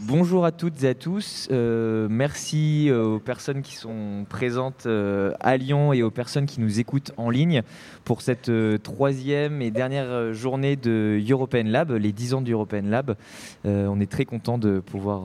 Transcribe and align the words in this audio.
Bonjour 0.00 0.44
à 0.44 0.50
toutes 0.50 0.82
et 0.82 0.88
à 0.88 0.94
tous. 0.94 1.48
Euh, 1.52 2.08
merci 2.10 2.90
aux 2.90 3.20
personnes 3.20 3.62
qui 3.62 3.76
sont 3.76 4.26
présentes 4.28 4.86
euh, 4.86 5.32
à 5.38 5.56
Lyon 5.56 5.92
et 5.92 6.02
aux 6.02 6.10
personnes 6.10 6.46
qui 6.46 6.60
nous 6.60 6.80
écoutent 6.80 7.12
en 7.16 7.30
ligne 7.30 7.62
pour 8.04 8.20
cette 8.20 8.48
euh, 8.48 8.76
troisième 8.76 9.62
et 9.62 9.70
dernière 9.70 10.34
journée 10.34 10.74
de 10.74 11.22
European 11.30 11.62
Lab, 11.64 11.92
les 11.92 12.10
10 12.10 12.34
ans 12.34 12.40
du 12.42 12.52
European 12.52 12.82
Lab. 12.82 13.14
on 13.64 14.00
est 14.00 14.10
très 14.10 14.24
content 14.24 14.58
de 14.58 14.80
pouvoir 14.80 15.22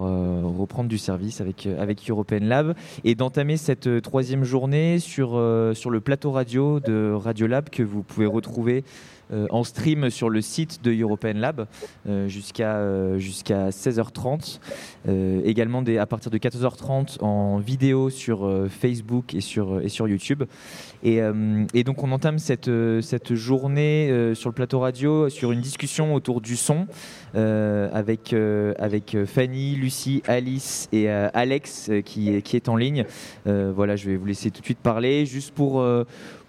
reprendre 0.56 0.88
du 0.88 1.00
service 1.00 1.42
avec, 1.42 1.68
avec 1.80 2.08
European 2.08 2.40
Lab 2.42 2.76
et 3.04 3.16
d'entamer 3.16 3.58
cette 3.58 4.02
troisième 4.04 4.44
journée 4.44 5.00
sur, 5.00 5.30
sur 5.74 5.90
le 5.90 6.00
plateau 6.00 6.32
radio 6.32 6.80
de 6.80 7.12
Radio 7.12 7.48
Lab 7.48 7.70
que 7.70 7.82
vous 7.82 8.04
pouvez 8.04 8.28
retrouver 8.28 8.84
euh, 9.32 9.46
en 9.52 9.64
stream 9.64 10.10
sur 10.10 10.30
le 10.30 10.42
site 10.42 10.84
de 10.84 10.92
European 10.92 11.34
Lab 11.36 11.68
euh, 12.08 12.28
jusqu'à 12.28 12.78
euh, 12.78 13.20
jusqu'à 13.20 13.70
16h30. 13.70 14.60
également 15.46 15.84
des, 15.84 15.98
à 15.98 16.06
partir 16.08 16.32
de 16.32 16.38
14h30 16.38 17.22
en 17.22 17.60
vidéo 17.60 18.10
sur 18.10 18.68
Facebook 18.70 19.34
et 19.34 19.42
sur, 19.42 19.82
et 19.82 19.90
sur 19.90 20.08
YouTube. 20.08 20.44
Et, 21.04 21.20
et, 21.74 21.84
donc 21.84 22.04
on 22.04 22.12
entame 22.12 22.38
cette, 22.40 22.70
cette 23.02 23.34
journée 23.34 24.34
sur 24.36 24.50
le 24.50 24.54
plateau 24.54 24.80
radio 24.80 25.30
sur 25.30 25.52
une 25.52 25.62
discussion 25.62 26.14
autour 26.14 26.42
du 26.42 26.56
son 26.56 26.88
avec, 27.34 28.34
avec 28.78 29.18
Fanny, 29.26 29.76
Lucie, 29.76 30.22
Alice 30.28 30.90
et 30.92 31.10
Alex 31.10 31.90
qui, 32.06 32.42
qui 32.42 32.56
est 32.56 32.70
en 32.70 32.76
ligne. 32.76 33.06
voilà, 33.46 33.96
je 33.96 34.10
vais 34.10 34.18
vous 34.18 34.26
laisser 34.26 34.52
tout 34.52 34.62
de 34.62 34.66
suite 34.66 34.80
parler. 34.80 35.26
Juste 35.26 35.54
pour 35.54 35.84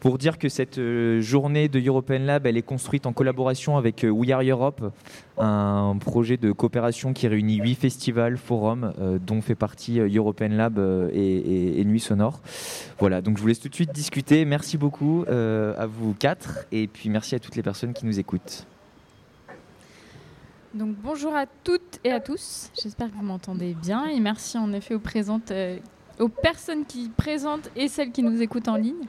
pour 0.00 0.16
dire 0.16 0.38
que 0.38 0.48
cette 0.48 0.78
euh, 0.78 1.20
journée 1.20 1.68
de 1.68 1.78
European 1.78 2.18
Lab, 2.20 2.46
elle 2.46 2.56
est 2.56 2.62
construite 2.62 3.06
en 3.06 3.12
collaboration 3.12 3.76
avec 3.76 4.04
euh, 4.04 4.08
We 4.08 4.30
Are 4.30 4.42
Europe, 4.42 4.92
un 5.38 5.96
projet 6.00 6.38
de 6.38 6.52
coopération 6.52 7.12
qui 7.12 7.28
réunit 7.28 7.56
huit 7.56 7.74
festivals, 7.74 8.38
forums, 8.38 8.92
euh, 8.98 9.18
dont 9.18 9.42
fait 9.42 9.54
partie 9.54 10.00
European 10.00 10.48
Lab 10.48 10.78
et, 11.12 11.84
Nuit 11.84 12.00
Sonore. 12.00 12.40
Voilà, 12.98 13.20
donc 13.20 13.36
je 13.36 13.42
vous 13.42 13.48
laisse 13.48 13.60
tout 13.60 13.68
de 13.68 13.74
suite 13.74 13.92
discuter. 13.92 14.44
Merci 14.44 14.78
beaucoup 14.78 15.24
à 15.28 15.86
vous 15.86 16.14
quatre, 16.14 16.66
et 16.72 16.86
puis 16.86 17.08
merci 17.08 17.34
à 17.34 17.38
toutes 17.38 17.56
les 17.56 17.62
personnes 17.62 17.92
qui 17.92 18.06
nous 18.06 18.18
écoutent. 18.18 18.66
Donc 20.72 20.94
bonjour 21.02 21.34
à 21.34 21.46
toutes 21.46 21.98
et 22.04 22.12
à 22.12 22.20
tous, 22.20 22.70
j'espère 22.80 23.10
que 23.10 23.16
vous 23.16 23.24
m'entendez 23.24 23.74
bien 23.74 24.06
et 24.06 24.20
merci 24.20 24.56
en 24.56 24.72
effet 24.72 24.94
aux, 24.94 26.28
personnes 26.28 26.84
qui 26.86 27.08
présentent 27.08 27.70
et 27.74 27.88
celles 27.88 28.12
qui 28.12 28.22
nous 28.22 28.40
écoutent 28.40 28.68
en 28.68 28.76
ligne. 28.76 29.06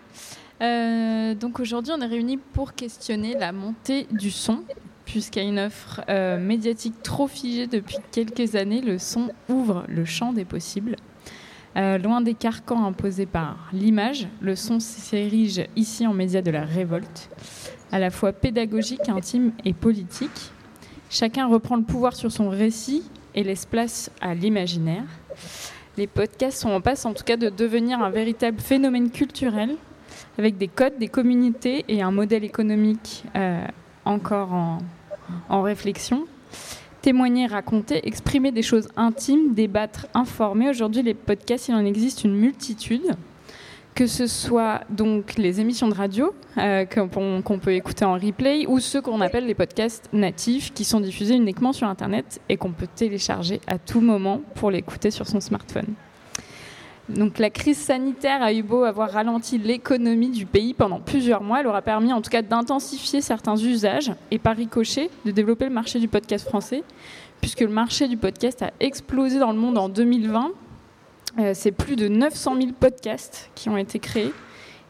Euh, 0.62 1.34
donc 1.34 1.60
aujourd'hui, 1.60 1.92
on 1.96 2.02
est 2.02 2.08
réunis 2.08 2.38
pour 2.38 2.74
questionner 2.74 3.36
la 3.38 3.52
montée 3.52 4.08
du 4.12 4.30
son, 4.30 4.60
puisqu'à 5.06 5.42
une 5.42 5.60
offre 5.60 6.02
euh, 6.08 6.38
médiatique 6.38 7.02
trop 7.02 7.28
figée 7.28 7.68
depuis 7.68 7.98
quelques 8.12 8.56
années, 8.56 8.82
le 8.82 9.00
son 9.00 9.32
ouvre 9.50 9.86
le 9.88 10.06
champ 10.06 10.34
des 10.34 10.46
possibles. 10.46 10.96
Euh, 11.78 11.98
loin 11.98 12.22
des 12.22 12.34
carcans 12.34 12.86
imposés 12.86 13.26
par 13.26 13.70
l'image, 13.74 14.28
le 14.42 14.56
son 14.56 14.80
s'érige 14.80 15.66
ici 15.76 16.06
en 16.06 16.14
média 16.14 16.42
de 16.42 16.52
la 16.52 16.66
révolte, 16.66 17.30
à 17.92 17.98
la 17.98 18.12
fois 18.12 18.34
pédagogique, 18.34 19.10
intime 19.10 19.54
et 19.66 19.74
politique. 19.74 20.52
Chacun 21.10 21.48
reprend 21.48 21.78
le 21.78 21.84
pouvoir 21.84 22.16
sur 22.16 22.32
son 22.32 22.50
récit 22.50 23.04
et 23.34 23.44
laisse 23.44 23.66
place 23.66 24.12
à 24.22 24.36
l'imaginaire. 24.36 25.06
Les 25.98 26.08
podcasts 26.08 26.62
sont 26.62 26.70
en 26.70 26.82
passe 26.82 27.06
en 27.06 27.14
tout 27.14 27.24
cas 27.24 27.38
de 27.38 27.50
devenir 27.50 28.02
un 28.02 28.10
véritable 28.10 28.60
phénomène 28.60 29.10
culturel 29.10 29.78
avec 30.38 30.58
des 30.58 30.68
codes, 30.68 30.98
des 30.98 31.08
communautés 31.08 31.86
et 31.88 32.02
un 32.02 32.12
modèle 32.12 32.44
économique 32.44 33.24
euh, 33.36 33.64
encore 34.06 34.54
en, 35.50 35.62
réflexion. 35.62 36.26
Témoigner, 37.02 37.48
raconter, 37.48 38.08
exprimer 38.08 38.52
des 38.52 38.62
choses 38.62 38.88
intimes, 38.96 39.54
débattre, 39.54 40.08
informer. 40.14 40.70
Aujourd'hui, 40.70 41.02
les 41.02 41.14
podcasts, 41.14 41.68
il 41.70 41.76
en 41.76 41.86
existe 41.86 42.24
une 42.24 42.36
multitude. 42.36 43.16
Que 43.94 44.08
ce 44.08 44.26
soit 44.26 44.82
donc 44.90 45.36
les 45.38 45.60
émissions 45.60 45.90
de 45.90 45.94
radio 45.94 46.34
euh, 46.58 46.86
qu'on 46.86 47.60
peut 47.60 47.74
écouter 47.74 48.06
en 48.06 48.14
replay 48.14 48.66
ou 48.66 48.80
ceux 48.80 49.02
qu'on 49.02 49.20
appelle 49.20 49.46
les 49.46 49.54
podcasts 49.54 50.08
natifs 50.14 50.74
qui 50.74 50.86
sont 50.86 51.02
diffusés 51.02 51.36
uniquement 51.36 51.74
sur 51.74 51.88
Internet 51.88 52.40
et 52.48 52.56
qu'on 52.56 52.72
peut 52.72 52.88
télécharger 52.88 53.60
à 53.68 53.78
tout 53.78 54.00
moment 54.00 54.42
pour 54.56 54.72
l'écouter 54.72 55.12
sur 55.12 55.28
son 55.28 55.42
smartphone. 55.42 55.94
Donc 57.16 57.40
la 57.40 57.50
crise 57.50 57.78
sanitaire 57.78 58.42
a 58.42 58.54
eu 58.54 58.64
beau 58.64 58.84
avoir 58.84 59.12
ralenti 59.12 59.58
l'économie 59.58 60.30
du 60.30 60.46
pays 60.46 60.74
pendant 60.74 61.00
plusieurs 61.00 61.44
mois, 61.44 61.60
elle 61.60 61.68
aura 61.68 61.82
permis 61.82 62.14
en 62.14 62.22
tout 62.22 62.30
cas 62.30 62.42
d'intensifier 62.42 63.22
certains 63.22 63.58
usages 63.58 64.14
et 64.32 64.40
par 64.40 64.56
ricochet 64.56 65.10
de 65.26 65.32
développer 65.32 65.66
le 65.66 65.72
marché 65.72 66.00
du 66.00 66.08
podcast 66.08 66.48
français, 66.48 66.84
puisque 67.42 67.62
le 67.62 67.68
marché 67.68 68.08
du 68.08 68.18
podcast 68.18 68.62
a 68.62 68.72
explosé 68.80 69.40
dans 69.40 69.52
le 69.52 69.58
monde 69.58 69.78
en 69.78 69.90
2020. 69.90 70.52
Euh, 71.40 71.52
c'est 71.54 71.72
plus 71.72 71.96
de 71.96 72.08
900 72.08 72.56
000 72.58 72.68
podcasts 72.78 73.50
qui 73.56 73.70
ont 73.70 73.78
été 73.78 74.00
créés 74.00 74.34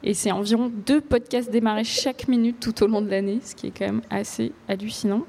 et 0.04 0.14
c'est 0.14 0.32
environ 0.32 0.72
deux 0.88 1.02
podcasts 1.02 1.52
démarrés 1.52 1.84
chaque 1.84 2.28
minute 2.28 2.60
tout 2.60 2.84
au 2.84 2.88
long 2.88 3.02
de 3.02 3.10
l'année, 3.10 3.40
ce 3.44 3.56
qui 3.56 3.68
est 3.68 3.72
quand 3.72 3.86
même 3.86 4.02
assez 4.10 4.52
hallucinant. 4.68 5.24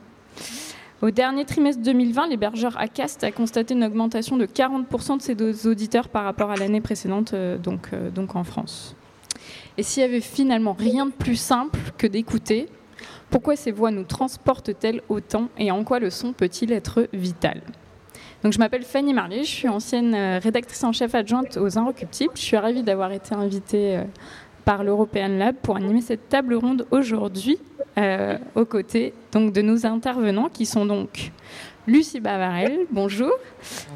Au 1.03 1.11
dernier 1.11 1.45
trimestre 1.45 1.83
2020, 1.83 2.29
l'hébergeur 2.29 2.79
Acast 2.79 3.25
a 3.25 3.33
constaté 3.33 3.75
une 3.75 3.83
augmentation 3.83 4.37
de 4.37 4.47
40% 4.47 5.17
de 5.17 5.53
ses 5.53 5.67
auditeurs 5.67 6.09
par 6.09 6.23
rapport 6.23 6.53
à 6.53 6.55
l'année 6.55 6.81
précédente, 6.81 7.35
euh, 7.35 7.59
donc, 7.59 7.89
euh, 7.93 8.09
donc 8.09 8.37
en 8.37 8.45
France. 8.45 8.95
Et 9.77 9.83
s'il 9.83 10.03
y 10.03 10.07
avait 10.07 10.21
finalement 10.21 10.75
rien 10.75 11.07
de 11.07 11.11
plus 11.11 11.35
simple 11.35 11.81
que 11.99 12.07
d'écouter, 12.07 12.69
pourquoi 13.31 13.57
ces 13.57 13.73
voix 13.73 13.91
nous 13.91 14.05
transportent-elles 14.05 15.03
autant 15.09 15.49
et 15.59 15.73
en 15.73 15.83
quoi 15.83 15.99
le 15.99 16.09
son 16.09 16.33
peut-il 16.33 16.71
être 16.71 17.09
vital? 17.13 17.63
Donc, 18.45 18.53
je 18.53 18.61
m'appelle 18.61 18.85
Fanny 18.85 19.13
Marley, 19.13 19.43
je 19.43 19.51
suis 19.51 19.69
ancienne 19.69 20.15
euh, 20.15 20.39
rédactrice 20.39 20.85
en 20.85 20.93
chef 20.93 21.17
adjointe 21.17 21.57
aux 21.57 21.81
Inrecuptibles. 21.81 22.35
Je 22.37 22.43
suis 22.43 22.57
ravie 22.57 22.85
d'avoir 22.85 23.11
été 23.11 23.35
invitée 23.35 24.01
par 24.65 24.85
l'European 24.85 25.37
Lab 25.37 25.57
pour 25.63 25.77
animer 25.77 26.01
cette 26.01 26.29
table 26.29 26.55
ronde 26.55 26.87
aujourd'hui 26.93 27.59
euh, 27.99 28.39
aux 28.55 28.65
côtés 28.65 29.13
donc, 29.33 29.53
de 29.53 29.63
nos 29.63 29.87
intervenants 29.87 30.49
qui 30.49 30.67
sont 30.67 30.87
donc 30.87 31.33
Lucie 31.87 32.21
Bavarel, 32.21 32.87
bonjour. 32.91 33.33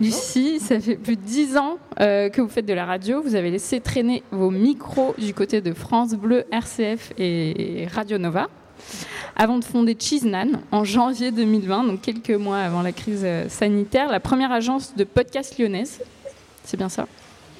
Lucie, 0.01 0.59
ça 0.59 0.81
fait 0.81 0.97
plus 0.97 1.17
de 1.17 1.23
dix 1.23 1.57
ans 1.57 1.79
euh, 2.01 2.29
que 2.29 2.41
vous 2.41 2.49
faites 2.49 2.67
de 2.67 2.75
la 2.75 2.85
radio. 2.85 3.23
Vous 3.23 3.37
avez 3.37 3.51
laissé 3.51 3.81
traîner 3.81 4.23
vos 4.33 4.51
micros 4.51 5.15
du 5.19 5.33
côté 5.33 5.61
de 5.61 5.73
France 5.73 6.15
Bleu, 6.15 6.45
RCF 6.51 7.13
et 7.17 7.87
Radio 7.93 8.19
Nova 8.19 8.49
avant 9.37 9.59
de 9.59 9.65
fonder 9.65 9.97
Cheesenan 9.99 10.61
en 10.73 10.85
janvier 10.85 11.31
2020, 11.31 11.85
donc 11.85 12.01
quelques 12.01 12.31
mois 12.31 12.59
avant 12.59 12.83
la 12.83 12.93
crise 12.93 13.23
euh, 13.25 13.49
sanitaire, 13.49 14.11
la 14.11 14.21
première 14.21 14.51
agence 14.51 14.97
de 14.97 15.05
podcast 15.05 15.59
lyonnaise. 15.59 16.01
C'est 16.65 16.77
bien 16.77 16.89
ça? 16.89 17.07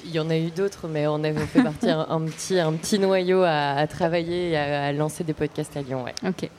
Il 0.07 0.15
y 0.15 0.19
en 0.19 0.29
a 0.29 0.37
eu 0.37 0.49
d'autres, 0.49 0.87
mais 0.87 1.07
on 1.07 1.23
avait 1.23 1.45
fait 1.45 1.61
partir 1.61 1.99
un, 2.09 2.21
petit, 2.21 2.59
un 2.59 2.73
petit 2.73 2.97
noyau 2.99 3.43
à, 3.43 3.85
travailler 3.87 4.51
et 4.51 4.57
à, 4.57 4.91
lancer 4.93 5.23
des 5.23 5.33
podcasts 5.33 5.75
à 5.77 5.81
Lyon. 5.81 6.03
Ouais. 6.03 6.15
Ok. 6.27 6.49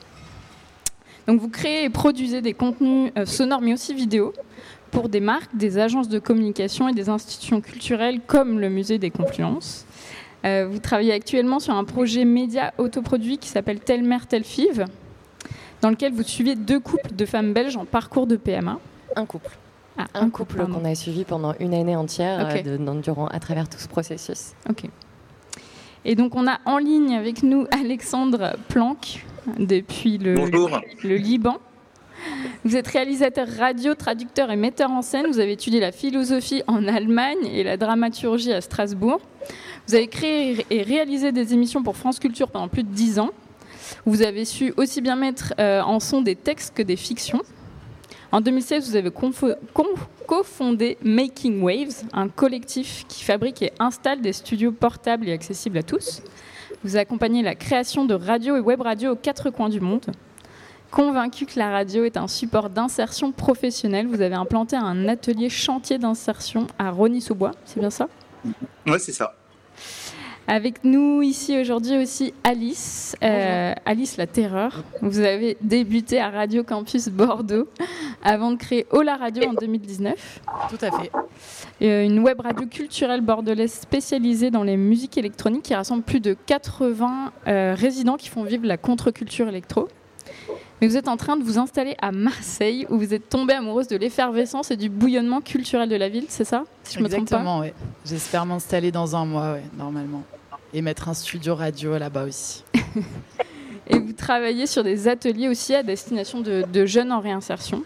Donc 1.27 1.41
vous 1.41 1.49
créez 1.49 1.83
et 1.83 1.89
produisez 1.89 2.41
des 2.41 2.53
contenus 2.53 3.11
euh, 3.17 3.25
sonores, 3.25 3.61
mais 3.61 3.73
aussi 3.73 3.93
vidéo, 3.93 4.33
pour 4.91 5.09
des 5.09 5.19
marques, 5.19 5.55
des 5.55 5.77
agences 5.77 6.09
de 6.09 6.19
communication 6.19 6.87
et 6.87 6.93
des 6.93 7.09
institutions 7.09 7.61
culturelles 7.61 8.19
comme 8.25 8.59
le 8.59 8.69
Musée 8.69 8.97
des 8.97 9.11
Confluences. 9.11 9.85
Euh, 10.45 10.67
vous 10.69 10.79
travaillez 10.79 11.11
actuellement 11.11 11.59
sur 11.59 11.73
un 11.73 11.83
projet 11.83 12.25
média 12.25 12.73
autoproduit 12.77 13.37
qui 13.37 13.49
s'appelle 13.49 13.79
Telle 13.79 14.03
mère, 14.03 14.25
telle 14.25 14.45
five, 14.45 14.85
dans 15.81 15.89
lequel 15.89 16.13
vous 16.13 16.23
suivez 16.23 16.55
deux 16.55 16.79
couples 16.79 17.13
de 17.13 17.25
femmes 17.25 17.53
belges 17.53 17.77
en 17.77 17.85
parcours 17.85 18.25
de 18.25 18.35
PMA. 18.35 18.79
Un 19.15 19.25
couple. 19.25 19.57
Ah, 20.01 20.07
un, 20.13 20.29
couple, 20.29 20.65
qu'on 20.65 20.85
a 20.85 20.95
suivi 20.95 21.25
pendant 21.25 21.53
une 21.59 21.73
année 21.73 21.97
entière 21.97 22.49
euh, 22.49 23.01
durant, 23.01 23.27
à 23.27 23.39
travers 23.41 23.67
tout 23.67 23.79
ce 23.79 23.89
processus. 23.89 24.53
Ok. 24.69 24.85
Et 26.05 26.15
donc 26.15 26.35
on 26.35 26.47
a 26.47 26.59
en 26.63 26.77
ligne 26.77 27.15
avec 27.15 27.43
nous 27.43 27.67
Alexandre 27.71 28.55
Planck 28.69 29.25
depuis 29.57 30.17
le, 30.17 30.35
le, 30.35 31.15
Liban. 31.17 31.57
Vous 32.63 32.77
êtes 32.77 32.87
réalisateur 32.87 33.45
radio, 33.59 33.93
traducteur 33.93 34.51
et 34.51 34.55
metteur 34.55 34.89
en 34.89 35.01
scène. 35.01 35.27
Vous 35.27 35.39
avez 35.39 35.51
étudié 35.51 35.81
la 35.81 35.91
philosophie 35.91 36.63
en 36.67 36.87
Allemagne 36.87 37.45
et 37.51 37.65
la 37.65 37.75
dramaturgie 37.75 38.53
à 38.53 38.61
Strasbourg. 38.61 39.19
Vous 39.87 39.95
avez 39.95 40.07
créé 40.07 40.65
et 40.69 40.81
réalisé 40.81 41.33
des 41.33 41.53
émissions 41.53 41.83
pour 41.83 41.97
France 41.97 42.19
Culture 42.19 42.47
pendant 42.47 42.69
plus 42.69 42.83
de 42.83 42.93
dix 42.93 43.19
ans. 43.19 43.31
Vous 44.05 44.21
avez 44.21 44.45
su 44.45 44.73
aussi 44.77 45.01
bien 45.01 45.17
mettre 45.17 45.53
euh, 45.59 45.81
en 45.81 45.99
son 45.99 46.21
des 46.21 46.37
textes 46.37 46.73
que 46.73 46.83
des 46.83 46.95
fictions. 46.95 47.41
En 48.31 48.41
2016, 48.41 48.89
vous 48.89 48.95
avez 48.95 49.11
cofondé 50.27 50.97
Making 51.03 51.63
Waves, 51.63 52.03
un 52.13 52.29
collectif 52.29 53.05
qui 53.07 53.23
fabrique 53.23 53.63
et 53.63 53.73
installe 53.79 54.21
des 54.21 54.33
studios 54.33 54.71
portables 54.71 55.27
et 55.27 55.33
accessibles 55.33 55.79
à 55.79 55.83
tous. 55.83 56.21
Vous 56.83 56.95
accompagnez 56.95 57.41
la 57.41 57.55
création 57.55 58.05
de 58.05 58.13
radio 58.13 58.55
et 58.55 58.59
web 58.59 58.81
radio 58.81 59.13
aux 59.13 59.15
quatre 59.15 59.49
coins 59.49 59.69
du 59.69 59.79
monde. 59.79 60.05
Convaincu 60.91 61.47
que 61.47 61.57
la 61.57 61.71
radio 61.71 62.03
est 62.03 62.17
un 62.17 62.27
support 62.27 62.69
d'insertion 62.69 63.31
professionnelle, 63.31 64.07
vous 64.07 64.21
avez 64.21 64.35
implanté 64.35 64.75
un 64.75 65.07
atelier 65.07 65.49
chantier 65.49 65.97
d'insertion 65.97 66.67
à 66.77 66.91
Rony-sous-Bois, 66.91 67.51
c'est 67.65 67.79
bien 67.79 67.89
ça? 67.89 68.07
Oui, 68.85 68.99
c'est 68.99 69.11
ça. 69.11 69.38
Avec 70.51 70.83
nous 70.83 71.21
ici 71.21 71.61
aujourd'hui 71.61 71.95
aussi 71.99 72.33
Alice, 72.43 73.15
euh, 73.23 73.71
Alice 73.85 74.17
la 74.17 74.25
Terreur. 74.25 74.83
Vous 75.03 75.19
avez 75.19 75.55
débuté 75.61 76.19
à 76.19 76.31
Radio 76.31 76.63
Campus 76.63 77.07
Bordeaux 77.09 77.67
avant 78.23 78.49
de 78.49 78.55
créer 78.55 78.87
Ola 78.89 79.15
Radio 79.15 79.47
en 79.47 79.53
2019. 79.53 80.41
Tout 80.71 80.83
à 80.83 80.89
fait. 80.89 81.11
Euh, 81.83 82.03
une 82.03 82.17
web 82.17 82.41
radio 82.41 82.65
culturelle 82.65 83.21
bordelaise 83.21 83.73
spécialisée 83.73 84.49
dans 84.49 84.63
les 84.63 84.75
musiques 84.75 85.19
électroniques 85.19 85.61
qui 85.61 85.75
rassemble 85.75 86.01
plus 86.01 86.19
de 86.19 86.35
80 86.47 87.31
euh, 87.45 87.75
résidents 87.77 88.17
qui 88.17 88.29
font 88.29 88.41
vivre 88.41 88.65
la 88.65 88.77
contre-culture 88.77 89.47
électro. 89.47 89.87
Mais 90.81 90.87
vous 90.87 90.97
êtes 90.97 91.09
en 91.09 91.17
train 91.17 91.37
de 91.37 91.43
vous 91.43 91.59
installer 91.59 91.95
à 92.01 92.11
Marseille 92.11 92.87
où 92.89 92.97
vous 92.97 93.13
êtes 93.13 93.29
tombée 93.29 93.53
amoureuse 93.53 93.87
de 93.87 93.97
l'effervescence 93.97 94.71
et 94.71 94.77
du 94.77 94.89
bouillonnement 94.89 95.41
culturel 95.41 95.89
de 95.89 95.95
la 95.95 96.09
ville, 96.09 96.25
c'est 96.27 96.43
ça 96.43 96.63
si 96.83 96.97
je 96.97 97.03
Exactement, 97.03 97.59
oui. 97.59 97.67
J'espère 98.03 98.47
m'installer 98.47 98.91
dans 98.91 99.15
un 99.15 99.25
mois, 99.25 99.53
ouais, 99.53 99.63
normalement. 99.77 100.23
Et 100.73 100.81
mettre 100.81 101.09
un 101.09 101.13
studio 101.13 101.55
radio 101.55 101.97
là-bas 101.97 102.25
aussi. 102.25 102.63
et 103.87 103.97
vous 103.97 104.13
travaillez 104.13 104.67
sur 104.67 104.83
des 104.83 105.07
ateliers 105.07 105.49
aussi 105.49 105.73
à 105.73 105.83
destination 105.83 106.41
de, 106.41 106.63
de 106.71 106.85
jeunes 106.85 107.11
en 107.11 107.19
réinsertion. 107.19 107.83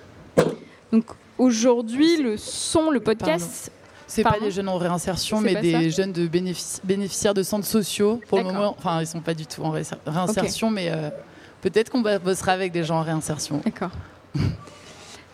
Donc 0.92 1.06
aujourd'hui, 1.38 2.22
le 2.22 2.38
son, 2.38 2.92
le 2.92 3.00
podcast, 3.00 3.72
c'est 4.08 4.24
pas 4.24 4.40
des 4.40 4.52
jeunes 4.52 4.70
en 4.70 4.78
réinsertion, 4.78 5.42
mais 5.42 5.56
des 5.56 5.90
jeunes 5.90 6.12
de 6.12 6.28
bénéficiaires 6.28 7.34
de 7.34 7.44
centres 7.44 7.66
sociaux. 7.66 8.22
Pour 8.28 8.38
le 8.38 8.44
moment, 8.44 8.76
enfin, 8.78 9.02
ils 9.02 9.08
sont 9.08 9.22
pas 9.22 9.34
du 9.34 9.46
tout 9.46 9.64
en 9.64 9.72
réinsertion, 10.06 10.70
mais 10.70 10.90
euh, 10.92 11.10
peut-être 11.62 11.90
qu'on 11.90 12.02
bossera 12.02 12.52
avec 12.52 12.72
des 12.72 12.84
gens 12.84 13.00
en 13.00 13.04
réinsertion. 13.04 13.62
D'accord. 13.64 13.92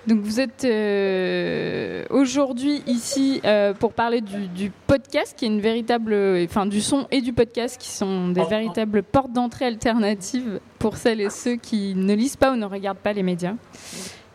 Donc 0.09 0.21
vous 0.21 0.39
êtes 0.39 0.65
euh, 0.65 2.03
aujourd'hui 2.09 2.81
ici 2.87 3.41
euh, 3.45 3.75
pour 3.75 3.93
parler 3.93 4.21
du, 4.21 4.71
podcast, 4.87 5.35
qui 5.37 5.45
est 5.45 5.47
une 5.47 5.61
véritable, 5.61 6.17
enfin 6.45 6.65
du 6.65 6.81
son 6.81 7.05
et 7.11 7.21
du 7.21 7.31
podcast, 7.31 7.79
qui 7.79 7.89
sont 7.89 8.29
des 8.29 8.43
véritables 8.43 9.03
portes 9.03 9.31
d'entrée 9.31 9.65
alternatives 9.65 10.61
pour 10.79 10.97
celles 10.97 11.21
et 11.21 11.29
ceux 11.29 11.57
qui 11.57 11.93
ne 11.93 12.15
lisent 12.15 12.37
pas 12.37 12.53
ou 12.53 12.55
ne 12.55 12.65
regardent 12.65 12.97
pas 12.97 13.13
les 13.13 13.21
médias. 13.21 13.53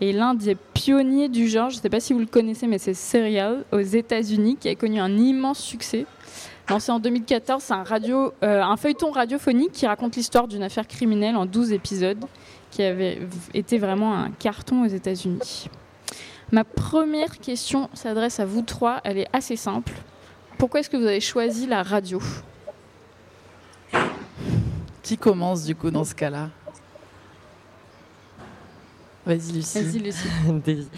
Et 0.01 0.13
l'un 0.13 0.35
des 0.35 0.55
pionniers 0.55 1.29
du 1.29 1.49
genre, 1.49 1.71
je 1.71 1.79
ne 1.79 1.83
sais 1.83 1.91
pas 1.91 1.99
si 1.99 2.13
vous 2.13 2.21
le 2.21 2.27
connaissez, 2.27 2.69
mais 2.69 2.79
c'est 2.79 2.95
Serial 2.95 3.65
aux 3.73 3.81
États-Unis 3.81 4.57
qui 4.61 4.69
a 4.69 4.77
connu 4.77 5.01
un 5.01 5.17
immense 5.17 5.59
succès. 5.59 6.07
Lancé 6.71 6.93
en 6.93 7.01
2014, 7.01 7.61
c'est 7.65 7.75
un, 7.75 7.83
radio, 7.83 8.33
euh, 8.45 8.63
un 8.63 8.77
feuilleton 8.77 9.11
radiophonique 9.11 9.73
qui 9.73 9.89
raconte 9.89 10.15
l'histoire 10.15 10.47
d'une 10.47 10.63
affaire 10.63 10.87
criminelle 10.87 11.35
en 11.35 11.47
12 11.47 11.73
épisodes 11.73 12.25
qui 12.75 12.83
avait 12.83 13.21
été 13.55 13.79
vraiment 13.79 14.19
un 14.19 14.31
carton 14.33 14.83
aux 14.83 14.89
États-Unis. 14.89 15.69
Ma 16.51 16.65
première 16.65 17.39
question 17.39 17.89
s'adresse 17.95 18.41
à 18.41 18.45
vous 18.45 18.63
trois, 18.63 19.01
elle 19.05 19.19
est 19.19 19.29
assez 19.33 19.55
simple. 19.55 19.93
Pourquoi 20.59 20.81
est-ce 20.81 20.91
que 20.91 20.97
vous 20.97 21.07
avez 21.07 21.21
choisi 21.21 21.69
la 21.69 21.85
radio? 21.85 22.21
Qui 25.05 25.17
commence 25.17 25.65
du 25.65 25.77
coup 25.77 25.93
dans 25.93 26.03
ce 26.03 26.17
cas-là? 26.17 26.51
Vas-y, 29.25 29.53
Lucie. 29.53 29.81
Vas-y, 29.81 29.99
Lucie. 30.01 30.29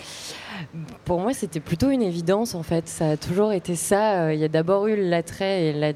Pour 1.04 1.20
moi, 1.20 1.34
c'était 1.34 1.60
plutôt 1.60 1.90
une 1.90 2.02
évidence, 2.02 2.54
en 2.54 2.62
fait. 2.62 2.88
Ça 2.88 3.10
a 3.10 3.16
toujours 3.18 3.52
été 3.52 3.76
ça. 3.76 4.22
Euh, 4.22 4.34
il 4.34 4.40
y 4.40 4.44
a 4.44 4.48
d'abord 4.48 4.86
eu 4.86 4.96
l'attrait 4.96 5.94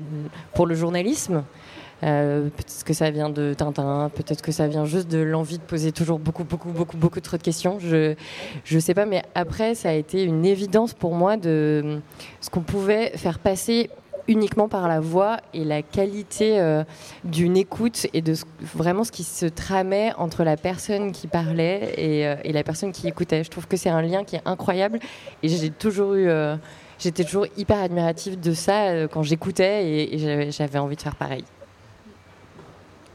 pour 0.55 0.67
le 0.67 0.75
journalisme. 0.75 1.43
Euh, 2.03 2.49
peut-être 2.49 2.85
que 2.85 2.93
ça 2.93 3.11
vient 3.11 3.31
de 3.31 3.55
Tintin, 3.55 4.11
peut-être 4.15 4.43
que 4.43 4.53
ça 4.53 4.69
vient 4.69 4.85
juste 4.85 5.09
de 5.09 5.19
l'envie 5.19 5.59
de 5.59 5.63
poser 5.63 5.93
toujours 5.93 6.19
beaucoup, 6.19 6.45
beaucoup, 6.45 6.71
beaucoup, 6.71 6.97
beaucoup 6.97 7.21
trop 7.21 7.37
de 7.37 7.43
questions. 7.43 7.79
Je 7.79 8.15
ne 8.71 8.81
sais 8.81 8.95
pas, 8.95 9.07
mais 9.07 9.23
après, 9.35 9.75
ça 9.75 9.91
a 9.91 9.93
été 9.93 10.23
une 10.23 10.45
évidence 10.45 10.95
pour 10.95 11.15
moi 11.15 11.37
de 11.37 12.01
ce 12.41 12.51
qu'on 12.51 12.63
pouvait 12.63 13.11
faire 13.17 13.39
passer 13.39 13.91
uniquement 14.29 14.69
par 14.69 14.87
la 14.87 15.01
voix 15.01 15.39
et 15.55 15.65
la 15.65 15.83
qualité 15.83 16.61
euh, 16.61 16.85
d'une 17.25 17.57
écoute 17.57 18.07
et 18.13 18.23
de 18.23 18.35
vraiment 18.75 19.03
ce 19.03 19.11
qui 19.11 19.25
se 19.25 19.47
tramait 19.47 20.13
entre 20.19 20.45
la 20.45 20.57
personne 20.57 21.11
qui 21.11 21.27
parlait 21.27 21.95
euh, 21.99 22.37
et, 22.45 22.53
la 22.53 22.63
personne 22.63 22.93
qui 22.93 23.09
écoutait. 23.09 23.43
Je 23.43 23.51
trouve 23.51 23.67
que 23.67 23.77
c'est 23.77 23.89
un 23.89 24.03
lien 24.03 24.23
qui 24.23 24.37
est 24.37 24.43
incroyable 24.45 25.01
et 25.43 25.49
j'ai 25.49 25.71
toujours 25.71 26.15
eu, 26.15 26.29
j'étais 26.99 27.25
toujours 27.25 27.47
hyper 27.57 27.79
admirative 27.79 28.39
de 28.39 28.53
ça 28.53 29.09
quand 29.09 29.23
j'écoutais 29.23 29.85
et, 29.85 30.51
j'avais 30.53 30.79
envie 30.79 30.97
de 30.97 31.03
faire 31.03 31.17
pareil. 31.17 31.45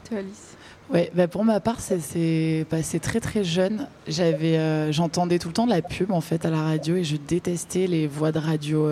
Toi, 0.08 0.18
Alice 0.18 0.56
Ouais, 0.88 1.10
bah 1.14 1.26
pour 1.26 1.44
ma 1.44 1.58
part, 1.58 1.80
c'est 1.80 2.64
passé 2.70 3.00
très 3.00 3.18
très 3.18 3.42
jeune. 3.42 3.88
J'avais, 4.06 4.92
j'entendais 4.92 5.40
tout 5.40 5.48
le 5.48 5.54
temps 5.54 5.66
de 5.66 5.72
la 5.72 5.82
pub 5.82 6.12
en 6.12 6.20
fait 6.20 6.44
à 6.44 6.50
la 6.50 6.62
radio 6.62 6.94
et 6.94 7.02
je 7.02 7.16
détestais 7.16 7.88
les 7.88 8.06
voix 8.06 8.30
de 8.30 8.38
radio 8.38 8.88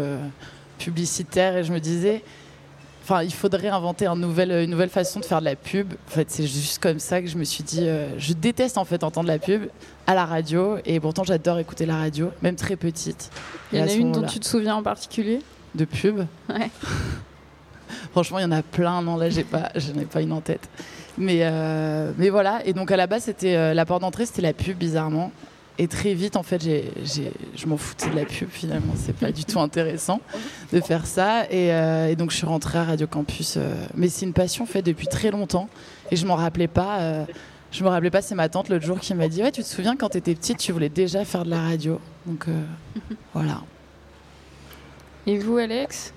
publicitaire 0.79 1.57
et 1.57 1.63
je 1.63 1.73
me 1.73 1.79
disais, 1.79 2.23
enfin, 3.03 3.23
il 3.23 3.33
faudrait 3.33 3.69
inventer 3.69 4.07
une 4.07 4.21
nouvelle, 4.21 4.51
une 4.51 4.71
nouvelle 4.71 4.89
façon 4.89 5.21
de 5.21 5.25
faire 5.25 5.41
de 5.41 5.45
la 5.45 5.57
pub. 5.57 5.93
En 6.09 6.11
fait, 6.11 6.31
c'est 6.31 6.47
juste 6.47 6.79
comme 6.79 6.99
ça 6.99 7.21
que 7.21 7.29
je 7.29 7.37
me 7.37 7.45
suis 7.45 7.63
dit, 7.63 7.87
euh, 7.87 8.09
je 8.19 8.33
déteste 8.33 8.79
en 8.79 8.85
fait 8.85 9.05
entendre 9.05 9.29
la 9.29 9.39
pub 9.39 9.69
à 10.07 10.15
la 10.15 10.25
radio 10.25 10.79
et 10.85 11.01
pourtant 11.01 11.25
j'adore 11.25 11.59
écouter 11.59 11.87
la 11.87 11.97
radio, 11.97 12.31
même 12.43 12.57
très 12.57 12.77
petite. 12.77 13.31
Il 13.73 13.79
y 13.79 13.83
en 13.83 13.87
a 13.87 13.93
une 13.93 14.13
dont 14.13 14.27
tu 14.27 14.41
te 14.41 14.47
souviens 14.47 14.77
en 14.77 14.83
particulier? 14.83 15.41
De 15.75 15.85
pub? 15.85 16.21
Ouais. 16.49 16.71
Franchement, 18.13 18.39
il 18.39 18.43
y 18.43 18.47
en 18.47 18.53
a 18.53 18.63
plein. 18.63 19.03
Non, 19.03 19.17
là, 19.17 19.29
j'ai 19.29 19.45
pas, 19.45 19.71
je 19.75 19.93
n'ai 19.93 20.05
pas 20.05 20.23
une 20.23 20.33
en 20.33 20.41
tête. 20.41 20.69
Mais, 21.17 21.41
euh, 21.43 22.13
mais 22.19 22.29
voilà. 22.29 22.61
Et 22.65 22.73
donc 22.73 22.91
à 22.91 22.97
la 22.97 23.07
base, 23.07 23.25
c'était 23.25 23.57
euh, 23.57 23.75
la 23.75 23.85
porte 23.87 24.03
d'entrée, 24.03 24.27
c'était 24.27 24.43
la 24.43 24.53
pub, 24.53 24.77
bizarrement. 24.77 25.33
Et 25.77 25.89
très 25.89 26.15
vite, 26.15 26.37
en 26.37 26.45
fait, 26.45 26.63
je 26.63 27.67
m'en 27.67 27.77
foutais 27.77 28.09
de 28.09 28.15
la 28.15 28.25
pub 28.25 28.49
finalement. 28.49 28.93
C'est 28.97 29.17
pas 29.17 29.33
du 29.33 29.45
tout 29.45 29.59
intéressant 29.59 30.21
de 30.73 30.81
faire 30.81 31.05
ça. 31.05 31.47
Et, 31.51 31.73
euh, 31.73 32.15
donc, 32.15 32.31
je 32.31 32.37
suis 32.37 32.47
rentrée 32.47 32.79
à 32.79 32.85
Radio 32.85 33.09
Campus. 33.09 33.57
Euh, 33.57 33.75
mais 33.97 34.09
c'est 34.09 34.25
une 34.25 34.33
passion 34.33 34.67
faite 34.67 34.87
depuis 34.87 35.09
très 35.09 35.33
longtemps. 35.33 35.69
Et 36.13 36.17
je 36.17 36.27
m'en 36.27 36.37
rappelais 36.37 36.69
pas. 36.69 37.01
Euh, 37.01 37.25
je 37.73 37.83
me 37.83 37.89
rappelais 37.89 38.11
pas. 38.11 38.23
C'est 38.23 38.37
ma 38.37 38.49
tante 38.49 38.69
l'autre 38.69 38.85
jour 38.85 39.01
qui 39.01 39.15
m'a 39.15 39.27
dit 39.27 39.43
Ouais, 39.43 39.51
tu 39.51 39.63
te 39.63 39.67
souviens 39.67 39.97
quand 39.97 40.11
tu 40.11 40.19
étais 40.19 40.37
petite, 40.37 40.59
tu 40.59 40.71
voulais 40.71 40.89
déjà 40.89 41.25
faire 41.25 41.45
de 41.45 41.51
la 41.51 41.61
radio. 41.61 42.01
Donc, 42.27 42.47
voilà. 43.35 43.63
Et 45.27 45.39
vous, 45.39 45.57
Alex? 45.57 46.15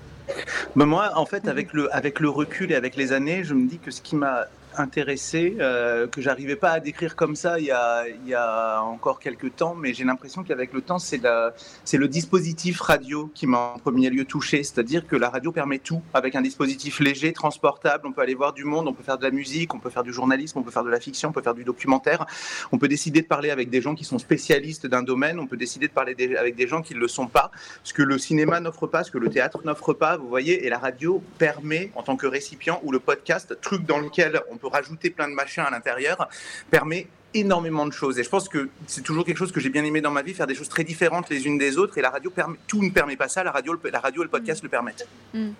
Ben 0.76 0.86
moi, 0.86 1.10
en 1.16 1.26
fait, 1.26 1.48
avec 1.48 1.72
le, 1.72 1.92
avec 1.92 2.20
le 2.20 2.28
recul 2.28 2.70
et 2.70 2.76
avec 2.76 2.94
les 2.94 3.12
années, 3.12 3.42
je 3.42 3.54
me 3.54 3.66
dis 3.66 3.78
que 3.78 3.90
ce 3.90 4.02
qui 4.02 4.14
m'a 4.14 4.44
intéressé, 4.80 5.56
euh, 5.60 6.06
que 6.06 6.20
j'arrivais 6.20 6.56
pas 6.56 6.70
à 6.70 6.80
décrire 6.80 7.16
comme 7.16 7.36
ça 7.36 7.58
il 7.58 7.66
y 7.66 7.70
a, 7.70 8.06
il 8.08 8.28
y 8.28 8.34
a 8.34 8.80
encore 8.82 9.20
quelques 9.20 9.56
temps, 9.56 9.74
mais 9.74 9.94
j'ai 9.94 10.04
l'impression 10.04 10.42
qu'avec 10.42 10.72
le 10.72 10.80
temps, 10.80 10.98
c'est 10.98 11.18
le 11.22 12.08
dispositif 12.08 12.80
radio 12.80 13.30
qui 13.34 13.46
m'a 13.46 13.74
en 13.74 13.78
premier 13.78 14.10
lieu 14.10 14.24
touché, 14.24 14.62
c'est-à-dire 14.62 15.06
que 15.06 15.16
la 15.16 15.30
radio 15.30 15.52
permet 15.52 15.78
tout, 15.78 16.02
avec 16.14 16.34
un 16.34 16.42
dispositif 16.42 17.00
léger, 17.00 17.32
transportable, 17.32 18.06
on 18.06 18.12
peut 18.12 18.22
aller 18.22 18.34
voir 18.34 18.52
du 18.52 18.64
monde, 18.64 18.88
on 18.88 18.92
peut 18.92 19.02
faire 19.02 19.18
de 19.18 19.24
la 19.24 19.30
musique, 19.30 19.74
on 19.74 19.80
peut 19.80 19.90
faire 19.90 20.02
du 20.04 20.12
journalisme, 20.12 20.58
on 20.58 20.62
peut 20.62 20.70
faire 20.70 20.84
de 20.84 20.90
la 20.90 21.00
fiction, 21.00 21.30
on 21.30 21.32
peut 21.32 21.42
faire 21.42 21.54
du 21.54 21.64
documentaire, 21.64 22.26
on 22.72 22.78
peut 22.78 22.88
décider 22.88 23.22
de 23.22 23.26
parler 23.26 23.50
avec 23.50 23.70
des 23.70 23.80
gens 23.80 23.94
qui 23.94 24.04
sont 24.04 24.18
spécialistes 24.18 24.86
d'un 24.86 25.02
domaine, 25.02 25.38
on 25.38 25.46
peut 25.46 25.56
décider 25.56 25.88
de 25.88 25.92
parler 25.92 26.14
avec 26.38 26.56
des 26.56 26.66
gens 26.66 26.82
qui 26.82 26.94
ne 26.94 27.00
le 27.00 27.08
sont 27.08 27.26
pas, 27.26 27.50
ce 27.82 27.92
que 27.92 28.02
le 28.02 28.18
cinéma 28.18 28.60
n'offre 28.60 28.86
pas, 28.86 29.04
ce 29.04 29.10
que 29.10 29.18
le 29.18 29.28
théâtre 29.28 29.60
n'offre 29.64 29.92
pas, 29.92 30.16
vous 30.16 30.28
voyez, 30.28 30.64
et 30.64 30.68
la 30.68 30.78
radio 30.78 31.22
permet, 31.38 31.90
en 31.94 32.02
tant 32.02 32.16
que 32.16 32.26
récipient, 32.26 32.80
ou 32.84 32.92
le 32.92 33.00
podcast, 33.00 33.56
truc 33.60 33.84
dans 33.84 33.98
lequel 33.98 34.40
on 34.50 34.56
peut 34.56 34.67
rajouter 34.72 35.10
plein 35.10 35.28
de 35.28 35.34
machins 35.34 35.64
à 35.64 35.70
l'intérieur, 35.70 36.28
permet 36.70 37.06
énormément 37.34 37.86
de 37.86 37.92
choses. 37.92 38.18
Et 38.18 38.24
je 38.24 38.28
pense 38.28 38.48
que 38.48 38.68
c'est 38.86 39.02
toujours 39.02 39.24
quelque 39.24 39.36
chose 39.36 39.52
que 39.52 39.60
j'ai 39.60 39.68
bien 39.68 39.84
aimé 39.84 40.00
dans 40.00 40.10
ma 40.10 40.22
vie, 40.22 40.34
faire 40.34 40.46
des 40.46 40.54
choses 40.54 40.68
très 40.68 40.84
différentes 40.84 41.28
les 41.30 41.46
unes 41.46 41.58
des 41.58 41.78
autres. 41.78 41.98
Et 41.98 42.02
la 42.02 42.10
radio, 42.10 42.30
permet, 42.30 42.56
tout 42.66 42.82
ne 42.82 42.90
permet 42.90 43.16
pas 43.16 43.28
ça. 43.28 43.44
La 43.44 43.50
radio, 43.50 43.78
la 43.90 44.00
radio 44.00 44.22
et 44.22 44.24
le 44.24 44.30
podcast 44.30 44.62
le 44.62 44.68
permettent. 44.68 45.06
Mm. 45.34 45.50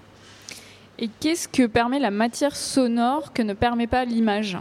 Et 1.01 1.09
qu'est-ce 1.21 1.47
que 1.47 1.67
permet 1.67 2.01
la 2.01 2.11
matière 2.11 2.57
sonore 2.57 3.33
que 3.33 3.43
ne 3.43 3.55
permet 3.55 3.87
pas 3.87 4.05
l'image? 4.05 4.59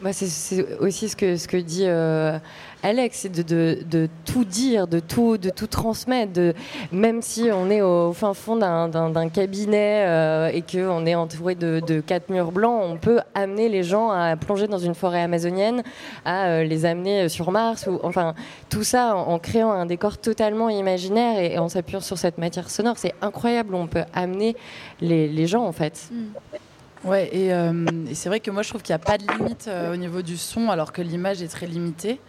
Bah, 0.00 0.12
c'est 0.12 0.78
aussi 0.78 1.08
ce 1.08 1.16
que, 1.16 1.36
ce 1.36 1.48
que 1.48 1.56
dit 1.56 1.86
euh, 1.86 2.38
Alex, 2.82 3.20
c'est 3.20 3.28
de, 3.28 3.78
de, 3.82 4.08
tout 4.24 4.44
dire, 4.44 4.86
de 4.86 5.00
tout, 5.00 5.36
de 5.38 5.50
tout 5.50 5.66
transmettre. 5.66 6.32
De, 6.32 6.54
même 6.92 7.22
si 7.22 7.48
on 7.52 7.70
est 7.70 7.82
au 7.82 8.12
fin 8.12 8.34
fond 8.34 8.56
d'un 8.56 9.28
cabinet 9.28 10.04
euh, 10.06 10.50
et 10.52 10.62
qu'on 10.62 11.04
est 11.06 11.14
entouré 11.14 11.54
de, 11.54 11.80
de, 11.86 12.00
quatre 12.00 12.30
murs 12.30 12.52
blancs, 12.52 12.80
on 12.84 12.96
peut 12.96 13.20
amener 13.34 13.68
les 13.68 13.82
gens 13.82 14.10
à 14.10 14.36
plonger 14.36 14.68
dans 14.68 14.78
une 14.78 14.94
forêt 14.94 15.22
amazonienne, 15.22 15.82
à 16.24 16.46
euh, 16.46 16.64
les 16.64 16.84
amener 16.84 17.28
sur 17.28 17.50
Mars, 17.50 17.86
ou 17.86 17.98
enfin 18.02 18.34
tout 18.68 18.84
ça 18.84 19.16
en, 19.16 19.38
créant 19.38 19.72
un 19.72 19.86
décor 19.86 20.18
totalement 20.18 20.68
imaginaire 20.68 21.38
et, 21.38 21.58
en 21.58 21.68
s'appuyant 21.68 22.00
sur 22.00 22.18
cette 22.18 22.38
matière 22.38 22.70
sonore. 22.70 22.98
C'est 22.98 23.14
incroyable, 23.22 23.74
on 23.74 23.86
peut 23.86 24.04
amener 24.14 24.56
les, 25.00 25.28
les 25.28 25.46
gens 25.46 25.64
en 25.64 25.72
fait. 25.72 26.08
Mm. 26.12 26.58
Ouais, 27.04 27.30
euh, 27.32 27.86
et, 28.10 28.14
c'est 28.14 28.28
vrai 28.28 28.40
que 28.40 28.50
moi 28.50 28.62
je 28.62 28.68
trouve 28.70 28.82
qu'il 28.82 28.92
n'y 28.92 29.00
a 29.00 29.04
pas 29.04 29.18
de 29.18 29.24
limite 29.26 29.66
euh, 29.68 29.92
au 29.92 29.96
niveau 29.96 30.22
du 30.22 30.36
son, 30.36 30.68
alors 30.68 30.92
que 30.92 31.02
l'image 31.02 31.42
est 31.42 31.48
très 31.48 31.66
limitée. 31.66 32.20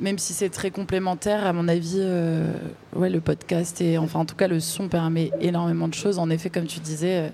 Même 0.00 0.18
si 0.18 0.32
c'est 0.32 0.48
très 0.48 0.70
complémentaire, 0.70 1.44
à 1.44 1.52
mon 1.52 1.66
avis, 1.66 1.96
euh, 1.98 2.52
ouais, 2.94 3.10
le 3.10 3.20
podcast 3.20 3.80
et 3.80 3.98
enfin 3.98 4.20
en 4.20 4.24
tout 4.24 4.36
cas 4.36 4.46
le 4.46 4.60
son 4.60 4.88
permet 4.88 5.32
énormément 5.40 5.88
de 5.88 5.94
choses. 5.94 6.20
En 6.20 6.30
effet, 6.30 6.50
comme 6.50 6.66
tu 6.66 6.78
disais, 6.78 7.32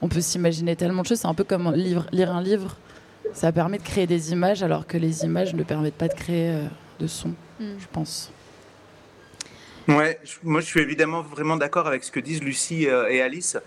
on 0.00 0.08
peut 0.08 0.22
s'imaginer 0.22 0.76
tellement 0.76 1.02
de 1.02 1.06
choses. 1.06 1.20
C'est 1.20 1.26
un 1.26 1.34
peu 1.34 1.44
comme 1.44 1.74
lire 1.74 2.34
un 2.34 2.42
livre. 2.42 2.76
Ça 3.34 3.52
permet 3.52 3.76
de 3.76 3.82
créer 3.82 4.06
des 4.06 4.32
images, 4.32 4.62
alors 4.62 4.86
que 4.86 4.96
les 4.96 5.24
images 5.24 5.54
ne 5.54 5.62
permettent 5.62 5.96
pas 5.96 6.08
de 6.08 6.14
créer 6.14 6.58
de 7.00 7.06
son, 7.06 7.34
mm. 7.60 7.64
je 7.78 7.86
pense. 7.92 8.32
Ouais, 9.88 10.18
moi 10.42 10.60
je 10.60 10.66
suis 10.66 10.80
évidemment 10.80 11.22
vraiment 11.22 11.56
d'accord 11.56 11.86
avec 11.86 12.02
ce 12.02 12.10
que 12.10 12.20
disent 12.20 12.42
Lucie 12.42 12.84
et 12.84 13.20
Alice. 13.20 13.58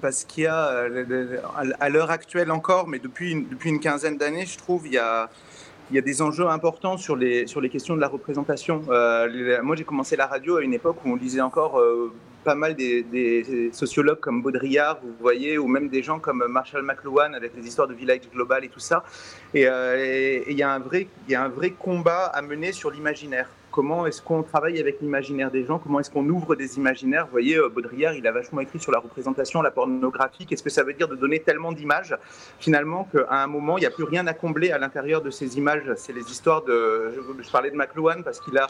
parce 0.00 0.24
qu'il 0.24 0.44
y 0.44 0.46
a, 0.46 0.86
à 1.80 1.88
l'heure 1.90 2.10
actuelle 2.10 2.50
encore, 2.50 2.88
mais 2.88 2.98
depuis 2.98 3.32
une, 3.32 3.46
depuis 3.46 3.68
une 3.68 3.80
quinzaine 3.80 4.16
d'années, 4.16 4.46
je 4.46 4.56
trouve, 4.56 4.86
il 4.86 4.94
y 4.94 4.98
a, 4.98 5.28
il 5.90 5.96
y 5.96 5.98
a 5.98 6.02
des 6.02 6.22
enjeux 6.22 6.46
importants 6.48 6.96
sur 6.96 7.16
les, 7.16 7.46
sur 7.46 7.60
les 7.60 7.70
questions 7.70 7.96
de 7.96 8.00
la 8.00 8.08
représentation. 8.08 8.82
moi, 9.62 9.76
j'ai 9.76 9.84
commencé 9.84 10.16
la 10.16 10.26
radio 10.26 10.56
à 10.56 10.62
une 10.62 10.74
époque 10.74 10.96
où 11.04 11.10
on 11.10 11.16
lisait 11.16 11.40
encore 11.40 11.80
pas 12.48 12.54
mal 12.54 12.74
des, 12.74 13.70
sociologues 13.72 14.20
comme 14.20 14.42
Baudrillard, 14.42 15.00
vous 15.02 15.14
voyez, 15.20 15.58
ou 15.58 15.66
même 15.66 15.88
des 15.88 16.02
gens 16.02 16.18
comme 16.18 16.44
Marshall 16.48 16.82
McLuhan 16.82 17.34
avec 17.34 17.52
les 17.54 17.66
histoires 17.66 17.88
de 17.88 17.94
village 17.94 18.20
global 18.32 18.64
et 18.64 18.68
tout 18.68 18.80
ça. 18.80 19.04
Euh, 19.54 19.96
et 19.98 20.50
il 20.50 20.56
y, 20.56 20.62
a 20.62 20.70
un 20.72 20.78
vrai, 20.78 21.08
y 21.28 21.34
a 21.34 21.42
un 21.42 21.48
vrai 21.48 21.70
combat 21.70 22.24
à 22.26 22.40
mener 22.42 22.72
sur 22.72 22.90
l'imaginaire. 22.90 23.48
Comment 23.78 24.06
est-ce 24.06 24.20
qu'on 24.20 24.42
travaille 24.42 24.80
avec 24.80 25.00
l'imaginaire 25.00 25.52
des 25.52 25.64
gens 25.64 25.78
Comment 25.78 26.00
est-ce 26.00 26.10
qu'on 26.10 26.28
ouvre 26.28 26.56
des 26.56 26.78
imaginaires 26.78 27.26
Vous 27.26 27.30
voyez, 27.30 27.58
euh, 27.58 27.68
Baudrillard, 27.68 28.14
il 28.14 28.26
a 28.26 28.32
vachement 28.32 28.60
écrit 28.60 28.80
sur 28.80 28.90
la 28.90 28.98
représentation, 28.98 29.62
la 29.62 29.70
pornographie. 29.70 30.46
Qu'est-ce 30.46 30.64
que 30.64 30.68
ça 30.68 30.82
veut 30.82 30.94
dire 30.94 31.06
de 31.06 31.14
donner 31.14 31.38
tellement 31.38 31.70
d'images 31.70 32.16
Finalement, 32.58 33.08
qu'à 33.12 33.40
un 33.40 33.46
moment, 33.46 33.78
il 33.78 33.82
n'y 33.82 33.86
a 33.86 33.92
plus 33.92 34.02
rien 34.02 34.26
à 34.26 34.34
combler 34.34 34.72
à 34.72 34.78
l'intérieur 34.78 35.22
de 35.22 35.30
ces 35.30 35.58
images? 35.58 35.84
C'est 35.94 36.12
les 36.12 36.28
histoires 36.28 36.64
de. 36.64 37.12
Je, 37.40 37.50
parlais 37.52 37.70
de 37.70 37.76
McLuhan 37.76 38.24
parce 38.24 38.40
qu'il 38.40 38.58
a 38.58 38.66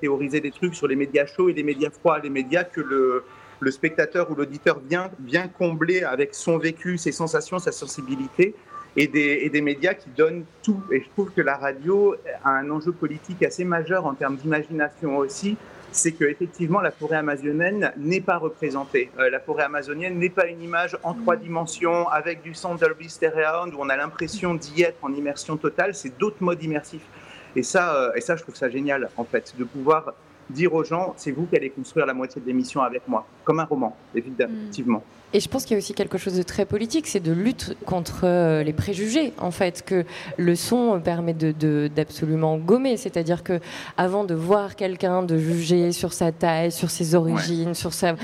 théorisé 0.00 0.40
des 0.40 0.50
trucs 0.50 0.74
sur 0.74 0.88
les 0.88 0.96
médias 0.96 1.24
chauds 1.24 1.48
et 1.48 1.52
les 1.52 1.62
médias 1.62 1.90
froids, 1.90 2.18
les 2.18 2.28
médias 2.28 2.64
que 2.64 2.80
le, 2.80 3.22
le 3.60 3.70
spectateur 3.70 4.28
ou 4.28 4.34
l'auditeur 4.34 4.80
vient, 4.80 5.08
vient 5.20 5.46
combler 5.46 6.02
avec 6.02 6.34
son 6.34 6.58
vécu, 6.58 6.98
ses 6.98 7.12
sensations, 7.12 7.60
sa 7.60 7.70
sensibilité, 7.70 8.56
et 8.96 9.06
des, 9.06 9.60
médias 9.60 9.94
qui 9.94 10.08
donnent 10.16 10.44
tout. 10.62 10.82
Et 10.90 11.00
je 11.00 11.08
trouve 11.10 11.30
que 11.30 11.40
la 11.40 11.56
radio 11.56 12.14
a 12.44 12.50
un 12.50 12.70
enjeu 12.70 12.92
politique 12.92 13.42
assez 13.42 13.64
majeur 13.64 14.06
en 14.06 14.14
termes 14.14 14.36
d'imagination 14.36 15.16
aussi, 15.16 15.56
c'est 15.90 16.12
qu'effectivement 16.12 16.80
la 16.80 16.90
forêt 16.90 17.16
amazonienne 17.16 17.92
n'est 17.98 18.20
pas 18.20 18.38
représentée. 18.38 19.10
Euh, 19.18 19.28
la 19.28 19.40
forêt 19.40 19.64
amazonienne 19.64 20.18
n'est 20.18 20.30
pas 20.30 20.46
une 20.46 20.62
image 20.62 20.96
en 21.02 21.14
trois 21.14 21.36
dimensions 21.36 22.08
avec 22.08 22.42
du 22.42 22.54
son 22.54 22.74
Dolby 22.74 23.10
Stereo 23.10 23.66
où 23.66 23.76
on 23.78 23.88
a 23.88 23.96
l'impression 23.96 24.54
d'y 24.54 24.82
être 24.82 24.98
en 25.02 25.12
immersion 25.12 25.56
totale, 25.56 25.94
c'est 25.94 26.18
d'autres 26.18 26.42
modes 26.42 26.62
immersifs. 26.62 27.06
Et 27.54 27.62
ça, 27.62 27.94
euh, 27.94 28.12
et 28.14 28.22
ça, 28.22 28.36
je 28.36 28.42
trouve 28.42 28.56
ça 28.56 28.70
génial, 28.70 29.10
en 29.18 29.24
fait, 29.24 29.54
de 29.58 29.64
pouvoir 29.64 30.14
dire 30.50 30.72
aux 30.74 30.84
gens, 30.84 31.14
c'est 31.16 31.32
vous 31.32 31.46
qui 31.46 31.56
allez 31.56 31.70
construire 31.70 32.06
la 32.06 32.14
moitié 32.14 32.40
de 32.40 32.46
l'émission 32.46 32.82
avec 32.82 33.02
moi, 33.08 33.26
comme 33.44 33.60
un 33.60 33.64
roman, 33.64 33.96
effectivement. 34.14 34.98
Mm. 34.98 35.22
Et 35.34 35.40
je 35.40 35.48
pense 35.48 35.64
qu'il 35.64 35.72
y 35.72 35.76
a 35.76 35.78
aussi 35.78 35.94
quelque 35.94 36.18
chose 36.18 36.36
de 36.36 36.42
très 36.42 36.66
politique, 36.66 37.06
c'est 37.06 37.20
de 37.20 37.32
lutte 37.32 37.74
contre 37.86 38.24
euh, 38.24 38.62
les 38.62 38.74
préjugés, 38.74 39.32
en 39.38 39.50
fait, 39.50 39.82
que 39.82 40.04
le 40.36 40.54
son 40.54 41.00
permet 41.00 41.32
d'absolument 41.32 42.58
de, 42.58 42.62
gommer. 42.62 42.98
C'est-à-dire 42.98 43.42
que 43.42 43.58
avant 43.96 44.24
de 44.24 44.34
voir 44.34 44.76
quelqu'un, 44.76 45.22
de 45.22 45.38
juger 45.38 45.92
sur 45.92 46.12
sa 46.12 46.32
taille, 46.32 46.70
sur 46.70 46.90
ses 46.90 47.14
origines, 47.14 47.74
sur 47.74 47.94
sa, 47.94 48.10
et 48.10 48.16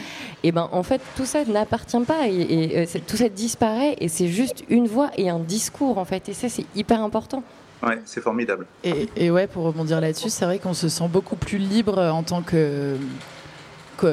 eh 0.45 0.53
ben 0.53 0.69
en 0.73 0.83
fait 0.83 1.01
tout 1.17 1.25
ça 1.25 1.45
n'appartient 1.45 1.99
pas 2.07 2.29
et, 2.29 2.35
et 2.35 2.79
euh, 2.79 3.01
tout 3.07 3.17
ça 3.17 3.29
disparaît 3.29 3.97
et 4.01 4.09
c'est 4.09 4.29
juste 4.29 4.65
une 4.69 4.87
voix 4.87 5.11
et 5.17 5.31
un 5.31 5.39
discours 5.39 5.99
en 5.99 6.05
fait. 6.05 6.29
Et 6.29 6.35
ça 6.35 6.49
c'est 6.49 6.67
hyper 6.77 7.03
important. 7.03 7.43
Ouais, 7.83 8.01
c'est 8.05 8.21
formidable. 8.21 8.67
Et, 8.83 9.31
ouais, 9.31 9.47
pour 9.47 9.65
rebondir 9.65 10.01
là-dessus, 10.01 10.31
c'est 10.31 10.45
vrai 10.45 10.59
qu'on 10.59 10.75
se 10.75 10.89
sent 10.89 11.09
beaucoup 11.09 11.37
plus 11.37 11.59
libre 11.59 11.99
en 11.99 12.23
tant 12.25 12.43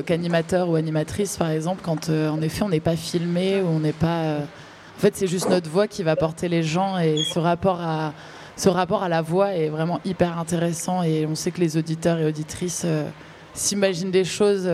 qu'animateur 0.05 0.69
ou 0.69 0.75
animatrice, 0.75 1.37
par 1.37 1.49
exemple, 1.49 1.81
quand 1.83 2.09
euh, 2.09 2.29
en 2.29 2.41
effet 2.41 2.63
on 2.63 2.69
n'est 2.69 2.79
pas 2.79 2.95
filmé 2.95 3.61
ou 3.61 3.67
on 3.67 3.79
n'est 3.79 3.91
pas. 3.91 4.21
Euh, 4.23 4.39
en 4.39 4.99
fait, 4.99 5.15
c'est 5.15 5.27
juste 5.27 5.49
notre 5.49 5.69
voix 5.69 5.87
qui 5.87 6.03
va 6.03 6.15
porter 6.15 6.47
les 6.47 6.63
gens 6.63 6.97
et 6.99 7.23
ce 7.23 7.39
rapport 7.39 7.81
à 7.81 8.13
ce 8.55 8.69
rapport 8.69 9.03
à 9.03 9.09
la 9.09 9.21
voix 9.21 9.53
est 9.53 9.67
vraiment 9.67 9.99
hyper 10.05 10.37
intéressant 10.39 11.03
et 11.03 11.25
on 11.25 11.35
sait 11.35 11.51
que 11.51 11.59
les 11.59 11.75
auditeurs 11.75 12.19
et 12.19 12.25
auditrices 12.25 12.83
euh, 12.85 13.05
s'imaginent 13.53 14.11
des 14.11 14.23
choses 14.23 14.69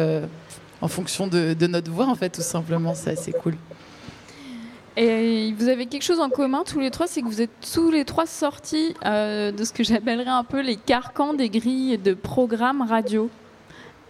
en 0.81 0.87
fonction 0.87 1.27
de, 1.27 1.53
de, 1.53 1.67
notre 1.67 1.91
voix, 1.91 2.07
en 2.07 2.15
fait, 2.15 2.29
tout 2.29 2.41
simplement. 2.41 2.93
C'est 2.93 3.11
assez 3.11 3.31
cool. 3.31 3.55
Et 4.97 5.53
vous 5.57 5.69
avez 5.69 5.85
quelque 5.85 6.03
chose 6.03 6.19
en 6.19 6.29
commun 6.29 6.63
tous 6.65 6.79
les 6.79 6.91
trois, 6.91 7.07
c'est 7.07 7.21
que 7.21 7.27
vous 7.27 7.41
êtes 7.41 7.73
tous 7.73 7.91
les 7.91 8.03
trois 8.03 8.25
sortis 8.25 8.93
euh, 9.05 9.51
de 9.51 9.63
ce 9.63 9.71
que 9.71 9.83
j'appellerais 9.83 10.29
un 10.29 10.43
peu 10.43 10.61
les 10.61 10.75
carcans 10.75 11.33
des 11.33 11.49
grilles 11.49 11.97
de 11.97 12.13
programmes 12.13 12.81
radio. 12.81 13.29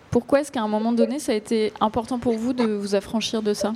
Pourquoi 0.09 0.41
est-ce 0.41 0.51
qu'à 0.51 0.61
un 0.61 0.67
moment 0.67 0.91
donné, 0.91 1.19
ça 1.19 1.33
a 1.33 1.35
été 1.35 1.71
important 1.79 2.17
pour 2.17 2.33
vous 2.33 2.53
de 2.53 2.65
vous 2.65 2.95
affranchir 2.95 3.43
de 3.43 3.53
ça? 3.53 3.73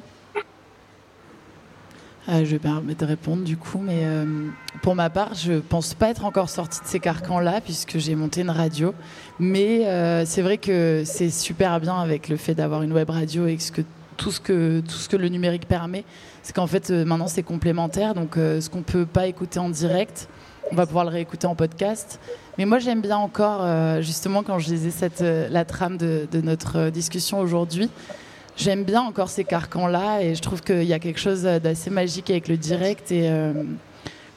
Euh, 2.28 2.44
je 2.44 2.52
vais 2.52 2.60
permettre 2.60 3.02
de 3.02 3.06
répondre 3.06 3.44
du 3.44 3.56
coup, 3.56 3.78
mais 3.78 4.00
euh, 4.02 4.48
pour 4.82 4.96
ma 4.96 5.12
part, 5.12 5.36
je 5.36 5.60
pense 5.60 5.94
pas 5.94 6.10
être 6.10 6.26
encore 6.26 6.50
sortie 6.50 6.82
de 6.82 6.88
ces 6.88 7.00
carcans-là 7.00 7.62
puisque 7.62 8.00
j'ai 8.00 8.16
monté 8.16 8.42
une 8.42 8.50
radio. 8.50 8.96
Mais 9.38 10.26
c'est 10.26 10.42
vrai 10.42 10.58
que 10.58 11.04
c'est 11.06 11.30
super 11.30 11.80
bien 11.80 12.00
avec 12.00 12.30
le 12.30 12.38
fait 12.38 12.56
d'avoir 12.56 12.82
une 12.82 12.94
web 12.94 13.12
radio 13.12 13.46
et 13.46 13.58
que 13.58 13.84
tout 14.18 14.32
ce 14.32 14.40
que 14.40 14.80
tout 14.80 14.96
ce 14.96 15.10
que 15.10 15.18
le 15.18 15.28
numérique 15.28 15.68
permet 15.68 16.04
c'est 16.46 16.54
qu'en 16.54 16.68
fait 16.68 16.92
euh, 16.92 17.06
maintenant 17.06 17.28
c'est 17.28 17.42
complémentaire. 17.42 18.14
Donc 18.14 18.38
euh, 18.38 18.62
ce 18.62 18.70
qu'on 18.70 18.84
peut 18.84 19.08
pas 19.08 19.26
écouter 19.26 19.58
en 19.58 19.70
direct, 19.70 20.30
on 20.72 20.76
va 20.76 20.86
pouvoir 20.86 21.04
le 21.04 21.10
réécouter 21.10 21.48
en 21.48 21.56
podcast. 21.56 22.20
Mais 22.60 22.66
moi 22.66 22.78
j'aime 22.78 23.02
bien 23.02 23.18
encore, 23.18 23.62
euh, 23.64 24.04
justement 24.04 24.44
quand 24.44 24.60
je 24.60 24.70
lisais 24.70 25.10
la 25.50 25.66
trame 25.66 25.98
de, 25.98 26.28
notre 26.44 26.92
discussion 26.92 27.40
aujourd'hui, 27.40 27.90
j'aime 28.58 28.84
bien 28.84 29.02
encore 29.02 29.30
ces 29.30 29.44
carcans-là 29.44 30.22
et 30.22 30.36
je 30.36 30.42
trouve 30.44 30.62
qu'il 30.62 30.84
y 30.84 30.94
a 30.94 31.00
quelque 31.00 31.20
chose 31.20 31.42
d'assez 31.42 31.90
magique 31.90 32.30
avec 32.30 32.48
le 32.48 32.58
direct 32.58 33.12
et 33.12 33.28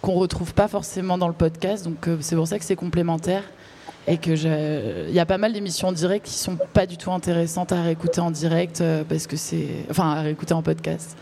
qu'on 0.01 0.15
retrouve 0.15 0.55
pas 0.55 0.67
forcément 0.67 1.19
dans 1.19 1.29
le 1.29 1.35
podcast. 1.35 1.85
Donc 1.85 2.09
c'est 2.21 2.37
pour 2.37 2.49
ça 2.49 2.59
que 2.59 2.65
c'est 2.65 2.75
complémentaire 2.75 3.43
et 4.07 4.17
que 4.17 4.31
il 5.09 5.15
y 5.15 5.21
a 5.21 5.27
pas 5.27 5.39
mal 5.39 5.53
d'émissions 5.53 5.89
en 5.89 5.93
direct 5.93 6.25
qui 6.25 6.33
sont 6.33 6.57
pas 6.73 6.87
du 6.87 6.97
tout 6.97 7.13
intéressantes 7.13 7.73
à 7.73 7.83
réécouter 7.83 8.23
en 8.23 8.31
direct 8.31 8.83
parce 9.11 9.27
que 9.27 9.37
c'est, 9.37 9.69
enfin 9.91 10.13
à 10.13 10.23
réécouter 10.23 10.55
en 10.55 10.63
podcast. 10.63 11.17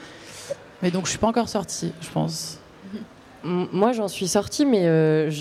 Mais 0.86 0.92
donc 0.92 1.06
je 1.06 1.10
suis 1.10 1.18
pas 1.18 1.26
encore 1.26 1.48
sortie, 1.48 1.90
je 2.00 2.08
pense. 2.10 2.60
Moi, 3.42 3.90
j'en 3.90 4.06
suis 4.06 4.28
sortie, 4.28 4.64
mais 4.64 4.86
euh, 4.86 5.32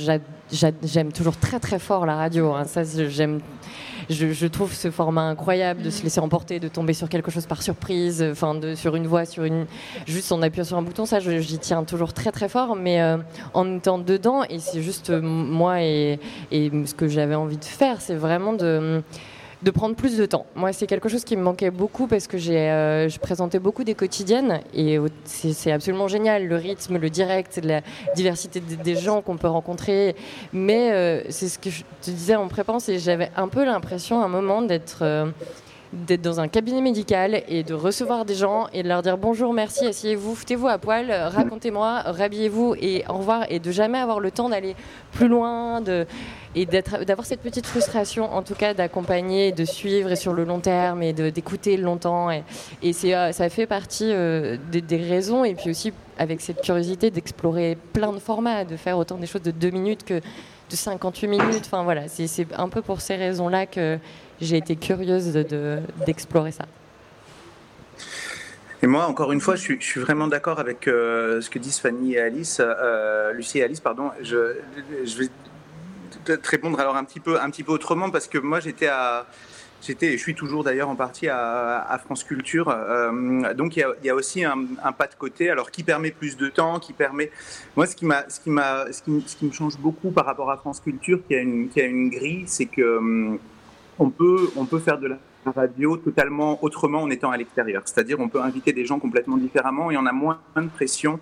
j'aime 0.52 1.12
toujours 1.12 1.38
très 1.38 1.60
très 1.60 1.78
fort 1.78 2.08
la 2.08 2.16
radio. 2.16 2.52
Hein. 2.54 2.64
Ça, 2.64 2.82
j'aime. 2.84 3.42
Je, 4.10 4.48
trouve 4.48 4.74
ce 4.74 4.90
format 4.90 5.22
incroyable 5.22 5.84
de 5.84 5.92
se 5.92 6.02
laisser 6.02 6.20
emporter, 6.20 6.60
de 6.60 6.68
tomber 6.68 6.94
sur 6.94 7.10
quelque 7.10 7.30
chose 7.30 7.46
par 7.46 7.62
surprise, 7.62 8.26
enfin 8.32 8.56
de, 8.56 8.74
sur 8.74 8.96
une 8.96 9.06
voix, 9.06 9.26
sur 9.26 9.44
une 9.44 9.68
juste 10.08 10.32
en 10.32 10.42
appuyant 10.42 10.66
sur 10.66 10.78
un 10.78 10.82
bouton. 10.82 11.06
Ça, 11.06 11.20
j'y 11.20 11.60
tiens 11.60 11.84
toujours 11.84 12.12
très 12.12 12.32
très 12.32 12.50
fort, 12.50 12.76
mais 12.76 13.00
euh, 13.04 13.18
en 13.54 13.78
étant 13.78 14.00
dedans, 14.00 14.44
et 14.50 14.58
c'est 14.58 14.82
juste 14.82 15.12
euh, 15.12 15.22
moi 15.22 15.84
et, 15.84 16.20
et, 16.52 16.72
ce 16.88 16.96
que 16.96 17.08
j'avais 17.08 17.36
envie 17.36 17.58
de 17.58 17.66
faire, 17.66 18.02
c'est 18.02 18.16
vraiment 18.16 18.54
de 18.54 19.04
de 19.64 19.72
prendre 19.72 19.96
plus 19.96 20.18
de 20.18 20.26
temps. 20.26 20.46
Moi, 20.56 20.74
c'est 20.74 20.88
quelque 20.88 21.10
chose 21.10 21.24
qui 21.24 21.36
me 21.38 21.42
manquait 21.42 21.72
beaucoup 21.72 22.08
parce 22.08 22.28
que 22.28 22.38
j'ai 22.38 22.70
euh, 22.70 23.10
je 23.10 23.20
présentais 23.20 23.60
beaucoup 23.60 23.84
des 23.84 23.96
quotidiennes 23.96 24.62
et 24.74 24.98
c'est 25.26 25.72
absolument 25.72 26.08
génial, 26.08 26.48
le 26.48 26.56
rythme, 26.56 26.98
le 26.98 27.10
direct, 27.10 27.60
la 27.64 27.82
diversité 28.16 28.60
des 28.60 28.96
gens 28.96 29.22
qu'on 29.22 29.38
peut 29.38 29.48
rencontrer. 29.48 30.16
Mais 30.54 30.92
euh, 30.92 31.22
c'est 31.30 31.48
ce 31.48 31.60
que 31.60 31.70
je 31.70 31.84
te 32.02 32.12
disais 32.12 32.36
en 32.36 32.48
préparant, 32.48 32.80
c'est 32.80 33.00
j'avais 33.00 33.32
un 33.36 33.48
peu 33.48 33.66
l'impression 33.66 34.22
à 34.22 34.26
un 34.26 34.30
moment 34.30 34.62
d'être 34.62 35.00
euh, 35.02 35.26
d'être 35.96 36.22
dans 36.22 36.40
un 36.40 36.48
cabinet 36.48 36.82
médical 36.82 37.44
et 37.48 37.64
de 37.64 37.74
recevoir 37.74 38.26
des 38.26 38.36
gens 38.36 38.68
et 38.74 38.84
de 38.84 38.88
leur 38.88 39.02
dire 39.02 39.18
bonjour, 39.18 39.54
merci, 39.54 39.88
asseyez-vous, 39.88 40.36
foutez-vous 40.36 40.68
à 40.68 40.78
poil, 40.78 41.12
racontez-moi, 41.12 42.02
rhabillez-vous 42.06 42.76
et 42.80 43.04
au 43.10 43.14
revoir 43.14 43.46
et 43.50 43.60
de 43.60 43.72
jamais 43.72 43.98
avoir 43.98 44.20
le 44.20 44.32
temps 44.32 44.50
d'aller 44.50 44.76
plus 45.14 45.28
loin 45.28 45.82
de, 45.82 46.06
et 46.56 46.66
d'avoir 46.66 47.26
cette 47.26 47.42
petite 47.42 47.66
frustration 47.66 48.34
en 48.34 48.42
tout 48.42 48.56
cas 48.56 48.74
d'accompagner, 48.74 49.52
de 49.52 49.66
suivre 49.66 50.12
et 50.12 50.16
sur 50.16 50.34
le 50.34 50.44
long 50.44 50.60
terme 50.60 51.04
et 51.04 51.14
d'écouter 51.14 51.78
longtemps 51.78 52.32
et, 52.32 52.44
et 52.82 52.94
euh, 53.16 53.32
ça 53.32 53.50
fait 53.50 53.68
partie 53.68 54.12
euh, 54.12 54.58
des, 54.72 54.98
raisons 54.98 55.44
et 55.44 55.56
puis 55.56 55.70
aussi 55.70 55.94
avec 56.18 56.42
cette 56.42 56.62
curiosité 56.62 57.12
d'explorer 57.12 57.78
plein 57.94 58.14
de 58.14 58.20
formats, 58.20 58.64
de 58.64 58.78
faire 58.78 58.98
autant 58.98 59.18
des 59.18 59.28
choses 59.28 59.42
de 59.42 59.52
deux 59.52 59.70
minutes 59.70 60.04
que 60.06 60.22
de 60.70 60.76
58 60.76 61.28
minutes. 61.28 61.64
Enfin 61.66 61.84
voilà, 61.84 62.08
c'est 62.08 62.48
un 62.58 62.70
peu 62.70 62.82
pour 62.82 63.02
ces 63.02 63.16
raisons-là 63.16 63.66
que 63.66 64.00
j'ai 64.42 64.58
été 64.58 64.76
curieuse 64.76 65.34
d'explorer 66.06 66.52
de, 66.52 66.56
ça. 66.56 66.66
Et 68.82 68.88
moi, 68.88 69.08
encore 69.08 69.32
une 69.32 69.42
fois, 69.42 69.56
je 69.56 69.74
suis, 69.80 70.00
vraiment 70.00 70.28
d'accord 70.28 70.60
avec 70.60 70.88
euh, 70.88 71.42
ce 71.42 71.50
que 71.50 71.58
disent 71.58 71.80
Fanny 71.80 72.14
et 72.14 72.20
Alice, 72.20 72.62
euh, 72.62 73.34
Lucie 73.34 73.60
et 73.60 73.64
Alice, 73.64 73.80
pardon. 73.80 74.12
Je, 74.22 74.58
je 75.06 75.18
vais 75.18 76.38
te 76.38 76.50
répondre 76.50 76.80
alors 76.80 76.96
un 76.96 77.04
petit 77.04 77.20
peu, 77.20 77.40
un 77.40 77.50
petit 77.50 77.64
peu 77.64 77.72
autrement 77.72 78.10
parce 78.10 78.28
que 78.28 78.38
moi, 78.38 78.60
j'étais 78.60 78.88
à, 78.88 79.26
j'étais, 79.86 80.12
je 80.14 80.18
suis 80.18 80.36
toujours 80.36 80.64
d'ailleurs 80.64 80.90
en 80.90 80.96
partie 80.96 81.28
à, 81.30 82.00
France 82.04 82.24
Culture. 82.24 82.70
Euh, 82.70 83.54
donc 83.54 83.78
il 83.78 83.86
y, 84.04 84.10
a, 84.10 84.16
aussi 84.16 84.44
un, 84.44 84.58
pas 84.98 85.08
de 85.08 85.16
côté, 85.16 85.50
alors 85.50 85.72
qui 85.72 85.84
permet 85.84 86.12
plus 86.12 86.38
de 86.38 86.50
temps, 86.50 86.80
qui 86.80 86.94
permet. 86.94 87.32
Moi, 87.76 87.88
ce 87.88 87.96
qui 87.96 88.06
m'a, 88.06 88.30
ce 88.30 88.40
qui 88.40 88.50
m'a, 88.50 88.92
ce 88.92 89.02
qui, 89.02 89.46
me 89.46 89.52
change 89.52 89.78
beaucoup 89.78 90.12
par 90.12 90.26
rapport 90.26 90.52
à 90.52 90.58
France 90.58 90.80
Culture, 90.80 91.20
qui 91.28 91.36
a 91.36 91.40
une, 91.40 91.70
qui 91.70 91.82
a 91.82 91.86
une 91.86 92.10
grille, 92.10 92.44
c'est 92.48 92.66
que 92.66 92.98
hum, 92.98 93.40
on 94.00 94.10
peut, 94.10 94.50
on 94.56 94.66
peut 94.66 94.80
faire 94.80 94.98
de 94.98 95.08
la 95.08 95.18
radio 95.56 95.98
totalement 95.98 96.64
autrement 96.64 97.04
en 97.04 97.10
étant 97.10 97.32
à 97.32 97.38
l'extérieur. 97.38 97.84
C'est-à-dire 97.86 98.20
on 98.20 98.30
peut 98.30 98.42
inviter 98.42 98.74
des 98.74 98.86
gens 98.86 99.00
complètement 99.00 99.38
différemment 99.38 99.92
et 99.92 99.98
on 99.98 100.06
a 100.06 100.12
moins 100.12 100.40
de 100.56 100.68
pression 100.68 101.20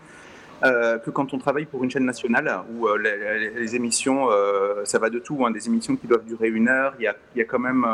euh, 0.63 0.98
que 0.98 1.10
quand 1.10 1.34
on 1.34 1.39
travaille 1.39 1.65
pour 1.65 1.84
une 1.84 1.92
chaîne 1.92 2.06
nationale 2.06 2.62
où 2.74 2.88
euh, 2.88 2.98
les, 2.98 3.75
émissions, 3.75 4.30
euh, 4.32 4.86
ça 4.86 4.98
va 4.98 5.10
de 5.10 5.20
tout, 5.20 5.46
hein, 5.46 5.51
des 5.51 5.68
émissions 5.68 5.96
qui 5.96 6.08
doivent 6.08 6.25
durer 6.25 6.48
une 6.50 6.70
heure, 6.70 6.94
il 7.00 7.03
y 7.03 7.08
a, 7.08 7.15
il 7.36 7.39
y 7.39 7.42
a 7.42 7.46
quand 7.46 7.60
même 7.60 7.86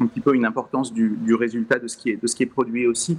un 0.00 0.06
petit 0.06 0.20
peu 0.20 0.34
une 0.34 0.44
importance 0.44 0.92
du, 0.92 1.34
résultat 1.34 1.78
de 1.78 1.88
ce 1.88 1.96
qui 1.96 2.10
est, 2.10 2.16
de 2.16 2.26
ce 2.26 2.34
qui 2.34 2.42
est 2.42 2.46
produit 2.46 2.86
aussi. 2.86 3.18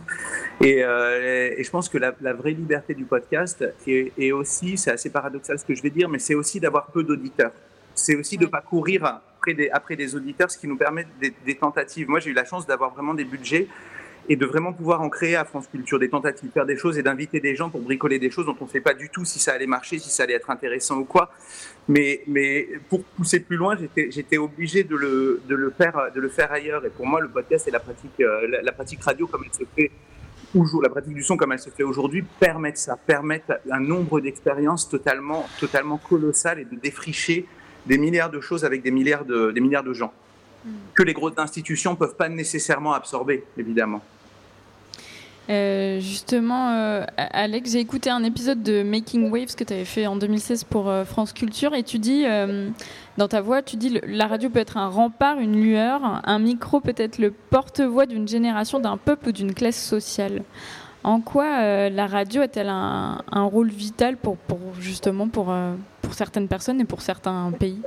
Et, 0.60 0.84
euh, 0.84 1.54
je 1.62 1.70
pense 1.70 1.90
que 1.90 1.98
la, 1.98 2.34
vraie 2.34 2.52
liberté 2.52 2.94
du 2.94 3.06
podcast 3.06 3.64
est, 3.88 4.32
aussi, 4.32 4.78
c'est 4.78 4.92
assez 4.92 5.10
paradoxal 5.10 5.60
ce 5.60 5.66
que 5.66 5.76
je 5.76 5.82
vais 5.82 5.90
dire, 5.90 6.10
mais 6.10 6.20
c'est 6.20 6.36
aussi 6.36 6.60
d'avoir 6.60 6.88
peu 6.88 7.04
d'auditeurs. 7.04 7.52
C'est 7.94 8.16
aussi 8.16 8.38
de 8.38 8.46
ne 8.46 8.50
pas 8.50 8.62
courir 8.62 9.22
après 9.72 9.96
des, 9.96 10.16
auditeurs, 10.16 10.52
ce 10.52 10.58
qui 10.58 10.68
nous 10.68 10.78
permet 10.78 11.06
des, 11.20 11.56
tentatives. 11.56 12.10
Moi, 12.10 12.20
j'ai 12.20 12.32
eu 12.32 12.34
la 12.34 12.46
chance 12.46 12.68
d'avoir 12.68 12.92
vraiment 12.94 13.14
des 13.14 13.26
budgets 13.26 13.68
et 14.30 14.36
de 14.36 14.46
vraiment 14.46 14.72
pouvoir 14.72 15.02
en 15.02 15.10
créer 15.10 15.36
à 15.36 15.46
France 15.46 15.68
Culture 15.68 15.98
des 15.98 16.10
tentatives, 16.10 16.52
faire 16.52 16.68
des 16.68 16.78
choses 16.78 16.98
et 16.98 17.04
d'inviter 17.04 17.40
des 17.40 17.56
gens 17.56 17.70
pour 17.70 17.82
bricoler 17.82 18.20
des 18.20 18.30
choses 18.30 18.46
dont 18.46 18.56
on 18.62 18.66
ne 18.66 18.70
sait 18.70 18.80
pas 18.80 18.94
du 18.94 19.10
tout 19.10 19.26
si 19.26 19.40
ça 19.40 19.54
allait 19.54 19.66
marcher, 19.66 19.98
si 19.98 20.10
ça 20.10 20.24
allait 20.24 20.36
être 20.36 20.52
intéressant 20.52 21.00
ou 21.00 21.06
quoi. 21.06 21.32
Mais, 21.88 22.22
mais 22.28 22.70
pour 22.88 23.04
pousser 23.04 23.40
plus 23.40 23.58
loin, 23.58 23.76
j'étais 23.96 24.38
obligé 24.38 24.84
de 24.84 24.96
le, 24.96 25.42
de, 25.48 25.56
le 25.56 25.72
faire, 25.72 26.12
de 26.14 26.22
le 26.22 26.30
faire 26.30 26.52
ailleurs. 26.52 26.86
Et 26.86 26.90
pour 26.90 27.08
moi, 27.08 27.20
le 27.20 27.30
podcast 27.30 27.68
et 27.68 27.72
la 27.72 27.80
pratique, 27.80 28.20
euh, 28.20 28.48
la, 28.62 28.72
pratique 28.72 29.02
radio 29.04 29.26
comme 29.26 29.44
elle 29.46 29.54
se 29.54 29.66
fait 29.76 29.92
la 30.84 30.90
pratique 30.90 31.14
du 31.14 31.24
son 31.24 31.38
comme 31.38 31.54
elle 31.54 31.60
se 31.60 31.70
fait 31.70 31.84
aujourd'hui 31.84 32.24
permettent 32.40 32.78
ça, 32.78 32.98
permettent 32.98 33.54
un 33.72 33.80
nombre 33.80 34.20
d'expériences 34.20 34.90
totalement, 34.90 35.48
totalement 35.60 35.98
colossales 35.98 36.60
et 36.60 36.66
de 36.66 36.76
défricher 36.76 37.48
des 37.86 37.98
milliards 37.98 38.30
de 38.30 38.40
choses 38.40 38.66
avec 38.66 38.84
des 38.84 38.92
milliards 38.92 39.26
de, 39.26 39.52
des 39.52 39.62
milliards 39.62 39.84
de 39.84 39.94
gens 39.94 40.14
que 40.94 41.04
les 41.04 41.14
grosses 41.14 41.38
institutions 41.38 41.92
ne 41.92 41.96
peuvent 41.96 42.16
pas 42.16 42.30
nécessairement 42.30 42.94
absorber, 42.94 43.44
évidemment. 43.58 44.02
Euh, 45.50 46.00
justement, 46.00 46.70
euh, 46.70 47.04
Alex, 47.18 47.72
j'ai 47.72 47.80
écouté 47.80 48.10
un 48.10 48.24
épisode 48.24 48.62
de 48.62 48.84
Making 48.84 49.32
Waves 49.32 49.56
que 49.56 49.64
tu 49.64 49.74
avais 49.74 49.86
fait 49.86 50.06
en 50.06 50.16
2016 50.16 50.64
pour 50.66 50.88
euh, 50.88 51.04
France 51.04 51.34
Culture 51.34 51.74
et 51.74 51.84
tu 51.84 51.98
dis, 51.98 52.26
dans 53.18 53.28
ta 53.28 53.42
voix, 53.42 53.62
tu 53.62 53.76
dis 53.76 54.00
la 54.06 54.28
radio 54.28 54.50
peut 54.50 54.60
être 54.60 54.78
un 54.78 54.88
rempart, 54.88 55.40
une 55.40 55.62
lueur, 55.62 56.22
un 56.24 56.40
micro 56.40 56.80
peut 56.80 56.94
être 56.96 57.18
le 57.18 57.32
porte-voix 57.32 58.06
d'une 58.06 58.28
génération, 58.28 58.80
d'un 58.80 58.98
peuple 58.98 59.30
ou 59.30 59.32
d'une 59.32 59.54
classe 59.54 59.84
sociale. 59.84 60.44
En 61.04 61.22
quoi 61.22 61.90
la 61.90 62.08
radio 62.08 62.42
a-t-elle 62.42 62.70
un, 62.70 63.22
rôle 63.32 63.70
vital 63.70 64.18
pour, 64.18 64.38
justement 64.80 65.28
pour, 65.28 65.54
pour 66.02 66.14
certaines 66.14 66.48
personnes 66.48 66.80
et 66.80 66.86
pour 66.86 67.02
certains 67.02 67.52
pays? 67.58 67.82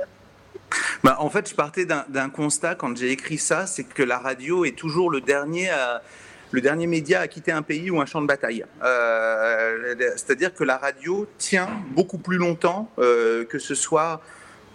Bah, 1.03 1.17
en 1.19 1.29
fait, 1.29 1.49
je 1.49 1.55
partais 1.55 1.85
d'un 1.85 2.29
constat 2.29 2.75
quand 2.75 2.95
j'ai 2.97 3.11
écrit 3.11 3.37
ça, 3.37 3.65
c'est 3.65 3.83
que 3.83 4.03
la 4.03 4.17
radio 4.17 4.65
est 4.65 4.75
toujours 4.75 5.11
le 5.11 5.21
dernier, 5.21 5.69
euh, 5.71 5.97
le 6.51 6.61
dernier 6.61 6.87
média 6.87 7.21
à 7.21 7.27
quitter 7.27 7.51
un 7.51 7.61
pays 7.61 7.89
ou 7.91 8.01
un 8.01 8.05
champ 8.05 8.21
de 8.21 8.27
bataille. 8.27 8.65
Euh, 8.83 9.95
c'est-à-dire 10.15 10.53
que 10.53 10.63
la 10.63 10.77
radio 10.77 11.27
tient 11.37 11.69
beaucoup 11.91 12.17
plus 12.17 12.37
longtemps 12.37 12.89
euh, 12.99 13.45
que 13.45 13.59
ce 13.59 13.75
soit 13.75 14.21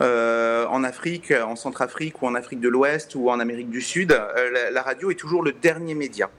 en 0.02 0.82
Afrique, 0.82 1.30
en 1.30 1.56
Centrafrique 1.56 2.22
ou 2.22 2.26
en 2.26 2.34
Afrique 2.34 2.60
de 2.60 2.70
l'Ouest 2.70 3.14
ou 3.16 3.28
en 3.28 3.38
Amérique 3.38 3.68
du 3.68 3.82
Sud. 3.82 4.18
la 4.72 4.82
radio 4.82 5.10
est 5.10 5.14
toujours 5.14 5.42
le 5.42 5.52
dernier 5.52 5.94
média. 5.94 6.30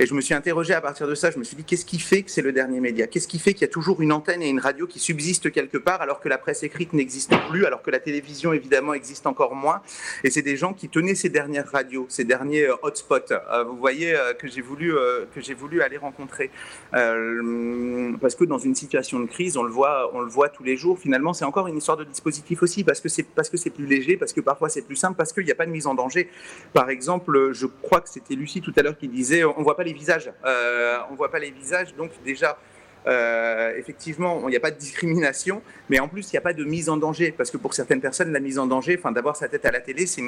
Et 0.00 0.06
je 0.06 0.14
me 0.14 0.22
suis 0.22 0.32
interrogé 0.32 0.72
à 0.72 0.80
partir 0.80 1.06
de 1.06 1.14
ça, 1.14 1.30
je 1.30 1.38
me 1.38 1.44
suis 1.44 1.56
dit, 1.56 1.62
qu'est-ce 1.62 1.84
qui 1.84 1.98
fait 1.98 2.22
que 2.22 2.30
c'est 2.30 2.40
le 2.40 2.52
dernier 2.52 2.80
média? 2.80 3.06
Qu'est-ce 3.06 3.28
qui 3.28 3.38
fait 3.38 3.52
qu'il 3.52 3.60
y 3.60 3.64
a 3.66 3.68
toujours 3.68 4.00
une 4.00 4.12
antenne 4.12 4.40
et 4.40 4.48
une 4.48 4.58
radio 4.58 4.86
qui 4.86 4.98
subsistent 4.98 5.52
quelque 5.52 5.76
part 5.76 6.00
alors 6.00 6.20
que 6.20 6.30
la 6.30 6.38
presse 6.38 6.62
écrite 6.62 6.94
n'existe 6.94 7.34
plus, 7.50 7.66
alors 7.66 7.82
que 7.82 7.90
la 7.90 8.00
télévision 8.00 8.54
évidemment 8.54 8.94
existe 8.94 9.26
encore 9.26 9.54
moins? 9.54 9.82
Et 10.24 10.30
c'est 10.30 10.40
des 10.40 10.56
gens 10.56 10.72
qui 10.72 10.88
tenaient 10.88 11.14
ces 11.14 11.28
dernières 11.28 11.70
radios, 11.70 12.06
ces 12.08 12.24
derniers 12.24 12.62
euh, 12.62 12.76
hotspots, 12.80 13.30
euh, 13.30 13.64
vous 13.64 13.76
voyez, 13.76 14.14
euh, 14.14 14.32
que 14.32 14.48
j'ai 14.48 14.62
voulu, 14.62 14.94
que 15.34 15.54
voulu 15.54 15.82
aller 15.82 15.98
rencontrer. 15.98 16.50
parce 16.92 18.34
que 18.36 18.44
dans 18.44 18.56
une 18.56 18.74
situation 18.74 19.20
de 19.20 19.26
crise, 19.26 19.58
on 19.58 19.64
le 19.64 19.70
voit, 19.70 20.10
on 20.14 20.20
le 20.20 20.30
voit 20.30 20.48
tous 20.48 20.64
les 20.64 20.78
jours, 20.78 20.98
finalement, 20.98 21.34
c'est 21.34 21.44
encore 21.44 21.66
une 21.66 21.76
histoire 21.76 21.98
de 21.98 22.04
dispositif 22.04 22.62
aussi, 22.62 22.84
parce 22.84 23.00
que 23.02 23.10
c'est, 23.10 23.70
plus 23.70 23.84
léger, 23.84 24.16
parce 24.16 24.32
que 24.32 24.40
parfois 24.40 24.70
c'est 24.70 24.80
plus 24.80 24.96
simple, 24.96 25.16
parce 25.18 25.34
qu'il 25.34 25.44
n'y 25.44 25.52
a 25.52 25.54
pas 25.54 25.66
de 25.66 25.70
mise 25.70 25.86
en 25.86 25.94
danger. 25.94 26.30
Par 26.72 26.88
exemple, 26.88 27.52
je 27.52 27.66
crois 27.66 28.00
que 28.00 28.08
c'était 28.08 28.34
Lucie 28.34 28.62
tout 28.62 28.72
à 28.76 28.82
l'heure 28.82 28.96
qui 28.96 29.06
disait, 29.06 29.44
on 29.44 29.62
voit 29.62 29.76
pas 29.76 29.84
les 29.84 29.89
visages. 29.92 30.32
Euh, 30.44 30.98
on 31.10 31.14
voit 31.14 31.30
pas 31.30 31.38
les 31.38 31.50
visages, 31.50 31.94
donc 31.94 32.10
déjà, 32.24 32.58
euh, 33.06 33.74
effectivement, 33.76 34.42
il 34.44 34.50
n'y 34.50 34.56
a 34.56 34.60
pas 34.60 34.70
de 34.70 34.78
discrimination, 34.78 35.62
mais 35.88 36.00
en 36.00 36.08
plus, 36.08 36.30
il 36.30 36.34
n'y 36.34 36.38
a 36.38 36.42
pas 36.42 36.52
de 36.52 36.64
mise 36.64 36.88
en 36.88 36.96
danger, 36.96 37.32
parce 37.36 37.50
que 37.50 37.56
pour 37.56 37.74
certaines 37.74 38.00
personnes, 38.00 38.32
la 38.32 38.40
mise 38.40 38.58
en 38.58 38.66
danger, 38.66 38.96
enfin, 38.98 39.12
d'avoir 39.12 39.36
sa 39.36 39.48
tête 39.48 39.64
à 39.64 39.70
la 39.70 39.80
télé, 39.80 40.06
c'est 40.06 40.22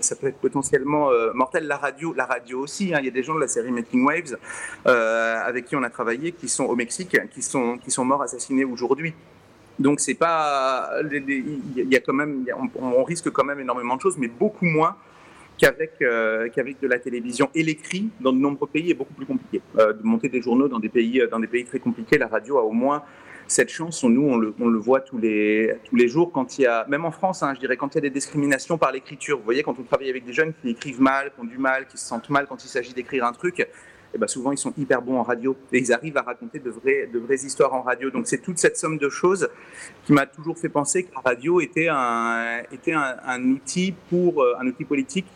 ça 0.00 0.16
peut 0.16 0.28
être 0.28 0.38
potentiellement 0.38 1.10
euh, 1.10 1.32
mortel. 1.34 1.66
La 1.66 1.76
radio, 1.76 2.12
la 2.14 2.26
radio 2.26 2.60
aussi. 2.60 2.94
Hein. 2.94 2.98
Il 3.00 3.06
y 3.06 3.08
a 3.08 3.12
des 3.12 3.22
gens 3.22 3.34
de 3.34 3.40
la 3.40 3.48
série 3.48 3.70
Making 3.70 4.04
Waves 4.04 4.36
avec 4.84 5.66
qui 5.66 5.76
on 5.76 5.82
a 5.82 5.90
travaillé, 5.90 6.32
qui 6.32 6.48
sont 6.48 6.64
au 6.64 6.76
Mexique, 6.76 7.16
qui 7.30 7.42
sont 7.42 7.78
qui 7.78 7.90
sont 7.90 8.04
morts 8.04 8.22
assassinés 8.22 8.64
aujourd'hui. 8.64 9.14
Donc 9.78 10.00
c'est 10.00 10.14
pas, 10.14 10.90
il 11.02 11.88
y 11.90 11.96
a 11.96 12.00
quand 12.00 12.12
même, 12.12 12.44
on 12.76 13.02
risque 13.02 13.30
quand 13.30 13.44
même 13.44 13.58
énormément 13.58 13.96
de 13.96 14.00
choses, 14.00 14.18
mais 14.18 14.28
beaucoup 14.28 14.66
moins 14.66 14.96
qu'avec 15.62 15.92
euh, 16.02 16.48
qu'avec 16.48 16.80
de 16.80 16.88
la 16.88 16.98
télévision. 16.98 17.48
Et 17.54 17.62
l'écrit, 17.62 18.10
dans 18.20 18.32
de 18.32 18.38
nombreux 18.38 18.66
pays, 18.66 18.90
est 18.90 18.94
beaucoup 18.94 19.14
plus 19.14 19.26
compliqué. 19.26 19.62
Euh, 19.78 19.92
de 19.92 20.02
monter 20.02 20.28
des 20.28 20.42
journaux 20.42 20.66
dans 20.66 20.80
des 20.80 20.88
pays, 20.88 21.20
euh, 21.20 21.28
dans 21.28 21.38
des 21.38 21.46
pays 21.46 21.64
très 21.64 21.78
compliqués, 21.78 22.18
la 22.18 22.26
radio 22.26 22.58
a 22.58 22.62
au 22.62 22.72
moins 22.72 23.04
cette 23.46 23.68
chance. 23.68 24.02
Nous, 24.02 24.22
on 24.22 24.36
le, 24.38 24.54
on 24.58 24.68
le 24.68 24.78
voit 24.78 25.00
tous 25.00 25.18
les, 25.18 25.76
tous 25.84 25.94
les 25.94 26.08
jours 26.08 26.32
quand 26.32 26.58
il 26.58 26.62
y 26.62 26.66
a, 26.66 26.84
même 26.88 27.04
en 27.04 27.12
France, 27.12 27.44
hein, 27.44 27.52
je 27.54 27.60
dirais, 27.60 27.76
quand 27.76 27.94
il 27.94 27.96
y 27.96 27.98
a 27.98 28.00
des 28.02 28.10
discriminations 28.10 28.76
par 28.76 28.90
l'écriture. 28.90 29.38
Vous 29.38 29.44
voyez, 29.44 29.62
quand 29.62 29.78
on 29.78 29.84
travaille 29.84 30.10
avec 30.10 30.24
des 30.24 30.32
jeunes 30.32 30.52
qui 30.60 30.70
écrivent 30.70 31.00
mal, 31.00 31.32
qui 31.32 31.40
ont 31.40 31.44
du 31.44 31.58
mal, 31.58 31.86
qui 31.86 31.96
se 31.96 32.06
sentent 32.06 32.30
mal 32.30 32.46
quand 32.48 32.64
il 32.64 32.68
s'agit 32.68 32.92
d'écrire 32.92 33.24
un 33.24 33.32
truc, 33.32 33.64
eh 34.14 34.18
ben 34.18 34.26
souvent 34.26 34.52
ils 34.52 34.58
sont 34.58 34.74
hyper 34.76 35.00
bons 35.00 35.18
en 35.18 35.22
radio 35.22 35.56
et 35.72 35.78
ils 35.78 35.90
arrivent 35.90 36.18
à 36.18 36.22
raconter 36.22 36.58
de 36.58 36.68
vraies, 36.68 37.08
de 37.10 37.18
vraies 37.18 37.46
histoires 37.46 37.72
en 37.72 37.82
radio. 37.82 38.10
Donc 38.10 38.26
c'est 38.26 38.42
toute 38.42 38.58
cette 38.58 38.76
somme 38.76 38.98
de 38.98 39.08
choses 39.08 39.48
qui 40.04 40.12
m'a 40.12 40.26
toujours 40.26 40.58
fait 40.58 40.68
penser 40.68 41.04
que 41.04 41.14
la 41.14 41.20
radio 41.20 41.60
était 41.60 41.88
un, 41.88 42.62
était 42.72 42.92
un 42.92 43.42
outil 43.44 43.94
pour 44.10 44.44
un 44.60 44.66
outil 44.66 44.84
politique 44.84 45.26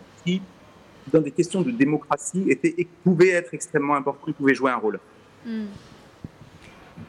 dans 1.13 1.21
des 1.21 1.31
questions 1.31 1.63
de 1.63 1.71
démocratie, 1.71 2.59
pouvait 3.05 3.31
être 3.31 3.55
extrêmement 3.55 3.95
important, 3.95 4.33
pouvait 4.33 4.55
jouer 4.55 4.71
un 4.71 4.77
rôle. 4.77 4.99
Hmm. 5.45 5.67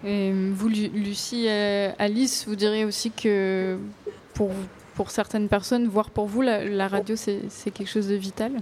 Et 0.05 0.31
vous, 0.31 0.67
Lucie, 0.67 1.47
euh, 1.47 1.91
Alice, 1.97 2.45
vous 2.47 2.55
diriez 2.55 2.85
aussi 2.85 3.09
que 3.11 3.77
pour 4.33 5.11
certaines 5.11 5.47
personnes, 5.47 5.87
voire 5.87 6.09
pour 6.09 6.27
vous, 6.27 6.41
la 6.41 6.87
radio, 6.87 7.15
c'est 7.15 7.71
quelque 7.71 7.89
chose 7.89 8.07
de 8.07 8.15
vital? 8.15 8.61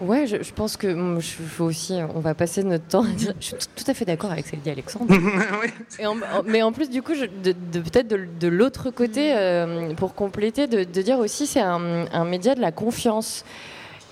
Ouais, 0.00 0.26
je, 0.26 0.52
pense 0.52 0.76
que 0.76 1.18
je, 1.20 1.42
faut 1.42 1.64
aussi, 1.64 1.94
on 2.14 2.20
va 2.20 2.34
passer 2.34 2.62
notre 2.62 2.86
temps 2.86 3.04
à 3.04 3.08
dire. 3.08 3.32
Je 3.40 3.46
suis 3.46 3.56
tout 3.74 3.84
à 3.86 3.94
fait 3.94 4.04
d'accord 4.04 4.30
avec 4.30 4.46
ce 4.46 4.50
qu'a 4.50 4.56
dit 4.58 4.70
Alexandre. 4.70 5.06
mais 6.46 6.62
en 6.62 6.72
plus, 6.72 6.90
du 6.90 7.02
coup, 7.02 7.14
de, 7.14 7.52
peut-être 7.80 8.08
de, 8.08 8.48
l'autre 8.48 8.90
côté, 8.90 9.34
euh, 9.34 9.94
pour 9.94 10.14
compléter, 10.14 10.66
de, 10.66 10.84
dire 10.84 11.18
aussi, 11.18 11.46
c'est 11.46 11.60
un, 11.60 12.24
média 12.24 12.54
de 12.54 12.60
la 12.60 12.72
confiance 12.72 13.44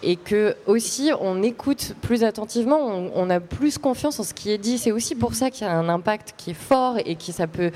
et 0.07 0.16
que 0.16 0.55
aussi 0.66 1.12
on 1.18 1.42
écoute 1.42 1.94
plus 2.03 2.25
attentivement, 2.25 2.79
on, 2.79 3.11
on, 3.14 3.31
a 3.31 3.40
plus 3.40 3.79
confiance 3.79 4.20
en 4.20 4.23
ce 4.23 4.35
qui 4.35 4.51
est 4.51 4.59
dit. 4.59 4.79
C'est 4.79 4.92
aussi 4.92 5.14
pour 5.14 5.35
ça 5.35 5.51
qu'il 5.51 5.66
y 5.66 5.70
a 5.70 5.73
un 5.73 5.88
impact 5.88 6.35
qui 6.37 6.51
est 6.51 6.55
fort 6.55 6.97
et 7.05 7.16
qui 7.16 7.33
ça 7.33 7.47
peut 7.47 7.70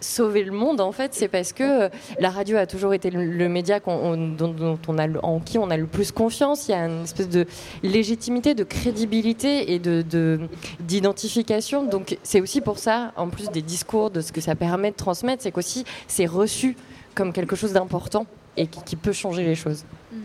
sauver 0.00 0.44
le 0.44 0.52
monde, 0.52 0.80
en 0.80 0.92
fait, 0.92 1.14
c'est 1.14 1.28
parce 1.28 1.52
que 1.52 1.86
euh, 1.86 1.88
la 2.18 2.30
radio 2.30 2.56
a 2.56 2.66
toujours 2.66 2.94
été 2.94 3.10
le, 3.10 3.48
média 3.48 3.80
dont, 3.80 4.78
on 4.88 4.98
a, 4.98 5.08
en 5.22 5.40
qui 5.40 5.58
on 5.58 5.70
a 5.70 5.76
le 5.76 5.86
plus 5.86 6.12
confiance. 6.12 6.68
Il 6.68 6.72
y 6.72 6.74
a 6.74 6.86
une 6.86 7.04
espèce 7.04 7.28
de 7.28 7.46
légitimité, 7.82 8.54
de 8.54 8.64
crédibilité 8.64 9.72
et 9.72 9.78
de, 9.78 10.40
d'identification. 10.80 11.84
Donc 11.84 12.18
c'est 12.22 12.40
aussi 12.40 12.60
pour 12.60 12.78
ça, 12.78 13.12
en 13.16 13.28
plus 13.28 13.50
des 13.50 13.62
discours, 13.62 14.10
de 14.10 14.20
ce 14.20 14.32
que 14.32 14.40
ça 14.40 14.54
permet 14.54 14.90
de 14.90 14.96
transmettre, 14.96 15.42
c'est 15.42 15.52
qu'aussi 15.52 15.84
c'est 16.06 16.26
reçu 16.26 16.76
comme 17.14 17.32
quelque 17.32 17.56
chose 17.56 17.72
d'important 17.72 18.26
et 18.56 18.66
qui, 18.66 18.96
peut 18.96 19.12
changer 19.12 19.44
les 19.44 19.54
choses. 19.54 19.84
Mmh. 20.12 20.16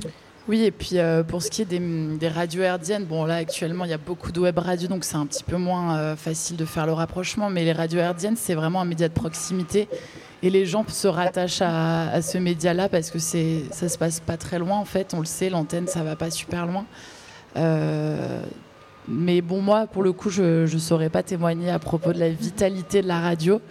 Oui, 0.50 0.64
et 0.64 0.72
puis 0.72 1.00
euh, 1.00 1.24
pour 1.24 1.42
ce 1.42 1.50
qui 1.50 1.62
est 1.62 1.66
des, 1.66 2.28
radios 2.28 2.64
herdiennes, 2.64 3.06
bon 3.06 3.24
là 3.24 3.36
actuellement 3.36 3.86
il 3.86 3.92
y 3.92 3.94
a 3.94 3.98
beaucoup 3.98 4.34
de 4.34 4.42
web 4.42 4.58
radios, 4.60 4.90
donc 4.90 5.06
c'est 5.06 5.16
un 5.16 5.26
petit 5.26 5.44
peu 5.44 5.56
moins 5.56 5.98
euh, 5.98 6.16
facile 6.18 6.58
de 6.58 6.66
faire 6.66 6.86
le 6.86 6.92
rapprochement, 6.92 7.50
mais 7.50 7.64
les 7.64 7.72
radios 7.72 8.00
herdiennes 8.00 8.36
c'est 8.36 8.54
vraiment 8.54 8.82
un 8.82 8.86
média 8.86 9.08
de 9.08 9.14
proximité. 9.14 9.88
Et 10.42 10.50
les 10.50 10.66
gens 10.66 10.84
se 10.90 11.08
rattachent 11.08 11.62
à, 11.62 12.22
ce 12.22 12.38
média-là 12.38 12.90
parce 12.90 13.10
que 13.10 13.20
c'est 13.20 13.62
ça 13.72 13.88
se 13.88 13.98
passe 13.98 14.20
pas 14.20 14.36
très 14.36 14.60
loin 14.60 14.78
en 14.78 14.84
fait, 14.84 15.14
on 15.14 15.20
le 15.20 15.26
sait, 15.26 15.50
l'antenne 15.50 15.88
ça 15.88 16.04
va 16.04 16.18
pas 16.18 16.30
super 16.30 16.66
loin. 16.66 16.86
Euh, 17.56 18.42
mais 19.08 19.40
bon 19.40 19.62
moi 19.62 19.88
pour 19.88 20.04
le 20.04 20.12
coup 20.12 20.30
je 20.30 20.64
ne 20.64 20.80
saurais 20.80 21.10
pas 21.10 21.24
témoigner 21.24 21.70
à 21.70 21.80
propos 21.80 22.12
de 22.12 22.20
la 22.20 22.30
vitalité 22.30 23.02
de 23.02 23.08
la 23.08 23.22
radio, 23.22 23.62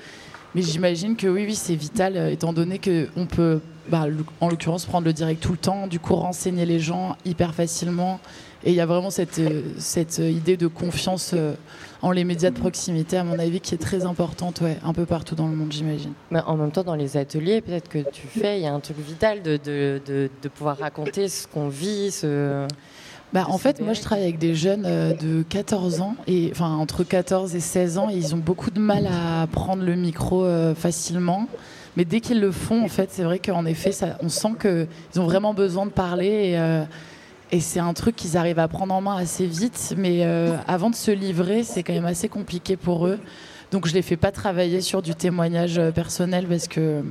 mais 0.55 0.63
j'imagine 0.63 1.17
que 1.17 1.27
oui 1.27 1.45
oui 1.45 1.55
c'est 1.55 1.75
vital 1.75 2.17
étant 2.31 2.55
donné 2.55 2.79
qu'on 2.79 3.27
peut 3.27 3.61
bah, 3.89 4.07
en 4.41 4.49
l'occurrence, 4.49 4.87
prendre 4.87 5.07
le 5.07 5.13
direct 5.13 5.43
tout 5.43 5.53
le 5.53 5.59
temps, 5.59 5.87
du 5.87 5.99
coup, 5.99 6.15
renseigner 6.15 6.67
les 6.67 6.81
gens 6.81 7.17
hyper 7.25 7.55
facilement. 7.55 8.21
Et 8.65 8.71
il 8.71 8.77
y 8.77 8.81
a 8.81 8.87
vraiment 8.87 9.11
cette, 9.11 9.39
euh, 9.39 9.63
cette 9.79 10.19
idée 10.19 10.57
de 10.57 10.69
confiance 10.69 11.33
euh, 11.35 11.55
en 12.01 12.13
les 12.13 12.23
médias 12.23 12.51
de 12.51 12.59
proximité, 12.59 13.17
à 13.17 13.25
mon 13.25 13.39
avis, 13.39 13.61
qui 13.61 13.75
est 13.75 13.79
très 13.79 14.05
importante, 14.05 14.61
ouais, 14.61 14.79
un 14.85 14.93
peu 14.93 15.05
partout 15.05 15.35
dans 15.35 15.49
le 15.49 15.57
monde, 15.57 15.73
j'imagine. 15.73 16.13
Mais 16.31 16.41
en 16.47 16.57
même 16.57 16.71
temps, 16.71 16.85
dans 16.85 16.95
les 16.95 17.17
ateliers, 17.17 17.61
peut-être 17.61 17.89
que 17.89 17.99
tu 18.11 18.27
fais, 18.29 18.59
il 18.59 18.63
y 18.63 18.67
a 18.67 18.73
un 18.73 18.81
truc 18.81 18.99
vital 18.99 19.43
de, 19.43 19.59
de, 19.65 20.01
de, 20.07 20.49
pouvoir 20.49 20.79
raconter 20.79 21.29
ce 21.29 21.49
qu'on 21.49 21.69
vit. 21.69 22.13
Ce... 22.13 22.69
Bah, 23.33 23.47
en 23.49 23.59
fait, 23.59 23.81
moi, 23.81 23.95
je 23.95 24.01
travaille 24.01 24.25
avec 24.25 24.39
des 24.39 24.55
jeunes 24.55 24.85
euh, 24.87 25.13
de 25.15 25.43
14 25.43 26.01
ans, 26.01 26.15
et, 26.29 26.51
enfin, 26.53 26.77
entre 26.77 27.03
14 27.03 27.57
et 27.57 27.61
16 27.61 27.99
ans, 27.99 28.11
et 28.11 28.15
ils 28.15 28.33
ont 28.35 28.39
beaucoup 28.39 28.71
de 28.71 28.81
mal 28.81 29.09
à 29.09 29.49
prendre 29.49 29.83
le 29.83 29.97
micro 29.97 30.47
facilement 30.77 31.49
Mais 31.97 32.05
dès 32.05 32.21
qu'ils 32.21 32.41
le 32.41 32.53
font, 32.53 32.85
en 32.85 32.89
fait, 32.89 33.11
c'est 33.13 33.23
vrai 33.23 33.39
qu'en 33.39 33.67
effet, 33.67 33.91
on 34.21 34.29
sent 34.29 34.55
qu'ils 34.61 35.21
ont 35.21 35.25
vraiment 35.25 35.55
besoin 35.55 35.87
de 35.87 35.91
parler. 35.91 36.51
Et, 36.51 36.59
euh, 36.59 36.85
et 37.51 37.61
c'est 37.61 37.81
un 37.81 37.93
truc 37.93 38.17
qu'ils 38.17 38.37
arrivent 38.37 38.59
à 38.59 38.69
prendre 38.69 38.95
en 38.95 39.01
main 39.01 39.17
assez 39.17 39.47
vite. 39.47 39.95
Mais 39.97 40.25
euh, 40.25 40.57
avant 40.67 40.91
de 40.91 40.95
se 40.95 41.11
livrer, 41.11 41.65
c'est 41.65 41.83
quand 41.83 41.93
même 41.93 42.07
assez 42.07 42.29
compliqué 42.29 42.77
pour 42.77 43.07
eux. 43.07 43.19
Donc 43.71 43.87
je 43.87 43.95
les 43.95 44.03
fais 44.03 44.17
pas 44.17 44.33
travailler 44.33 44.81
sur 44.81 45.03
du 45.03 45.15
témoignage 45.15 45.79
euh, 45.79 45.91
personnel 45.91 46.47
parce 46.47 46.69
que, 46.69 47.03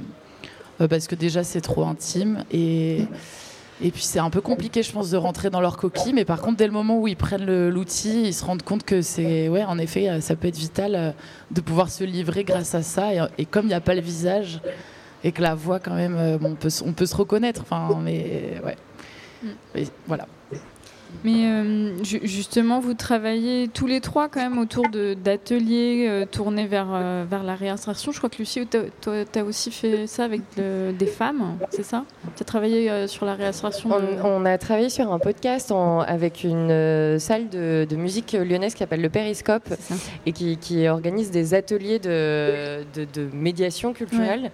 parce 0.89 1.08
que 1.08 1.15
déjà 1.15 1.44
c'est 1.44 1.62
trop 1.62 1.86
intime. 1.86 2.44
Et. 2.52 3.06
Et 3.84 3.91
puis 3.91 4.04
c'est 4.04 4.20
un 4.20 4.30
peu 4.30 4.41
compliqué, 4.41 4.84
je 4.84 4.91
pense, 4.91 5.10
de 5.10 5.17
rentrer 5.17 5.50
dans 5.50 5.62
leur 5.62 5.78
coquille. 5.78 6.13
Mais 6.13 6.26
par 6.26 6.41
contre, 6.41 6.58
dès 6.58 6.67
le 6.67 6.74
moment 6.74 7.00
où 7.00 7.08
ils 7.08 7.15
prennent 7.15 7.70
l'outil, 7.70 8.24
ils 8.28 8.34
se 8.34 8.46
rendent 8.46 8.62
compte 8.62 8.84
que 8.84 9.02
c'est, 9.02 9.50
ouais, 9.50 9.63
en 9.63 9.78
effet, 9.78 10.22
ça 10.22 10.36
peut 10.36 10.48
être 10.48 10.58
vital 10.58 10.96
euh, 10.96 11.12
de 11.50 11.62
pouvoir 11.62 11.89
se 11.89 12.04
livrer 12.04 12.44
grâce 12.44 12.76
à 12.76 12.84
ça. 12.84 13.10
Et, 13.38 13.46
comme 13.46 13.65
il 13.65 13.70
n'y 13.70 13.74
a 13.74 13.82
pas 13.82 13.96
le 13.96 14.02
visage 14.02 14.62
et 15.24 15.32
que 15.32 15.41
la 15.41 15.56
voix, 15.56 15.80
quand 15.80 15.96
même, 15.96 16.15
euh, 16.15 16.38
on, 16.44 16.56
peut, 16.56 16.70
on 16.86 16.94
peut 16.94 17.06
se 17.06 17.15
reconnaître. 17.15 17.62
Enfin, 17.62 18.00
mais 18.04 18.62
ouais. 18.63 18.78
Mm. 19.44 19.84
voilà. 20.08 20.28
Mais 21.24 21.45
euh, 21.45 22.04
justement, 22.04 22.80
vous 22.80 22.93
travaillez 22.93 23.67
tous 23.67 23.86
les 23.86 24.02
trois 24.02 24.28
quand 24.28 24.41
même 24.41 24.58
autour 24.58 24.86
d'ateliers 24.89 26.08
euh, 26.10 26.26
tournés 26.26 26.65
vers, 26.65 26.88
euh, 26.91 27.26
vers 27.30 27.43
la 27.43 27.56
réinsertion. 27.56 28.12
Je 28.12 28.17
crois 28.17 28.30
que 28.30 28.38
Lucie, 28.38 28.65
toi, 28.65 28.82
tu 29.32 29.39
as 29.39 29.43
aussi 29.43 29.71
fait 29.71 30.08
ça 30.08 30.24
avec 30.24 30.41
des 30.56 31.06
femmes, 31.06 31.58
c'est 31.69 31.84
ça? 31.84 32.06
Tu 32.36 32.41
as 32.41 32.45
travaillé 32.45 33.08
sur 33.08 33.26
la 33.26 33.36
réinsertion 33.36 33.89
on, 34.24 34.45
a 34.45 34.58
travaillé 34.58 34.89
sur 34.89 35.12
un 35.12 35.19
podcast 35.19 35.71
avec 36.08 36.43
une 36.43 37.19
salle 37.19 37.50
de, 37.50 37.95
musique 37.95 38.34
lyonnaise 38.34 38.74
qui 38.74 38.80
s'appelle 38.80 39.02
le 39.02 39.10
Périscope 39.10 39.69
et 40.26 40.32
qui, 40.32 40.88
organise 40.88 41.32
des 41.32 41.54
ateliers 41.54 42.00
de, 42.00 42.84
de, 42.95 43.30
médiation 43.34 43.93
culturelle 43.93 44.52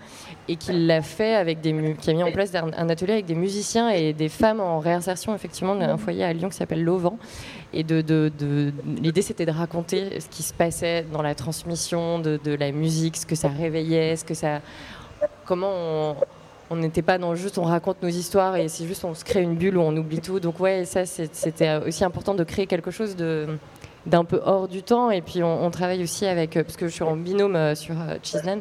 et 0.48 0.56
qui 0.56 0.74
l'a 0.74 1.02
fait 1.02 1.36
avec 1.36 1.62
des 1.62 1.96
qui 2.02 2.10
a 2.10 2.14
mis 2.14 2.24
en 2.24 2.32
place 2.32 2.52
un, 2.56 2.90
atelier 2.90 3.14
avec 3.14 3.26
des 3.26 3.36
musiciens 3.36 3.90
et 3.90 4.14
des 4.14 4.30
femmes 4.30 4.60
en 4.60 4.80
réinsertion 4.80 5.34
effectivement 5.36 5.76
d'un 5.76 5.98
foyer 5.98 6.24
à 6.24 6.34
Lyon 6.34 6.47
qui 6.50 6.58
s'appelle 6.58 6.84
L'Auvent 6.84 7.14
et 7.74 7.84
de, 7.84 8.02
de, 8.02 8.32
de 8.38 8.72
l'idée 9.02 9.22
c'était 9.22 9.46
de 9.46 9.52
raconter 9.52 10.20
ce 10.20 10.28
qui 10.30 10.44
se 10.44 10.54
passait 10.54 11.06
dans 11.12 11.22
la 11.22 11.36
transmission 11.36 12.20
de, 12.20 12.40
de, 12.44 12.54
la 12.54 12.72
musique 12.72 13.18
ce 13.18 13.26
que 13.26 13.36
ça 13.36 13.50
réveillait 13.50 14.16
ce 14.16 14.26
que 14.26 14.34
ça 14.34 14.62
comment 15.46 16.16
on 16.70 16.76
n'était 16.76 17.02
pas 17.02 17.18
dans 17.18 17.36
juste 17.36 17.58
on 17.58 17.64
raconte 17.64 18.02
nos 18.04 18.10
histoires 18.10 18.56
et 18.56 18.68
c'est 18.68 18.86
juste 18.86 19.06
on 19.06 19.14
se 19.14 19.24
crée 19.24 19.42
une 19.42 19.56
bulle 19.56 19.78
où 19.78 19.82
on 19.82 19.96
oublie 19.96 20.20
tout. 20.20 20.40
Donc 20.40 20.60
ouais 20.60 20.86
ça 20.86 21.06
c'était 21.06 21.78
aussi 21.86 22.04
important 22.04 22.34
de 22.34 22.44
créer 22.44 22.68
quelque 22.68 22.92
chose 22.92 23.16
de 23.16 23.48
d'un 24.06 24.26
peu 24.26 24.42
hors 24.44 24.68
du 24.68 24.84
temps. 24.84 25.10
Et 25.12 25.22
puis 25.22 25.44
on, 25.44 25.70
travaille 25.72 26.04
aussi 26.04 26.26
avec 26.26 26.54
parce 26.54 26.78
que 26.78 26.88
je 26.88 26.94
suis 26.94 27.04
en 27.04 27.16
binôme 27.16 27.56
euh, 27.56 27.76
sur 27.76 27.96
euh, 28.00 28.18
Cheeseland 28.22 28.60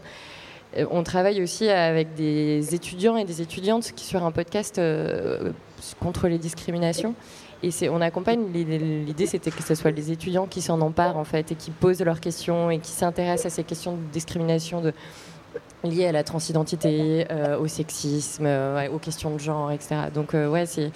euh, 0.77 0.87
on 0.91 1.03
travaille 1.03 1.43
aussi 1.43 1.69
avec 1.69 2.15
des 2.15 2.75
étudiants 2.75 3.17
et 3.17 3.25
des 3.25 3.43
étudiantes 3.43 3.93
qui 3.95 4.05
sur 4.05 4.25
un 4.25 4.31
podcast 4.31 4.79
euh, 4.79 5.53
contre 6.01 6.29
les 6.29 6.39
discriminations. 6.39 7.15
Et 7.63 7.89
on 7.89 8.01
accompagne, 8.01 8.47
l'idée 8.53 9.27
c'était 9.27 9.51
que 9.51 9.63
ce 9.63 9.75
soit 9.75 9.91
les 9.91 10.13
étudiants 10.13 10.47
qui 10.47 10.61
s'en 10.61 10.81
emparent 10.81 11.17
en 11.17 11.25
fait 11.25 11.53
et 11.53 11.55
qui 11.55 11.71
posent 11.71 12.03
leurs 12.03 12.21
questions 12.21 12.71
et 12.71 12.79
qui 12.79 12.91
s'intéressent 12.91 13.53
à 13.53 13.57
ces 13.57 13.65
questions 13.65 13.93
de 13.93 14.13
discrimination 14.13 14.83
liées 15.83 16.07
à 16.07 16.13
la 16.13 16.23
transidentité, 16.23 17.27
euh, 17.31 17.59
au 17.59 17.67
sexisme, 17.67 18.47
aux 18.93 18.99
questions 18.99 19.31
de 19.31 19.41
genre, 19.41 19.73
etc. 19.73 19.97
Donc 20.15 20.35
ouais, 20.35 20.67
c'est 20.67 20.91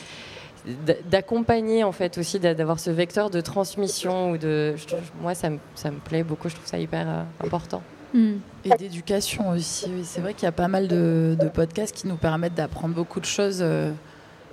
d'accompagner 1.10 1.84
en 1.84 1.92
fait 1.92 2.18
aussi, 2.18 2.38
d'avoir 2.38 2.78
ce 2.78 2.90
vecteur 2.90 3.30
de 3.30 3.40
transmission 3.40 4.32
ou 4.32 4.38
de, 4.38 4.74
moi 5.22 5.34
ça 5.34 5.48
me, 5.48 5.58
ça 5.74 5.90
me 5.90 5.98
plaît 5.98 6.22
beaucoup, 6.22 6.50
je 6.50 6.54
trouve 6.54 6.66
ça 6.66 6.78
hyper 6.78 7.24
important. 7.42 7.82
Hmm. 8.12 8.38
Et 8.64 8.70
d'éducation 8.70 9.50
aussi. 9.50 9.88
C'est 10.04 10.20
vrai 10.20 10.34
qu'il 10.34 10.44
y 10.44 10.48
a 10.48 10.52
pas 10.52 10.68
mal 10.68 10.88
de, 10.88 11.36
podcasts 11.54 11.94
qui 11.94 12.08
nous 12.08 12.16
permettent 12.16 12.54
d'apprendre 12.54 12.94
beaucoup 12.94 13.20
de 13.20 13.26
choses 13.26 13.60
euh, 13.62 13.92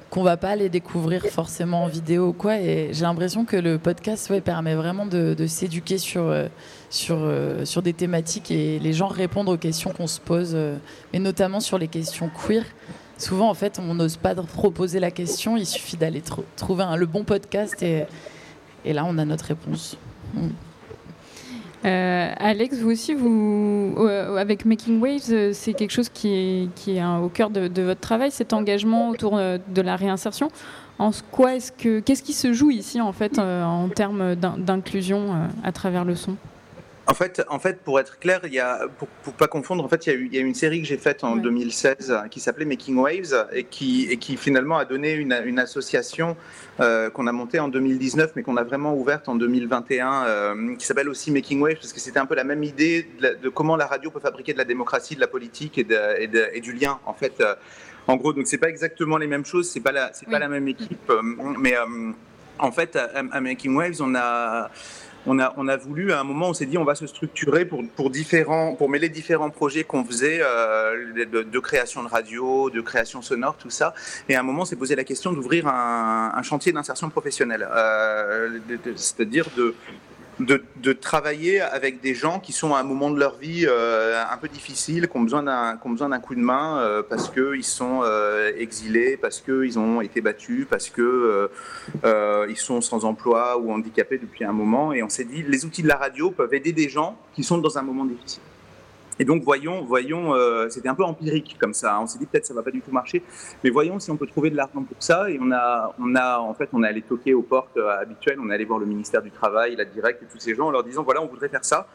qu'on 0.09 0.23
va 0.23 0.37
pas 0.37 0.49
aller 0.49 0.69
découvrir 0.69 1.25
forcément 1.25 1.83
en 1.83 1.87
vidéo 1.87 2.27
ou 2.27 2.33
quoi. 2.33 2.59
Et 2.59 2.89
j'ai 2.93 3.03
l'impression 3.03 3.45
que 3.45 3.57
le 3.57 3.77
podcast 3.77 4.29
ouais, 4.29 4.41
permet 4.41 4.75
vraiment 4.75 5.05
de, 5.05 5.35
s'éduquer 5.47 5.97
sur, 5.97 6.23
euh, 6.23 6.47
sur, 6.89 7.17
euh, 7.19 7.65
sur 7.65 7.81
des 7.81 7.93
thématiques 7.93 8.51
et 8.51 8.79
les 8.79 8.93
gens 8.93 9.07
répondent 9.07 9.49
aux 9.49 9.57
questions 9.57 9.91
qu'on 9.91 10.07
se 10.07 10.19
pose, 10.19 10.57
et 11.13 11.19
notamment 11.19 11.59
sur 11.59 11.77
les 11.77 11.87
questions 11.87 12.29
queer. 12.29 12.63
Souvent, 13.17 13.49
en 13.49 13.55
fait, 13.55 13.79
on 13.79 13.95
n'ose 13.95 14.17
pas 14.17 14.35
trop 14.35 14.69
poser 14.69 14.99
la 14.99 15.09
question. 15.09 15.57
Il 15.57 15.65
suffit 15.65 15.97
d'aller 15.97 16.21
trouver 16.55 16.85
le 16.95 17.05
bon 17.07 17.23
podcast 17.23 17.81
et, 17.81 18.05
et 18.85 18.93
là, 18.93 19.05
on 19.05 19.17
a 19.17 19.25
notre 19.25 19.45
réponse. 19.45 19.97
Hmm. 20.33 20.49
Euh, 21.85 22.33
Alex, 22.37 22.79
vous 22.79 22.91
aussi, 22.91 23.13
vous, 23.13 23.95
euh, 23.99 24.37
avec 24.37 24.65
Making 24.65 24.99
Waves, 24.99 25.31
euh, 25.31 25.51
c'est 25.53 25.73
quelque 25.73 25.91
chose 25.91 26.09
qui 26.09 26.33
est, 26.33 26.87
est 26.87 27.03
au 27.21 27.29
cœur 27.29 27.49
de, 27.49 27.81
votre 27.81 27.99
travail, 27.99 28.31
cet 28.31 28.53
engagement 28.53 29.09
autour 29.09 29.37
de 29.37 29.81
la 29.81 29.95
réinsertion. 29.95 30.49
En 30.99 31.11
quoi 31.31 31.55
est-ce 31.55 31.71
que, 31.71 31.99
qu'est-ce 31.99 32.23
qui 32.23 32.33
se 32.33 32.53
joue 32.53 32.71
ici 32.71 32.99
en 32.99 33.13
fait 33.13 33.37
en 33.37 33.87
termes 33.89 34.35
d'inclusion 34.35 35.47
à 35.63 35.71
travers 35.71 36.03
le 36.05 36.15
son? 36.15 36.35
En 37.09 37.13
fait, 37.13 37.41
en 37.49 37.57
fait, 37.57 37.81
pour 37.81 38.01
être 38.01 38.19
clair, 38.19 38.41
il 38.43 38.53
y 38.53 38.59
a, 38.59 38.81
pour, 38.97 39.07
pour 39.07 39.33
pas 39.33 39.47
confondre, 39.47 39.83
en 39.83 39.87
fait, 39.87 40.05
il 40.05 40.09
y 40.09 40.15
a, 40.15 40.19
eu, 40.19 40.25
il 40.25 40.35
y 40.35 40.37
a 40.37 40.41
une 40.41 40.53
série 40.53 40.81
que 40.81 40.87
j'ai 40.87 40.97
faite 40.97 41.23
en 41.23 41.37
2016 41.37 42.23
qui 42.29 42.41
s'appelait 42.41 42.65
Making 42.65 42.97
Waves 42.97 43.47
et 43.53 43.63
qui, 43.63 44.07
et 44.11 44.17
qui 44.17 44.35
finalement 44.35 44.77
a 44.77 44.83
donné 44.83 45.13
une, 45.13 45.33
une 45.45 45.57
association 45.57 46.35
euh, 46.81 47.09
qu'on 47.09 47.25
a 47.27 47.31
montée 47.31 47.61
en 47.61 47.69
2019, 47.69 48.33
mais 48.35 48.43
qu'on 48.43 48.57
a 48.57 48.63
vraiment 48.63 48.93
ouverte 48.93 49.29
en 49.29 49.35
2021, 49.35 50.25
euh, 50.25 50.75
qui 50.75 50.85
s'appelle 50.85 51.07
aussi 51.07 51.31
Making 51.31 51.61
Waves, 51.61 51.75
parce 51.75 51.93
que 51.93 52.01
c'était 52.01 52.19
un 52.19 52.25
peu 52.25 52.35
la 52.35 52.43
même 52.43 52.63
idée 52.63 53.07
de, 53.21 53.47
comment 53.47 53.77
la 53.77 53.87
radio 53.87 54.11
peut 54.11 54.19
fabriquer 54.19 54.51
de 54.51 54.57
la 54.57 54.65
démocratie, 54.65 55.15
de 55.15 55.21
la 55.21 55.27
politique 55.27 55.77
et, 55.77 55.85
de, 55.85 55.95
et, 56.19 56.57
et 56.57 56.59
du 56.59 56.73
lien, 56.73 56.99
en 57.05 57.13
fait. 57.13 57.39
Euh, 57.39 57.55
en 58.07 58.17
gros, 58.17 58.33
donc 58.33 58.47
c'est 58.47 58.57
pas 58.57 58.69
exactement 58.69 59.17
les 59.17 59.27
mêmes 59.27 59.45
choses, 59.45 59.69
c'est 59.69 59.79
pas 59.81 59.91
la, 59.93 60.11
c'est 60.13 60.29
pas 60.29 60.39
la 60.39 60.47
même 60.49 60.67
équipe, 60.67 61.09
euh, 61.09 61.21
mais 61.57 61.75
en 62.59 62.71
fait, 62.71 62.97
à 62.97 63.41
Making 63.41 63.75
Waves, 63.75 64.01
on 64.01 64.15
a 64.15 64.69
on 65.27 65.39
a, 65.39 65.53
on 65.57 65.67
a 65.67 65.75
voulu, 65.75 66.13
à 66.13 66.21
un 66.21 66.23
moment, 66.23 66.49
on 66.49 66.53
s'est 66.53 66.65
dit, 66.65 66.77
on 66.77 66.85
va 66.85 66.95
se 66.95 67.05
structurer 67.05 67.65
pour, 67.65 67.83
pour, 67.95 68.09
différents, 68.09 68.75
pour 68.75 68.89
mêler 68.89 69.09
différents 69.09 69.49
projets 69.49 69.83
qu'on 69.83 70.03
faisait 70.05 70.39
euh, 70.41 71.25
de, 71.25 71.59
création 71.59 72.01
de 72.01 72.07
radio, 72.07 72.69
de 72.69 72.79
création 72.79 73.21
sonore, 73.21 73.57
tout 73.57 73.69
ça. 73.69 73.93
Et 74.29 74.35
à 74.35 74.39
un 74.39 74.43
moment, 74.43 74.61
on 74.61 74.65
s'est 74.65 74.77
posé 74.77 74.95
la 74.95 75.03
question 75.03 75.33
d'ouvrir 75.33 75.67
un, 75.67 76.41
chantier 76.43 76.71
d'insertion 76.71 77.09
professionnelle, 77.09 77.67
euh, 77.69 78.59
c'est-à-dire 78.95 79.47
de, 79.57 79.75
de, 80.39 80.93
travailler 80.93 81.61
avec 81.61 82.01
des 82.01 82.13
gens 82.13 82.39
qui 82.39 82.53
sont 82.53 82.75
à 82.75 82.79
un 82.79 82.83
moment 82.83 83.09
de 83.09 83.19
leur 83.19 83.37
vie 83.37 83.65
euh, 83.67 84.21
un 84.29 84.37
peu 84.37 84.47
difficile, 84.47 85.07
qui 85.07 85.17
ont 85.17 85.21
besoin 85.21 85.43
d'un, 85.43 85.77
coup 85.77 86.35
de 86.35 86.39
main 86.39 86.79
euh, 86.79 87.03
parce 87.07 87.29
qu'ils 87.29 87.63
sont 87.63 88.01
euh, 88.03 88.51
exilés, 88.57 89.17
parce 89.17 89.39
qu'ils 89.41 89.79
ont 89.79 90.01
été 90.01 90.21
battus, 90.21 90.67
parce 90.69 90.89
qu'ils 90.89 91.47
ils 92.49 92.57
sont 92.57 92.81
sans 92.81 93.05
emploi 93.05 93.57
ou 93.57 93.71
handicapés 93.71 94.17
depuis 94.17 94.43
un 94.43 94.53
moment. 94.53 94.93
Et 94.93 95.03
on 95.03 95.09
s'est 95.09 95.25
dit, 95.25 95.43
les 95.43 95.65
outils 95.65 95.83
de 95.83 95.87
la 95.87 95.97
radio 95.97 96.31
peuvent 96.31 96.53
aider 96.53 96.71
des 96.71 96.89
gens 96.89 97.17
qui 97.33 97.43
sont 97.43 97.57
dans 97.57 97.77
un 97.77 97.81
moment 97.81 98.05
difficile. 98.05 98.41
Et 99.19 99.25
donc 99.25 99.43
voyons, 99.43 99.83
voyons, 99.83 100.33
euh, 100.35 100.69
c'était 100.69 100.89
un 100.89 100.95
peu 100.95 101.03
empirique 101.03 101.57
comme 101.59 101.73
ça. 101.73 101.95
Hein. 101.95 101.99
On 102.03 102.07
s'est 102.07 102.19
dit 102.19 102.25
peut-être 102.25 102.45
ça 102.45 102.53
va 102.53 102.63
pas 102.63 102.71
du 102.71 102.81
tout 102.81 102.91
marcher, 102.91 103.23
mais 103.63 103.69
voyons 103.69 103.99
si 103.99 104.11
on 104.11 104.17
peut 104.17 104.27
trouver 104.27 104.49
de 104.49 104.55
l'argent 104.55 104.83
pour 104.83 104.97
ça. 104.99 105.29
Et 105.29 105.39
on 105.41 105.51
a, 105.51 105.95
on 105.99 106.15
a, 106.15 106.39
en 106.39 106.53
fait, 106.53 106.69
on 106.73 106.83
est 106.83 106.87
allé 106.87 107.01
toquer 107.01 107.33
aux 107.33 107.41
portes 107.41 107.77
euh, 107.77 107.99
habituelles. 107.99 108.37
On 108.41 108.49
est 108.49 108.53
allé 108.53 108.65
voir 108.65 108.79
le 108.79 108.85
ministère 108.85 109.21
du 109.21 109.31
Travail, 109.31 109.75
la 109.75 109.85
Direct 109.85 110.21
et 110.23 110.25
tous 110.25 110.39
ces 110.39 110.55
gens 110.55 110.67
en 110.67 110.71
leur 110.71 110.83
disant 110.83 111.03
voilà, 111.03 111.21
on 111.21 111.27
voudrait 111.27 111.49
faire 111.49 111.65
ça. 111.65 111.87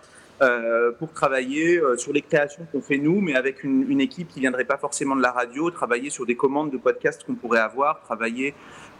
Euh, 0.42 0.90
pour 0.90 1.12
travailler 1.12 1.78
euh, 1.78 1.96
sur 1.96 2.12
les 2.12 2.22
créations 2.22 2.66
qu'on 2.72 2.80
fait 2.80 2.98
nous, 2.98 3.20
mais 3.20 3.37
avec 3.37 3.62
une, 3.62 3.88
une, 3.88 4.00
équipe 4.00 4.26
qui 4.28 4.40
viendrait 4.40 4.64
pas 4.64 4.76
forcément 4.76 5.14
de 5.14 5.22
la 5.22 5.30
radio, 5.30 5.70
travailler 5.70 6.11
sur 6.11 6.26
des 6.26 6.35
commandes 6.35 6.72
de 6.72 6.78
podcasts 6.78 7.22
qu'on 7.22 7.37
pourrait 7.37 7.61
avoir, 7.61 8.00
travailler 8.00 8.52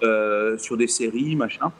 euh, 0.04 0.56
sur 0.58 0.76
des 0.76 0.87
séries, 0.87 1.35
machin. 1.35 1.72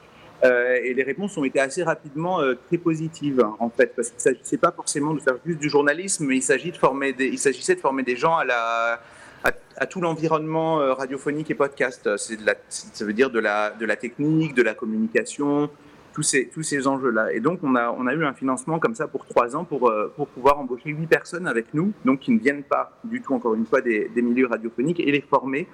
Euh, 0.45 0.79
et 0.83 0.93
les 0.93 1.03
réponses 1.05 1.37
ont 1.39 1.45
été 1.45 1.61
assez 1.61 1.83
rapidement 1.83 2.41
euh, 2.41 2.55
très 2.67 2.79
positives, 2.79 3.45
en 3.61 3.71
fait, 3.71 3.95
parce 3.95 4.09
qu'il 4.09 4.17
ne 4.17 4.23
s'agissait 4.23 4.59
pas 4.59 4.73
forcément 4.73 5.15
de 5.15 5.21
faire 5.21 5.37
juste 5.47 5.61
du 5.61 5.71
journalisme, 5.71 6.27
mais 6.27 6.37
il, 6.37 6.43
s'agit 6.43 6.73
de 6.73 6.77
former 6.77 7.15
il 7.19 7.39
s'agissait 7.39 7.77
de 7.77 7.81
former 7.81 8.03
des 8.03 8.17
gens 8.17 8.37
à, 8.39 9.87
tout 9.87 10.01
l'environnement 10.01 10.81
euh, 10.81 10.95
radiophonique 10.95 11.51
et 11.51 11.55
podcast. 11.55 12.17
Ça 12.17 13.05
veut 13.05 13.13
dire 13.13 13.31
de 13.31 13.39
la, 13.39 13.97
technique, 13.97 14.55
de 14.55 14.63
la 14.63 14.75
communication, 14.75 15.71
tous 16.13 16.23
ces, 16.23 16.87
enjeux-là. 16.89 17.33
Et 17.33 17.41
donc, 17.41 17.61
on 17.63 17.77
a, 17.77 18.15
eu 18.15 18.25
un 18.25 18.35
financement 18.35 18.81
comme 18.81 18.97
ça 18.97 19.07
pour 19.07 19.25
trois 19.27 19.55
ans 19.55 19.65
pour, 19.65 19.93
pouvoir 20.35 20.59
embaucher 20.59 20.91
huit 20.91 21.07
personnes 21.07 21.47
avec 21.47 21.73
nous, 21.73 21.93
donc 22.05 22.21
qui 22.21 22.33
ne 22.33 22.41
viennent 22.41 22.65
pas 22.65 22.99
du 23.05 23.23
tout, 23.23 23.33
encore 23.35 23.55
une 23.55 23.67
fois, 23.67 23.81
des 23.81 24.11
milieux 24.17 24.47
radiophoniques, 24.49 24.99
et 24.99 25.11
les 25.11 25.21
former 25.21 25.69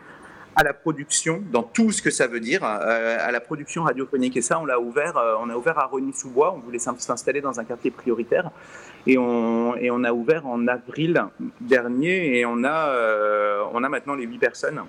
à 0.58 0.64
la 0.64 0.74
production, 0.74 1.40
dans 1.52 1.62
tout 1.62 1.92
ce 1.92 2.02
que 2.02 2.10
ça 2.10 2.26
veut 2.26 2.40
dire, 2.40 2.64
euh, 2.64 3.16
à 3.20 3.30
la 3.30 3.38
production 3.38 3.84
radiophonique. 3.84 4.36
Et 4.36 4.42
ça, 4.42 4.58
on 4.58 4.64
l'a 4.64 4.80
ouvert, 4.80 5.16
euh, 5.16 5.36
on 5.40 5.48
a 5.50 5.54
ouvert 5.54 5.78
à 5.78 5.86
Rony-sous-Bois. 5.86 6.52
On 6.52 6.58
voulait 6.58 6.80
s'installer 6.80 7.40
dans 7.40 7.60
un 7.60 7.64
quartier 7.64 7.92
prioritaire, 7.92 8.50
et 9.06 9.16
on, 9.16 9.76
et 9.76 9.92
on 9.92 10.02
a 10.02 10.12
ouvert 10.12 10.48
en 10.48 10.66
avril 10.66 11.24
dernier, 11.60 12.40
et 12.40 12.44
on 12.44 12.64
a, 12.64 12.88
euh, 12.88 13.62
on 13.72 13.84
a 13.84 13.88
maintenant 13.88 14.16
les 14.16 14.26
huit 14.26 14.40
personnes 14.40 14.82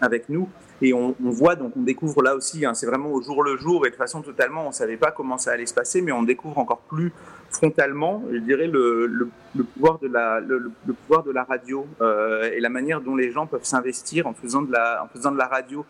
avec 0.00 0.28
nous. 0.28 0.48
Et 0.82 0.92
on, 0.92 1.14
voit, 1.20 1.54
donc 1.54 1.72
on 1.76 1.82
découvre 1.82 2.22
là 2.22 2.34
aussi, 2.34 2.66
hein, 2.66 2.74
c'est 2.74 2.86
vraiment 2.86 3.10
au 3.12 3.22
jour 3.22 3.42
le 3.42 3.56
jour 3.56 3.86
et 3.86 3.90
de 3.90 3.94
façon 3.94 4.22
totalement, 4.22 4.64
on 4.64 4.68
ne 4.68 4.72
savait 4.72 4.96
pas 4.96 5.12
comment 5.12 5.38
ça 5.38 5.52
allait 5.52 5.66
se 5.66 5.72
passer, 5.72 6.02
mais 6.02 6.12
on 6.12 6.22
découvre 6.22 6.58
encore 6.58 6.80
plus 6.80 7.12
frontalement, 7.50 8.22
je 8.30 8.38
dirais, 8.38 8.66
le, 8.66 9.06
le, 9.06 9.64
pouvoir, 9.64 9.98
de 10.00 10.08
la, 10.08 10.40
le, 10.40 10.72
pouvoir 11.06 11.22
de 11.22 11.30
la 11.30 11.44
radio 11.44 11.86
euh, 12.00 12.50
et 12.52 12.60
la 12.60 12.68
manière 12.68 13.00
dont 13.00 13.14
les 13.14 13.30
gens 13.30 13.46
peuvent 13.46 13.64
s'investir 13.64 14.26
en, 14.26 14.34
faisant 14.34 14.62
de 14.62 14.72
la, 14.72 15.04
en 15.04 15.08
faisant 15.08 15.30
de 15.30 15.38
la 15.38 15.46
radio. 15.46 15.86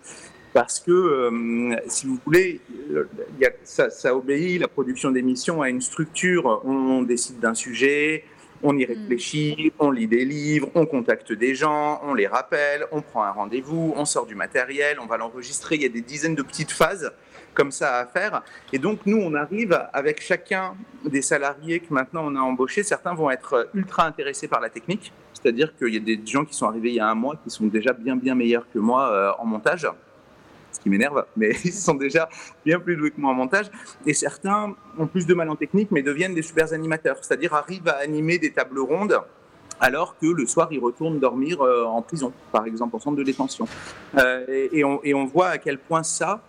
Parce 0.53 0.79
que, 0.79 0.93
euh, 0.93 1.77
si 1.89 2.07
vous 2.07 2.19
voulez, 2.25 2.61
ça, 3.65 4.15
obéit, 4.15 4.61
la 4.61 4.69
production 4.69 5.11
d'émissions, 5.11 5.63
à 5.63 5.71
une 5.71 5.81
structure. 5.81 6.63
on 6.65 7.03
décide 7.03 7.41
d'un 7.41 7.55
sujet, 7.55 8.25
on 8.65 8.77
y 8.77 8.85
hmm. 8.85 8.89
réfléchit, 8.89 9.73
on 9.79 9.91
lit 9.91 10.09
des 10.09 10.25
livres, 10.25 10.71
on 10.75 10.87
contacte 10.87 11.33
des 11.33 11.55
gens, 11.55 12.01
on 12.03 12.15
les 12.15 12.27
rappelle, 12.27 12.87
on 12.91 13.03
prend 13.03 13.23
un 13.23 13.31
rendez-vous, 13.31 13.95
on 13.97 14.05
sort 14.05 14.27
du 14.27 14.35
matériel, 14.35 14.99
on 15.01 15.07
va 15.07 15.17
l'enregistrer. 15.17 15.77
Il 15.77 15.83
y 15.83 15.87
a 15.87 15.91
des 15.91 16.01
dizaines 16.01 16.35
de 16.35 16.43
petites 16.43 16.73
phases 16.73 17.13
comme 17.53 17.71
ça 17.71 17.99
à 17.99 18.07
faire. 18.07 18.43
Et 18.73 18.79
donc, 18.79 19.01
nous, 19.07 19.19
on 19.19 19.35
arrive 19.35 19.79
avec 19.93 20.21
chacun 20.21 20.75
des 21.05 21.23
salariés 21.23 21.79
que 21.81 21.93
maintenant 21.95 22.25
on 22.25 22.35
a 22.35 22.41
embauchés. 22.41 22.83
Certains 22.83 23.15
vont 23.15 23.31
être 23.31 23.69
ultra 23.75 24.07
intéressés 24.07 24.49
par 24.49 24.61
la 24.61 24.71
technique, 24.71 25.13
c'est-à-dire 25.33 25.77
qu'il 25.77 25.95
y 25.95 25.97
a 25.97 26.01
des 26.01 26.21
gens 26.27 26.45
qui 26.45 26.55
sont 26.55 26.67
arrivés 26.67 26.89
il 26.89 26.97
y 26.97 27.01
a 27.01 27.09
un 27.09 27.15
mois 27.15 27.37
qui 27.45 27.51
sont 27.51 27.67
déjà 27.67 27.93
bien, 27.93 28.17
bien 28.17 28.35
meilleurs 28.35 28.67
que 28.73 28.79
moi 28.79 29.11
euh, 29.13 29.33
en 29.39 29.47
montage 29.47 29.87
qui 30.85 30.91
m'énerve, 30.91 31.25
mais 31.37 31.51
ils 31.65 31.73
sont 31.73 31.95
déjà 31.95 32.29
bien 32.65 32.79
plus 32.79 32.97
doués 32.97 33.11
que 33.11 33.21
moi 33.21 33.33
en 33.33 33.35
montage. 33.35 33.67
Et 34.07 34.15
certains 34.15 34.77
ont 34.97 35.07
plus 35.09 35.27
de 35.27 35.35
mal 35.35 35.51
en 35.51 35.57
technique, 35.57 35.91
mais 35.91 36.03
deviennent 36.03 36.35
des 36.35 36.43
super 36.43 36.73
animateurs, 36.73 37.17
c'est-à-dire 37.23 37.55
arrivent 37.55 37.89
à 37.89 37.97
animer 37.97 38.39
des 38.39 38.53
tables 38.53 38.79
rondes 38.79 39.21
alors 39.81 40.17
que 40.19 40.27
le 40.27 40.47
soir, 40.47 40.69
ils 40.71 40.79
retournent 40.79 41.19
dormir 41.19 41.61
euh, 41.61 41.85
en 41.85 42.01
prison, 42.01 42.33
par 42.53 42.65
exemple, 42.65 42.95
en 42.95 43.01
centre 43.01 43.17
de 43.17 43.25
détention. 43.25 43.67
Euh, 44.17 44.69
et, 44.73 44.85
on, 44.85 45.01
et 45.03 45.15
on 45.15 45.27
voit 45.27 45.49
à 45.49 45.59
quel 45.59 45.79
point 45.79 46.05
ça, 46.05 46.41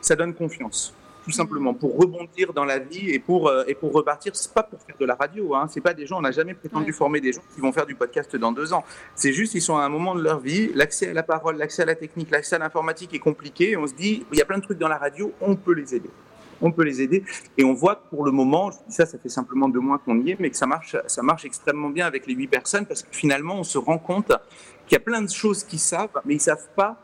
ça 0.00 0.14
donne 0.14 0.32
confiance 0.32 0.94
tout 1.28 1.34
simplement 1.34 1.74
pour 1.74 1.94
rebondir 1.98 2.54
dans 2.54 2.64
la 2.64 2.78
vie 2.78 3.10
et 3.10 3.18
pour, 3.18 3.48
euh, 3.48 3.62
et 3.66 3.74
pour 3.74 3.92
repartir. 3.92 4.34
C'est 4.34 4.54
pas 4.54 4.62
pour 4.62 4.80
faire 4.80 4.96
de 4.98 5.04
la 5.04 5.14
radio, 5.14 5.54
hein. 5.54 5.66
c'est 5.68 5.82
pas 5.82 5.92
des 5.92 6.06
gens, 6.06 6.18
on 6.18 6.22
n'a 6.22 6.32
jamais 6.32 6.54
prétendu 6.54 6.90
former 6.90 7.20
des 7.20 7.34
gens 7.34 7.42
qui 7.54 7.60
vont 7.60 7.70
faire 7.70 7.84
du 7.84 7.94
podcast 7.94 8.34
dans 8.36 8.50
deux 8.50 8.72
ans. 8.72 8.82
C'est 9.14 9.34
juste, 9.34 9.54
ils 9.54 9.60
sont 9.60 9.76
à 9.76 9.82
un 9.82 9.90
moment 9.90 10.14
de 10.14 10.22
leur 10.22 10.40
vie, 10.40 10.70
l'accès 10.74 11.10
à 11.10 11.12
la 11.12 11.22
parole, 11.22 11.58
l'accès 11.58 11.82
à 11.82 11.84
la 11.84 11.96
technique, 11.96 12.30
l'accès 12.30 12.56
à 12.56 12.58
l'informatique 12.60 13.12
est 13.12 13.18
compliqué. 13.18 13.76
on 13.76 13.86
se 13.86 13.92
dit, 13.92 14.24
il 14.32 14.38
y 14.38 14.40
a 14.40 14.46
plein 14.46 14.56
de 14.56 14.62
trucs 14.62 14.78
dans 14.78 14.88
la 14.88 14.96
radio, 14.96 15.30
on 15.42 15.54
peut 15.54 15.74
les 15.74 15.94
aider. 15.94 16.10
On 16.62 16.72
peut 16.72 16.82
les 16.82 17.02
aider 17.02 17.22
et 17.58 17.64
on 17.64 17.74
voit 17.74 17.96
que 17.96 18.08
pour 18.08 18.24
le 18.24 18.30
moment, 18.30 18.70
je 18.70 18.78
dis 18.88 18.94
ça, 18.94 19.04
ça 19.04 19.18
fait 19.18 19.28
simplement 19.28 19.68
deux 19.68 19.80
mois 19.80 19.98
qu'on 19.98 20.18
y 20.20 20.30
est, 20.30 20.36
mais 20.40 20.48
que 20.48 20.56
ça 20.56 20.66
marche, 20.66 20.96
ça 21.06 21.22
marche 21.22 21.44
extrêmement 21.44 21.90
bien 21.90 22.06
avec 22.06 22.26
les 22.26 22.34
huit 22.34 22.48
personnes 22.48 22.86
parce 22.86 23.02
que 23.02 23.14
finalement, 23.14 23.56
on 23.56 23.64
se 23.64 23.76
rend 23.76 23.98
compte 23.98 24.32
qu'il 24.86 24.96
y 24.96 24.96
a 24.96 25.04
plein 25.04 25.20
de 25.20 25.30
choses 25.30 25.62
qu'ils 25.62 25.78
savent, 25.78 26.08
mais 26.24 26.34
ils 26.34 26.40
savent 26.40 26.68
pas 26.74 26.96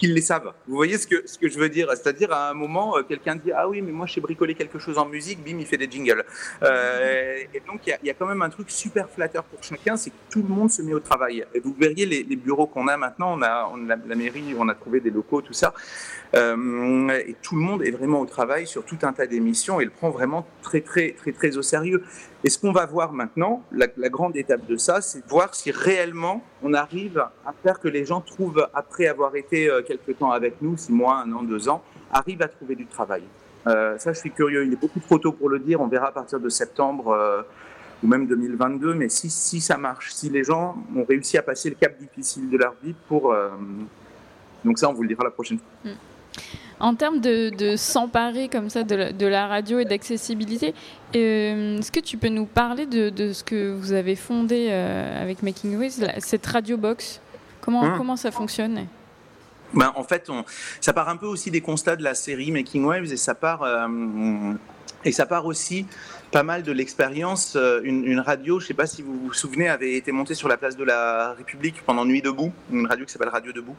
qu'ils 0.00 0.14
les 0.14 0.22
savent. 0.22 0.52
Vous 0.66 0.74
voyez 0.74 0.98
ce 0.98 1.06
que, 1.06 1.22
ce 1.26 1.38
que 1.38 1.48
je 1.48 1.58
veux 1.58 1.68
dire? 1.68 1.88
C'est-à-dire, 1.90 2.32
à 2.32 2.50
un 2.50 2.54
moment, 2.54 2.96
euh, 2.96 3.02
quelqu'un 3.02 3.36
dit 3.36 3.52
Ah 3.54 3.68
oui, 3.68 3.82
mais 3.82 3.92
moi, 3.92 4.06
je 4.06 4.14
sais 4.14 4.20
bricoler 4.20 4.54
quelque 4.54 4.78
chose 4.78 4.98
en 4.98 5.06
musique, 5.06 5.44
bim, 5.44 5.58
il 5.60 5.66
fait 5.66 5.76
des 5.76 5.88
jingles. 5.88 6.24
Euh, 6.62 7.36
et 7.54 7.60
donc, 7.66 7.86
il 7.86 8.06
y, 8.06 8.10
a 8.10 8.14
quand 8.14 8.26
même 8.26 8.42
un 8.42 8.50
truc 8.50 8.70
super 8.70 9.08
flatteur 9.10 9.44
pour 9.44 9.62
chacun 9.62 9.96
c'est 9.96 10.10
que 10.10 10.16
tout 10.30 10.42
le 10.42 10.48
monde 10.48 10.70
se 10.70 10.82
met 10.82 10.94
au 10.94 11.00
travail. 11.00 11.44
Et 11.54 11.60
vous 11.60 11.74
verriez 11.78 12.06
les, 12.06 12.36
bureaux 12.40 12.66
qu'on 12.66 12.88
a 12.88 12.96
maintenant 12.96 13.38
on 13.38 13.42
a, 13.42 13.70
la, 13.86 14.14
mairie, 14.14 14.54
on 14.58 14.68
a 14.68 14.74
trouvé 14.74 15.00
des 15.00 15.10
locaux, 15.10 15.42
tout 15.42 15.52
ça. 15.52 15.74
Euh, 16.34 17.08
et 17.26 17.36
tout 17.42 17.54
le 17.54 17.60
monde 17.60 17.82
est 17.82 17.90
vraiment 17.90 18.20
au 18.20 18.26
travail 18.26 18.66
sur 18.66 18.84
tout 18.84 18.98
un 19.02 19.12
tas 19.12 19.26
d'émissions 19.26 19.80
et 19.80 19.84
le 19.84 19.90
prend 19.90 20.10
vraiment 20.10 20.46
très, 20.62 20.80
très, 20.80 21.12
très, 21.12 21.32
très 21.32 21.56
au 21.58 21.62
sérieux. 21.62 22.02
Et 22.42 22.48
ce 22.48 22.58
qu'on 22.58 22.72
va 22.72 22.86
voir 22.86 23.12
maintenant, 23.12 23.62
la, 23.72 23.86
grande 24.08 24.36
étape 24.36 24.66
de 24.66 24.76
ça, 24.76 25.02
c'est 25.02 25.26
voir 25.26 25.54
si 25.54 25.70
réellement 25.70 26.42
on 26.62 26.74
arrive 26.74 27.24
à 27.46 27.52
faire 27.62 27.80
que 27.80 27.88
les 27.88 28.04
gens 28.04 28.20
trouvent, 28.20 28.66
après 28.74 29.06
avoir 29.06 29.34
été 29.36 29.68
euh, 29.68 29.82
quelque 29.82 30.12
temps 30.12 30.30
avec 30.30 30.60
nous, 30.60 30.76
six 30.76 30.92
mois, 30.92 31.22
un 31.24 31.32
an, 31.32 31.42
deux 31.42 31.68
ans, 31.68 31.82
arrivent 32.12 32.42
à 32.42 32.48
trouver 32.48 32.74
du 32.74 32.86
travail. 32.86 33.22
Euh, 33.66 33.98
ça, 33.98 34.12
je 34.12 34.18
suis 34.18 34.30
curieux. 34.30 34.64
Il 34.64 34.72
est 34.72 34.80
beaucoup 34.80 35.00
trop 35.00 35.18
tôt 35.18 35.32
pour 35.32 35.48
le 35.48 35.58
dire. 35.58 35.80
On 35.80 35.86
verra 35.86 36.08
à 36.08 36.12
partir 36.12 36.40
de 36.40 36.48
septembre 36.48 37.08
euh, 37.08 37.42
ou 38.02 38.06
même 38.06 38.26
2022. 38.26 38.94
Mais 38.94 39.08
si, 39.08 39.30
si 39.30 39.60
ça 39.60 39.76
marche, 39.76 40.12
si 40.12 40.28
les 40.30 40.44
gens 40.44 40.76
ont 40.96 41.04
réussi 41.04 41.38
à 41.38 41.42
passer 41.42 41.70
le 41.70 41.76
cap 41.76 41.98
difficile 41.98 42.48
de 42.50 42.56
leur 42.56 42.74
vie 42.82 42.94
pour... 43.08 43.34
donc 44.64 44.78
ça, 44.78 44.88
on 44.88 44.94
vous 44.94 45.02
le 45.02 45.08
dira 45.08 45.24
la 45.24 45.30
prochaine 45.30 45.58
fois. 45.58 45.92
Mm. 45.92 45.96
En 46.80 46.94
termes 46.94 47.20
de, 47.20 47.76
s'emparer 47.76 48.48
comme 48.48 48.70
ça 48.70 48.82
de 48.82 49.26
la, 49.26 49.46
radio 49.46 49.78
et 49.78 49.84
d'accessibilité, 49.84 50.74
euh, 51.14 51.78
est-ce 51.78 51.92
que 51.92 52.00
tu 52.00 52.16
peux 52.16 52.28
nous 52.28 52.46
parler 52.46 52.86
de, 52.86 53.32
ce 53.32 53.44
que 53.44 53.74
vous 53.74 53.92
avez 53.92 54.16
fondé 54.16 54.68
euh, 54.70 55.22
avec 55.22 55.42
Making 55.42 55.78
Waves, 55.78 56.10
cette 56.18 56.46
radio 56.46 56.78
box? 56.78 57.20
Comment, 57.60 57.84
hein? 57.84 57.94
comment 57.98 58.16
ça 58.16 58.30
fonctionne? 58.30 58.86
Ben, 59.74 59.92
en 59.94 60.02
fait, 60.02 60.28
on, 60.30 60.44
ça 60.80 60.92
part 60.92 61.08
un 61.10 61.16
peu 61.16 61.26
aussi 61.26 61.50
des 61.50 61.60
constats 61.60 61.96
de 61.96 62.02
la 62.02 62.14
série 62.14 62.50
Making 62.50 62.84
Waves 62.84 63.12
et 63.12 63.16
ça 63.16 63.34
part, 63.34 63.62
euh, 63.62 64.54
et 65.04 65.12
ça 65.12 65.26
part 65.26 65.44
aussi 65.44 65.86
pas 66.30 66.42
mal 66.42 66.62
de 66.62 66.72
l'expérience. 66.72 67.56
Euh, 67.56 67.80
une, 67.82 68.20
radio, 68.20 68.60
je 68.60 68.64
ne 68.64 68.68
sais 68.68 68.74
pas 68.74 68.86
si 68.86 69.02
vous 69.02 69.18
vous 69.18 69.32
souvenez, 69.32 69.68
avait 69.68 69.94
été 69.94 70.12
montée 70.12 70.34
sur 70.34 70.48
la 70.48 70.56
place 70.56 70.76
de 70.76 70.84
la 70.84 71.32
République 71.32 71.82
pendant 71.84 72.04
Nuit 72.04 72.22
debout, 72.22 72.52
une 72.72 72.86
radio 72.86 73.04
qui 73.04 73.12
s'appelle 73.12 73.28
Radio 73.28 73.52
debout. 73.52 73.76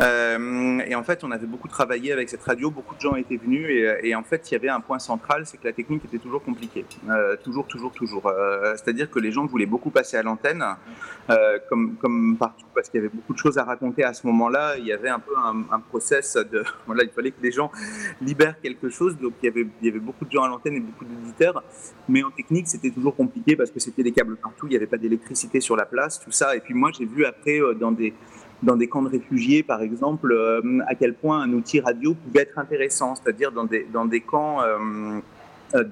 Euh, 0.00 0.80
et 0.86 0.94
en 0.94 1.02
fait, 1.02 1.24
on 1.24 1.30
avait 1.30 1.46
beaucoup 1.46 1.68
travaillé 1.68 2.12
avec 2.12 2.28
cette 2.28 2.42
radio, 2.42 2.70
beaucoup 2.70 2.94
de 2.94 3.00
gens 3.00 3.16
étaient 3.16 3.36
venus 3.36 3.66
et, 4.02 4.14
en 4.14 4.22
fait, 4.22 4.50
il 4.50 4.54
y 4.54 4.56
avait 4.56 4.68
un 4.68 4.80
point 4.80 4.98
central, 4.98 5.46
c'est 5.46 5.56
que 5.56 5.66
la 5.66 5.72
technique 5.72 6.04
était 6.04 6.18
toujours 6.18 6.42
compliquée, 6.42 6.84
euh, 7.08 7.36
toujours, 7.42 7.66
toujours, 7.66 7.92
toujours. 7.92 8.32
C'est-à-dire 8.76 9.10
que 9.10 9.18
les 9.18 9.32
gens 9.32 9.46
voulaient 9.46 9.66
beaucoup 9.66 9.90
passer 9.90 10.16
à 10.16 10.22
l'antenne, 10.22 10.64
comme, 11.68 11.96
comme 11.96 12.36
partout, 12.38 12.66
parce 12.74 12.88
qu'il 12.88 12.98
y 12.98 13.04
avait 13.04 13.14
beaucoup 13.14 13.34
de 13.34 13.38
choses 13.38 13.58
à 13.58 13.64
raconter 13.64 14.04
à 14.04 14.14
ce 14.14 14.26
moment-là. 14.26 14.76
Il 14.78 14.86
y 14.86 14.92
avait 14.92 15.08
un 15.08 15.18
peu 15.18 15.32
un, 15.36 15.80
process 15.80 16.36
de, 16.36 16.64
voilà, 16.86 17.04
il 17.04 17.10
fallait 17.10 17.30
que 17.30 17.42
les 17.42 17.52
gens 17.52 17.70
libèrent 18.20 18.60
quelque 18.60 18.88
chose, 18.88 19.16
donc 19.18 19.34
il 19.42 19.46
y 19.46 19.48
avait, 19.48 19.66
il 19.80 19.86
y 19.86 19.90
avait 19.90 19.98
beaucoup 19.98 20.24
de 20.24 20.30
gens 20.30 20.42
à 20.42 20.48
l'antenne 20.48 20.74
et 20.74 20.80
beaucoup 20.80 21.04
d'éditeurs. 21.04 21.62
Mais 22.08 22.22
en 22.22 22.30
technique, 22.30 22.68
c'était 22.68 22.90
toujours 22.90 23.14
compliqué 23.14 23.56
parce 23.56 23.70
que 23.70 23.80
c'était 23.80 24.02
des 24.02 24.12
câbles 24.12 24.36
partout, 24.36 24.66
il 24.66 24.70
n'y 24.70 24.76
avait 24.76 24.86
pas 24.86 24.98
d'électricité 24.98 25.60
sur 25.60 25.76
la 25.76 25.86
place, 25.86 26.20
tout 26.20 26.32
ça. 26.32 26.56
Et 26.56 26.60
puis 26.60 26.74
moi, 26.74 26.90
j'ai 26.96 27.04
vu 27.04 27.24
après 27.24 27.60
euh, 27.60 27.74
dans 27.74 27.92
des, 27.92 28.88
camps 28.88 29.02
de 29.02 29.08
réfugiés, 29.08 29.62
par 29.62 29.82
exemple, 29.82 30.32
euh, 30.32 30.80
à 30.86 30.94
quel 30.94 31.14
point 31.14 31.40
un 31.40 31.52
outil 31.52 31.80
radio 31.80 32.14
pouvait 32.14 32.42
être 32.42 32.58
intéressant, 32.58 33.14
c'est-à-dire 33.14 33.52
dans 33.52 33.64
des, 33.64 33.86
dans 33.92 34.04
des 34.04 34.20
camps 34.20 34.60
euh, 35.74 35.84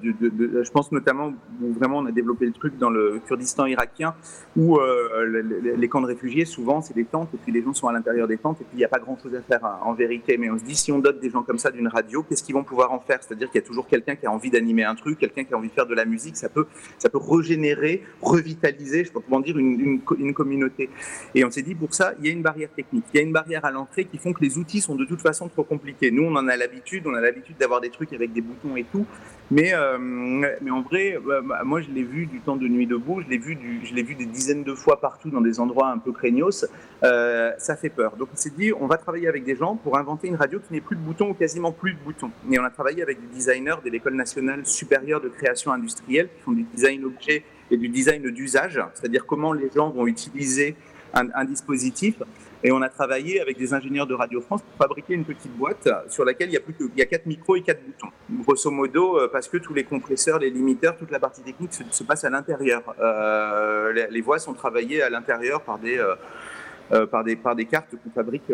je 0.63 0.71
pense 0.71 0.91
notamment 0.91 1.33
où 1.61 1.73
vraiment 1.73 1.99
on 1.99 2.05
a 2.05 2.11
développé 2.11 2.45
le 2.45 2.53
truc 2.53 2.77
dans 2.77 2.89
le 2.89 3.21
Kurdistan 3.25 3.65
irakien, 3.65 4.15
où 4.55 4.77
euh, 4.77 5.43
les, 5.77 5.87
camps 5.87 6.01
de 6.01 6.07
réfugiés, 6.07 6.45
souvent, 6.45 6.81
c'est 6.81 6.95
des 6.95 7.05
tentes, 7.05 7.29
et 7.33 7.37
puis 7.37 7.51
les 7.51 7.61
gens 7.61 7.73
sont 7.73 7.87
à 7.87 7.93
l'intérieur 7.93 8.27
des 8.27 8.37
tentes, 8.37 8.61
et 8.61 8.63
puis 8.63 8.75
il 8.75 8.77
n'y 8.77 8.85
a 8.85 8.89
pas 8.89 8.99
grand-chose 8.99 9.35
à 9.35 9.41
faire 9.41 9.63
hein, 9.65 9.79
en 9.83 9.93
vérité. 9.93 10.37
Mais 10.37 10.49
on 10.49 10.57
se 10.57 10.63
dit, 10.63 10.75
si 10.75 10.91
on 10.91 10.99
dote 10.99 11.19
des 11.19 11.29
gens 11.29 11.43
comme 11.43 11.59
ça 11.59 11.71
d'une 11.71 11.87
radio, 11.87 12.23
qu'est-ce 12.23 12.43
qu'ils 12.43 12.55
vont 12.55 12.63
pouvoir 12.63 12.91
en 12.91 12.99
faire? 12.99 13.19
C'est-à-dire 13.21 13.49
qu'il 13.51 13.61
y 13.61 13.63
a 13.63 13.67
toujours 13.67 13.87
quelqu'un 13.87 14.15
qui 14.15 14.25
a 14.25 14.31
envie 14.31 14.49
d'animer 14.49 14.83
un 14.83 14.95
truc, 14.95 15.19
quelqu'un 15.19 15.43
qui 15.43 15.53
a 15.53 15.57
envie 15.57 15.69
de 15.69 15.73
faire 15.73 15.85
de 15.85 15.95
la 15.95 16.05
musique, 16.05 16.37
ça 16.37 16.49
peut, 16.49 16.65
ça 16.97 17.09
peut 17.09 17.19
régénérer, 17.19 18.03
revitaliser, 18.21 19.05
je 19.05 19.11
peux 19.11 19.19
comment 19.19 19.39
dire, 19.39 19.57
une, 19.57 20.01
une, 20.17 20.33
communauté. 20.33 20.89
Et 21.35 21.45
on 21.45 21.51
s'est 21.51 21.61
dit, 21.61 21.75
pour 21.75 21.93
ça, 21.93 22.13
il 22.19 22.25
y 22.25 22.29
a 22.29 22.31
une 22.31 22.41
barrière 22.41 22.69
technique, 22.75 23.05
il 23.13 23.17
y 23.17 23.19
a 23.19 23.23
une 23.23 23.31
barrière 23.31 23.65
à 23.65 23.71
l'entrée 23.71 24.05
qui 24.05 24.17
font 24.17 24.33
que 24.33 24.43
les 24.43 24.57
outils 24.57 24.81
sont 24.81 24.95
de 24.95 25.05
toute 25.05 25.21
façon 25.21 25.47
trop 25.47 25.63
compliqués. 25.63 26.11
Nous, 26.11 26.23
on 26.23 26.35
en 26.35 26.47
a 26.47 26.57
l'habitude, 26.57 27.05
on 27.05 27.13
a 27.13 27.21
l'habitude 27.21 27.57
d'avoir 27.59 27.81
des 27.81 27.89
trucs 27.89 28.13
avec 28.13 28.33
des 28.33 28.41
boutons 28.41 28.75
et 28.75 28.83
tout, 28.83 29.05
mais, 29.49 29.66
euh, 29.73 29.97
mais 29.99 30.71
en 30.71 30.81
vrai, 30.81 31.15
euh, 31.15 31.41
bah, 31.41 31.61
moi 31.63 31.81
je 31.81 31.89
l'ai 31.89 32.03
vu 32.03 32.25
du 32.25 32.39
temps 32.39 32.55
de 32.55 32.67
Nuit 32.67 32.87
debout, 32.87 33.21
je 33.21 33.27
l'ai 33.27 33.37
vu, 33.37 33.57
je 33.83 33.93
l'ai 33.93 34.03
vu 34.03 34.15
des 34.15 34.25
dizaines 34.25 34.63
de 34.63 34.73
fois 34.73 34.99
partout 34.99 35.29
dans 35.29 35.41
des 35.41 35.59
endroits 35.59 35.89
un 35.89 35.97
peu 35.97 36.11
craignos. 36.11 36.65
Euh, 37.03 37.51
ça 37.57 37.75
fait 37.75 37.89
peur. 37.89 38.15
Donc 38.17 38.29
on 38.33 38.35
s'est 38.35 38.53
dit, 38.55 38.71
on 38.73 38.87
va 38.87 38.97
travailler 38.97 39.27
avec 39.27 39.43
des 39.43 39.55
gens 39.55 39.75
pour 39.75 39.97
inventer 39.97 40.27
une 40.27 40.35
radio 40.35 40.59
qui 40.59 40.73
n'ait 40.73 40.81
plus 40.81 40.95
de 40.95 41.01
boutons 41.01 41.29
ou 41.29 41.33
quasiment 41.33 41.71
plus 41.71 41.93
de 41.93 41.99
boutons. 41.99 42.31
Et 42.51 42.59
on 42.59 42.63
a 42.63 42.69
travaillé 42.69 43.01
avec 43.01 43.19
des 43.19 43.35
designers 43.35 43.77
de 43.83 43.89
l'école 43.89 44.15
nationale 44.15 44.65
supérieure 44.65 45.21
de 45.21 45.29
création 45.29 45.71
industrielle 45.71 46.29
qui 46.35 46.41
font 46.41 46.51
du 46.51 46.63
design 46.63 47.05
objet 47.05 47.43
et 47.71 47.77
du 47.77 47.89
design 47.89 48.23
d'usage, 48.31 48.81
c'est-à-dire 48.93 49.25
comment 49.25 49.53
les 49.53 49.69
gens 49.75 49.89
vont 49.89 50.07
utiliser 50.07 50.75
un 51.13 51.45
dispositif. 51.45 52.15
Et 52.63 52.71
on 52.71 52.81
a 52.81 52.89
travaillé 52.89 53.39
avec 53.39 53.57
des 53.57 53.73
ingénieurs 53.73 54.07
de 54.07 54.15
Radio 54.15 54.41
France 54.41 54.63
pour 54.63 54.73
fabriquer 54.77 55.13
une 55.13 55.25
petite 55.25 55.55
boîte 55.55 55.87
sur 56.09 56.25
laquelle 56.25 56.49
il 56.49 56.53
y 56.53 56.57
a 56.57 56.59
plus 56.59 56.73
que 56.73 56.83
il 56.83 56.97
y 56.97 57.03
a 57.03 57.05
quatre 57.05 57.27
micros 57.27 57.55
et 57.55 57.61
quatre 57.61 57.83
boutons. 57.83 58.07
Grosso 58.43 58.71
modo, 58.71 59.19
euh, 59.19 59.29
parce 59.31 59.47
que 59.47 59.57
tous 59.57 59.75
les 59.75 59.83
compresseurs, 59.83 60.39
les 60.39 60.49
limiteurs, 60.49 60.97
toute 60.97 61.11
la 61.11 61.19
partie 61.19 61.41
technique 61.41 61.71
se, 61.73 62.03
passe 62.03 62.23
à 62.23 62.29
l'intérieur. 62.29 62.81
Euh, 62.99 64.07
les, 64.09 64.21
voix 64.21 64.39
sont 64.39 64.53
travaillées 64.53 65.03
à 65.03 65.09
l'intérieur 65.09 65.61
par 65.61 65.77
des 65.77 65.99
euh, 65.99 67.05
par 67.05 67.23
des 67.23 67.35
par 67.35 67.55
des 67.55 67.65
cartes 67.65 67.93
qu'on 68.03 68.09
fabrique 68.09 68.51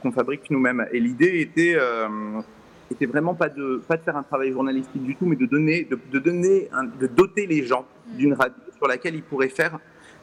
qu'on 0.00 0.12
fabrique 0.12 0.50
nous-mêmes. 0.50 0.86
Et 0.92 1.00
l'idée 1.00 1.40
était 1.40 1.76
était 2.90 3.06
vraiment 3.06 3.34
pas 3.34 3.50
de 3.50 3.82
pas 3.86 3.98
de 3.98 4.02
faire 4.02 4.16
un 4.16 4.22
travail 4.22 4.52
journalistique 4.52 5.02
du 5.02 5.16
tout, 5.16 5.26
mais 5.26 5.36
de 5.36 5.46
donner 5.46 5.84
de, 5.84 5.98
de 6.10 6.18
donner 6.18 6.70
de 6.98 7.06
doter 7.06 7.46
les 7.46 7.62
gens 7.64 7.84
d'une 8.06 8.32
radio 8.32 8.56
sur 8.78 8.86
laquelle 8.86 9.16
ils 9.16 9.22
pourraient 9.22 9.48
faire 9.48 9.78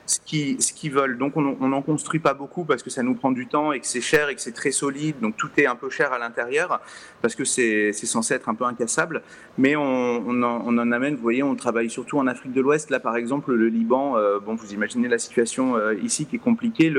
ce 0.05 0.19
qu'ils 0.25 0.61
ce 0.61 0.89
veulent. 0.89 1.17
Donc 1.17 1.37
on 1.37 1.67
n'en 1.67 1.81
construit 1.81 2.19
pas 2.19 2.33
beaucoup 2.33 2.65
parce 2.65 2.83
que 2.83 2.89
ça 2.89 3.03
nous 3.03 3.15
prend 3.15 3.31
du 3.31 3.47
temps 3.47 3.71
et 3.71 3.79
que 3.79 3.87
c'est 3.87 4.01
cher 4.01 4.29
et 4.29 4.35
que 4.35 4.41
c'est 4.41 4.51
très 4.51 4.71
solide. 4.71 5.19
Donc 5.21 5.37
tout 5.37 5.49
est 5.57 5.65
un 5.65 5.75
peu 5.75 5.89
cher 5.89 6.11
à 6.13 6.19
l'intérieur 6.19 6.81
parce 7.21 7.35
que 7.35 7.45
c'est 7.45 7.93
censé 7.93 8.33
être 8.33 8.49
un 8.49 8.55
peu 8.55 8.65
incassable. 8.65 9.21
Mais 9.57 9.75
on, 9.75 9.83
on, 9.83 10.43
en, 10.43 10.91
amène, 10.91 11.15
vous 11.15 11.21
voyez, 11.21 11.43
on 11.43 11.55
travaille 11.55 11.89
surtout 11.89 12.17
en 12.17 12.27
Afrique 12.27 12.53
de 12.53 12.61
l'Ouest. 12.61 12.89
Là 12.89 12.99
par 12.99 13.15
exemple, 13.15 13.53
le 13.53 13.67
Liban, 13.67 14.17
euh, 14.17 14.39
bon 14.39 14.55
vous 14.55 14.73
imaginez 14.73 15.07
la 15.07 15.19
situation 15.19 15.75
euh, 15.75 15.93
ici 15.95 16.25
qui 16.25 16.37
est 16.37 16.39
compliquée. 16.39 16.91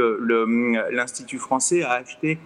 L'Institut 0.90 1.38
français 1.38 1.82
a 1.82 1.92
acheté 1.92 2.38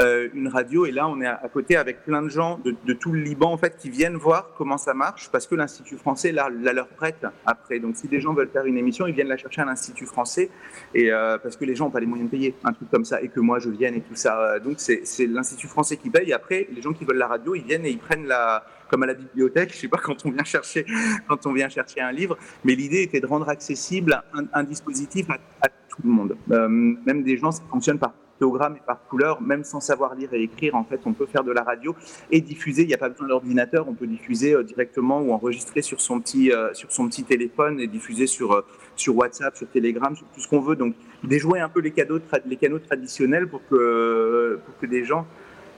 euh, 0.00 0.28
une 0.32 0.48
radio 0.48 0.86
et 0.86 0.90
là 0.90 1.06
on 1.08 1.20
est 1.20 1.26
à, 1.26 1.48
côté 1.52 1.76
avec 1.76 2.04
plein 2.04 2.22
de 2.22 2.28
gens 2.28 2.58
de, 2.64 2.92
tout 2.94 3.12
le 3.12 3.20
Liban 3.20 3.52
en 3.52 3.58
fait 3.58 3.76
qui 3.76 3.90
viennent 3.90 4.16
voir 4.16 4.50
comment 4.56 4.78
ça 4.78 4.94
marche 4.94 5.28
parce 5.30 5.46
que 5.46 5.54
l'Institut 5.54 5.96
français 5.96 6.32
la, 6.32 6.48
la, 6.48 6.72
leur 6.72 6.88
prête 6.88 7.26
après. 7.44 7.78
Donc 7.78 7.96
si 7.96 8.08
des 8.08 8.20
gens 8.20 8.32
veulent 8.32 8.48
faire 8.48 8.64
une 8.64 8.78
émission, 8.78 9.06
ils 9.06 9.14
viennent 9.14 9.28
la 9.28 9.36
chercher 9.36 9.60
à 9.60 9.64
l'Institut 9.66 10.06
français 10.06 10.50
et 10.94 11.12
euh, 11.12 11.36
parce 11.38 11.56
que 11.56 11.64
les 11.64 11.74
gens 11.74 11.86
n'ont 11.86 11.90
pas 11.90 12.00
les 12.00 12.06
moyens 12.06 12.30
de 12.30 12.36
payer 12.36 12.54
un 12.64 12.72
truc 12.72 12.90
comme 12.90 13.04
ça 13.04 13.20
et 13.20 13.28
que 13.28 13.40
moi 13.40 13.58
je 13.58 13.68
vienne 13.68 13.94
et 13.94 14.00
tout 14.00 14.14
ça. 14.14 14.58
Donc 14.60 14.76
c'est 14.78 15.26
l'Institut 15.26 15.68
français 15.68 15.96
qui 15.96 16.10
paye. 16.10 16.32
Après 16.32 16.68
les 16.74 16.80
gens 16.80 16.92
qui 16.92 17.04
veulent 17.04 17.18
la 17.18 17.28
radio, 17.28 17.54
ils 17.54 17.64
viennent 17.64 17.84
et 17.84 17.90
ils 17.90 17.98
prennent 17.98 18.26
la 18.26 18.64
comme 18.88 19.02
à 19.04 19.06
la 19.06 19.14
bibliothèque, 19.14 19.72
je 19.72 19.78
sais 19.78 19.88
pas 19.88 19.96
quand 19.96 20.26
on 20.26 20.30
vient 20.30 20.44
chercher 20.44 20.84
quand 21.26 21.46
on 21.46 21.52
vient 21.52 21.68
chercher 21.70 22.00
un 22.00 22.12
livre, 22.12 22.36
mais 22.62 22.74
l'idée 22.74 23.02
était 23.02 23.20
de 23.20 23.26
rendre 23.26 23.48
accessible 23.48 24.22
un, 24.52 24.64
dispositif 24.64 25.26
à, 25.30 25.68
tout 25.68 26.02
le 26.04 26.10
monde, 26.10 26.36
euh, 26.50 26.68
même 26.68 27.22
des 27.22 27.36
gens 27.36 27.52
ça 27.52 27.62
fonctionne 27.70 27.98
par 27.98 28.12
et 28.42 28.80
par 28.86 29.02
couleur, 29.08 29.40
même 29.40 29.64
sans 29.64 29.80
savoir 29.80 30.14
lire 30.14 30.32
et 30.32 30.42
écrire, 30.42 30.74
en 30.74 30.84
fait, 30.84 31.00
on 31.06 31.12
peut 31.12 31.26
faire 31.26 31.44
de 31.44 31.52
la 31.52 31.62
radio 31.62 31.94
et 32.30 32.40
diffuser. 32.40 32.82
Il 32.82 32.88
n'y 32.88 32.94
a 32.94 32.98
pas 32.98 33.08
besoin 33.08 33.28
d'ordinateur, 33.28 33.88
on 33.88 33.94
peut 33.94 34.06
diffuser 34.06 34.54
euh, 34.54 34.62
directement 34.62 35.20
ou 35.20 35.32
enregistrer 35.32 35.82
sur 35.82 36.00
son 36.00 36.20
petit, 36.20 36.52
euh, 36.52 36.74
sur 36.74 36.90
son 36.90 37.08
petit 37.08 37.24
téléphone 37.24 37.80
et 37.80 37.86
diffuser 37.86 38.26
sur, 38.26 38.52
euh, 38.52 38.64
sur 38.96 39.16
WhatsApp, 39.16 39.56
sur 39.56 39.68
Telegram, 39.68 40.14
sur 40.16 40.26
tout 40.34 40.40
ce 40.40 40.48
qu'on 40.48 40.60
veut. 40.60 40.76
Donc, 40.76 40.94
déjouer 41.22 41.60
un 41.60 41.68
peu 41.68 41.80
les, 41.80 41.92
cadeaux, 41.92 42.18
les 42.46 42.56
canaux 42.56 42.80
traditionnels 42.80 43.46
pour 43.48 43.60
que, 43.68 44.58
pour 44.64 44.78
que 44.78 44.86
des 44.86 45.04
gens 45.04 45.26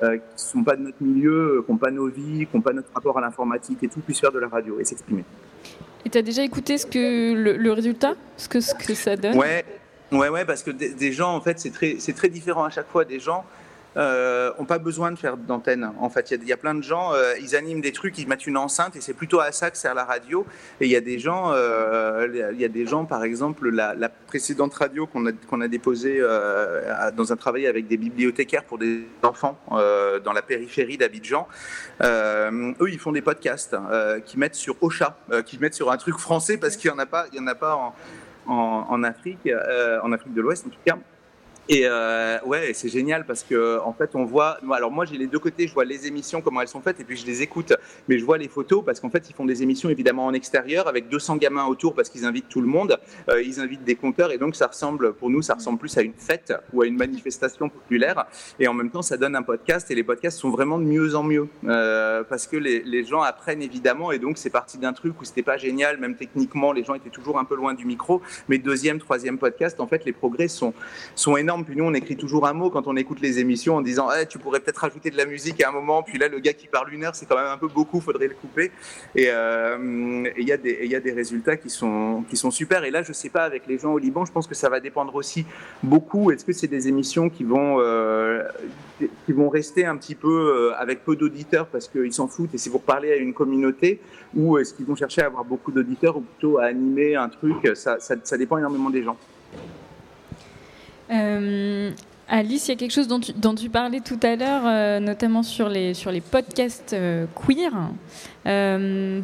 qui 0.01 0.07
ne 0.07 0.19
sont 0.37 0.65
pas 0.65 0.77
de 0.77 0.83
notre 0.83 1.03
milieu, 1.03 1.63
qui 1.65 1.73
n'ont 1.73 1.79
pas 1.79 1.91
nos 1.91 2.09
vies, 2.09 2.47
qui 2.47 2.57
n'ont 2.57 2.61
pas 2.63 2.73
notre 2.73 2.93
rapport 2.93 3.17
à 3.17 3.21
l'informatique 3.23 3.79
et 3.83 3.89
tout, 3.89 4.01
puissent 4.01 4.21
faire 4.21 4.33
de 4.33 4.39
la 4.39 4.49
radio 4.49 4.79
et 4.79 4.85
s'exprimer. 4.85 5.25
Et 6.05 6.11
tu 6.11 6.19
as 6.19 6.23
déjà 6.23 6.43
écouté 6.43 6.77
ce 6.77 6.85
que, 6.85 7.33
le, 7.33 7.57
le 7.57 7.73
résultat? 7.73 8.15
Ce 8.37 8.49
que, 8.49 8.61
ce 8.61 8.75
que 8.75 8.93
ça 8.93 9.17
donne? 9.17 9.39
Ouais, 9.39 9.65
Ouais, 10.15 10.29
ouais, 10.29 10.45
parce 10.45 10.63
que 10.63 10.71
des, 10.71 11.13
gens, 11.13 11.35
en 11.35 11.41
fait, 11.41 11.59
c'est 11.59 11.71
très, 11.71 11.97
c'est 11.99 12.13
très 12.13 12.29
différent 12.29 12.65
à 12.65 12.71
chaque 12.71 12.89
fois. 12.89 13.05
Des 13.05 13.19
gens 13.19 13.45
euh, 13.97 14.53
ont 14.59 14.65
pas 14.65 14.79
besoin 14.79 15.13
de 15.13 15.19
faire 15.19 15.37
d'antenne. 15.37 15.91
En 15.99 16.11
fait, 16.11 16.31
il 16.31 16.49
y, 16.49 16.53
a 16.53 16.57
plein 16.57 16.75
de 16.75 16.83
gens, 16.83 17.13
euh, 17.13 17.35
ils 17.41 17.55
animent 17.55 17.81
des 17.81 17.93
trucs, 17.93 18.19
ils 18.19 18.27
mettent 18.27 18.47
une 18.47 18.57
enceinte 18.57 18.97
et 18.97 19.01
c'est 19.01 19.15
plutôt 19.15 19.41
à 19.41 19.53
ça 19.53 19.71
que 19.71 19.77
sert 19.77 19.95
la 19.95 20.05
radio. 20.05 20.47
Et 20.81 20.87
il 20.87 20.91
y 20.91 20.97
a 20.97 21.01
des 21.01 21.19
gens, 21.19 21.53
euh, 21.53 22.51
il 22.53 22.61
y 22.61 22.65
a 22.65 22.69
des 22.69 22.87
gens, 22.87 23.05
par 23.05 23.25
exemple, 23.25 23.69
la, 23.71 23.95
précédente 24.09 24.75
radio 24.75 25.07
qu'on 25.07 25.27
a, 25.27 25.33
qu'on 25.49 25.61
a 25.61 25.69
déposée 25.69 26.17
euh, 26.19 27.13
dans 27.13 27.33
un 27.33 27.37
travail 27.37 27.69
avec 27.69 27.87
des 27.87 27.97
bibliothécaires 27.97 28.65
pour 28.65 28.79
des 28.79 29.07
enfants 29.23 29.57
euh, 29.71 30.19
dans 30.19 30.33
la 30.33 30.43
périphérie 30.43 30.99
d'Abidjan. 30.99 31.47
Euh, 32.03 32.73
eux, 32.81 32.91
ils 32.91 32.99
font 32.99 33.13
des 33.13 33.23
podcasts 33.23 33.77
qui 34.27 34.39
mettent 34.39 34.57
sur 34.57 34.77
Ocha, 34.83 35.17
qui 35.47 35.59
mettent 35.59 35.75
sur 35.75 35.93
un 35.93 35.97
truc 35.97 36.19
français 36.19 36.57
parce 36.57 36.77
qu'il 36.77 36.91
y 36.91 36.93
en 36.93 36.99
a 36.99 37.07
pas, 37.07 37.27
il 37.33 37.39
y 37.39 37.41
en 37.41 37.47
a 37.47 37.55
pas 37.55 37.77
en 37.77 37.95
en, 38.47 39.03
Afrique, 39.03 39.47
euh, 39.47 40.01
en 40.03 40.13
Afrique 40.13 40.35
de 40.35 40.41
l'Ouest 40.41 40.67
en 40.67 40.71
tout 40.71 40.81
cas. 40.85 40.99
Et 41.69 41.83
euh, 41.85 42.39
ouais, 42.45 42.73
c'est 42.75 42.91
génial 42.91 43.25
parce 43.25 43.43
que 43.43 43.81
en 43.81 43.93
fait, 43.95 44.11
on 44.15 44.25
voit. 44.25 44.59
Alors 44.71 44.91
moi, 44.91 45.07
j'ai 45.07 45.17
les 45.17 45.27
deux 45.27 45.39
côtés. 45.39 45.67
Je 45.67 45.73
vois 45.73 45.85
les 45.85 46.07
émissions 46.07 46.43
comment 46.43 46.61
elles 46.61 46.69
sont 46.69 46.83
faites 46.83 47.01
et 47.01 47.05
puis 47.05 47.17
je 47.17 47.25
les 47.25 47.43
écoute. 47.43 47.73
Mais 48.09 48.19
je 48.19 48.25
vois 48.25 48.37
les 48.37 48.49
photos 48.49 48.85
parce 48.85 49.01
qu'en 49.01 49.09
fait, 49.09 49.31
ils 49.31 49.35
font 49.35 49.47
des 49.47 49.63
émissions 49.63 49.89
évidemment 49.89 50.27
en 50.27 50.35
extérieur 50.35 50.89
avec 50.89 51.09
200 51.09 51.37
gamins 51.37 51.65
autour 51.65 51.95
parce 51.95 52.11
qu'ils 52.11 52.27
invitent 52.27 52.49
tout 52.49 52.61
le 52.61 52.67
monde. 52.67 52.99
Euh, 53.31 53.43
ils 53.43 53.61
invitent 53.61 53.85
des 53.85 53.95
compteurs 53.95 54.31
et 54.31 54.39
donc 54.39 54.57
ça 54.57 54.67
ressemble, 54.67 55.15
pour 55.15 55.31
nous, 55.31 55.41
ça 55.41 55.55
ressemble 55.55 55.79
plus 55.79 55.97
à 55.97 56.03
une 56.03 56.13
fête 56.13 56.53
ou 56.73 56.83
à 56.83 56.87
une 56.87 56.97
manifestation 56.97 57.71
populaire. 57.71 58.27
Et 58.59 58.69
en 58.69 58.75
même 58.75 58.91
temps, 58.91 59.03
ça 59.03 59.17
donne 59.17 59.35
un 59.35 59.43
podcast 59.43 59.91
et 59.91 59.95
les 59.95 60.05
podcasts 60.05 60.39
sont 60.39 60.51
vraiment 60.51 60.79
de 60.79 60.85
mieux 60.85 61.15
en 61.15 61.23
mieux 61.23 61.49
euh, 61.67 62.25
parce 62.25 62.47
que 62.47 62.57
les, 62.57 62.83
les, 62.83 63.05
gens 63.05 63.23
apprennent 63.23 63.63
évidemment 63.63 64.13
et 64.13 64.19
donc 64.19 64.39
c'est 64.39 64.51
parti 64.51 64.79
d'un 64.79 64.95
truc 64.95 65.21
où 65.21 65.25
c'était 65.25 65.43
pas 65.43 65.59
génial, 65.59 65.99
même 65.99 66.17
techniquement, 66.17 66.73
les 66.73 66.85
gens 66.85 66.95
étaient 66.95 67.11
toujours 67.11 67.39
un 67.39 67.45
peu 67.45 67.55
loin 67.55 67.75
du 67.75 67.85
micro. 67.85 68.23
Mais 68.49 68.59
deuxième, 68.59 68.99
troisième 68.99 69.39
podcast, 69.39 69.81
en 69.81 69.87
fait, 69.87 70.05
les 70.05 70.13
progrès 70.13 70.49
sont 70.49 70.73
sont 71.15 71.37
énormes 71.37 71.54
puis 71.63 71.77
nous, 71.77 71.85
on 71.85 71.95
écrit 71.95 72.17
toujours 72.17 72.47
un 72.47 72.53
mot 72.53 72.71
quand 72.71 72.87
on 72.87 72.97
écoute 72.97 73.21
les 73.21 73.39
émissions 73.39 73.77
en 73.77 73.81
disant 73.81 74.11
hey, 74.11 74.27
tu 74.27 74.39
pourrais 74.39 74.61
peut-être 74.61 74.79
rajouter 74.79 75.11
de 75.11 75.17
la 75.17 75.27
musique 75.27 75.63
à 75.63 75.69
un 75.69 75.73
moment. 75.73 76.03
Puis 76.03 76.19
là, 76.19 76.29
le 76.29 76.39
gars 76.41 76.53
qui 76.53 76.67
parle 76.67 76.93
une 76.93 77.05
heure, 77.05 77.15
c'est 77.15 77.27
quand 77.27 77.37
même 77.37 77.47
un 77.47 77.59
peu 77.59 77.69
beaucoup, 77.69 78.01
faudrait 78.01 78.29
le 78.29 78.35
couper. 78.35 78.73
Et 79.15 79.25
il 79.25 79.29
euh, 79.31 80.29
y, 80.39 80.53
a 80.53 80.57
des, 80.57 80.87
y 80.87 80.95
a 80.95 81.01
des 81.01 81.13
résultats 81.13 81.57
qui 81.57 81.71
sont, 81.71 82.25
super. 82.51 82.85
Et 82.85 82.91
là, 82.91 83.03
je 83.03 83.13
sais 83.13 83.29
pas, 83.29 83.45
avec 83.45 83.67
les 83.67 83.79
gens 83.79 83.93
au 83.93 83.99
Liban, 83.99 84.25
je 84.25 84.33
pense 84.33 84.47
que 84.47 84.55
ça 84.55 84.69
va 84.69 84.81
dépendre 84.81 85.15
aussi 85.15 85.47
beaucoup. 85.83 86.31
Est-ce 86.31 86.45
que 86.45 86.53
c'est 86.53 86.67
des 86.67 86.89
émissions 86.89 87.31
qui 87.31 87.45
vont, 87.45 87.81
euh, 87.81 88.43
rester 89.53 89.87
un 89.87 89.97
petit 89.97 90.15
peu 90.15 90.73
euh, 90.73 90.75
avec 90.77 91.05
peu 91.05 91.15
d'auditeurs 91.15 91.67
parce 91.67 91.87
qu'ils 91.87 92.13
s'en 92.13 92.27
foutent 92.27 92.55
et 92.55 92.59
c'est 92.59 92.71
pour 92.71 92.83
parler 92.83 93.13
à 93.13 93.17
une 93.17 93.35
communauté? 93.35 94.01
Ou 94.35 94.59
est-ce 94.59 94.75
qu'ils 94.75 94.87
vont 94.87 94.97
chercher 94.97 95.23
à 95.23 95.27
avoir 95.27 95.45
beaucoup 95.45 95.71
d'auditeurs 95.71 96.17
ou 96.17 96.23
plutôt 96.23 96.59
à 96.59 96.65
animer 96.65 97.15
un 97.15 97.29
truc? 97.29 97.71
Ça 97.75 98.37
dépend 98.37 98.59
énormément 98.59 98.91
des 98.91 99.03
gens. 99.03 99.17
Euh, 101.11 101.91
Alice, 102.27 102.69
il 102.69 102.71
y 102.71 102.75
a 102.75 102.77
quelque 102.77 102.93
chose 102.93 103.07
dont 103.07 103.21
tu, 103.21 103.33
dont 103.35 103.55
tu 103.55 103.69
parlais 103.69 104.01
tout 104.01 104.19
à 104.23 104.35
l'heure, 104.35 104.63
euh, 104.65 104.99
notamment 104.99 105.43
sur 105.43 105.69
les, 105.69 105.93
sur 105.93 106.11
les 106.11 106.23
podcasts 106.23 106.95
euh, 106.95 107.27
queer. 107.35 107.73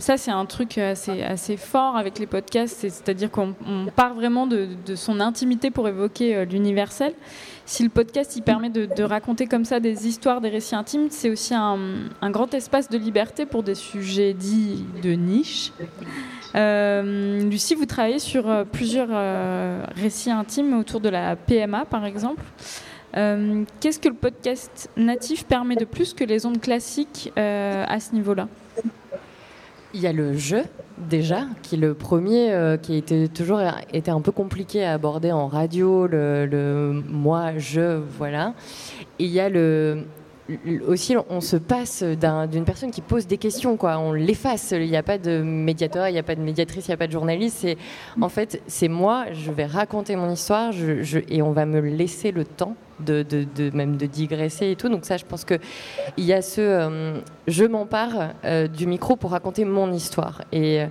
Ça, 0.01 0.17
c'est 0.17 0.31
un 0.31 0.45
truc 0.47 0.77
assez, 0.77 1.23
assez 1.23 1.57
fort 1.57 1.97
avec 1.97 2.19
les 2.19 2.27
podcasts, 2.27 2.81
c'est-à-dire 2.81 3.31
qu'on 3.31 3.55
part 3.97 4.15
vraiment 4.15 4.47
de, 4.47 4.69
de, 4.87 4.95
son 4.95 5.21
intimité 5.21 5.71
pour 5.71 5.89
évoquer 5.89 6.45
l'universel. 6.45 7.15
Si 7.65 7.83
le 7.83 7.89
podcast 7.89 8.35
il 8.37 8.43
permet 8.43 8.71
de, 8.71 8.87
de, 8.87 9.03
raconter 9.03 9.47
comme 9.47 9.65
ça 9.65 9.79
des 9.79 10.07
histoires, 10.07 10.41
des 10.41 10.49
récits 10.49 10.75
intimes, 10.75 11.09
c'est 11.11 11.31
aussi 11.31 11.55
un, 11.55 11.79
un, 12.21 12.31
grand 12.31 12.53
espace 12.53 12.89
de 12.89 12.99
liberté 12.99 13.47
pour 13.47 13.63
des 13.63 13.75
sujets 13.75 14.35
dits 14.35 14.85
de 15.03 15.13
niche. 15.13 15.73
Euh, 16.55 17.43
Lucie, 17.49 17.75
vous 17.75 17.87
travaillez 17.87 18.19
sur 18.19 18.49
euh, 18.49 18.65
plusieurs 18.65 19.09
euh, 19.11 19.85
récits 19.95 20.31
intimes 20.31 20.79
autour 20.79 21.01
de 21.01 21.09
la 21.09 21.37
PMA, 21.37 21.85
par 21.85 22.05
exemple. 22.05 22.43
Qu'est-ce 23.13 23.99
que 23.99 24.09
le 24.09 24.15
podcast 24.15 24.89
natif 24.97 25.45
permet 25.45 25.75
de 25.75 25.85
plus 25.85 26.15
que 26.15 26.23
les 26.23 26.47
ondes 26.47 26.61
classiques 26.61 27.33
à 27.37 27.99
ce 27.99 28.15
niveau-là? 28.15 28.47
Il 29.95 30.01
y 30.01 30.07
a 30.07 30.13
le 30.13 30.37
jeu, 30.37 30.63
déjà, 30.97 31.41
qui 31.65 31.75
est 31.75 31.79
le 31.79 31.95
premier, 31.95 32.77
qui 32.81 32.99
a 32.99 33.27
toujours 33.27 33.61
été 33.93 34.13
un 34.13 34.21
peu 34.21 34.31
compliqué 34.31 34.85
à 34.85 34.93
aborder 34.93 35.33
en 35.33 35.49
radio, 35.49 36.07
le, 36.07 36.47
le 36.47 37.03
moi, 37.09 37.59
je, 37.59 38.01
voilà. 38.17 38.55
Et 39.19 39.25
il 39.25 39.33
y 39.33 39.41
a 39.41 39.49
le, 39.49 40.05
aussi 40.87 41.17
on 41.29 41.41
se 41.41 41.57
passe 41.57 42.03
d'une 42.03 42.25
un, 42.25 42.65
personne 42.65 42.91
qui 42.91 43.01
pose 43.01 43.27
des 43.27 43.39
questions 43.39 43.79
on 43.81 44.13
l'efface. 44.13 44.73
Il 44.73 44.89
n'y 44.89 44.97
a 44.97 45.03
pas 45.03 45.19
de 45.19 45.43
médiateur 45.43 46.09
il 46.09 46.13
n'y 46.13 46.19
a 46.19 46.23
pas 46.23 46.35
de 46.35 46.41
médiatrice 46.41 46.87
il 46.87 46.91
n'y 46.91 46.95
a 46.95 46.97
pas 46.97 47.07
de 47.07 47.13
journaliste. 47.13 47.59
C'est 47.61 47.77
en 48.21 48.29
fait 48.29 48.63
c'est 48.67 48.89
moi 48.89 49.27
je 49.33 49.51
vais 49.51 49.67
raconter 49.67 50.17
mon 50.17 50.31
histoire 50.31 50.73
et 51.29 51.43
on 51.43 51.53
va 51.53 51.67
me 51.67 51.81
laisser 51.81 52.33
le 52.33 52.45
temps 52.45 52.77
de, 53.01 53.25
même 53.75 53.97
de 53.97 54.07
digresser 54.07 54.71
et 54.71 54.77
tout. 54.77 54.89
Donc 54.89 55.05
ça 55.05 55.17
je 55.17 55.25
pense 55.25 55.45
que 55.45 55.55
il 56.17 56.25
y 56.25 56.33
a 56.33 56.43
ce 56.43 56.61
euh, 56.61 57.21
je 57.47 57.65
m'empare 57.65 58.35
euh, 58.45 58.69
du 58.69 58.87
micro 58.87 59.17
pour 59.17 59.31
raconter 59.31 59.65
mon 59.65 59.93
histoire. 59.93 60.43
Et, 60.53 60.85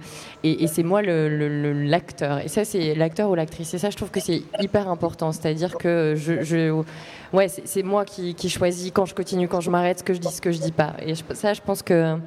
et, 0.44 0.64
et 0.64 0.68
c'est 0.68 0.84
moi 0.84 1.02
l'acteur. 1.02 2.40
Et 2.40 2.48
ça 2.48 2.66
c'est 2.66 2.96
l'acteur 2.96 3.30
ou 3.30 3.36
l'actrice. 3.36 3.74
Et 3.74 3.78
ça 3.78 3.90
je 3.90 3.98
trouve 3.98 4.12
que 4.12 4.20
c'est 4.20 4.42
hyper 4.60 4.90
important. 4.90 5.32
C'est 5.32 5.48
à 5.48 5.54
dire 5.54 5.78
que 5.78 6.16
je 6.18 6.84
ouais, 7.34 7.48
c'est 7.48 7.84
moi 7.84 8.06
qui, 8.06 8.50
choisis 8.50 8.92
quand 8.92 9.06
je 9.06 9.16
continue, 9.16 9.48
quand 9.48 9.62
je 9.62 9.70
m'arrête, 9.70 10.00
ce 10.00 10.04
que 10.04 10.14
je 10.14 10.20
dis, 10.20 10.32
ce 10.32 10.42
que 10.42 10.52
je 10.52 10.60
dis 10.60 10.72
pas. 10.72 10.94
Et 11.06 11.14
ça, 11.34 11.54
je 11.54 11.62
pense 11.62 11.82
que 11.82 12.18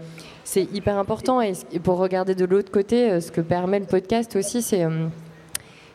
c'est 0.45 0.65
hyper 0.73 0.99
important. 0.99 1.41
Et, 1.41 1.55
pour 1.83 1.99
regarder 1.99 2.35
de 2.35 2.45
l'autre 2.45 2.71
côté, 2.71 3.11
euh, 3.11 3.21
ce 3.21 3.31
que 3.33 3.41
permet 3.41 3.81
le 3.81 3.87
podcast 3.87 4.37
aussi, 4.37 4.63
c'est 4.63 4.85
euh, 4.85 5.09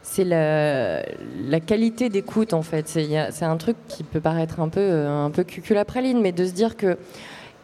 c'est 0.01 0.23
la, 0.23 1.59
qualité 1.59 2.09
d'écoute 2.09 2.53
en 2.53 2.61
fait. 2.61 2.87
C'est 2.87 3.43
un 3.43 3.57
truc 3.57 3.75
qui 3.87 4.03
peut 4.03 4.21
paraître 4.21 4.59
un 4.59 4.69
peu 4.69 4.79
euh, 4.79 5.25
un 5.25 5.29
peu 5.31 5.43
cucul 5.43 5.77
mais 6.15 6.31
de 6.31 6.45
se 6.45 6.51
dire 6.51 6.77
que 6.77 6.97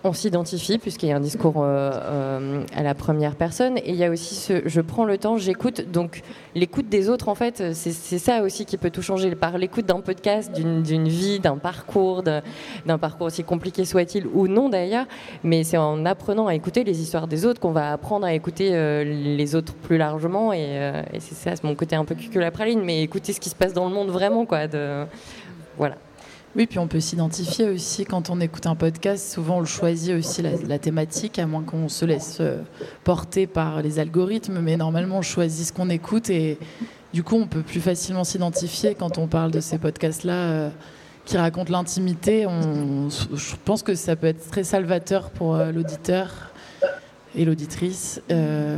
on 0.03 0.13
s'identifie 0.13 0.77
puisqu'il 0.77 1.09
y 1.09 1.11
a 1.11 1.15
un 1.15 1.21
discours 1.21 1.55
euh, 1.57 1.91
euh, 1.93 2.63
à 2.75 2.83
la 2.83 2.93
première 2.93 3.35
personne 3.35 3.77
et 3.77 3.89
il 3.89 3.95
y 3.95 4.03
a 4.03 4.09
aussi 4.09 4.35
ce 4.35 4.61
je 4.65 4.81
prends 4.81 5.05
le 5.05 5.17
temps, 5.17 5.37
j'écoute. 5.37 5.89
Donc 5.91 6.21
l'écoute 6.55 6.89
des 6.89 7.09
autres, 7.09 7.29
en 7.29 7.35
fait, 7.35 7.73
c'est 7.73 8.17
ça 8.17 8.43
aussi 8.43 8.65
qui 8.65 8.77
peut 8.77 8.89
tout 8.89 9.01
changer. 9.01 9.33
Par 9.35 9.57
l'écoute 9.57 9.85
d'un 9.85 10.01
podcast, 10.01 10.51
d'une 10.51 11.07
vie, 11.07 11.39
d'un 11.39 11.57
parcours, 11.57 12.23
d'un 12.23 12.97
parcours 12.97 13.27
aussi 13.27 13.43
compliqué 13.43 13.85
soit-il 13.85 14.27
ou 14.27 14.47
non 14.47 14.69
d'ailleurs, 14.69 15.05
mais 15.43 15.63
c'est 15.63 15.77
en 15.77 16.05
apprenant 16.05 16.47
à 16.47 16.55
écouter 16.55 16.83
les 16.83 17.01
histoires 17.01 17.27
des 17.27 17.45
autres 17.45 17.59
qu'on 17.59 17.71
va 17.71 17.93
apprendre 17.93 18.25
à 18.25 18.33
écouter 18.33 18.69
euh, 18.73 19.03
les 19.03 19.55
autres 19.55 19.73
plus 19.73 19.97
largement 19.97 20.53
et, 20.53 21.03
c'est 21.19 21.35
ça, 21.35 21.55
c'est 21.55 21.63
mon 21.63 21.75
côté 21.75 21.95
un 21.95 22.05
peu 22.05 22.15
cucul 22.15 22.43
après 22.43 22.65
ligne, 22.65 22.81
mais 22.83 23.01
écouter 23.01 23.33
ce 23.33 23.39
qui 23.39 23.49
se 23.49 23.55
passe 23.55 23.73
dans 23.73 23.87
le 23.87 23.93
monde 23.93 24.09
vraiment, 24.09 24.45
quoi. 24.45 24.67
De, 24.67 25.05
voilà. 25.77 25.95
Oui, 26.55 26.67
puis 26.67 26.77
on 26.77 26.87
peut 26.87 26.99
s'identifier 26.99 27.67
aussi 27.67 28.05
quand 28.05 28.29
on 28.29 28.39
écoute 28.39 28.67
un 28.67 28.75
podcast. 28.75 29.33
Souvent, 29.33 29.57
on 29.57 29.65
choisit 29.65 30.13
aussi 30.13 30.41
la, 30.41 30.77
thématique, 30.77 31.39
à 31.39 31.47
moins 31.47 31.63
qu'on 31.63 31.89
se 31.89 32.05
laisse 32.05 32.41
porter 33.03 33.47
par 33.47 33.81
les 33.81 33.97
algorithmes. 33.97 34.59
Mais 34.59 34.77
normalement, 34.77 35.17
on 35.17 35.21
choisit 35.23 35.67
ce 35.67 35.73
qu'on 35.73 35.89
écoute 35.89 36.29
et, 36.29 36.59
du 37.13 37.23
coup, 37.23 37.37
on 37.37 37.47
peut 37.47 37.63
plus 37.63 37.81
facilement 37.81 38.23
s'identifier 38.23 38.93
quand 38.93 39.17
on 39.17 39.27
parle 39.27 39.49
de 39.51 39.59
ces 39.59 39.79
podcasts-là 39.79 40.33
euh, 40.33 40.69
qui 41.25 41.37
racontent 41.37 41.71
l'intimité. 41.71 42.43
Je 42.43 43.55
pense 43.63 43.83
que 43.83 43.95
ça 43.95 44.15
peut 44.15 44.27
être 44.27 44.49
très 44.49 44.63
salvateur 44.63 45.29
pour 45.29 45.55
euh, 45.55 45.71
l'auditeur 45.71 46.51
et 47.35 47.45
l'auditrice. 47.45 48.21
Euh, 48.31 48.77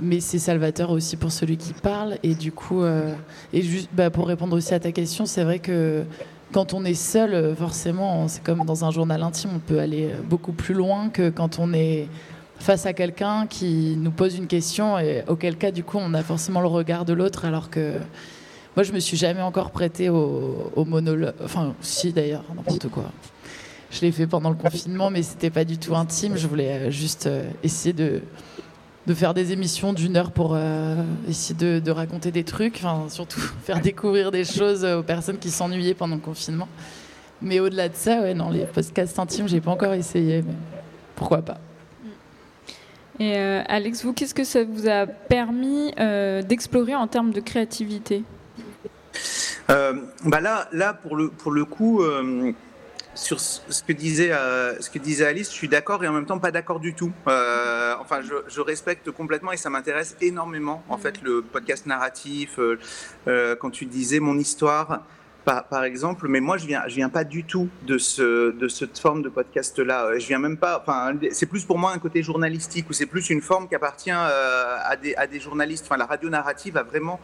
mais 0.00 0.20
c'est 0.20 0.38
salvateur 0.38 0.90
aussi 0.90 1.16
pour 1.16 1.32
celui 1.32 1.56
qui 1.56 1.72
parle. 1.72 2.18
Et 2.22 2.34
du 2.34 2.52
coup, 2.52 2.82
euh, 2.82 3.14
et 3.52 3.62
juste 3.62 3.88
bah, 3.92 4.10
pour 4.10 4.26
répondre 4.26 4.56
aussi 4.56 4.74
à 4.74 4.80
ta 4.80 4.92
question, 4.92 5.26
c'est 5.26 5.44
vrai 5.44 5.58
que 5.58 6.04
quand 6.54 6.72
on 6.72 6.84
est 6.84 6.94
seul, 6.94 7.34
euh, 7.34 7.56
forcément, 7.56 8.28
c'est 8.28 8.40
comme 8.44 8.64
dans 8.64 8.84
un 8.84 8.92
journal 8.92 9.20
intime, 9.24 9.50
on 9.56 9.58
peut 9.58 9.80
aller 9.80 10.10
beaucoup 10.30 10.52
plus 10.52 10.72
loin 10.72 11.08
que 11.08 11.28
quand 11.28 11.58
on 11.58 11.72
est 11.72 12.06
face 12.60 12.86
à 12.86 12.92
quelqu'un 12.92 13.48
qui 13.48 13.96
nous 13.98 14.12
pose 14.12 14.36
une 14.36 14.46
question 14.46 14.96
et 14.96 15.24
auquel 15.26 15.56
cas, 15.56 15.72
du 15.72 15.82
coup, 15.82 15.98
on 16.00 16.14
a 16.14 16.22
forcément 16.22 16.60
le 16.60 16.68
regard 16.68 17.04
de 17.04 17.12
l'autre, 17.12 17.44
alors 17.44 17.70
que 17.70 17.94
moi, 18.76 18.84
je 18.84 18.92
me 18.92 19.00
suis 19.00 19.16
jamais 19.16 19.42
encore 19.42 19.72
prêtée 19.72 20.08
au, 20.10 20.70
au 20.76 20.84
monologue. 20.84 21.34
Enfin, 21.42 21.74
si 21.80 22.12
d'ailleurs, 22.12 22.44
n'importe 22.54 22.88
quoi. 22.88 23.10
Je 23.90 24.00
l'ai 24.02 24.12
fait 24.12 24.28
pendant 24.28 24.50
le 24.50 24.56
confinement, 24.56 25.10
mais 25.10 25.22
c'était 25.22 25.50
pas 25.50 25.64
du 25.64 25.76
tout 25.76 25.96
intime. 25.96 26.36
Je 26.36 26.46
voulais 26.46 26.70
euh, 26.70 26.90
juste 26.90 27.26
euh, 27.26 27.50
essayer 27.64 27.92
de, 27.92 28.22
de 29.06 29.14
faire 29.14 29.34
des 29.34 29.52
émissions 29.52 29.92
d'une 29.92 30.16
heure 30.16 30.30
pour 30.30 30.52
euh, 30.54 31.02
essayer 31.28 31.54
de, 31.54 31.78
de 31.78 31.90
raconter 31.90 32.30
des 32.30 32.44
trucs, 32.44 32.76
enfin, 32.76 33.04
surtout 33.08 33.40
faire 33.64 33.80
découvrir 33.80 34.30
des 34.30 34.44
choses 34.44 34.84
aux 34.84 35.02
personnes 35.02 35.38
qui 35.38 35.50
s'ennuyaient 35.50 35.94
pendant 35.94 36.16
le 36.16 36.20
confinement. 36.20 36.68
Mais 37.42 37.60
au-delà 37.60 37.88
de 37.88 37.94
ça, 37.94 38.20
ouais, 38.20 38.34
non, 38.34 38.50
les 38.50 38.64
podcasts 38.64 39.18
intimes, 39.18 39.48
j'ai 39.48 39.60
pas 39.60 39.70
encore 39.70 39.92
essayé, 39.92 40.42
mais 40.42 40.54
pourquoi 41.14 41.42
pas. 41.42 41.58
Et 43.20 43.36
euh, 43.36 43.62
Alex, 43.68 44.04
vous, 44.04 44.12
qu'est-ce 44.12 44.34
que 44.34 44.44
ça 44.44 44.64
vous 44.64 44.88
a 44.88 45.06
permis 45.06 45.92
euh, 46.00 46.42
d'explorer 46.42 46.94
en 46.94 47.06
termes 47.06 47.32
de 47.32 47.40
créativité? 47.40 48.24
Euh, 49.70 49.94
bah 50.24 50.40
là, 50.40 50.68
là 50.72 50.92
pour 50.94 51.16
le 51.16 51.28
pour 51.28 51.52
le 51.52 51.64
coup, 51.64 52.02
euh, 52.02 52.52
sur 53.14 53.40
ce 53.40 53.82
que 53.82 53.92
disait 53.92 54.32
euh, 54.32 54.80
ce 54.80 54.90
que 54.90 54.98
disait 54.98 55.26
Alice, 55.26 55.48
je 55.50 55.54
suis 55.54 55.68
d'accord 55.68 56.02
et 56.04 56.08
en 56.08 56.12
même 56.12 56.26
temps 56.26 56.38
pas 56.38 56.50
d'accord 56.50 56.80
du 56.80 56.94
tout. 56.94 57.12
Euh, 57.28 57.94
enfin, 58.00 58.20
je, 58.22 58.60
respecte 58.60 59.10
complètement 59.10 59.52
et 59.52 59.56
ça 59.56 59.70
m'intéresse 59.70 60.16
énormément. 60.20 60.82
En 60.88 60.98
fait, 60.98 61.22
le 61.22 61.42
podcast 61.42 61.86
narratif, 61.86 62.58
euh, 62.58 63.56
quand 63.56 63.70
tu 63.70 63.86
disais 63.86 64.20
mon 64.20 64.38
histoire. 64.38 65.02
Par, 65.44 65.68
par 65.68 65.84
exemple, 65.84 66.26
mais 66.26 66.40
moi 66.40 66.56
je 66.56 66.66
viens, 66.66 66.84
je 66.86 66.94
viens 66.94 67.10
pas 67.10 67.22
du 67.22 67.44
tout 67.44 67.68
de 67.86 67.98
ce, 67.98 68.52
de 68.52 68.66
cette 68.66 68.98
forme 68.98 69.20
de 69.20 69.28
podcast-là. 69.28 70.06
Euh, 70.06 70.18
Je 70.18 70.26
viens 70.26 70.38
même 70.38 70.56
pas. 70.56 70.80
Enfin, 70.80 71.12
c'est 71.32 71.44
plus 71.44 71.66
pour 71.66 71.76
moi 71.76 71.92
un 71.92 71.98
côté 71.98 72.22
journalistique 72.22 72.88
ou 72.88 72.94
c'est 72.94 73.04
plus 73.04 73.28
une 73.28 73.42
forme 73.42 73.68
qui 73.68 73.74
appartient 73.74 74.10
à 74.10 74.96
des, 74.96 75.14
à 75.16 75.26
des 75.26 75.40
journalistes. 75.40 75.84
Enfin, 75.86 75.98
la 75.98 76.06
radio 76.06 76.30
narrative 76.30 76.78
a 76.78 76.82
vraiment 76.82 77.20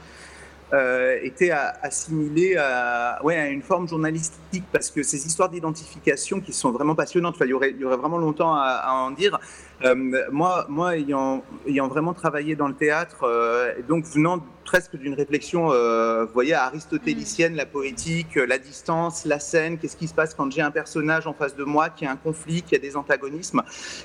euh, 0.72 1.18
été 1.22 1.50
a- 1.50 1.78
assimilée 1.82 2.56
à, 2.56 3.18
ouais, 3.24 3.36
à 3.36 3.48
une 3.48 3.62
forme 3.62 3.88
journalistique 3.88 4.64
parce 4.72 4.90
que 4.90 5.02
ces 5.02 5.26
histoires 5.26 5.48
d'identification 5.48 6.40
qui 6.40 6.52
sont 6.52 6.70
vraiment 6.70 6.94
passionnantes, 6.94 7.36
il, 7.40 7.48
y 7.48 7.52
aurait, 7.52 7.72
y 7.72 7.84
aurait 7.84 7.96
vraiment 7.96 8.18
longtemps 8.18 8.54
à, 8.54 8.80
à 8.84 8.92
en 8.92 9.10
dire. 9.10 9.38
Euh, 9.84 9.94
moi, 10.30 10.66
moi 10.68 10.96
ayant, 10.96 11.42
ayant 11.66 11.88
vraiment 11.88 12.12
travaillé 12.12 12.54
dans 12.54 12.68
le 12.68 12.74
théâtre, 12.74 13.24
euh, 13.24 13.72
donc 13.88 14.04
venant 14.04 14.44
presque 14.66 14.94
d'une 14.96 15.14
réflexion, 15.14 15.72
euh, 15.72 16.26
vous 16.26 16.32
voyez, 16.32 16.54
aristotélicienne, 16.54 17.56
la 17.56 17.66
poétique, 17.66 18.36
euh, 18.36 18.46
la 18.46 18.58
distance, 18.58 19.24
la 19.24 19.40
scène, 19.40 19.78
qu'est-ce 19.78 19.96
qui 19.96 20.06
se 20.06 20.14
passe 20.14 20.32
quand 20.34 20.52
j'ai 20.52 20.60
un 20.60 20.70
personnage 20.70 21.26
en 21.26 21.32
face 21.32 21.56
de 21.56 21.64
moi, 21.64 21.88
qui 21.88 22.06
a 22.06 22.12
un 22.12 22.16
conflit, 22.16 22.62
qui 22.62 22.76
a 22.76 22.78
des 22.78 22.94
antagonismes. 22.96 23.62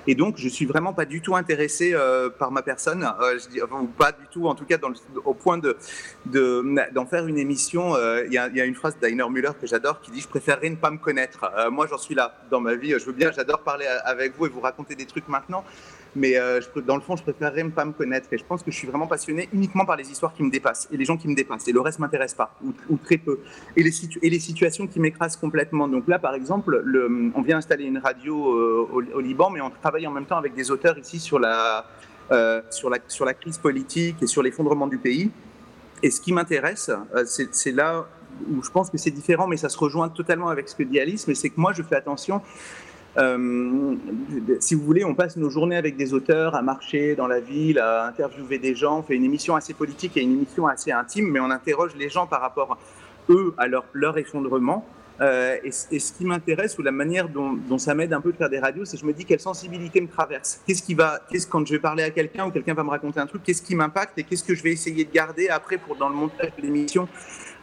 Et 0.08 0.16
donc, 0.16 0.36
je 0.38 0.48
suis 0.50 0.66
vraiment 0.66 0.94
pas 0.94 1.06
du 1.06 1.22
tout 1.22 1.36
intéressé 1.36 1.92
euh, 1.94 2.30
par 2.30 2.52
ma 2.52 2.64
personne, 2.64 3.08
je 3.44 3.48
dis, 3.50 3.62
enfin, 3.62 3.86
pas 3.98 4.12
du 4.14 4.26
tout, 4.32 4.48
en 4.48 4.56
tout 4.56 4.66
cas, 4.66 4.78
dans 4.78 4.90
le- 4.90 4.96
au 5.26 5.34
point 5.34 5.58
de 5.58 5.76
de- 6.26 6.64
d'en 6.94 7.06
faire 7.06 7.28
une 7.28 7.38
émission. 7.38 7.94
Il 8.26 8.34
y, 8.34 8.38
a, 8.38 8.48
y 8.48 8.60
a 8.62 8.66
une 8.66 8.74
phrase 8.74 8.98
d'Ainer 9.00 9.30
Müller 9.30 9.52
que 9.62 9.68
j'adore 9.68 10.02
qui 10.02 10.10
dit 10.10 10.22
Je 10.22 10.28
préférerais 10.28 10.70
ne 10.70 10.76
pas 10.76 10.90
me 10.90 10.98
connaître. 10.98 11.46
Moi, 11.70 11.86
j'en 11.88 11.98
suis 12.00 12.16
là 12.16 12.34
dans 12.50 12.60
ma 12.62 12.74
vie. 12.76 12.92
Je 12.98 13.06
veux 13.06 13.12
bien, 13.14 13.32
j'adore 13.32 13.60
parler 13.60 13.86
avec 14.06 14.36
vous 14.38 14.48
et 14.48 14.50
vous 14.50 14.62
raconter 14.62 14.96
des 14.96 15.06
trucs 15.06 15.28
maintenant. 15.28 15.64
Mais 16.16 16.38
euh, 16.38 16.62
dans 16.86 16.96
le 16.96 17.02
fond, 17.02 17.16
je 17.16 17.24
préférerais 17.24 17.64
ne 17.64 17.70
pas 17.70 17.84
me 17.84 17.92
connaître. 17.92 18.28
Et 18.32 18.38
je 18.38 18.46
pense 18.46 18.64
que 18.64 18.72
je 18.72 18.78
suis 18.78 18.88
vraiment 18.88 19.08
passionné 19.08 19.50
uniquement 19.52 19.86
par 19.86 19.98
les 19.98 20.10
histoires 20.10 20.34
qui 20.34 20.44
me 20.44 20.50
dépassent 20.50 20.88
et 20.92 20.98
les 20.98 21.04
gens 21.04 21.18
qui 21.18 21.28
me 21.28 21.36
dépassent. 21.36 21.68
Et 21.68 21.74
le 21.74 21.82
reste 21.82 22.00
m'intéresse 22.00 22.34
pas, 22.34 22.56
ou, 22.64 22.98
très 22.98 23.18
peu. 23.18 23.40
Et 23.76 23.84
les, 23.84 24.40
situations 24.40 24.88
qui 24.88 25.00
m'écrasent 25.00 25.36
complètement. 25.36 25.88
Donc 25.88 26.08
là, 26.08 26.18
par 26.18 26.34
exemple, 26.34 26.82
le, 26.84 27.32
on 27.36 27.42
vient 27.42 27.58
installer 27.58 27.84
une 27.84 27.98
radio 27.98 28.54
euh, 28.54 28.88
au, 29.14 29.20
Liban, 29.20 29.50
mais 29.50 29.60
on 29.60 29.70
travaille 29.70 30.08
en 30.08 30.12
même 30.12 30.26
temps 30.26 30.38
avec 30.38 30.54
des 30.54 30.72
auteurs 30.72 30.98
ici 30.98 31.20
sur 31.20 31.38
la, 31.38 31.86
euh, 32.32 32.62
crise 33.40 33.58
politique 33.58 34.16
et 34.22 34.28
sur 34.28 34.42
l'effondrement 34.42 34.88
du 34.88 34.98
pays. 34.98 35.32
Et 36.02 36.12
ce 36.12 36.22
qui 36.22 36.32
m'intéresse, 36.32 36.92
c'est 37.26 37.72
là 37.72 38.06
où 38.50 38.62
je 38.64 38.70
pense 38.70 38.90
que 38.90 38.98
c'est 38.98 39.12
différent, 39.12 39.48
mais 39.48 39.58
ça 39.58 39.70
se 39.70 39.78
rejoint 39.78 40.10
totalement 40.10 40.50
avec 40.50 40.70
ce 40.70 40.76
que 40.76 40.84
dit 40.84 41.00
Alice, 41.00 41.30
c'est 41.34 41.50
que 41.50 41.60
moi, 41.60 41.74
je 41.74 41.84
fais 41.84 41.96
attention. 41.96 42.42
Euh, 43.18 43.96
si 44.60 44.76
vous 44.76 44.84
voulez, 44.84 45.06
on 45.06 45.16
passe 45.16 45.38
nos 45.38 45.50
journées 45.50 45.78
avec 45.78 45.96
des 45.96 46.14
auteurs 46.14 46.56
à 46.56 46.62
marcher 46.62 47.16
dans 47.16 47.28
la 47.28 47.40
ville, 47.40 47.80
à 47.80 48.08
interviewer 48.08 48.58
des 48.58 48.76
gens, 48.76 49.00
on 49.00 49.04
fait 49.04 49.16
une 49.16 49.24
émission 49.24 49.56
assez 49.56 49.74
politique 49.74 50.18
et 50.18 50.22
une 50.22 50.34
émission 50.34 50.68
assez 50.68 50.92
intime, 50.92 51.30
mais 51.32 51.40
on 51.40 51.50
interroge 51.50 51.96
les 51.96 52.10
gens 52.10 52.28
par 52.28 52.42
rapport, 52.42 52.78
eux, 53.30 53.54
à 53.58 53.68
leur, 53.68 53.86
leur 53.94 54.18
effondrement. 54.18 54.86
Euh, 55.22 55.58
et, 55.64 55.72
ce 55.72 56.14
qui 56.14 56.26
m'intéresse, 56.26 56.78
ou 56.78 56.82
la 56.82 56.92
manière 56.92 57.30
dont, 57.30 57.78
ça 57.78 57.96
m'aide 57.96 58.14
un 58.14 58.22
peu 58.22 58.32
de 58.32 58.38
faire 58.38 58.50
des 58.50 58.60
radios, 58.60 58.86
c'est 58.86 58.98
que 58.98 59.02
je 59.02 59.08
me 59.08 59.14
dis 59.14 59.26
quelle 59.26 59.40
sensibilité 59.40 60.02
me 60.02 60.08
traverse. 60.08 60.62
Qu'est-ce 60.68 60.84
qui 60.84 60.94
va, 60.94 61.20
qu'est-ce 61.30 61.48
quand 61.48 61.66
je 61.66 61.74
vais 61.74 61.80
parler 61.80 62.04
à 62.04 62.10
quelqu'un 62.10 62.48
ou 62.48 62.52
quelqu'un 62.52 62.74
va 62.74 62.84
me 62.84 62.90
raconter 62.90 63.20
un 63.20 63.26
truc, 63.26 63.44
qu'est-ce 63.44 63.62
qui 63.62 63.76
m'impacte 63.76 64.18
et 64.18 64.24
qu'est-ce 64.24 64.44
que 64.44 64.56
je 64.56 64.64
vais 64.64 64.72
essayer 64.72 65.06
de 65.06 65.12
garder 65.12 65.48
après 65.48 65.78
pour 65.78 65.96
dans 65.96 66.10
le 66.10 66.16
montage 66.16 66.52
de 66.58 66.62
l'émission 66.62 67.08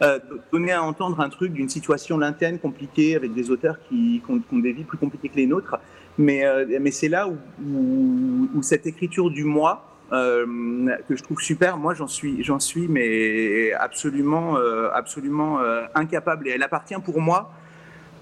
euh, 0.03 0.19
donner 0.53 0.73
à 0.73 0.83
entendre 0.83 1.21
un 1.21 1.29
truc 1.29 1.53
d'une 1.53 1.69
situation 1.69 2.19
lointaine, 2.19 2.59
compliquée, 2.59 3.15
avec 3.15 3.35
des 3.35 3.51
auteurs 3.51 3.79
qui, 3.89 4.23
qui, 4.25 4.33
ont, 4.33 4.59
des 4.59 4.73
vies 4.73 4.85
plus 4.85 4.99
compliquées 4.99 5.29
que 5.29 5.37
les 5.37 5.47
nôtres. 5.47 5.77
Mais, 6.19 6.45
euh, 6.45 6.91
c'est 6.91 7.09
là 7.09 7.29
où, 7.29 8.63
cette 8.63 8.87
écriture 8.87 9.31
du 9.31 9.45
moi, 9.45 9.92
que 10.13 11.17
je 11.17 11.23
trouve 11.23 11.41
super, 11.41 11.79
moi 11.79 11.95
j'en 11.95 12.07
suis, 12.07 12.45
j'en 12.45 12.61
suis 12.61 12.87
mais 12.89 13.73
absolument, 13.73 14.57
euh, 14.57 14.91
absolument 14.93 15.61
euh, 15.61 15.85
incapable. 15.95 16.49
Et 16.49 16.53
elle 16.53 16.63
appartient 16.63 17.01
pour 17.05 17.21
moi. 17.21 17.53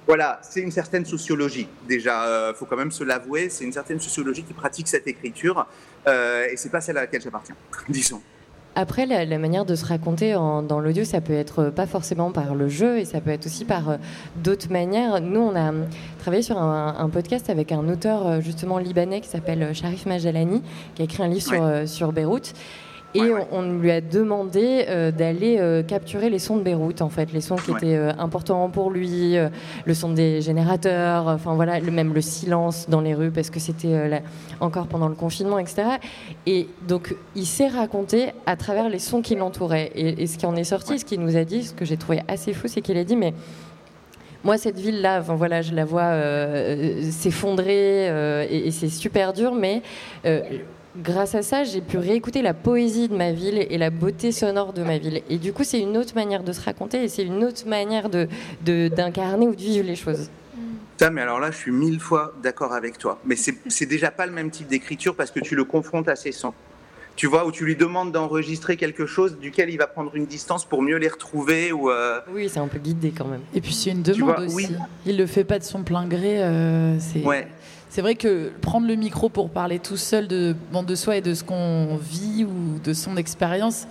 Voilà, 0.06 0.40
c'est 0.42 0.60
une 0.60 0.70
certaine 0.70 1.04
sociologie. 1.04 1.68
Déjà, 1.86 2.24
euh, 2.26 2.54
faut 2.54 2.64
quand 2.64 2.76
même 2.76 2.90
se 2.90 3.04
l'avouer, 3.04 3.48
c'est 3.48 3.64
une 3.64 3.72
certaine 3.72 4.00
sociologie 4.00 4.42
qui 4.42 4.54
pratique 4.54 4.88
cette 4.88 5.06
écriture, 5.06 5.66
euh, 6.08 6.48
et 6.50 6.56
c'est 6.56 6.70
pas 6.70 6.80
celle 6.80 6.98
à 6.98 7.02
laquelle 7.02 7.20
j'appartiens, 7.20 7.54
disons. 7.88 8.20
Après, 8.76 9.04
la, 9.04 9.24
la, 9.24 9.38
manière 9.38 9.64
de 9.64 9.74
se 9.74 9.84
raconter 9.84 10.36
en, 10.36 10.62
dans 10.62 10.78
l'audio, 10.78 11.04
ça 11.04 11.20
peut 11.20 11.32
être 11.32 11.70
pas 11.70 11.86
forcément 11.86 12.30
par 12.30 12.54
le 12.54 12.68
jeu 12.68 12.98
et 12.98 13.04
ça 13.04 13.20
peut 13.20 13.30
être 13.30 13.46
aussi 13.46 13.64
par 13.64 13.90
euh, 13.90 13.96
d'autres 14.36 14.70
manières. 14.70 15.20
Nous, 15.20 15.40
on 15.40 15.56
a 15.56 15.72
travaillé 16.20 16.42
sur 16.42 16.56
un, 16.56 16.94
un, 16.96 17.08
podcast 17.08 17.50
avec 17.50 17.72
un 17.72 17.88
auteur 17.88 18.26
euh, 18.26 18.40
justement 18.40 18.78
libanais 18.78 19.20
qui 19.20 19.28
s'appelle 19.28 19.74
Sharif 19.74 20.06
Majalani, 20.06 20.62
qui 20.94 21.02
a 21.02 21.04
écrit 21.04 21.22
un 21.22 21.28
livre 21.28 21.84
sur 21.86 22.12
Beyrouth. 22.12 22.54
Et 23.14 23.20
ouais, 23.22 23.30
ouais. 23.30 23.46
On, 23.50 23.62
lui 23.62 23.90
a 23.90 24.00
demandé 24.00 24.84
euh, 24.88 25.10
d'aller 25.10 25.58
euh, 25.58 25.82
capturer 25.82 26.30
les 26.30 26.38
sons 26.38 26.56
de 26.56 26.62
Beyrouth, 26.62 27.02
en 27.02 27.08
fait, 27.08 27.32
les 27.32 27.40
sons 27.40 27.56
qui 27.56 27.72
étaient 27.72 27.96
euh, 27.96 28.12
importants 28.18 28.68
pour 28.70 28.90
lui, 28.90 29.36
le 29.84 29.94
son 29.94 30.12
des 30.12 30.40
générateurs, 30.40 31.26
enfin 31.26 31.54
voilà, 31.54 31.80
le, 31.80 31.90
même 31.90 32.14
le 32.14 32.20
silence 32.20 32.88
dans 32.88 33.00
les 33.00 33.14
rues, 33.14 33.30
parce 33.30 33.50
que 33.50 33.58
c'était 33.58 34.22
encore 34.60 34.86
pendant 34.86 35.08
le 35.08 35.14
confinement, 35.14 35.58
etc. 35.58 35.82
Et 36.46 36.68
donc, 36.86 37.14
il 37.34 37.46
s'est 37.46 37.68
raconté 37.68 38.30
à 38.46 38.56
travers 38.56 38.88
les 38.88 38.98
sons 38.98 39.22
qui 39.22 39.34
l'entouraient. 39.34 39.90
Et, 39.94 40.22
et, 40.22 40.26
ce 40.26 40.38
qui 40.38 40.46
en 40.46 40.54
est 40.56 40.64
sorti, 40.64 40.98
ce 40.98 41.04
qu'il 41.04 41.20
nous 41.20 41.36
a 41.36 41.44
dit, 41.44 41.64
ce 41.64 41.74
que 41.74 41.84
j'ai 41.84 41.96
trouvé 41.96 42.20
assez 42.28 42.52
fou, 42.52 42.68
c'est 42.68 42.80
qu'il 42.80 42.96
a 42.96 43.04
dit, 43.04 43.16
mais 43.16 43.34
moi, 44.42 44.56
cette 44.56 44.78
ville-là, 44.78 45.20
enfin, 45.20 45.34
voilà, 45.34 45.60
je 45.60 45.74
la 45.74 45.84
vois 45.84 46.02
euh, 46.02 47.02
s'effondrer 47.10 48.08
euh, 48.08 48.46
et, 48.48 48.68
et 48.68 48.70
c'est 48.70 48.88
super 48.88 49.34
dur, 49.34 49.54
mais 49.54 49.82
euh, 50.24 50.40
grâce 50.96 51.34
à 51.34 51.42
ça, 51.42 51.64
j'ai 51.64 51.80
pu 51.80 51.98
réécouter 51.98 52.42
la 52.42 52.54
poésie 52.54 53.08
de 53.08 53.16
ma 53.16 53.32
ville 53.32 53.66
et 53.68 53.78
la 53.78 53.90
beauté 53.90 54.32
sonore 54.32 54.72
de 54.72 54.82
ma 54.82 54.98
ville. 54.98 55.22
Et 55.28 55.38
du 55.38 55.52
coup, 55.52 55.64
c'est 55.64 55.80
une 55.80 55.96
autre 55.96 56.14
manière 56.14 56.42
de 56.42 56.52
se 56.52 56.60
raconter 56.60 57.04
et 57.04 57.08
c'est 57.08 57.24
une 57.24 57.44
autre 57.44 57.66
manière 57.66 58.08
d'incarner 58.08 59.46
de, 59.46 59.50
de, 59.50 59.52
ou 59.52 59.54
de 59.54 59.60
vivre 59.60 59.86
les 59.86 59.96
choses. 59.96 60.30
Ça, 60.98 61.10
mais 61.10 61.22
alors 61.22 61.40
là, 61.40 61.50
je 61.50 61.56
suis 61.56 61.72
mille 61.72 61.98
fois 61.98 62.34
d'accord 62.42 62.74
avec 62.74 62.98
toi. 62.98 63.18
Mais 63.24 63.34
c'est 63.34 63.86
déjà 63.86 64.10
pas 64.10 64.26
le 64.26 64.32
même 64.32 64.50
type 64.50 64.66
d'écriture 64.66 65.14
parce 65.14 65.30
que 65.30 65.40
tu 65.40 65.54
le 65.54 65.64
confrontes 65.64 66.08
à 66.08 66.16
ses 66.16 66.32
sons. 66.32 66.52
Tu 67.16 67.26
vois, 67.26 67.46
où 67.46 67.52
tu 67.52 67.64
lui 67.64 67.76
demandes 67.76 68.12
d'enregistrer 68.12 68.76
quelque 68.76 69.04
chose 69.04 69.38
duquel 69.38 69.68
il 69.68 69.76
va 69.76 69.86
prendre 69.86 70.14
une 70.14 70.26
distance 70.26 70.64
pour 70.64 70.80
mieux 70.80 70.96
les 70.96 71.08
retrouver. 71.08 71.72
Ou 71.72 71.90
euh... 71.90 72.20
Oui, 72.32 72.48
c'est 72.48 72.60
un 72.60 72.68
peu 72.68 72.78
guidé 72.78 73.12
quand 73.16 73.26
même. 73.26 73.40
Et 73.54 73.60
puis 73.60 73.72
c'est 73.72 73.90
une 73.90 74.02
demande 74.02 74.36
vois, 74.36 74.40
aussi. 74.44 74.54
Oui. 74.54 74.68
Il 75.06 75.16
le 75.16 75.26
fait 75.26 75.44
pas 75.44 75.58
de 75.58 75.64
son 75.64 75.82
plein 75.82 76.06
gré. 76.06 76.42
Euh, 76.42 76.98
ouais. 77.24 77.48
C'est 77.90 78.02
vrai 78.02 78.14
que 78.14 78.52
prendre 78.60 78.86
le 78.86 78.94
micro 78.94 79.28
pour 79.28 79.50
parler 79.50 79.80
tout 79.80 79.96
seul 79.96 80.28
de, 80.28 80.54
bon, 80.72 80.84
de 80.84 80.94
soi 80.94 81.16
et 81.16 81.20
de 81.20 81.34
ce 81.34 81.42
qu'on 81.42 81.96
vit 82.00 82.44
ou 82.44 82.78
de 82.82 82.92
son 82.94 83.16
expérience, 83.16 83.88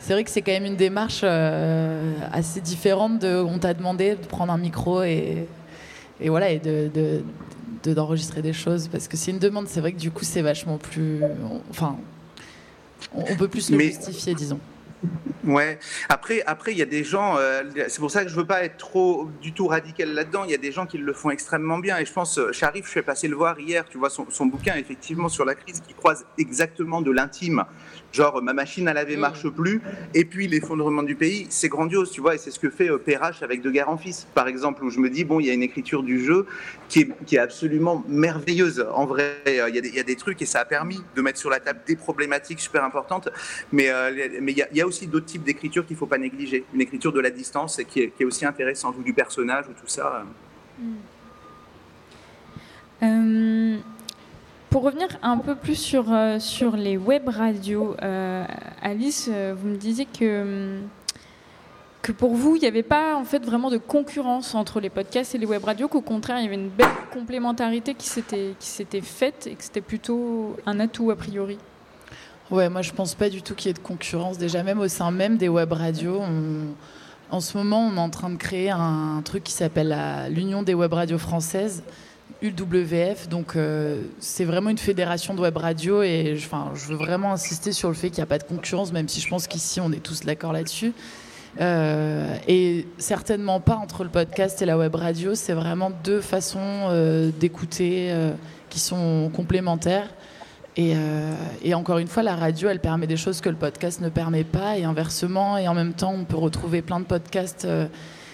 c'est 0.00 0.14
vrai 0.14 0.24
que 0.24 0.30
c'est 0.30 0.40
quand 0.40 0.52
même 0.52 0.64
une 0.64 0.76
démarche 0.76 1.20
euh, 1.22 2.14
assez 2.32 2.62
différente 2.62 3.18
de 3.18 3.36
on 3.36 3.58
t'a 3.58 3.74
demandé 3.74 4.16
de 4.16 4.26
prendre 4.26 4.54
un 4.54 4.58
micro 4.58 5.02
et, 5.02 5.46
et 6.18 6.28
voilà 6.30 6.50
et 6.50 6.58
de, 6.58 6.90
de, 7.84 7.92
d'enregistrer 7.92 8.40
de, 8.40 8.48
des 8.48 8.52
choses 8.54 8.88
parce 8.88 9.06
que 9.06 9.18
c'est 9.18 9.30
une 9.30 9.38
demande. 9.38 9.68
C'est 9.68 9.80
vrai 9.80 9.92
que 9.92 10.00
du 10.00 10.10
coup 10.10 10.24
c'est 10.24 10.42
vachement 10.42 10.78
plus, 10.78 11.20
enfin, 11.68 11.96
on, 13.14 13.24
on 13.30 13.36
peut 13.36 13.48
plus 13.48 13.70
le 13.70 13.76
Mais... 13.76 13.88
justifier, 13.88 14.34
disons. 14.34 14.58
Ouais. 15.44 15.78
Après, 16.08 16.42
après, 16.46 16.72
il 16.72 16.78
y 16.78 16.82
a 16.82 16.86
des 16.86 17.02
gens. 17.02 17.36
Euh, 17.36 17.64
c'est 17.88 17.98
pour 17.98 18.10
ça 18.10 18.22
que 18.22 18.30
je 18.30 18.36
veux 18.36 18.46
pas 18.46 18.62
être 18.62 18.76
trop 18.76 19.28
du 19.40 19.52
tout 19.52 19.66
radical 19.66 20.12
là-dedans. 20.12 20.44
Il 20.44 20.50
y 20.50 20.54
a 20.54 20.58
des 20.58 20.70
gens 20.70 20.86
qui 20.86 20.98
le 20.98 21.12
font 21.12 21.30
extrêmement 21.30 21.78
bien. 21.78 21.98
Et 21.98 22.04
je 22.04 22.12
pense, 22.12 22.38
euh, 22.38 22.52
Sharif, 22.52 22.86
je 22.86 22.90
suis 22.90 23.02
passé 23.02 23.26
le 23.26 23.34
voir 23.34 23.58
hier. 23.58 23.84
Tu 23.88 23.98
vois 23.98 24.10
son, 24.10 24.26
son 24.30 24.46
bouquin 24.46 24.76
effectivement 24.76 25.28
sur 25.28 25.44
la 25.44 25.54
crise 25.54 25.80
qui 25.80 25.94
croise 25.94 26.24
exactement 26.38 27.00
de 27.00 27.10
l'intime. 27.10 27.64
Genre 28.12 28.42
ma 28.42 28.52
machine 28.52 28.88
à 28.88 28.94
laver 28.94 29.16
marche 29.16 29.48
plus. 29.48 29.80
Et 30.14 30.24
puis 30.24 30.48
l'effondrement 30.48 31.02
du 31.02 31.14
pays, 31.14 31.46
c'est 31.50 31.68
grandiose, 31.68 32.10
tu 32.10 32.20
vois. 32.20 32.34
Et 32.34 32.38
c'est 32.38 32.50
ce 32.50 32.58
que 32.58 32.70
fait 32.70 32.90
euh, 32.90 32.98
PRH 32.98 33.42
avec 33.42 33.62
De 33.62 33.70
Guerre 33.70 33.88
en 33.88 33.96
Fils, 33.96 34.26
par 34.34 34.48
exemple, 34.48 34.84
où 34.84 34.90
je 34.90 34.98
me 34.98 35.10
dis 35.10 35.24
bon, 35.24 35.40
il 35.40 35.46
y 35.46 35.50
a 35.50 35.54
une 35.54 35.62
écriture 35.62 36.02
du 36.02 36.24
jeu 36.24 36.46
qui 36.88 37.00
est, 37.00 37.24
qui 37.26 37.36
est 37.36 37.40
absolument 37.40 38.04
merveilleuse. 38.08 38.86
En 38.94 39.06
vrai, 39.06 39.36
il 39.46 39.54
y, 39.54 39.60
a 39.60 39.80
des, 39.80 39.88
il 39.88 39.94
y, 39.94 40.00
a 40.00 40.04
des 40.04 40.16
trucs 40.16 40.40
et 40.42 40.46
ça 40.46 40.60
a 40.60 40.64
permis 40.64 41.00
de 41.16 41.22
mettre 41.22 41.38
sur 41.38 41.50
la 41.50 41.60
table 41.60 41.80
des 41.86 41.96
problématiques 41.96 42.60
super 42.60 42.84
importantes. 42.84 43.28
Mais 43.72 43.90
mais 44.40 44.52
il 44.52 44.58
y, 44.58 44.62
a, 44.62 44.68
il 44.70 44.76
y 44.76 44.80
a 44.80 44.86
aussi 44.86 45.06
d'autres 45.06 45.26
type 45.26 45.42
d'écriture 45.42 45.86
qu'il 45.86 45.94
ne 45.94 45.98
faut 45.98 46.06
pas 46.06 46.18
négliger. 46.18 46.64
Une 46.74 46.80
écriture 46.80 47.12
de 47.12 47.20
la 47.20 47.30
distance 47.30 47.78
et 47.78 47.84
qui 47.84 48.00
est, 48.00 48.08
qui 48.10 48.22
est 48.22 48.26
aussi 48.26 48.44
intéressante, 48.44 48.96
ou 48.98 49.02
du 49.02 49.14
personnage, 49.14 49.66
ou 49.68 49.72
tout 49.72 49.88
ça. 49.88 50.24
Euh, 53.02 53.78
pour 54.72 54.84
revenir 54.84 55.08
un 55.22 55.36
peu 55.36 55.54
plus 55.54 55.74
sur, 55.74 56.06
euh, 56.10 56.38
sur 56.38 56.76
les 56.76 56.96
web 56.96 57.28
radios, 57.28 57.94
euh, 58.02 58.42
Alice, 58.80 59.28
euh, 59.30 59.54
vous 59.54 59.68
me 59.68 59.76
disiez 59.76 60.06
que, 60.06 60.78
que 62.00 62.10
pour 62.10 62.34
vous, 62.34 62.56
il 62.56 62.62
n'y 62.62 62.66
avait 62.66 62.82
pas 62.82 63.14
en 63.14 63.24
fait 63.24 63.44
vraiment 63.44 63.70
de 63.70 63.76
concurrence 63.76 64.54
entre 64.54 64.80
les 64.80 64.88
podcasts 64.88 65.34
et 65.34 65.38
les 65.38 65.44
web 65.44 65.62
radios, 65.62 65.88
qu'au 65.88 66.00
contraire, 66.00 66.38
il 66.38 66.44
y 66.44 66.46
avait 66.46 66.54
une 66.54 66.70
belle 66.70 66.88
complémentarité 67.12 67.92
qui 67.92 68.06
s'était 68.06 69.00
faite 69.02 69.46
et 69.46 69.56
que 69.56 69.62
c'était 69.62 69.82
plutôt 69.82 70.56
un 70.64 70.80
atout 70.80 71.10
a 71.10 71.16
priori? 71.16 71.58
Ouais, 72.50 72.70
moi 72.70 72.80
je 72.80 72.92
pense 72.92 73.14
pas 73.14 73.28
du 73.28 73.42
tout 73.42 73.54
qu'il 73.54 73.68
y 73.68 73.70
ait 73.70 73.74
de 73.74 73.78
concurrence. 73.78 74.38
Déjà, 74.38 74.62
même 74.62 74.80
au 74.80 74.88
sein 74.88 75.10
même 75.10 75.36
des 75.36 75.50
web 75.50 75.70
radios, 75.70 76.22
en 77.30 77.40
ce 77.40 77.58
moment, 77.58 77.86
on 77.86 77.96
est 77.96 78.00
en 78.00 78.10
train 78.10 78.30
de 78.30 78.36
créer 78.36 78.70
un 78.70 79.20
truc 79.22 79.44
qui 79.44 79.52
s'appelle 79.52 79.94
l'Union 80.30 80.62
des 80.62 80.72
web 80.72 80.94
radios 80.94 81.18
françaises, 81.18 81.82
UWF. 82.42 83.28
Donc, 83.28 83.56
euh, 83.56 84.02
c'est 84.18 84.44
vraiment 84.44 84.70
une 84.70 84.78
fédération 84.78 85.34
de 85.34 85.40
web 85.40 85.56
radios 85.56 86.02
et 86.02 86.34
enfin, 86.36 86.72
je 86.74 86.86
veux 86.86 86.96
vraiment 86.96 87.32
insister 87.32 87.72
sur 87.72 87.88
le 87.88 87.94
fait 87.94 88.08
qu'il 88.08 88.18
n'y 88.18 88.24
a 88.24 88.26
pas 88.26 88.38
de 88.38 88.44
concurrence, 88.44 88.92
même 88.92 89.08
si 89.08 89.20
je 89.20 89.28
pense 89.28 89.46
qu'ici 89.46 89.80
on 89.80 89.92
est 89.92 90.02
tous 90.02 90.22
d'accord 90.22 90.52
là-dessus. 90.52 90.92
Euh, 91.60 92.34
et 92.48 92.86
certainement 92.98 93.60
pas 93.60 93.76
entre 93.76 94.04
le 94.04 94.10
podcast 94.10 94.60
et 94.62 94.66
la 94.66 94.76
web 94.76 94.94
radio. 94.94 95.34
C'est 95.34 95.52
vraiment 95.52 95.90
deux 96.02 96.20
façons 96.20 96.58
euh, 96.60 97.30
d'écouter 97.38 98.12
qui 98.68 98.80
sont 98.80 99.30
complémentaires. 99.34 100.08
Et, 100.78 100.94
et, 101.62 101.74
encore 101.74 101.98
une 101.98 102.08
fois, 102.08 102.22
la 102.22 102.34
radio, 102.34 102.70
elle 102.70 102.80
permet 102.80 103.06
des 103.06 103.18
choses 103.18 103.42
que 103.42 103.50
le 103.50 103.56
podcast 103.56 104.00
ne 104.00 104.08
permet 104.08 104.42
pas, 104.42 104.78
et 104.78 104.84
inversement. 104.84 105.58
Et 105.58 105.68
en 105.68 105.74
même 105.74 105.92
temps, 105.92 106.14
on 106.14 106.24
peut 106.24 106.38
retrouver 106.38 106.80
plein 106.80 106.98
de 106.98 107.04
podcasts 107.04 107.66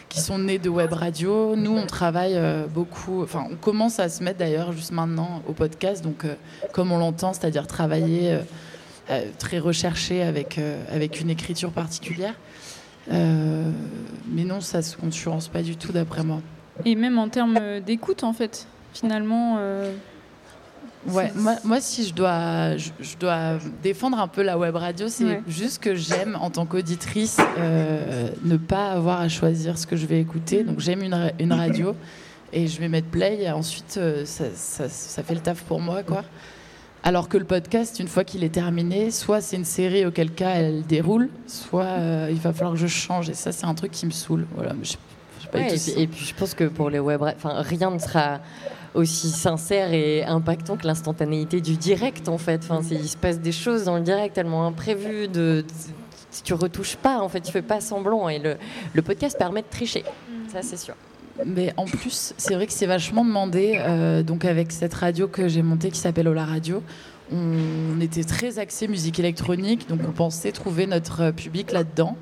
qui 0.09 0.21
sont 0.21 0.39
nés 0.39 0.59
de 0.59 0.69
web 0.69 0.93
radio. 0.93 1.55
Nous, 1.57 1.77
on 1.77 1.87
travaille 1.87 2.35
euh, 2.37 2.67
beaucoup. 2.67 3.23
Enfin, 3.23 3.47
on 3.51 3.57
commence 3.57 3.99
à 3.99 4.09
se 4.09 4.23
mettre 4.23 4.39
d'ailleurs 4.39 4.73
juste 4.73 4.93
maintenant 4.93 5.43
au 5.47 5.53
podcast, 5.53 6.03
donc 6.03 6.25
euh, 6.25 6.35
comme 6.73 6.93
on 6.93 6.99
l'entend, 6.99 7.33
c'est-à-dire 7.33 7.67
travailler 7.67 8.39
euh, 9.11 9.23
très 9.39 9.59
recherché 9.59 10.23
avec 10.23 10.61
avec 10.93 11.21
une 11.21 11.31
écriture 11.31 11.71
particulière. 11.71 12.35
mais 13.11 14.45
non, 14.45 14.61
ça 14.61 14.83
se 14.83 14.97
concurrence 14.97 15.49
pas 15.49 15.63
du 15.63 15.77
tout, 15.77 15.93
d'après 15.93 16.23
moi. 16.23 16.41
Et 16.85 16.95
même 16.95 17.19
en 17.19 17.29
termes 17.29 17.81
d'écoute, 17.81 18.25
en 18.25 18.33
fait, 18.33 18.67
finalement. 18.93 19.59
Ouais, 21.07 21.33
moi, 21.35 21.57
moi, 21.65 21.81
si 21.81 22.07
je 22.07 22.13
dois, 22.13 22.77
je, 22.77 22.91
je, 23.01 23.17
dois 23.17 23.59
défendre 23.83 24.19
un 24.19 24.29
peu 24.29 24.43
la 24.43 24.59
web 24.59 24.75
radio, 24.75 25.09
c'est 25.09 25.25
ouais. 25.25 25.43
juste 25.47 25.83
que 25.83 25.95
j'aime, 25.95 26.37
en 26.41 26.51
tant 26.51 26.67
qu'auditrice, 26.67 27.39
euh, 27.59 28.29
ne 28.45 28.57
pas 28.57 28.91
avoir 28.93 29.21
à 29.21 29.29
choisir 29.29 29.79
ce 29.79 29.87
que 29.87 29.97
je 29.97 30.07
vais 30.07 30.21
écouter. 30.21 30.65
Donc 30.65 30.81
j'aime 30.81 31.03
une, 31.03 31.33
une, 31.39 31.53
radio 31.53 31.95
et 32.53 32.67
je 32.67 32.81
vais 32.81 32.89
mettre 32.89 33.09
play 33.09 33.43
et 33.43 33.51
ensuite 33.51 33.97
euh, 33.97 34.25
ça, 34.25 34.47
ça, 34.55 34.89
ça, 34.89 35.23
fait 35.23 35.35
le 35.35 35.41
taf 35.41 35.63
pour 35.63 35.81
moi. 35.81 36.03
quoi. 36.03 36.25
Alors 37.05 37.29
que 37.29 37.39
le 37.39 37.45
podcast, 37.45 38.01
une 38.01 38.09
fois 38.09 38.25
qu'il 38.25 38.43
est 38.43 38.53
terminé, 38.53 39.11
soit 39.11 39.41
c'est 39.41 39.57
une 39.57 39.65
série 39.65 40.05
auquel 40.05 40.33
cas 40.33 40.51
elle 40.57 40.83
déroule, 40.83 41.29
soit 41.47 41.85
euh, 41.85 42.29
il 42.31 42.39
va 42.39 42.53
falloir 42.53 42.75
que 42.75 42.81
je 42.81 42.89
change. 42.89 43.31
Et 43.31 43.35
ça, 43.35 43.53
c'est 43.53 43.67
un 43.67 43.75
truc 43.75 43.93
qui 43.93 44.05
me 44.05 44.11
saoule. 44.11 44.47
Voilà, 44.55 44.75
je, 44.83 44.95
je 45.41 45.57
ouais, 45.57 45.75
et, 45.75 45.79
puis, 45.79 46.03
et 46.03 46.07
puis 46.09 46.25
je 46.25 46.35
pense 46.35 46.55
que 46.55 46.65
pour 46.65 46.91
les 46.91 46.99
web, 46.99 47.23
enfin 47.23 47.63
rien 47.63 47.93
ne 47.93 47.99
sera 47.99 48.41
aussi 48.95 49.29
sincère 49.29 49.93
et 49.93 50.25
impactant 50.25 50.77
que 50.77 50.87
l'instantanéité 50.87 51.61
du 51.61 51.77
direct 51.77 52.29
en 52.29 52.39
fait. 52.39 52.63
Enfin, 52.69 52.81
il 52.91 53.09
se 53.09 53.17
passe 53.17 53.41
des 53.41 53.53
choses 53.53 53.85
dans 53.85 53.97
le 53.97 54.03
direct 54.03 54.35
tellement 54.35 54.67
imprévues. 54.67 55.29
De, 55.29 55.63
de, 55.63 55.65
tu 56.45 56.55
retouches 56.55 56.97
pas 56.97 57.19
en 57.21 57.29
fait, 57.29 57.41
tu 57.41 57.53
fais 57.53 57.63
pas 57.63 57.81
semblant 57.81 58.29
et 58.29 58.39
le, 58.39 58.57
le 58.95 59.03
podcast 59.03 59.37
permet 59.39 59.63
de 59.63 59.69
tricher. 59.71 60.05
Ça 60.53 60.63
c'est 60.63 60.77
sûr. 60.77 60.95
Mais 61.47 61.73
en 61.77 61.85
plus, 61.85 62.35
c'est 62.37 62.55
vrai 62.55 62.67
que 62.67 62.73
c'est 62.73 62.87
vachement 62.87 63.25
demandé. 63.25 63.77
Euh, 63.79 64.23
donc 64.23 64.45
avec 64.45 64.73
cette 64.73 64.95
radio 64.95 65.29
que 65.29 65.49
j'ai 65.49 65.63
montée 65.63 65.91
qui 65.91 66.01
s'appelle 66.01 66.27
Ola 66.27 66.45
Radio, 66.45 66.83
on 67.31 68.01
était 68.01 68.25
très 68.25 68.59
axé 68.59 68.89
musique 68.89 69.19
électronique, 69.19 69.89
donc 69.89 70.01
on 70.09 70.13
pensait 70.13 70.51
trouver 70.51 70.87
notre 70.87 71.31
public 71.31 71.73
là-dedans. 71.73 72.17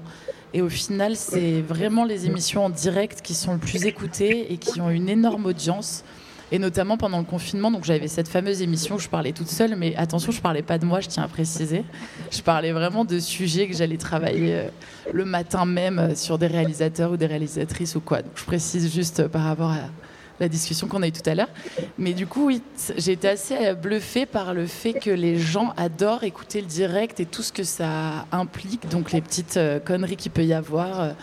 Et 0.52 0.62
au 0.62 0.68
final, 0.68 1.16
c'est 1.16 1.60
vraiment 1.60 2.04
les 2.04 2.26
émissions 2.26 2.64
en 2.64 2.70
direct 2.70 3.20
qui 3.22 3.34
sont 3.34 3.52
le 3.52 3.58
plus 3.58 3.84
écoutées 3.84 4.52
et 4.52 4.56
qui 4.56 4.80
ont 4.80 4.90
une 4.90 5.08
énorme 5.08 5.46
audience. 5.46 6.04
Et 6.52 6.58
notamment 6.60 6.96
pendant 6.96 7.18
le 7.18 7.24
confinement, 7.24 7.72
donc 7.72 7.84
j'avais 7.84 8.06
cette 8.06 8.28
fameuse 8.28 8.62
émission 8.62 8.96
où 8.96 8.98
je 8.98 9.08
parlais 9.08 9.32
toute 9.32 9.48
seule, 9.48 9.74
mais 9.74 9.96
attention, 9.96 10.30
je 10.30 10.40
parlais 10.40 10.62
pas 10.62 10.78
de 10.78 10.86
moi, 10.86 11.00
je 11.00 11.08
tiens 11.08 11.24
à 11.24 11.28
préciser. 11.28 11.82
Je 12.30 12.40
parlais 12.40 12.70
vraiment 12.70 13.04
de 13.04 13.18
sujets 13.18 13.66
que 13.66 13.74
j'allais 13.74 13.96
travailler 13.96 14.54
euh, 14.54 14.68
le 15.12 15.24
matin 15.24 15.64
même 15.64 16.14
sur 16.14 16.38
des 16.38 16.46
réalisateurs 16.46 17.10
ou 17.12 17.16
des 17.16 17.26
réalisatrices 17.26 17.96
ou 17.96 18.00
quoi. 18.00 18.22
Donc 18.22 18.32
je 18.36 18.44
précise 18.44 18.94
juste 18.94 19.26
par 19.26 19.42
rapport 19.42 19.70
à 19.70 19.88
la 20.38 20.48
discussion 20.48 20.86
qu'on 20.86 21.02
a 21.02 21.08
eue 21.08 21.12
tout 21.12 21.28
à 21.28 21.34
l'heure. 21.34 21.48
Mais 21.98 22.12
du 22.12 22.28
coup, 22.28 22.46
oui, 22.46 22.62
j'ai 22.96 23.12
été 23.12 23.28
assez 23.28 23.74
bluffée 23.74 24.26
par 24.26 24.54
le 24.54 24.66
fait 24.66 24.92
que 24.92 25.10
les 25.10 25.38
gens 25.38 25.72
adorent 25.76 26.22
écouter 26.22 26.60
le 26.60 26.66
direct 26.68 27.18
et 27.18 27.26
tout 27.26 27.42
ce 27.42 27.52
que 27.52 27.64
ça 27.64 28.26
implique, 28.30 28.88
donc 28.88 29.10
les 29.10 29.20
petites 29.20 29.56
euh, 29.56 29.80
conneries 29.80 30.16
qu'il 30.16 30.30
peut 30.30 30.44
y 30.44 30.52
avoir. 30.52 31.14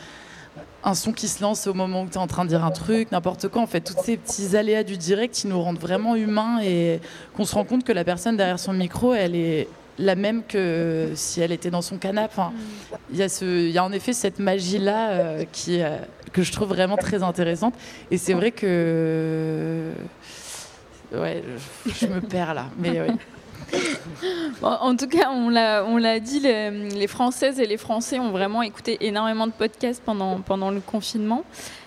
Un 0.86 0.96
son 0.96 1.14
qui 1.14 1.28
se 1.28 1.42
lance 1.42 1.66
au 1.68 1.74
moment 1.74 2.04
où 2.04 2.08
tu 2.08 2.16
es 2.16 2.18
en 2.18 2.28
train 2.28 2.44
de 2.44 2.50
dire 2.50 2.64
un 2.66 2.72
truc, 2.72 3.12
n'importe 3.12 3.48
quoi. 3.48 3.62
En 3.62 3.68
fait, 3.68 3.82
tous 3.82 3.96
ces 4.04 4.18
petits 4.18 4.58
aléas 4.58 4.84
du 4.84 4.98
direct 4.98 5.34
qui 5.34 5.48
nous 5.48 5.62
rendent 5.62 5.80
vraiment 5.80 6.16
humains 6.16 6.60
et 6.62 7.00
qu'on 7.36 7.46
se 7.46 7.56
rend 7.56 7.64
compte 7.64 7.86
que 7.86 7.94
la 7.94 8.04
personne 8.04 8.36
derrière 8.36 8.60
son 8.60 8.74
micro, 8.74 9.14
elle 9.14 9.36
est 9.36 9.68
la 9.98 10.16
même 10.16 10.44
que 10.44 11.12
si 11.16 11.40
elle 11.40 11.52
était 11.52 11.70
dans 11.70 11.82
son 11.82 11.98
canapé. 11.98 12.42
Il 13.12 13.70
y 13.70 13.78
a 13.78 13.84
en 13.84 13.92
effet 13.92 14.14
cette 14.14 14.40
magie 14.40 14.80
là 14.80 15.12
euh, 15.12 15.46
euh, 15.70 16.00
que 16.32 16.44
je 16.44 16.52
trouve 16.52 16.70
vraiment 16.70 16.98
très 16.98 17.24
intéressante. 17.24 17.76
Et 18.12 18.18
c'est 18.18 18.34
vrai 18.34 18.52
que 18.52 19.92
ouais, 21.14 21.44
je, 21.86 21.92
je, 21.94 22.08
me 22.08 22.20
perds 22.22 22.54
là, 22.56 22.66
mais 22.78 23.00
ouais. 23.02 23.08
Bon, 24.62 24.70
en 24.70 24.96
tout 24.96 25.08
cas, 25.08 25.30
on 25.32 25.50
l'a 25.50 26.20
dit, 26.20 26.40
les, 26.40 26.70
les, 26.72 27.08
Françaises 27.08 27.60
et 27.60 27.66
les 27.66 27.78
Français 27.78 28.20
ont 28.20 28.32
vraiment 28.32 28.62
écouté 28.62 28.98
énormément 29.02 29.48
de 29.48 29.52
podcasts 29.52 30.02
pendant, 30.04 30.40
pendant 30.40 30.72
le 30.72 30.80
confinement. 30.80 31.44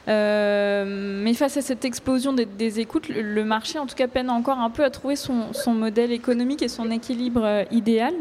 Euh, 0.09 0.85
mais 1.23 1.35
face 1.35 1.57
à 1.57 1.63
cette 1.63 1.85
explosion 1.85 2.33
des, 2.33 2.45
des, 2.45 2.81
écoutes, 2.81 3.09
le, 3.09 3.45
marché, 3.45 3.79
en 3.79 3.87
tout 3.87 3.95
cas, 3.95 4.09
peine 4.09 4.31
encore 4.31 4.59
un 4.59 4.71
peu 4.71 4.85
à 4.85 4.91
trouver 4.91 5.17
son, 5.17 5.53
son 5.53 5.73
modèle 5.73 6.13
économique 6.13 6.63
et 6.63 6.69
son 6.69 6.91
équilibre 6.91 7.43
euh, 7.45 7.65
idéal. 7.71 8.15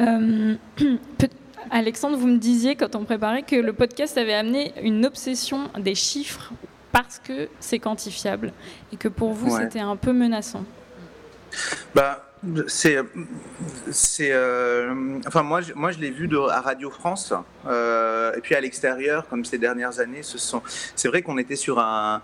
Euh, 0.00 0.54
Alexandre, 1.70 2.16
vous 2.16 2.26
me 2.26 2.38
disiez 2.38 2.76
quand 2.76 2.94
on 2.94 3.04
préparait 3.04 3.42
que 3.42 3.56
le 3.56 3.72
podcast 3.72 4.18
avait 4.18 4.34
amené 4.34 4.72
une 4.82 5.06
obsession 5.06 5.70
des 5.78 5.94
chiffres 5.94 6.52
parce 6.92 7.18
que 7.18 7.48
c'est 7.58 7.78
quantifiable 7.78 8.52
et 8.92 8.96
que 8.96 9.08
pour 9.08 9.32
vous, 9.32 9.54
ouais. 9.54 9.62
c'était 9.62 9.80
un 9.80 9.96
peu 9.96 10.12
menaçant. 10.12 10.64
Bah, 11.94 12.31
c'est, 12.66 12.98
c'est, 13.90 14.32
euh, 14.32 15.18
enfin 15.26 15.42
moi, 15.42 15.60
je, 15.60 15.72
moi 15.74 15.92
je 15.92 15.98
l'ai 15.98 16.10
vu 16.10 16.28
à 16.50 16.60
Radio 16.60 16.90
France 16.90 17.32
euh, 17.66 18.34
et 18.34 18.40
puis 18.40 18.54
à 18.54 18.60
l'extérieur, 18.60 19.28
comme 19.28 19.44
ces 19.44 19.58
dernières 19.58 20.00
années, 20.00 20.22
ce 20.22 20.38
sont, 20.38 20.62
c'est 20.96 21.08
vrai 21.08 21.22
qu'on 21.22 21.38
était 21.38 21.56
sur 21.56 21.78
un, 21.78 22.22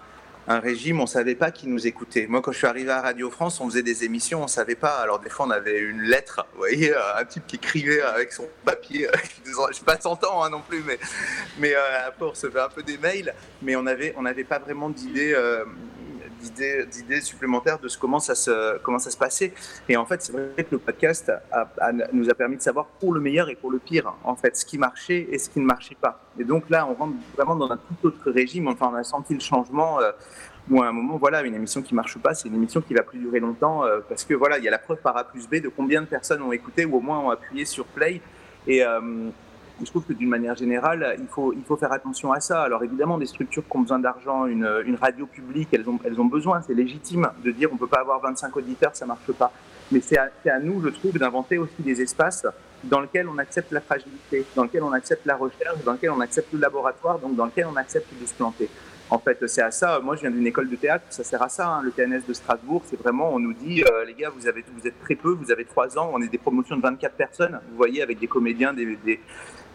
régime, 0.49 0.99
on 0.99 1.07
savait 1.07 1.35
pas 1.35 1.51
qui 1.51 1.69
nous 1.69 1.87
écoutait. 1.87 2.27
Moi, 2.27 2.41
quand 2.41 2.53
je 2.53 2.57
suis 2.57 2.67
arrivé 2.67 2.91
à 2.91 3.03
Radio 3.03 3.31
France, 3.31 3.61
on 3.61 3.69
faisait 3.69 3.83
des 3.83 4.05
émissions, 4.05 4.43
on 4.43 4.47
savait 4.47 4.77
pas. 4.77 4.97
Alors 4.97 5.19
des 5.19 5.29
fois, 5.29 5.45
on 5.47 5.51
avait 5.51 5.79
une 5.79 6.01
lettre, 6.01 6.47
vous 6.53 6.59
voyez, 6.59 6.91
un 7.17 7.25
type 7.27 7.47
qui 7.47 7.57
écrivait 7.57 8.01
avec 8.01 8.33
son 8.33 8.49
papier. 8.65 9.09
je 9.45 9.77
sais 9.77 9.85
pas 9.85 10.01
100 10.01 10.25
ans 10.25 10.43
hein, 10.43 10.49
non 10.49 10.63
plus, 10.67 10.83
mais 10.87 10.99
mais 11.59 11.75
euh, 11.75 12.09
après 12.09 12.25
on 12.25 12.31
recevait 12.31 12.61
un 12.61 12.71
peu 12.71 12.83
des 12.83 12.97
mails, 12.97 13.35
mais 13.61 13.77
on 13.77 13.87
avait 13.87 14.15
on 14.17 14.23
n'avait 14.23 14.45
pas 14.45 14.59
vraiment 14.59 14.89
d'idée. 14.89 15.35
D'idées 16.41 17.21
supplémentaires 17.21 17.79
de 17.79 17.89
ce, 17.89 17.99
comment, 17.99 18.21
ça 18.21 18.35
se, 18.35 18.79
comment 18.79 18.99
ça 18.99 19.11
se 19.11 19.17
passait. 19.17 19.53
Et 19.89 19.97
en 19.97 20.07
fait, 20.07 20.23
c'est 20.23 20.33
vrai 20.33 20.65
que 20.65 20.73
le 20.73 20.79
podcast 20.79 21.33
nous 22.13 22.31
a 22.31 22.35
permis 22.35 22.57
de 22.57 22.63
savoir 22.63 22.87
pour 22.87 23.13
le 23.13 23.21
meilleur 23.21 23.49
et 23.49 23.55
pour 23.55 23.71
le 23.71 23.79
pire, 23.79 24.13
en 24.25 24.37
fait, 24.37 24.57
ce 24.57 24.65
qui 24.65 24.79
marchait 24.79 25.29
et 25.31 25.39
ce 25.39 25.49
qui 25.51 25.61
ne 25.61 25.65
marchait 25.65 25.97
pas. 26.01 26.21
Et 26.39 26.45
donc 26.45 26.71
là, 26.71 26.87
on 26.89 26.95
rentre 26.95 27.15
vraiment 27.37 27.57
dans 27.57 27.71
un 27.71 27.77
tout 27.77 28.09
autre 28.09 28.31
régime. 28.31 28.69
Enfin, 28.69 28.91
on 28.93 28.97
a 28.97 29.05
senti 29.05 29.35
le 29.35 29.41
changement. 29.41 30.01
Euh, 30.01 30.13
où 30.71 30.83
à 30.83 30.89
un 30.89 30.93
moment, 30.93 31.17
voilà, 31.17 31.41
une 31.43 31.55
émission 31.55 31.81
qui 31.81 31.95
marche 31.95 32.19
pas, 32.19 32.35
c'est 32.35 32.47
une 32.47 32.55
émission 32.55 32.83
qui 32.83 32.93
va 32.93 33.03
plus 33.03 33.19
durer 33.19 33.41
longtemps 33.41 33.87
euh, 33.87 34.01
parce 34.07 34.25
que 34.25 34.35
voilà, 34.35 34.59
il 34.59 34.65
y 34.65 34.69
a 34.69 34.71
la 34.71 34.79
preuve 34.79 34.99
par 34.99 35.17
A 35.17 35.25
plus 35.25 35.49
B 35.49 35.63
de 35.63 35.71
combien 35.71 36.03
de 36.03 36.07
personnes 36.07 36.43
ont 36.43 36.53
écouté 36.53 36.85
ou 36.85 36.97
au 36.97 37.01
moins 37.01 37.21
ont 37.21 37.31
appuyé 37.31 37.65
sur 37.65 37.87
play. 37.87 38.21
Et, 38.67 38.85
euh, 38.85 39.31
je 39.81 39.91
trouve 39.91 40.05
que 40.05 40.13
d'une 40.13 40.29
manière 40.29 40.57
générale, 40.57 41.17
il 41.19 41.27
faut, 41.27 41.53
il 41.53 41.63
faut 41.63 41.77
faire 41.77 41.93
attention 41.93 42.33
à 42.33 42.41
ça. 42.41 42.63
Alors 42.63 42.83
évidemment, 42.83 43.19
des 43.19 43.27
structures 43.27 43.63
qui 43.69 43.77
ont 43.77 43.81
besoin 43.81 43.99
d'argent, 43.99 44.47
une, 44.47 44.69
une, 44.87 44.97
radio 44.97 45.27
publique, 45.27 45.69
elles 45.73 45.89
ont, 45.89 45.99
elles 46.05 46.21
ont 46.21 46.27
besoin, 46.27 46.63
c'est 46.63 46.75
légitime 46.75 47.29
de 47.45 47.51
dire 47.51 47.69
on 47.71 47.75
ne 47.75 47.79
peut 47.79 47.87
pas 47.87 48.01
avoir 48.01 48.21
25 48.21 48.57
auditeurs, 48.57 48.95
ça 48.95 49.05
ne 49.05 49.09
marche 49.09 49.33
pas. 49.33 49.53
Mais 49.91 50.01
c'est 50.01 50.19
à, 50.19 50.31
à, 50.47 50.59
nous, 50.59 50.83
je 50.83 50.89
trouve, 50.89 51.19
d'inventer 51.19 51.59
aussi 51.59 51.81
des 51.81 52.03
espaces 52.03 52.47
dans 52.85 53.01
lesquels 53.01 53.29
on 53.29 53.39
accepte 53.39 53.73
la 53.73 53.81
fragilité, 53.81 54.45
dans 54.55 54.65
lesquels 54.65 54.83
on 54.83 54.93
accepte 54.93 55.25
la 55.27 55.37
recherche, 55.37 55.83
dans 55.85 55.93
lesquels 55.93 56.11
on 56.11 56.21
accepte 56.21 56.53
le 56.53 56.61
laboratoire, 56.61 57.19
donc 57.19 57.35
dans 57.37 57.47
lesquels 57.47 57.67
on 57.73 57.77
accepte 57.77 58.09
de 58.21 58.27
se 58.27 58.35
planter. 58.35 58.69
En 59.11 59.19
fait, 59.19 59.47
c'est 59.47 59.63
à 59.63 59.71
ça. 59.71 60.01
Moi, 60.01 60.17
je 60.17 60.23
viens 60.23 60.31
d'une 60.31 60.47
école 60.47 60.69
de 60.69 60.77
théâtre, 60.77 61.07
ça 61.09 61.25
sert 61.25 61.43
à 61.43 61.49
ça. 61.49 61.67
Hein. 61.67 61.83
Le 61.83 61.93
TNS 61.93 62.27
de 62.29 62.35
Strasbourg, 62.35 62.83
c'est 62.85 63.01
vraiment, 63.01 63.33
on 63.33 63.39
nous 63.39 63.55
dit, 63.55 63.83
euh, 63.83 64.05
les 64.05 64.13
gars, 64.13 64.29
vous, 64.29 64.47
avez, 64.47 64.63
vous 64.77 64.87
êtes 64.87 65.01
très 65.01 65.15
peu, 65.15 65.31
vous 65.31 65.51
avez 65.51 65.65
trois 65.65 65.99
ans, 65.99 66.11
on 66.13 66.21
est 66.21 66.29
des 66.29 66.37
promotions 66.39 66.77
de 66.77 66.83
24 66.83 67.15
personnes. 67.15 67.59
Vous 67.71 67.77
voyez, 67.77 68.03
avec 68.03 68.19
des 68.19 68.27
comédiens, 68.27 68.75
des, 68.75 68.97
des, 68.97 69.21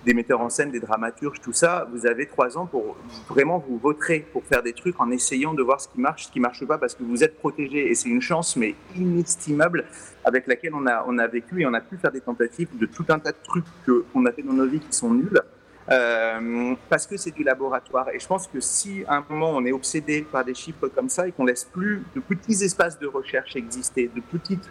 des 0.06 0.14
metteurs 0.14 0.41
en 0.41 0.49
scène, 0.49 0.72
des 0.72 0.80
dramaturges, 0.80 1.39
tout 1.41 1.54
ça, 1.54 1.88
vous 1.91 2.06
avez 2.06 2.26
trois 2.26 2.58
ans 2.58 2.66
pour 2.66 2.97
vraiment 3.30 3.58
vous 3.60 3.78
voter 3.78 4.26
pour 4.32 4.43
faire 4.43 4.62
des 4.62 4.74
trucs 4.74 4.99
en 4.99 5.10
essayant 5.12 5.54
de 5.54 5.64
voir 5.64 5.80
ce 5.80 5.88
qui 5.88 5.99
marche, 5.99 6.26
ce 6.26 6.32
qui 6.32 6.39
marche 6.39 6.66
pas, 6.66 6.78
parce 6.78 6.95
que 6.95 7.04
vous 7.04 7.24
êtes 7.24 7.38
protégé 7.38 7.89
et 7.89 7.95
c'est 7.95 8.10
une 8.10 8.22
chance 8.22 8.56
mais 8.56 8.76
inestimable 8.95 9.86
avec 10.24 10.47
laquelle 10.47 10.74
on 10.74 10.86
a 10.88 11.06
on 11.08 11.18
a 11.18 11.28
vécu 11.28 11.62
et 11.62 11.66
on 11.66 11.74
a 11.74 11.82
pu 11.82 11.97
faire 11.97 12.12
des 12.12 12.22
tentatives 12.22 12.70
de 12.78 12.86
tout 12.86 13.06
un 13.10 13.20
tas 13.20 13.32
de 13.32 13.38
trucs 13.43 13.66
qu'on 13.86 14.26
a 14.26 14.32
fait 14.32 14.43
dans 14.43 14.54
nos 14.54 14.68
vies 14.68 14.80
qui 14.80 14.95
sont 14.95 15.14
nuls. 15.14 15.41
Euh, 15.89 16.76
parce 16.89 17.06
que 17.06 17.18
c'est 17.18 17.32
du 17.32 17.43
laboratoire. 17.43 18.08
Et 18.14 18.20
je 18.20 18.26
pense 18.26 18.47
que 18.47 18.62
si 18.62 19.04
à 19.06 19.18
un 19.18 19.26
moment 19.30 19.51
on 19.51 19.66
est 19.66 19.74
obsédé 19.74 20.22
par 20.22 20.45
des 20.45 20.54
chiffres 20.54 20.88
comme 20.88 21.10
ça 21.10 21.28
et 21.28 21.34
qu'on 21.34 21.45
laisse 21.45 21.66
plus 21.66 22.04
de 22.16 22.22
petits 22.22 22.64
espaces 22.64 22.97
de 22.99 23.08
recherche 23.08 23.56
exister, 23.56 24.10
de 24.16 24.22
petites 24.22 24.70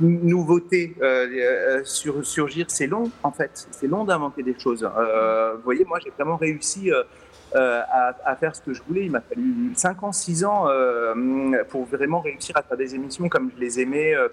nouveautés 0.00 0.94
euh, 1.02 1.80
sur, 1.84 2.24
surgir, 2.24 2.66
c'est 2.68 2.86
long 2.86 3.10
en 3.22 3.32
fait. 3.32 3.68
C'est 3.70 3.86
long 3.86 4.04
d'inventer 4.04 4.42
des 4.42 4.58
choses. 4.58 4.84
Euh, 4.84 5.54
vous 5.54 5.62
voyez, 5.62 5.84
moi 5.84 5.98
j'ai 6.02 6.10
vraiment 6.10 6.36
réussi 6.36 6.90
euh, 7.54 7.82
à, 8.24 8.36
faire 8.36 8.54
ce 8.54 8.62
que 8.62 8.72
je 8.72 8.82
voulais. 8.82 9.06
Il 9.06 9.10
m'a 9.10 9.20
fallu 9.20 9.72
5 9.74 10.02
ans, 10.04 10.12
6 10.12 10.44
ans 10.44 10.68
euh, 10.68 11.64
pour 11.68 11.84
vraiment 11.84 12.20
réussir 12.20 12.56
à 12.56 12.62
faire 12.62 12.76
des 12.76 12.94
émissions 12.94 13.28
comme 13.28 13.50
je 13.54 13.60
les 13.60 13.80
aimais, 13.80 14.14
euh, 14.14 14.28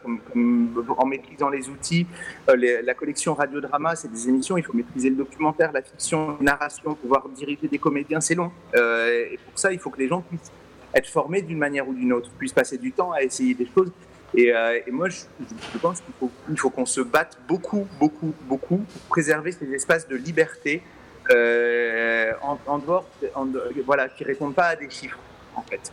en 0.97 1.05
maîtrisant 1.05 1.49
les 1.49 1.67
outils. 1.69 2.05
Euh, 2.49 2.81
la 2.83 2.93
collection 2.93 3.33
radiodrama, 3.33 3.95
c'est 3.95 4.11
des 4.11 4.29
émissions, 4.29 4.57
il 4.57 4.63
faut 4.63 4.73
maîtriser 4.73 5.09
le 5.09 5.15
documentaire, 5.15 5.71
la 5.71 5.81
fiction, 5.81 6.37
la 6.39 6.53
narration, 6.53 6.93
pouvoir 6.95 7.27
diriger 7.29 7.67
des 7.67 7.79
comédiens, 7.79 8.21
c'est 8.21 8.35
long. 8.35 8.51
et 8.75 9.39
pour 9.45 9.57
ça, 9.57 9.71
il 9.71 9.79
faut 9.79 9.89
que 9.89 9.99
les 9.99 10.07
gens 10.07 10.21
puissent 10.21 10.51
être 10.93 11.09
formés 11.09 11.41
d'une 11.41 11.57
manière 11.57 11.87
ou 11.87 11.93
d'une 11.93 12.13
autre, 12.13 12.29
puissent 12.37 12.53
passer 12.53 12.77
du 12.77 12.91
temps 12.91 13.11
à 13.11 13.21
essayer 13.21 13.53
des 13.53 13.67
choses. 13.75 13.91
Et, 14.35 14.53
euh, 14.53 14.79
et, 14.85 14.91
moi, 14.91 15.07
je, 15.09 15.77
pense 15.81 16.01
qu'il 16.01 16.57
faut, 16.57 16.69
qu'on 16.69 16.85
se 16.85 17.01
batte 17.01 17.37
beaucoup, 17.47 17.87
beaucoup, 17.99 18.33
beaucoup 18.41 18.77
pour 18.77 19.01
préserver 19.09 19.51
ces 19.51 19.71
espaces 19.71 20.07
de 20.07 20.15
liberté 20.15 20.83
euh, 21.31 22.33
en, 22.41 22.77
dehors, 22.77 23.05
en, 23.35 23.47
voilà, 23.85 24.09
qui 24.09 24.23
répondent 24.23 24.55
pas 24.55 24.67
à 24.67 24.75
des 24.75 24.89
chiffres, 24.89 25.19
en 25.55 25.61
fait. 25.61 25.91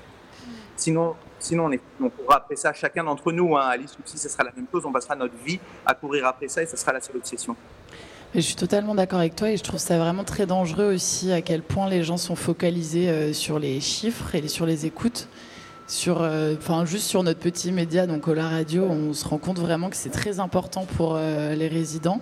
Sinon, 0.77 1.15
sinon 1.39 1.67
on, 1.67 1.73
est, 1.73 1.81
on 2.01 2.11
courra 2.11 2.39
après 2.39 2.57
ça, 2.57 2.73
chacun 2.73 3.05
d'entre 3.05 3.31
nous, 3.31 3.57
hein, 3.57 3.67
Alice 3.69 3.97
aussi, 4.05 4.19
ce 4.19 4.29
sera 4.29 4.45
la 4.45 4.53
même 4.53 4.67
chose, 4.73 4.85
on 4.85 4.93
passera 4.93 5.15
notre 5.15 5.37
vie 5.45 5.61
à 5.87 5.95
courir 5.95 6.27
après 6.27 6.49
ça 6.49 6.63
et 6.63 6.67
ce 6.67 6.77
sera 6.77 6.93
la 6.93 7.01
seule 7.01 7.17
obsession. 7.17 7.57
Je 8.35 8.41
suis 8.41 8.57
totalement 8.57 8.97
d'accord 8.97 9.21
avec 9.21 9.37
toi 9.37 9.51
et 9.51 9.57
je 9.57 9.63
trouve 9.63 9.79
ça 9.79 9.97
vraiment 9.97 10.25
très 10.25 10.47
dangereux 10.47 10.93
aussi 10.93 11.31
à 11.31 11.41
quel 11.41 11.63
point 11.63 11.89
les 11.89 12.03
gens 12.03 12.17
sont 12.17 12.35
focalisés 12.35 13.09
euh, 13.09 13.33
sur 13.33 13.61
les 13.61 13.81
chiffres 13.81 14.35
et 14.35 14.49
sur 14.49 14.67
les 14.67 14.87
écoutes 14.87 15.29
sur, 15.87 16.17
enfin 16.17 16.83
euh, 16.83 16.87
juste 16.87 17.07
sur 17.07 17.23
notre 17.23 17.41
petit 17.41 17.73
média, 17.73 18.07
donc 18.07 18.27
la 18.27 18.49
radio, 18.49 18.85
on 18.85 19.13
se 19.13 19.27
rend 19.27 19.39
compte 19.39 19.59
vraiment 19.59 19.91
que 19.91 19.97
c'est 19.97 20.11
très 20.11 20.41
important 20.41 20.87
pour 20.97 21.15
euh, 21.17 21.55
les 21.55 21.69
résidents 21.69 22.21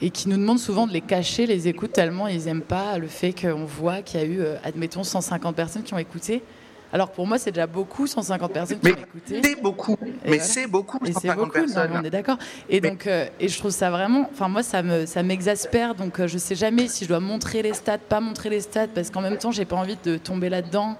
et 0.00 0.10
qui 0.10 0.28
nous 0.28 0.36
demandent 0.36 0.58
souvent 0.58 0.86
de 0.86 0.92
les 0.92 1.00
cacher, 1.00 1.46
les 1.46 1.68
écoutes, 1.68 1.92
tellement 1.92 2.28
ils 2.28 2.44
n'aiment 2.44 2.62
pas 2.62 2.98
le 2.98 3.08
fait 3.08 3.32
qu'on 3.32 3.64
voit 3.64 4.02
qu'il 4.02 4.20
y 4.20 4.22
a 4.22 4.26
eu, 4.26 4.40
euh, 4.40 4.56
admettons, 4.64 5.04
150 5.04 5.54
personnes 5.54 5.82
qui 5.82 5.94
ont 5.94 5.98
écouté. 5.98 6.42
Alors 6.90 7.10
pour 7.10 7.26
moi, 7.26 7.38
c'est 7.38 7.52
déjà 7.52 7.66
beaucoup, 7.66 8.06
150 8.06 8.50
personnes 8.50 8.78
mais 8.82 8.92
qui 8.92 8.98
ont 8.98 9.02
écouté. 9.02 9.40
C'est 9.44 9.62
beaucoup, 9.62 9.92
et 9.92 10.06
mais 10.06 10.12
voilà. 10.24 10.42
c'est 10.42 10.66
beaucoup, 10.66 10.98
et 11.04 11.12
c'est 11.12 11.34
beaucoup, 11.34 11.50
personnes. 11.50 11.92
Non, 11.92 12.00
on 12.00 12.04
est 12.04 12.10
d'accord. 12.10 12.38
Et 12.70 12.80
mais... 12.80 12.90
donc, 12.90 13.06
et 13.06 13.48
je 13.48 13.58
trouve 13.58 13.70
ça 13.70 13.90
vraiment, 13.90 14.28
enfin 14.32 14.48
moi, 14.48 14.62
ça 14.62 14.82
me, 14.82 15.04
ça 15.04 15.22
m'exaspère. 15.22 15.94
Donc, 15.94 16.24
je 16.24 16.38
sais 16.38 16.54
jamais 16.54 16.88
si 16.88 17.04
je 17.04 17.10
dois 17.10 17.20
montrer 17.20 17.60
les 17.60 17.74
stats, 17.74 17.98
pas 17.98 18.20
montrer 18.20 18.48
les 18.48 18.62
stats, 18.62 18.88
parce 18.88 19.10
qu'en 19.10 19.20
même 19.20 19.36
temps, 19.36 19.52
j'ai 19.52 19.66
pas 19.66 19.76
envie 19.76 19.98
de 20.02 20.16
tomber 20.16 20.48
là-dedans. 20.48 20.96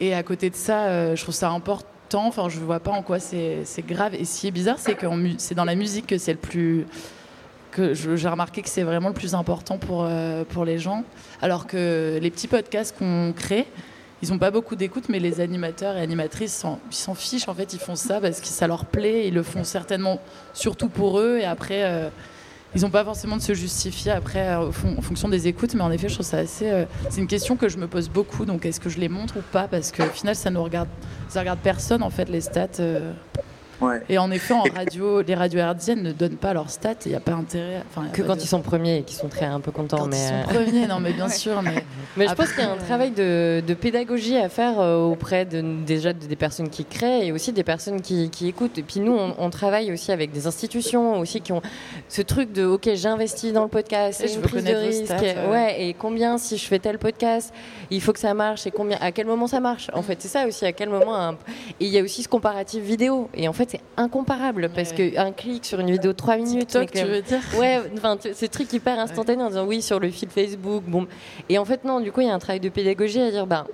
Et 0.00 0.14
à 0.14 0.22
côté 0.22 0.50
de 0.50 0.56
ça, 0.56 0.86
euh, 0.86 1.14
je 1.14 1.22
trouve 1.22 1.34
ça 1.34 1.50
important. 1.50 2.26
Enfin, 2.26 2.48
je 2.48 2.58
vois 2.58 2.80
pas 2.80 2.90
en 2.90 3.02
quoi 3.02 3.20
c'est 3.20 3.64
grave. 3.86 4.14
Et 4.14 4.24
ce 4.24 4.40
qui 4.40 4.48
est 4.48 4.50
bizarre, 4.50 4.78
c'est 4.78 4.94
que 4.94 5.06
c'est 5.38 5.54
dans 5.54 5.64
la 5.64 5.74
musique 5.74 6.06
que 6.08 6.18
c'est 6.18 6.32
le 6.32 6.38
plus. 6.38 6.86
que 7.70 7.94
j'ai 7.94 8.28
remarqué 8.28 8.62
que 8.62 8.68
c'est 8.68 8.82
vraiment 8.82 9.08
le 9.08 9.14
plus 9.14 9.34
important 9.34 9.78
pour, 9.78 10.04
euh, 10.04 10.44
pour 10.44 10.64
les 10.64 10.78
gens. 10.78 11.04
Alors 11.40 11.66
que 11.66 12.18
les 12.20 12.30
petits 12.30 12.48
podcasts 12.48 12.96
qu'on 12.98 13.32
crée, 13.36 13.66
ils 14.22 14.30
n'ont 14.30 14.38
pas 14.38 14.50
beaucoup 14.50 14.74
d'écoute, 14.74 15.04
mais 15.08 15.20
les 15.20 15.40
animateurs 15.40 15.96
et 15.96 16.00
animatrices 16.00 16.64
s'en 16.90 17.14
fichent. 17.14 17.48
En 17.48 17.54
fait, 17.54 17.72
ils 17.74 17.78
font 17.78 17.94
ça 17.94 18.20
parce 18.20 18.40
que 18.40 18.48
ça 18.48 18.66
leur 18.66 18.86
plaît. 18.86 19.28
Ils 19.28 19.34
le 19.34 19.42
font 19.42 19.64
certainement 19.64 20.18
surtout 20.54 20.88
pour 20.88 21.20
eux. 21.20 21.38
Et 21.38 21.44
après. 21.44 21.84
Euh, 21.84 22.08
ils 22.74 22.82
n'ont 22.82 22.90
pas 22.90 23.04
forcément 23.04 23.36
de 23.36 23.42
se 23.42 23.52
justifier 23.52 24.12
après 24.12 24.48
euh, 24.48 24.68
en 24.68 25.02
fonction 25.02 25.28
des 25.28 25.48
écoutes, 25.48 25.74
mais 25.74 25.82
en 25.82 25.90
effet, 25.90 26.08
je 26.08 26.14
trouve 26.14 26.26
ça 26.26 26.38
assez. 26.38 26.70
Euh, 26.70 26.84
c'est 27.08 27.20
une 27.20 27.26
question 27.26 27.56
que 27.56 27.68
je 27.68 27.78
me 27.78 27.88
pose 27.88 28.08
beaucoup. 28.08 28.44
Donc, 28.44 28.64
est-ce 28.64 28.80
que 28.80 28.88
je 28.88 28.98
les 28.98 29.08
montre 29.08 29.38
ou 29.38 29.42
pas? 29.52 29.66
Parce 29.66 29.90
qu'au 29.92 30.04
final, 30.04 30.36
ça 30.36 30.50
ne 30.50 30.58
regarde 30.58 30.88
personne 31.62 32.02
en 32.02 32.10
fait 32.10 32.28
les 32.28 32.40
stats. 32.40 32.68
Euh... 32.80 33.12
Ouais. 33.80 34.02
Et 34.08 34.18
en 34.18 34.30
effet, 34.30 34.54
en 34.54 34.62
radio, 34.74 35.22
les 35.22 35.34
radios 35.34 35.60
hertziennes 35.60 36.02
ne 36.02 36.12
donnent 36.12 36.36
pas 36.36 36.52
leurs 36.52 36.70
stats. 36.70 36.94
Il 37.06 37.10
n'y 37.10 37.16
a 37.16 37.20
pas 37.20 37.32
intérêt. 37.32 37.82
Enfin, 37.88 38.08
que 38.08 38.22
quand 38.22 38.36
de... 38.36 38.40
ils 38.40 38.46
sont 38.46 38.60
premiers 38.60 38.98
et 38.98 39.02
qu'ils 39.02 39.16
sont 39.16 39.28
très 39.28 39.46
un 39.46 39.60
peu 39.60 39.70
contents. 39.70 39.98
Quand 39.98 40.06
mais 40.06 40.16
ils 40.16 40.44
sont 40.48 40.54
premiers, 40.54 40.86
non, 40.86 41.00
mais 41.00 41.12
bien 41.12 41.26
ouais. 41.28 41.32
sûr. 41.32 41.62
Mais, 41.62 41.84
mais 42.16 42.26
je 42.26 42.32
Après, 42.32 42.44
pense 42.44 42.54
qu'il 42.54 42.64
y 42.64 42.66
a 42.66 42.72
un 42.72 42.76
travail 42.76 43.10
de, 43.10 43.62
de, 43.66 43.74
pédagogie 43.74 44.36
à 44.36 44.48
faire 44.48 44.78
auprès 44.78 45.44
de, 45.44 45.62
déjà 45.84 46.12
des 46.12 46.36
personnes 46.36 46.68
qui 46.68 46.84
créent 46.84 47.26
et 47.26 47.32
aussi 47.32 47.52
des 47.52 47.64
personnes 47.64 48.00
qui, 48.00 48.30
qui 48.30 48.48
écoutent. 48.48 48.78
Et 48.78 48.82
puis 48.82 49.00
nous, 49.00 49.12
on, 49.12 49.34
on, 49.38 49.50
travaille 49.50 49.92
aussi 49.92 50.12
avec 50.12 50.32
des 50.32 50.46
institutions 50.46 51.18
aussi 51.18 51.40
qui 51.40 51.52
ont 51.52 51.62
ce 52.08 52.22
truc 52.22 52.52
de 52.52 52.64
OK, 52.64 52.88
j'investis 52.94 53.52
dans 53.52 53.62
le 53.62 53.68
podcast, 53.68 54.22
c'est 54.22 54.34
une 54.34 54.42
prise 54.42 54.64
de 54.64 54.74
risque. 54.74 55.04
Stats, 55.06 55.20
ouais. 55.20 55.48
ouais. 55.48 55.82
et 55.82 55.94
combien 55.94 56.38
si 56.38 56.56
je 56.56 56.66
fais 56.66 56.78
tel 56.78 56.98
podcast, 56.98 57.52
il 57.90 58.00
faut 58.00 58.12
que 58.12 58.18
ça 58.18 58.34
marche 58.34 58.66
et 58.66 58.70
combien, 58.70 58.98
à 59.00 59.12
quel 59.12 59.26
moment 59.26 59.46
ça 59.46 59.60
marche. 59.60 59.90
En 59.92 60.02
fait, 60.02 60.20
c'est 60.20 60.28
ça 60.28 60.46
aussi, 60.46 60.64
à 60.64 60.72
quel 60.72 60.88
moment. 60.88 61.16
Un... 61.16 61.32
Et 61.80 61.86
il 61.86 61.88
y 61.88 61.98
a 61.98 62.02
aussi 62.02 62.22
ce 62.22 62.28
comparatif 62.28 62.82
vidéo. 62.82 63.28
Et 63.34 63.48
en 63.48 63.52
fait, 63.52 63.69
c'est 63.70 63.80
incomparable 63.96 64.68
parce 64.74 64.90
ouais. 64.90 65.12
qu'un 65.12 65.30
clic 65.30 65.64
sur 65.64 65.78
une 65.78 65.92
vidéo 65.92 66.10
de 66.10 66.16
3 66.16 66.38
minutes. 66.38 66.68
TikTok, 66.70 66.90
tu 66.90 67.04
veux 67.04 67.22
dire 67.22 67.40
Ouais, 67.56 67.78
enfin, 67.94 68.18
c'est 68.20 68.48
truc 68.48 68.72
hyper 68.72 68.98
instantané 68.98 69.42
en 69.44 69.48
disant 69.48 69.64
oui 69.64 69.80
sur 69.80 70.00
le 70.00 70.10
fil 70.10 70.28
Facebook. 70.28 70.82
Bon. 70.88 71.06
Et 71.48 71.56
en 71.56 71.64
fait, 71.64 71.84
non, 71.84 72.00
du 72.00 72.10
coup, 72.10 72.20
il 72.20 72.26
y 72.26 72.30
a 72.30 72.34
un 72.34 72.40
travail 72.40 72.58
de 72.58 72.68
pédagogie 72.68 73.20
à 73.20 73.30
dire 73.30 73.46
bah, 73.46 73.66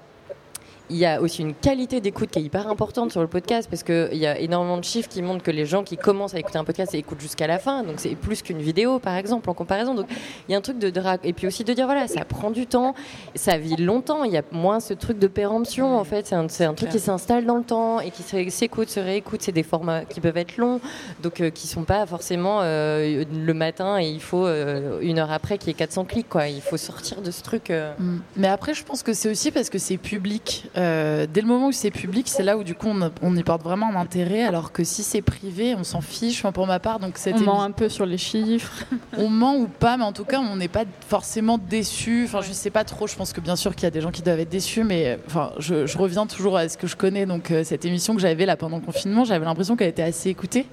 il 0.91 0.97
y 0.97 1.07
a 1.07 1.21
aussi 1.21 1.43
une 1.43 1.55
qualité 1.55 2.01
d'écoute 2.01 2.31
qui 2.31 2.39
est 2.39 2.43
hyper 2.43 2.69
importante 2.69 3.11
sur 3.11 3.21
le 3.21 3.27
podcast 3.27 3.69
parce 3.69 3.83
qu'il 3.83 4.17
y 4.17 4.27
a 4.27 4.39
énormément 4.39 4.79
de 4.79 4.85
chiffres 4.85 5.09
qui 5.09 5.23
montrent 5.23 5.43
que 5.43 5.51
les 5.51 5.67
gens 5.67 5.83
qui 5.83 5.97
commencent 5.97 6.35
à 6.35 6.39
écouter 6.39 6.59
un 6.59 6.65
podcast 6.65 6.95
écoutent 6.95 7.21
jusqu'à 7.21 7.47
la 7.47 7.59
fin. 7.59 7.83
Donc 7.83 7.95
c'est 7.99 8.15
plus 8.15 8.43
qu'une 8.43 8.61
vidéo, 8.61 8.99
par 8.99 9.17
exemple, 9.17 9.51
en 9.51 9.55
comparaison. 9.55 9.95
Donc 9.95 10.07
il 10.49 10.53
y 10.53 10.55
a 10.55 10.59
un 10.59 10.61
truc 10.61 10.79
de. 10.79 10.93
Et 11.25 11.33
puis 11.33 11.47
aussi 11.47 11.65
de 11.65 11.73
dire, 11.73 11.87
voilà, 11.87 12.09
ça 12.09 12.25
prend 12.25 12.51
du 12.51 12.67
temps, 12.67 12.95
ça 13.35 13.59
vit 13.59 13.77
longtemps. 13.77 14.25
Il 14.25 14.33
y 14.33 14.37
a 14.37 14.43
moins 14.53 14.81
ce 14.81 14.95
truc 14.95 15.19
de 15.19 15.27
péremption, 15.27 15.97
en 15.99 16.05
fait. 16.05 16.27
C'est 16.49 16.65
un, 16.65 16.75
truc 16.75 16.91
qui 16.91 16.99
s'installe 16.99 17.47
dans 17.47 17.57
le 17.57 17.65
temps 17.65 18.01
et 18.01 18.11
qui 18.11 18.23
s'écoute, 18.51 18.89
se 18.89 19.01
réécoute. 19.01 19.43
C'est 19.43 19.53
des 19.53 19.63
formats 19.63 20.05
qui 20.05 20.21
peuvent 20.21 20.37
être 20.37 20.57
longs, 20.57 20.81
donc 21.23 21.41
euh, 21.41 21.51
qui 21.51 21.67
sont 21.67 21.85
pas 21.85 22.07
forcément 22.07 22.61
euh, 22.63 23.25
le 23.33 23.55
matin 23.55 23.99
et 23.99 24.09
il 24.09 24.21
faut 24.21 24.47
euh, 24.47 25.01
une 25.01 25.19
heure 25.19 25.33
après 25.33 25.59
qu'il 25.59 25.69
y 25.69 25.71
ait 25.71 25.75
400 25.75 26.05
clics. 26.05 26.29
Quoi. 26.29 26.49
Il 26.49 26.61
faut 26.61 26.77
sortir 26.77 27.21
de 27.21 27.31
ce 27.31 27.43
truc. 27.43 27.71
Mm. 27.71 28.19
Mais 28.37 28.49
après, 28.49 28.75
je 28.75 28.85
pense 28.85 29.03
que 29.03 29.13
c'est 29.13 29.31
aussi 29.31 29.51
parce 29.51 29.71
que 29.71 29.79
c'est 29.79 29.97
public. 29.97 30.71
Euh, 30.77 31.27
dès 31.33 31.41
le 31.41 31.47
moment 31.47 31.69
où 31.69 31.73
c'est 31.73 31.91
public, 31.91 32.29
c'est 32.29 32.43
là 32.43 32.59
où 32.59 32.65
du 32.65 32.75
coup 32.75 32.89
on, 32.89 33.11
on, 33.23 33.35
y 33.35 33.43
porte 33.43 33.63
vraiment 33.63 33.89
un 33.91 33.97
intérêt, 33.97 34.43
alors 34.43 34.73
que 34.73 34.85
si 34.85 35.03
c'est 35.03 35.23
privé, 35.23 35.75
on 35.75 35.85
s'en 35.85 36.03
fiche. 36.03 36.39
Enfin, 36.41 36.53
pour 36.53 36.67
ma 36.67 36.81
part, 36.81 36.99
donc 36.99 37.19
on 37.27 37.41
ment 37.41 37.63
un 37.63 37.71
peu 37.71 37.89
sur 37.89 38.05
les 38.05 38.19
chiffres. 38.19 38.85
on 39.17 39.31
ment 39.31 39.57
ou 39.57 39.69
pas, 39.69 39.97
mais 39.97 40.05
en 40.05 40.13
tout 40.13 40.25
cas, 40.25 40.39
on 40.39 40.57
n'est 40.57 40.69
pas 40.69 40.85
forcément 41.09 41.57
déçu. 41.57 42.25
Enfin, 42.27 42.43
je 42.43 42.53
sais 42.53 42.71
pas 42.71 42.85
trop. 42.85 43.07
Je 43.07 43.17
pense 43.17 43.33
que 43.33 43.41
bien 43.41 43.57
sûr 43.57 43.75
qu'il 43.75 43.85
y 43.85 43.87
a 43.87 43.91
des 43.91 44.03
gens 44.03 44.11
qui 44.11 44.21
doivent 44.23 44.41
être 44.41 44.51
déçus, 44.51 44.85
mais 44.85 45.19
enfin, 45.27 45.53
je, 45.59 45.87
je, 45.87 45.97
reviens 45.97 46.27
toujours 46.27 46.59
à 46.59 46.69
ce 46.69 46.77
que 46.77 46.87
je 46.87 46.97
connais. 46.97 47.25
Donc 47.25 47.51
euh, 47.51 47.65
cette 47.65 47.87
émission 47.87 48.15
que 48.15 48.21
j'avais 48.21 48.45
là 48.45 48.57
pendant 48.57 48.77
le 48.77 48.85
confinement, 48.85 49.25
j'avais 49.25 49.47
l'impression 49.47 49.77
qu'elle 49.77 49.89
était 49.89 50.03
assez 50.03 50.29
écoutée. 50.29 50.67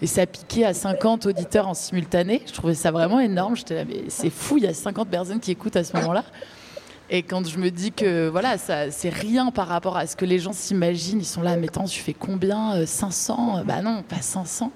Et 0.00 0.06
ça 0.06 0.24
piquait 0.24 0.64
à 0.64 0.72
50 0.72 1.26
auditeurs 1.26 1.68
en 1.68 1.74
simultané. 1.74 2.40
Je 2.46 2.52
trouvais 2.52 2.74
ça 2.74 2.90
vraiment 2.90 3.20
énorme. 3.20 3.56
J'étais 3.56 3.74
là, 3.74 3.84
mais 3.86 4.04
c'est 4.08 4.30
fou, 4.30 4.56
il 4.56 4.64
y 4.64 4.66
a 4.66 4.72
50 4.72 5.08
personnes 5.08 5.40
qui 5.40 5.50
écoutent 5.50 5.76
à 5.76 5.84
ce 5.84 5.94
moment-là. 5.98 6.24
Et 7.12 7.24
quand 7.24 7.44
je 7.44 7.58
me 7.58 7.72
dis 7.72 7.90
que 7.90 8.28
voilà, 8.28 8.56
ça, 8.56 8.92
c'est 8.92 9.08
rien 9.08 9.50
par 9.50 9.66
rapport 9.66 9.96
à 9.96 10.06
ce 10.06 10.14
que 10.14 10.24
les 10.24 10.38
gens 10.38 10.52
s'imaginent, 10.52 11.18
ils 11.18 11.24
sont 11.24 11.42
là, 11.42 11.56
mais 11.56 11.66
attends, 11.66 11.84
tu 11.84 12.00
fais 12.00 12.14
combien 12.14 12.86
500 12.86 13.64
Bah 13.64 13.82
non, 13.82 14.04
pas 14.04 14.22
500. 14.22 14.70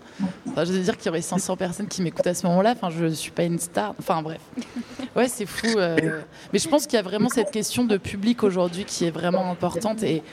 Enfin, 0.49 0.65
je 0.65 0.73
veux 0.73 0.81
dire 0.81 0.97
qu'il 0.97 1.07
y 1.07 1.09
aurait 1.11 1.23
500 1.23 1.57
personnes 1.57 1.87
qui 1.87 2.03
m'écoutent 2.03 2.27
à 2.27 2.35
ce 2.35 2.45
moment-là. 2.49 2.73
Enfin, 2.73 2.91
je 2.91 3.07
suis 3.07 3.31
pas 3.31 3.45
une 3.45 3.61
star. 3.61 3.95
Enfin, 4.01 4.21
bref. 4.21 4.41
Ouais, 5.15 5.29
c'est 5.29 5.47
fou. 5.47 5.79
Euh... 5.79 6.23
Mais 6.53 6.59
je 6.59 6.69
pense 6.69 6.89
qu'il 6.89 6.97
y 6.97 6.99
a 6.99 7.03
vraiment 7.03 7.29
cette 7.29 7.53
question 7.53 7.85
de 7.85 7.97
public 7.99 8.43
aujourd'hui 8.43 8.85
qui 8.85 9.05
est 9.05 9.13
vraiment 9.13 9.49
importante. 9.53 10.03
Et, 10.03 10.25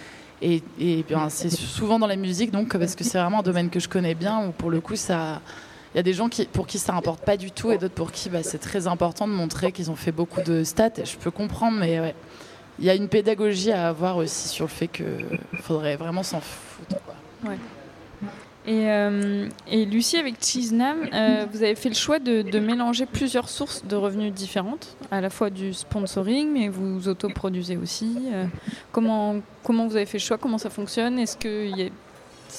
et, 0.42 0.64
et 0.80 1.04
bien, 1.04 1.30
c'est 1.30 1.52
souvent 1.52 2.00
dans 2.00 2.08
la 2.08 2.16
musique, 2.16 2.50
donc, 2.50 2.76
parce 2.76 2.96
que 2.96 3.04
c'est 3.04 3.20
vraiment 3.20 3.42
un 3.42 3.44
domaine 3.44 3.70
que 3.70 3.80
je 3.80 3.88
connais 3.88 4.16
bien, 4.16 4.48
où 4.48 4.52
pour 4.52 4.72
le 4.72 4.82
coup, 4.82 4.96
ça 4.96 5.40
il 5.94 5.98
y 5.98 6.00
a 6.00 6.04
des 6.04 6.14
gens 6.14 6.30
qui, 6.30 6.46
pour 6.46 6.68
qui 6.68 6.80
ça 6.80 6.94
importe 6.94 7.24
pas 7.24 7.38
du 7.38 7.52
tout 7.52 7.72
et 7.72 7.78
d'autres 7.78 7.94
pour 7.94 8.12
qui 8.12 8.30
bah, 8.30 8.44
c'est 8.44 8.60
très 8.60 8.88
important 8.88 9.28
de 9.28 9.34
montrer 9.34 9.72
qu'ils 9.72 9.92
ont 9.92 9.96
fait 9.96 10.12
beaucoup 10.12 10.42
de 10.42 10.64
stats. 10.64 11.04
Je 11.04 11.16
peux 11.18 11.32
comprendre, 11.32 11.78
mais. 11.78 12.14
Il 12.80 12.86
y 12.86 12.90
a 12.90 12.96
une 12.96 13.10
pédagogie 13.10 13.72
à 13.72 13.90
avoir 13.90 14.18
aussi 14.18 14.48
sur 14.48 14.66
le 14.66 14.70
fait 14.70 14.88
qu'il 14.88 15.40
faudrait 15.62 15.98
vraiment 15.98 16.24
s'en 16.24 16.42
foutre. 16.42 16.96
Euh, 18.68 19.50
et, 19.68 19.86
Lucie, 19.86 20.18
avec 20.18 20.44
Cheesenam, 20.44 21.08
euh, 21.14 21.46
vous 21.52 21.64
avez 21.64 21.76
fait 21.76 21.90
le 21.90 21.96
choix 21.96 22.20
de, 22.20 22.42
de, 22.42 22.60
mélanger 22.60 23.06
plusieurs 23.06 23.50
sources 23.50 23.84
de 23.86 23.96
revenus 23.96 24.34
différentes, 24.34 24.96
à 25.12 25.20
la 25.22 25.30
fois 25.30 25.50
du 25.50 25.74
sponsoring, 25.74 26.52
mais 26.52 26.70
vous 26.70 27.08
autoproduisez 27.08 27.78
aussi. 27.78 28.18
Euh, 28.32 28.46
comment, 28.92 29.36
comment 29.64 29.88
vous 29.88 29.96
avez 29.96 30.06
fait 30.06 30.20
le 30.20 30.24
choix? 30.24 30.38
Comment 30.38 30.60
ça 30.60 30.70
fonctionne? 30.70 31.20
Est-ce 31.20 31.38
qu'il 31.38 31.78
y 31.78 31.84
a 31.84 31.90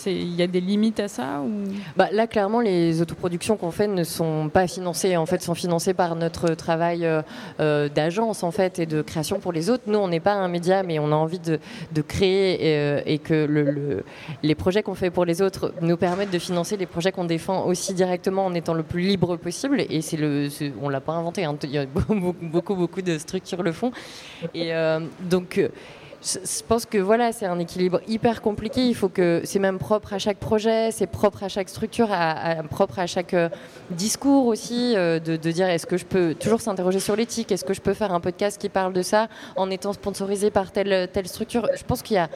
il 0.07 0.35
y 0.35 0.43
a 0.43 0.47
des 0.47 0.61
limites 0.61 1.01
à 1.01 1.09
ça 1.09 1.41
ou... 1.41 1.65
bah, 1.97 2.09
Là, 2.13 2.27
clairement, 2.27 2.61
les 2.61 3.01
autoproductions 3.01 3.57
qu'on 3.57 3.71
fait 3.71 3.89
ne 3.89 4.05
sont 4.05 4.51
pas 4.53 4.67
financées, 4.67 5.17
en 5.17 5.27
fait, 5.27 5.43
sont 5.43 5.55
financées 5.55 5.95
par 5.95 6.17
notre 6.17 6.55
travail 6.55 7.05
euh, 7.07 7.23
euh, 7.61 7.89
d'agence 7.89 8.43
en 8.43 8.51
fait, 8.51 8.79
et 8.79 8.87
de 8.87 9.03
création 9.03 9.41
pour 9.41 9.53
les 9.53 9.71
autres. 9.71 9.85
Nous, 9.87 9.99
on 9.99 10.09
n'est 10.09 10.21
pas 10.21 10.35
un 10.35 10.49
média, 10.49 10.83
mais 10.83 10.99
on 10.99 11.13
a 11.13 11.15
envie 11.15 11.39
de, 11.39 11.59
créer 12.03 12.55
et, 12.55 12.79
euh, 12.79 13.19
que 13.23 13.47
le, 13.47 13.71
le, 13.71 14.05
les 14.43 14.55
projets 14.55 14.83
qu'on 14.83 14.95
fait 14.95 15.11
pour 15.11 15.25
les 15.25 15.43
autres 15.43 15.73
nous 15.81 15.97
permettent 15.97 16.33
de 16.33 16.39
financer 16.39 16.77
les 16.77 16.87
projets 16.87 17.13
qu'on 17.13 17.25
défend 17.25 17.67
aussi 17.67 17.95
directement 17.95 18.47
en 18.47 18.55
étant 18.55 18.75
le 18.75 18.83
plus 18.83 19.03
libre 19.03 19.37
possible. 19.37 19.81
Et 19.81 20.01
le, 20.17 20.49
on 20.81 20.89
l'a 20.89 21.01
pas 21.01 21.13
inventé, 21.13 21.45
hein. 21.45 21.57
il 21.63 21.71
y 21.71 21.79
a 21.79 21.87
beaucoup, 22.41 22.75
beaucoup, 22.75 23.03
de 23.03 23.19
structures 23.19 23.63
le 23.63 23.73
font. 23.73 23.93
Et 24.55 24.73
donc 25.21 25.61
je 26.23 26.63
pense 26.69 26.87
que 26.87 26.99
voilà, 26.99 27.33
c'est 27.33 27.47
un 27.47 27.59
équilibre 27.59 28.01
hyper 28.07 28.43
compliqué. 28.43 28.87
Il 28.87 28.95
faut 28.95 29.09
que 29.09 29.43
c'est 29.45 29.59
même 29.59 29.79
propre 29.79 30.13
à 30.13 30.19
chaque 30.19 30.39
projet, 30.39 30.91
c'est 30.93 31.09
propre 31.09 31.43
à 31.43 31.49
chaque 31.49 31.69
structure, 31.69 32.09
à, 32.11 32.63
propre 32.71 33.01
à 33.01 33.07
chaque 33.07 33.35
euh, 33.35 33.49
discours 33.91 34.47
aussi, 34.47 34.95
euh, 34.97 35.19
de, 35.19 35.37
de, 35.37 35.51
dire 35.51 35.69
est-ce 35.69 35.87
que 35.87 35.97
je 35.97 36.05
peux 36.05 36.35
toujours 36.35 36.61
s'interroger 36.61 37.01
sur 37.01 37.17
l'éthique, 37.17 37.51
est-ce 37.51 37.65
que 37.65 37.75
je 37.75 37.81
peux 37.81 37.95
faire 37.95 38.13
un 38.15 38.21
podcast 38.21 38.61
qui 38.61 38.69
parle 38.69 38.93
de 38.93 39.03
ça 39.03 39.29
en 39.57 39.69
étant 39.71 39.93
sponsorisé 39.93 40.51
par 40.51 40.71
telle 40.71 41.09
telle 41.13 41.27
structure? 41.27 41.69
Je 41.77 41.83
pense 41.83 42.03
qu'il 42.03 42.15
y 42.15 42.19
a 42.19 42.29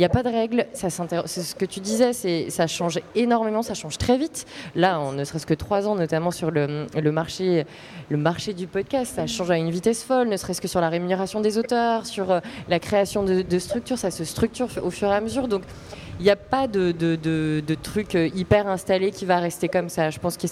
il 0.00 0.04
n'y 0.04 0.06
a 0.06 0.08
pas 0.08 0.22
de 0.22 0.30
règles. 0.30 0.64
C'est 0.72 0.88
ce 0.88 1.54
que 1.54 1.66
tu 1.66 1.80
disais, 1.80 2.14
ça 2.48 2.66
change 2.66 3.00
énormément, 3.14 3.62
ça 3.62 3.74
change 3.74 3.98
très 3.98 4.16
vite. 4.16 4.46
Là, 4.74 4.98
on 4.98 5.12
ne 5.12 5.24
serait-ce 5.24 5.44
que 5.44 5.52
trois 5.52 5.86
ans, 5.86 5.94
notamment 5.94 6.30
sur 6.30 6.50
le, 6.50 6.86
marché, 7.12 7.66
le 8.08 8.16
marché 8.16 8.54
du 8.54 8.66
podcast, 8.66 9.16
ça 9.16 9.26
change 9.26 9.50
à 9.50 9.58
une 9.58 9.68
vitesse 9.68 10.02
folle, 10.02 10.28
ne 10.28 10.38
serait-ce 10.38 10.62
que 10.62 10.68
sur 10.68 10.80
la 10.80 10.88
rémunération 10.88 11.42
des 11.42 11.58
auteurs, 11.58 12.06
sur 12.06 12.30
euh, 12.30 12.40
la 12.70 12.78
création 12.78 13.24
de, 13.24 13.58
structures, 13.58 13.98
ça 13.98 14.10
se 14.10 14.24
structure 14.24 14.68
au 14.82 14.90
fur 14.90 15.08
et 15.08 15.14
à 15.14 15.20
mesure. 15.20 15.48
Donc, 15.48 15.64
il 16.18 16.22
n'y 16.22 16.30
a 16.30 16.36
pas 16.36 16.66
de, 16.66 16.94
truc 17.82 18.14
euh, 18.14 18.30
hyper 18.34 18.68
installé 18.68 19.10
qui 19.10 19.26
va 19.26 19.38
rester 19.38 19.68
comme 19.68 19.90
ça. 19.90 20.08
Je 20.08 20.18
pense 20.18 20.38
que 20.38 20.46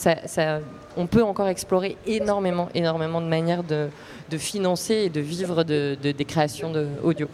peut 1.06 1.22
encore 1.22 1.48
explorer 1.48 1.96
énormément, 2.06 2.68
énormément 2.74 3.22
de 3.22 3.28
manières 3.28 3.64
de, 3.64 3.88
financer 4.36 5.04
et 5.06 5.08
de 5.08 5.20
vivre 5.20 5.64
de, 5.64 5.96
des 6.02 6.24
créations 6.26 6.70
audio. 7.02 7.28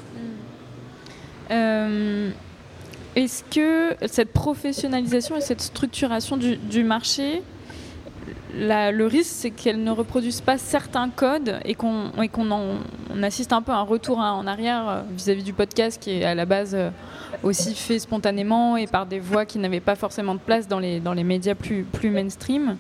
Euh, 1.51 2.31
Est-ce 3.17 3.45
que 3.45 3.95
cette 4.07 4.33
professionnalisation 4.33 5.37
et 5.37 5.41
cette 5.41 5.61
structuration 5.61 6.37
du, 6.37 6.57
du 6.57 6.85
marché, 6.85 7.43
le 8.57 9.07
risque, 9.07 9.33
c'est 9.33 9.51
qu'elle 9.51 9.83
ne 9.83 9.91
reproduise 9.91 10.41
pas 10.41 10.59
certains 10.59 11.11
codes 11.11 11.59
et 11.65 11.75
qu'on 11.75 12.11
qu 12.11 12.41
on 12.41 13.23
assiste 13.23 13.53
un 13.53 13.63
peu 13.63 13.73
à 13.73 13.77
un 13.77 13.83
retour 13.83 14.19
en 14.19 14.47
arrière 14.47 15.05
vis-à-vis 15.11 15.43
-vis 15.43 15.45
du 15.45 15.53
podcast 15.53 16.01
qui 16.01 16.11
est 16.11 16.25
à 16.25 16.35
la 16.35 16.47
base 16.47 16.77
aussi 17.45 17.75
fait 17.75 17.99
spontanément 17.99 18.77
et 18.77 18.87
par 18.87 19.07
des 19.07 19.21
voix 19.21 19.45
qui 19.45 19.59
n'avaient 19.59 19.81
pas 19.81 19.95
forcément 19.95 20.35
de 20.35 20.41
place 20.41 20.69
dans 20.69 20.79
les, 20.79 21.25
médias 21.25 21.55
plus, 21.55 21.87
mainstream. 22.11 22.77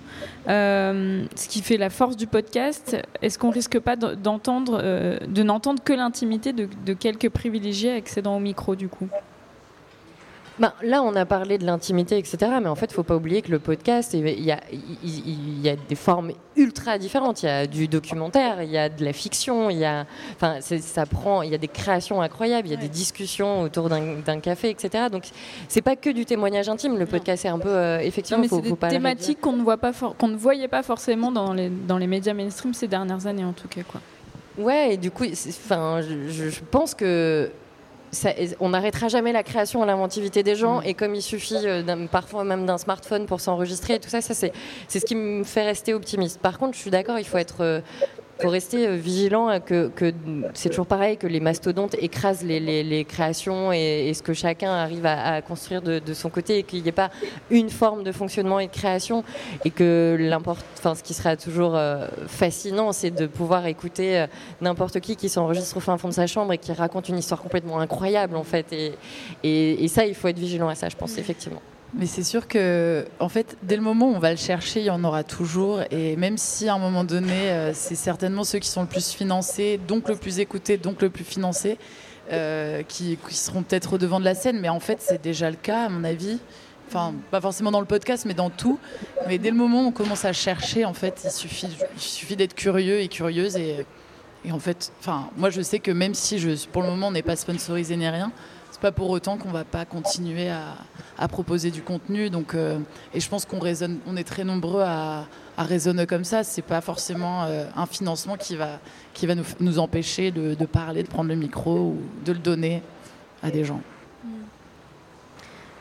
Euh, 0.48 1.24
ce 1.34 1.48
qui 1.48 1.62
fait 1.62 1.76
la 1.76 1.90
force 1.90 2.16
du 2.16 2.26
podcast, 2.26 2.96
est-ce 3.22 3.38
qu'on 3.38 3.50
risque 3.50 3.78
pas 3.78 3.96
euh, 4.02 5.18
de 5.26 5.42
n'entendre 5.42 5.82
que 5.82 5.92
l'intimité 5.92 6.52
de 6.52 6.92
quelques 6.94 7.28
privilégiés 7.30 7.92
accédant 7.92 8.36
au 8.36 8.40
micro 8.40 8.74
du 8.74 8.88
coup? 8.88 9.08
Ben, 10.58 10.72
là, 10.82 11.02
on 11.02 11.16
a 11.16 11.26
parlé 11.26 11.58
de 11.58 11.66
l'intimité, 11.66 12.16
etc. 12.16 12.36
Mais 12.62 12.68
en 12.68 12.76
fait, 12.76 12.86
il 12.86 12.90
ne 12.90 12.94
faut 12.94 13.02
pas 13.02 13.16
oublier 13.16 13.42
que 13.42 13.50
le 13.50 13.58
podcast, 13.58 14.14
il 14.14 14.28
y, 14.40 14.52
a, 14.52 14.60
il 15.02 15.60
y 15.60 15.68
a 15.68 15.74
des 15.76 15.94
formes 15.96 16.30
ultra 16.56 16.96
différentes. 16.96 17.42
Il 17.42 17.46
y 17.46 17.48
a 17.48 17.66
du 17.66 17.88
documentaire, 17.88 18.62
il 18.62 18.70
y 18.70 18.78
a 18.78 18.88
de 18.88 19.04
la 19.04 19.12
fiction, 19.12 19.68
il 19.68 19.78
y 19.78 19.84
a, 19.84 20.06
enfin, 20.36 20.60
ça 20.60 21.06
prend, 21.06 21.42
il 21.42 21.50
y 21.50 21.54
a 21.54 21.58
des 21.58 21.68
créations 21.68 22.22
incroyables, 22.22 22.68
il 22.68 22.70
y 22.70 22.74
a 22.74 22.76
ouais. 22.76 22.82
des 22.82 22.88
discussions 22.88 23.62
autour 23.62 23.88
d'un 23.88 24.40
café, 24.40 24.70
etc. 24.70 25.06
Donc, 25.10 25.24
c'est 25.68 25.82
pas 25.82 25.96
que 25.96 26.10
du 26.10 26.24
témoignage 26.24 26.68
intime. 26.68 26.98
Le 26.98 27.06
podcast, 27.06 27.42
c'est 27.42 27.48
un 27.48 27.58
peu, 27.58 27.68
euh, 27.68 27.98
effectivement, 27.98 28.42
non, 28.42 28.48
faut, 28.48 28.62
c'est 28.62 28.70
des 28.70 28.88
thématiques 28.88 29.40
qu'on 29.40 29.54
ne 29.54 29.62
voit 29.62 29.78
pas, 29.78 29.92
qu'on 29.92 30.28
ne 30.28 30.36
voyait 30.36 30.68
pas 30.68 30.84
forcément 30.84 31.32
dans 31.32 31.52
les 31.52 31.68
dans 31.68 31.98
les 31.98 32.06
médias 32.06 32.34
mainstream 32.34 32.74
ces 32.74 32.86
dernières 32.86 33.26
années, 33.26 33.44
en 33.44 33.52
tout 33.52 33.68
cas, 33.68 33.82
quoi. 33.82 34.00
Ouais, 34.56 34.94
et 34.94 34.96
du 34.96 35.10
coup, 35.10 35.24
enfin, 35.24 36.00
je, 36.00 36.48
je 36.48 36.60
pense 36.70 36.94
que 36.94 37.50
ça, 38.14 38.30
on 38.60 38.70
n'arrêtera 38.70 39.08
jamais 39.08 39.32
la 39.32 39.42
création 39.42 39.84
et 39.84 39.86
l'inventivité 39.86 40.42
des 40.42 40.54
gens. 40.54 40.80
Mmh. 40.80 40.86
Et 40.86 40.94
comme 40.94 41.14
il 41.14 41.22
suffit 41.22 41.56
euh, 41.64 42.06
parfois 42.10 42.44
même 42.44 42.66
d'un 42.66 42.78
smartphone 42.78 43.26
pour 43.26 43.40
s'enregistrer, 43.40 43.98
tout 43.98 44.08
ça, 44.08 44.20
ça 44.20 44.34
c'est 44.34 44.52
ce 44.88 45.04
qui 45.04 45.14
me 45.14 45.44
fait 45.44 45.64
rester 45.64 45.94
optimiste. 45.94 46.40
Par 46.40 46.58
contre, 46.58 46.74
je 46.74 46.80
suis 46.80 46.90
d'accord, 46.90 47.18
il 47.18 47.24
faut 47.24 47.38
être 47.38 47.60
euh, 47.60 47.80
faut 48.40 48.48
rester 48.48 48.86
euh, 48.86 48.96
vigilant 48.96 49.60
que, 49.60 49.90
c'est 50.54 50.68
toujours 50.68 50.86
pareil 50.86 51.16
que 51.16 51.26
les 51.26 51.40
mastodontes 51.40 51.94
écrasent 51.98 52.44
les, 52.44 53.04
créations 53.08 53.72
et, 53.72 54.12
ce 54.14 54.22
que 54.22 54.32
chacun 54.32 54.70
arrive 54.70 55.06
à, 55.06 55.40
construire 55.42 55.82
de, 55.82 56.00
son 56.14 56.30
côté 56.30 56.58
et 56.58 56.62
qu'il 56.62 56.82
n'y 56.82 56.88
ait 56.88 56.92
pas 56.92 57.10
une 57.50 57.70
forme 57.70 58.02
de 58.02 58.12
fonctionnement 58.12 58.60
et 58.60 58.66
de 58.66 58.72
création 58.72 59.24
et 59.64 59.70
que 59.70 60.16
ce 60.82 61.02
qui 61.02 61.14
sera 61.14 61.36
toujours 61.36 61.74
euh, 61.76 62.06
fascinant 62.26 62.92
c'est 62.92 63.10
de 63.10 63.26
pouvoir 63.26 63.66
écouter 63.66 64.20
euh, 64.20 64.26
n'importe 64.60 65.00
qui 65.00 65.16
qui 65.16 65.28
s'enregistre 65.28 65.76
au 65.76 65.80
fin 65.80 65.96
fond 65.98 66.08
de 66.08 66.14
sa 66.14 66.26
chambre 66.26 66.52
et 66.52 66.58
qui 66.58 66.72
raconte 66.72 67.08
une 67.08 67.18
histoire 67.18 67.40
complètement 67.40 67.80
incroyable 67.80 68.36
en 68.36 68.44
fait. 68.44 68.72
Et, 68.72 68.92
et, 69.42 69.84
et 69.84 69.88
ça 69.88 70.06
il 70.06 70.14
faut 70.14 70.28
être 70.28 70.38
vigilant 70.38 70.68
à 70.68 70.74
ça 70.74 70.88
je 70.88 70.96
pense 70.96 71.18
effectivement 71.18 71.62
mais 71.96 72.06
c'est 72.06 72.24
sûr 72.24 72.48
que, 72.48 73.06
en 73.20 73.28
fait, 73.28 73.56
dès 73.62 73.76
le 73.76 73.82
moment 73.82 74.10
où 74.10 74.14
on 74.14 74.18
va 74.18 74.32
le 74.32 74.36
chercher, 74.36 74.80
il 74.80 74.86
y 74.86 74.90
en 74.90 75.04
aura 75.04 75.22
toujours. 75.22 75.80
Et 75.92 76.16
même 76.16 76.38
si 76.38 76.68
à 76.68 76.74
un 76.74 76.78
moment 76.78 77.04
donné, 77.04 77.50
euh, 77.50 77.72
c'est 77.72 77.94
certainement 77.94 78.42
ceux 78.42 78.58
qui 78.58 78.68
sont 78.68 78.82
le 78.82 78.88
plus 78.88 79.10
financés, 79.10 79.78
donc 79.86 80.08
le 80.08 80.16
plus 80.16 80.40
écoutés, 80.40 80.76
donc 80.76 81.00
le 81.02 81.10
plus 81.10 81.22
financés, 81.22 81.78
euh, 82.32 82.82
qui, 82.82 83.16
seront 83.30 83.62
peut-être 83.62 83.92
au 83.92 83.98
devant 83.98 84.18
de 84.18 84.24
la 84.24 84.34
scène. 84.34 84.58
Mais 84.58 84.68
en 84.68 84.80
fait, 84.80 85.00
c'est 85.00 85.22
déjà 85.22 85.50
le 85.50 85.56
cas, 85.56 85.84
à 85.84 85.88
mon 85.88 86.02
avis. 86.02 86.38
Enfin, 86.88 87.14
pas 87.30 87.40
forcément 87.40 87.70
dans 87.70 87.80
le 87.80 87.86
podcast, 87.86 88.24
mais 88.26 88.34
dans 88.34 88.50
tout. 88.50 88.78
Mais 89.28 89.38
dès 89.38 89.50
le 89.50 89.56
moment 89.56 89.84
où 89.84 89.86
on 89.86 89.92
commence 89.92 90.24
à 90.24 90.32
chercher, 90.32 90.84
en 90.84 90.94
fait, 90.94 91.22
il 91.24 91.30
suffit, 91.30 91.68
il 91.94 92.00
suffit 92.00 92.36
d'être 92.36 92.54
curieux 92.54 93.00
et 93.00 93.08
curieuse. 93.08 93.56
Et, 93.56 93.86
en 94.50 94.58
fait, 94.58 94.92
moi, 95.36 95.48
je 95.48 95.62
sais 95.62 95.78
que 95.78 95.92
même 95.92 96.14
si 96.14 96.40
je, 96.40 96.66
pour 96.72 96.82
le 96.82 96.88
moment, 96.88 97.08
on 97.08 97.12
n'est 97.12 97.22
pas 97.22 97.36
sponsorisé 97.36 97.96
ni 97.96 98.08
rien, 98.08 98.32
c'est 98.74 98.80
pas 98.80 98.90
pour 98.90 99.10
autant 99.10 99.38
qu'on 99.38 99.52
va 99.52 99.62
pas 99.62 99.84
continuer 99.84 100.50
à, 100.50 101.28
proposer 101.28 101.70
du 101.70 101.80
contenu. 101.80 102.28
Donc, 102.28 102.54
euh, 102.54 102.80
et 103.14 103.20
je 103.20 103.28
pense 103.28 103.44
qu'on 103.44 103.60
raisonne, 103.60 104.00
on 104.04 104.16
est 104.16 104.24
très 104.24 104.42
nombreux 104.42 104.82
à, 104.82 105.26
raisonner 105.56 106.08
comme 106.08 106.24
ça. 106.24 106.42
C'est 106.42 106.60
pas 106.60 106.80
forcément 106.80 107.44
euh, 107.44 107.66
un 107.76 107.86
financement 107.86 108.36
qui 108.36 108.56
va, 108.56 108.80
qui 109.12 109.28
va 109.28 109.34
nous, 109.60 109.78
empêcher 109.78 110.32
de, 110.32 110.56
parler, 110.64 111.04
de 111.04 111.08
prendre 111.08 111.28
le 111.28 111.36
micro 111.36 111.76
ou 111.76 111.98
de 112.24 112.32
le 112.32 112.40
donner 112.40 112.82
à 113.44 113.52
des 113.52 113.64
gens. 113.64 113.80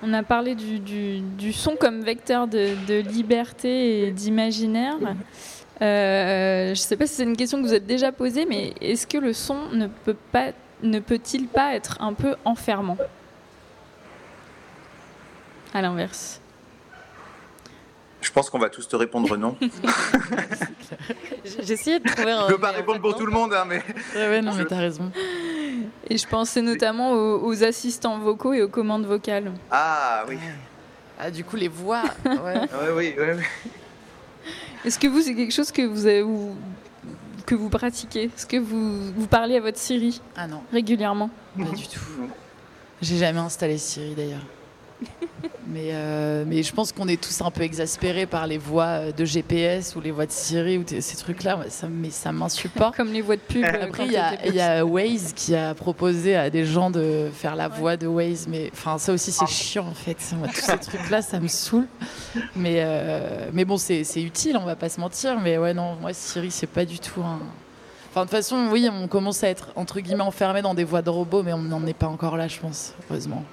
On 0.04 0.14
a 0.14 0.22
parlé 0.22 0.54
du, 0.54 1.52
son 1.52 1.76
comme 1.76 2.04
vecteur 2.04 2.48
de, 2.48 3.00
liberté 3.10 4.06
et 4.06 4.12
d'imaginaire. 4.12 4.98
Euh, 5.82 6.76
je 6.76 6.80
sais 6.80 6.96
pas 6.96 7.08
si 7.08 7.16
c'est 7.16 7.24
une 7.24 7.36
question 7.36 7.60
que 7.60 7.66
vous 7.66 7.74
êtes 7.74 7.88
déjà 7.88 8.12
posée, 8.12 8.46
mais 8.46 8.76
est-ce 8.82 9.08
que 9.08 9.18
le 9.18 9.34
son 9.34 9.70
ne 9.72 9.88
peut 9.88 10.16
pas 10.32 10.52
ne 10.84 11.00
peut-il 11.00 11.48
pas 11.48 11.74
être 11.74 11.98
un 12.02 12.14
peu 12.14 12.36
enfermant 12.46 12.98
À 15.74 15.82
l'inverse. 15.82 16.40
Je 18.22 18.32
pense 18.32 18.50
qu'on 18.50 18.60
va 18.60 18.70
tous 18.70 18.88
te 18.88 18.96
répondre 18.96 19.36
non. 19.36 19.58
Essayé 21.60 22.00
de 22.00 22.10
trouver 22.10 22.32
un. 22.32 22.42
Je 22.42 22.52
ne 22.52 22.52
peux 22.56 22.62
pas 22.62 22.72
répondre 22.72 23.02
pour 23.02 23.16
tout 23.16 23.26
le 23.26 23.32
monde, 23.32 23.54
hein, 23.54 23.66
mais. 23.68 23.84
Ouais, 24.16 24.30
ouais, 24.30 24.42
non, 24.42 24.54
mais 24.54 24.64
t'as 24.66 24.78
raison. 24.78 25.12
Et 26.10 26.18
je 26.18 26.28
pensais 26.28 26.62
notamment 26.62 27.12
aux, 27.12 27.46
aux, 27.46 27.64
assistants 27.64 28.18
vocaux 28.20 28.54
et 28.54 28.62
aux 28.62 28.70
commandes 28.70 29.06
vocales. 29.06 29.52
Ah 29.70 30.24
oui. 30.28 30.38
Ah, 31.20 31.30
du 31.32 31.44
coup, 31.44 31.58
les 31.58 31.68
voix. 31.68 32.04
Ouais, 32.26 32.60
ouais 32.60 32.92
oui, 32.96 33.16
ouais. 33.18 33.38
Est-ce 34.86 34.98
que 34.98 35.08
vous, 35.08 35.22
c'est 35.22 35.36
quelque 35.36 35.54
chose 35.54 35.72
que 35.72 35.82
vous 35.82 36.06
avez. 36.06 36.22
Vous, 36.22 36.56
que 37.46 37.56
vous 37.56 37.70
pratiquez 37.70 38.24
Est-ce 38.26 38.46
que 38.46 38.58
vous, 38.58 39.12
vous 39.14 39.28
parlez 39.28 39.58
à 39.58 39.62
votre 39.62 39.78
Siri 39.78 40.22
Ah 40.36 40.48
non. 40.48 40.62
Régulièrement? 40.72 41.30
Pas 41.58 41.66
du 41.66 41.88
tout. 41.88 42.00
J'ai 43.02 43.18
jamais 43.18 43.40
installé 43.40 43.78
Siri 43.78 44.16
d'ailleurs. 44.16 44.46
mais, 45.68 45.90
euh, 45.92 46.44
mais 46.48 46.64
je 46.64 46.74
pense 46.74 46.92
qu'on 46.92 47.08
est 47.08 47.22
tous 47.22 47.42
un 47.42 47.52
peu 47.52 47.62
exaspérés 47.64 48.26
par 48.26 48.48
les 48.48 48.58
voix 48.58 49.12
de 49.12 49.26
GPS 49.26 49.96
ou 49.96 50.02
les 50.02 50.12
voix 50.12 50.26
de 50.26 50.32
Siri 50.32 50.78
ou 50.78 50.84
ces 50.88 51.18
trucs-là. 51.18 51.60
Ça, 51.70 51.88
mais 51.90 52.10
ça 52.10 52.32
m'insupporte. 52.32 52.96
Comme 52.98 53.12
les 53.14 53.22
voix 53.22 53.36
de 53.36 53.42
pub. 53.42 53.64
euh, 53.64 53.84
Après, 53.86 54.06
il 54.06 54.12
y, 54.12 54.18
a- 54.18 54.80
y 54.80 54.82
Waze 54.82 55.34
qui 55.34 55.56
a 55.56 55.74
proposé 55.74 56.36
à 56.36 56.50
des 56.50 56.66
gens 56.66 56.90
de 56.92 57.30
faire 57.34 57.56
la 57.56 57.68
voix 57.68 57.98
de 57.98 58.08
Waze. 58.08 58.48
Mais 58.48 58.70
enfin, 58.74 58.98
ça 58.98 59.14
aussi, 59.14 59.32
c'est 59.32 59.48
chiant 59.48 59.88
en 59.88 59.94
fait. 59.94 60.18
Moi, 60.38 60.48
tous 60.48 60.62
ces 60.62 60.78
trucs-là, 60.78 61.22
ça 61.22 61.40
me 61.40 61.48
saoule. 61.48 61.88
Mais, 62.56 62.76
euh, 62.78 63.50
mais 63.54 63.66
bon, 63.66 63.78
c'est 63.78 64.04
utile, 64.18 64.58
on 64.58 64.66
va 64.66 64.76
pas 64.76 64.90
se 64.90 65.00
mentir. 65.00 65.40
Mais 65.40 65.58
ouais, 65.58 65.74
non, 65.74 65.96
moi, 66.02 66.14
Siri, 66.14 66.52
c'est 66.52 66.68
pas 66.68 66.86
du 66.86 67.00
tout 67.00 67.22
un. 67.22 67.40
Enfin, 68.10 68.26
de 68.26 68.30
toute 68.30 68.36
façon, 68.38 68.68
oui, 68.72 68.88
on 68.92 69.08
commence 69.08 69.44
à 69.44 69.50
être 69.50 69.70
entre 69.76 70.00
guillemets 70.00 70.22
enfermé 70.22 70.62
dans 70.62 70.76
des 70.76 70.84
voix 70.84 71.02
de 71.02 71.10
robots, 71.10 71.42
mais 71.42 71.52
on 71.54 71.58
n'en 71.64 71.84
est 71.88 71.96
pas 71.96 72.06
encore 72.06 72.38
là, 72.38 72.48
je 72.48 72.60
pense, 72.60 72.94
heureusement. 73.10 73.44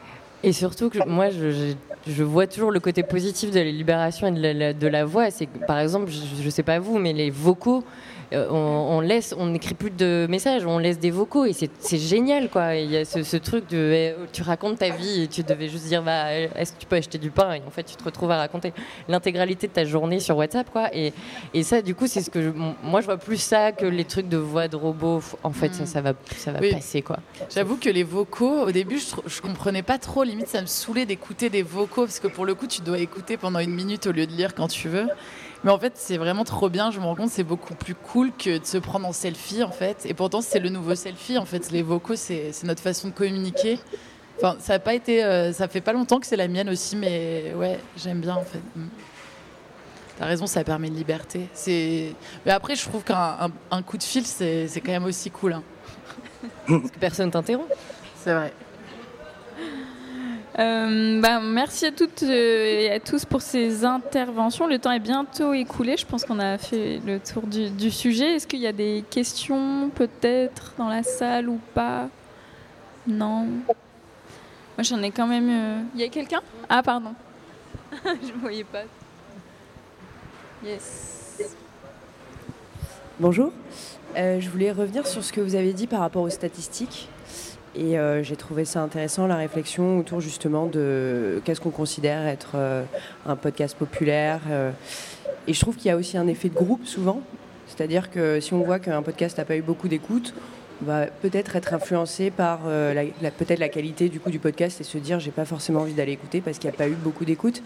Et 0.42 0.52
surtout 0.52 0.88
que 0.90 1.06
moi, 1.06 1.30
je, 1.30 1.74
je- 2.08 2.22
vois 2.22 2.46
toujours 2.46 2.70
le 2.70 2.80
côté 2.80 3.02
positif 3.02 3.50
de 3.50 3.58
la 3.58 3.64
libération 3.70 4.26
et 4.28 4.30
de 4.32 4.40
la, 4.58 4.72
de 4.72 4.86
la 4.88 5.04
voix. 5.04 5.30
C'est 5.30 5.46
par 5.66 5.78
exemple, 5.78 6.10
je 6.10 6.44
ne 6.44 6.50
sais 6.50 6.62
pas 6.62 6.78
vous, 6.78 6.98
mais 6.98 7.12
les 7.12 7.30
vocaux, 7.30 7.84
euh, 8.32 8.46
on, 8.50 8.54
on 8.98 9.00
laisse, 9.00 9.34
on 9.36 9.46
n'écrit 9.46 9.74
plus 9.74 9.90
de 9.90 10.26
messages, 10.28 10.64
on 10.66 10.78
laisse 10.78 10.98
des 10.98 11.10
vocaux 11.10 11.44
et 11.46 11.52
c'est 11.52 11.98
génial, 11.98 12.48
quoi. 12.48 12.76
Il 12.76 12.90
y 12.90 12.96
a 12.96 13.04
ce, 13.04 13.22
ce 13.22 13.36
truc 13.36 13.68
de, 13.68 13.76
eh, 13.92 14.14
tu 14.32 14.42
racontes 14.42 14.78
ta 14.78 14.90
vie 14.90 15.22
et 15.22 15.26
tu 15.28 15.42
devais 15.42 15.68
juste 15.68 15.86
dire, 15.86 16.02
bah, 16.02 16.32
est-ce 16.32 16.72
que 16.72 16.78
tu 16.78 16.86
peux 16.86 16.96
acheter 16.96 17.18
du 17.18 17.30
pain 17.30 17.54
Et 17.54 17.62
en 17.66 17.70
fait, 17.70 17.82
tu 17.84 17.96
te 17.96 18.04
retrouves 18.04 18.30
à 18.30 18.36
raconter 18.36 18.72
l'intégralité 19.08 19.66
de 19.66 19.72
ta 19.72 19.84
journée 19.84 20.20
sur 20.20 20.36
WhatsApp, 20.36 20.70
quoi. 20.70 20.88
Et, 20.94 21.12
et 21.54 21.62
ça, 21.62 21.82
du 21.82 21.94
coup, 21.94 22.06
c'est 22.06 22.20
ce 22.22 22.30
que 22.30 22.42
je- 22.42 22.50
moi, 22.82 23.00
je 23.00 23.06
vois 23.06 23.16
plus 23.16 23.38
ça 23.40 23.72
que 23.72 23.86
les 23.86 24.04
trucs 24.04 24.28
de 24.28 24.36
voix 24.36 24.68
de 24.68 24.76
robot. 24.76 25.22
En 25.42 25.50
fait, 25.52 25.74
ça, 25.74 25.86
ça 25.86 26.00
va, 26.00 26.12
ça 26.36 26.52
va 26.52 26.60
Oui. 26.60 26.72
passer, 26.72 27.02
quoi. 27.02 27.18
J'avoue 27.54 27.76
que 27.76 27.88
les 27.90 28.04
vocaux, 28.04 28.60
au 28.66 28.70
début, 28.70 28.98
je, 28.98 29.06
je 29.28 29.40
comprenais 29.40 29.82
pas 29.82 29.98
trop. 29.98 30.22
Limite, 30.22 30.48
ça 30.48 30.60
me 30.60 30.66
saoulait 30.66 31.06
d'écouter 31.06 31.50
des 31.50 31.62
vocaux 31.62 32.02
parce 32.02 32.20
que 32.20 32.28
pour 32.28 32.46
le 32.46 32.54
coup, 32.54 32.66
tu 32.66 32.80
dois 32.82 32.98
écouter 32.98 33.36
pendant 33.36 33.58
une 33.58 33.74
minute 33.74 34.06
au 34.06 34.12
lieu 34.12 34.26
de 34.26 34.32
lire 34.32 34.54
quand 34.54 34.68
tu 34.68 34.88
veux. 34.88 35.08
Mais 35.64 35.70
en 35.70 35.78
fait, 35.78 35.92
c'est 35.96 36.16
vraiment 36.16 36.44
trop 36.44 36.68
bien. 36.70 36.90
Je 36.90 37.00
me 37.00 37.04
rends 37.04 37.14
compte, 37.14 37.30
c'est 37.30 37.44
beaucoup 37.44 37.74
plus 37.74 37.94
cool 37.94 38.32
que 38.32 38.58
de 38.58 38.64
se 38.64 38.78
prendre 38.78 39.06
en 39.06 39.12
selfie, 39.12 39.62
en 39.62 39.70
fait. 39.70 40.06
Et 40.06 40.14
pourtant, 40.14 40.40
c'est 40.40 40.58
le 40.58 40.70
nouveau 40.70 40.94
selfie. 40.94 41.36
En 41.36 41.44
fait, 41.44 41.70
les 41.70 41.82
vocaux, 41.82 42.16
c'est 42.16 42.50
notre 42.64 42.80
façon 42.82 43.08
de 43.08 43.12
communiquer. 43.12 43.78
Enfin, 44.38 44.56
ça 44.58 44.74
a 44.74 44.78
pas 44.78 44.94
été, 44.94 45.22
euh, 45.22 45.52
ça 45.52 45.68
fait 45.68 45.82
pas 45.82 45.92
longtemps 45.92 46.18
que 46.18 46.26
c'est 46.26 46.36
la 46.36 46.48
mienne 46.48 46.70
aussi, 46.70 46.96
mais 46.96 47.52
ouais, 47.54 47.78
j'aime 47.98 48.20
bien 48.22 48.36
en 48.36 48.42
fait. 48.44 48.62
Mm. 48.74 48.86
T'as 50.18 50.24
raison, 50.26 50.46
ça 50.46 50.64
permet 50.64 50.88
une 50.88 50.96
liberté. 50.96 51.46
C'est. 51.52 52.14
Mais 52.46 52.52
après, 52.52 52.74
je 52.74 52.82
trouve 52.88 53.02
qu'un 53.04 53.16
un- 53.16 53.50
un 53.70 53.82
coup 53.82 53.98
de 53.98 54.02
fil, 54.02 54.26
c'est 54.26 54.66
c'est 54.66 54.80
quand 54.80 54.92
même 54.92 55.04
aussi 55.04 55.30
cool. 55.30 55.52
hein. 55.54 55.62
Parce 56.66 56.90
que 56.90 56.98
personne 56.98 57.30
t'interrompt. 57.30 57.70
C'est 58.22 58.32
vrai. 58.32 58.52
Euh, 60.60 61.20
bah, 61.22 61.40
merci 61.40 61.86
à 61.86 61.92
toutes 61.92 62.22
euh, 62.22 62.80
et 62.80 62.90
à 62.90 63.00
tous 63.00 63.24
pour 63.24 63.40
ces 63.40 63.84
interventions. 63.84 64.66
Le 64.66 64.78
temps 64.78 64.90
est 64.92 64.98
bientôt 64.98 65.54
écoulé. 65.54 65.96
Je 65.96 66.04
pense 66.04 66.24
qu'on 66.24 66.38
a 66.38 66.58
fait 66.58 67.00
le 67.06 67.18
tour 67.18 67.46
du, 67.46 67.70
du 67.70 67.90
sujet. 67.90 68.34
Est-ce 68.34 68.46
qu'il 68.46 68.60
y 68.60 68.66
a 68.66 68.72
des 68.72 69.02
questions 69.10 69.88
peut-être 69.94 70.74
dans 70.76 70.88
la 70.88 71.02
salle 71.02 71.48
ou 71.48 71.58
pas? 71.72 72.08
Non. 73.06 73.44
Moi 73.46 74.82
j'en 74.82 75.02
ai 75.02 75.10
quand 75.10 75.26
même. 75.26 75.48
euh, 75.50 75.80
Il 75.94 76.00
y 76.02 76.04
a 76.04 76.08
quelqu'un? 76.08 76.40
Ah 76.68 76.82
pardon. 76.82 77.14
Je 78.04 78.32
ne 78.32 78.38
voyais 78.40 78.64
pas. 78.64 78.82
Yes. 80.64 81.38
Bonjour. 83.18 83.50
Euh, 84.16 84.40
je 84.40 84.50
voulais 84.50 84.72
revenir 84.72 85.06
sur 85.06 85.22
ce 85.22 85.32
que 85.32 85.40
vous 85.40 85.54
avez 85.54 85.72
dit 85.72 85.86
par 85.86 86.00
rapport 86.00 86.22
aux 86.22 86.30
statistiques. 86.30 87.08
Et 87.76 87.98
euh, 87.98 88.22
j'ai 88.24 88.34
trouvé 88.36 88.64
ça 88.64 88.82
intéressant, 88.82 89.26
la 89.28 89.36
réflexion 89.36 89.98
autour 89.98 90.20
justement 90.20 90.66
de 90.66 91.40
qu'est-ce 91.44 91.60
qu'on 91.60 91.70
considère 91.70 92.26
être 92.26 92.52
euh, 92.56 92.82
un 93.26 93.36
podcast 93.36 93.76
populaire. 93.76 94.40
euh. 94.50 94.70
et 95.46 95.52
je 95.52 95.60
trouve 95.60 95.76
qu'il 95.76 95.86
y 95.86 95.90
a 95.90 95.96
aussi 95.96 96.18
un 96.18 96.26
effet 96.26 96.48
de 96.48 96.54
groupe 96.54 96.84
souvent. 96.84 97.20
C'est-à-dire 97.68 98.10
que 98.10 98.40
si 98.40 98.52
on 98.54 98.62
voit 98.64 98.80
qu'un 98.80 99.02
podcast 99.02 99.38
n'a 99.38 99.44
pas 99.44 99.56
eu 99.56 99.62
beaucoup 99.62 99.86
d'écoute, 99.86 100.34
on 100.82 100.86
va 100.86 101.06
peut-être 101.06 101.54
être 101.54 101.72
influencé 101.72 102.30
par 102.30 102.60
la- 102.66 103.30
peut-être 103.30 103.60
la 103.60 103.68
qualité 103.68 104.08
du 104.08 104.18
coup 104.18 104.30
du 104.30 104.38
podcast 104.40 104.80
et 104.80 104.84
se 104.84 104.98
dire 104.98 105.20
j'ai 105.20 105.30
pas 105.30 105.44
forcément 105.44 105.80
envie 105.80 105.92
d'aller 105.92 106.12
écouter 106.12 106.40
parce 106.40 106.58
qu'il 106.58 106.68
n'y 106.70 106.74
a 106.74 106.78
pas 106.78 106.88
eu 106.88 106.94
beaucoup 106.94 107.24
d'écoute. 107.24 107.62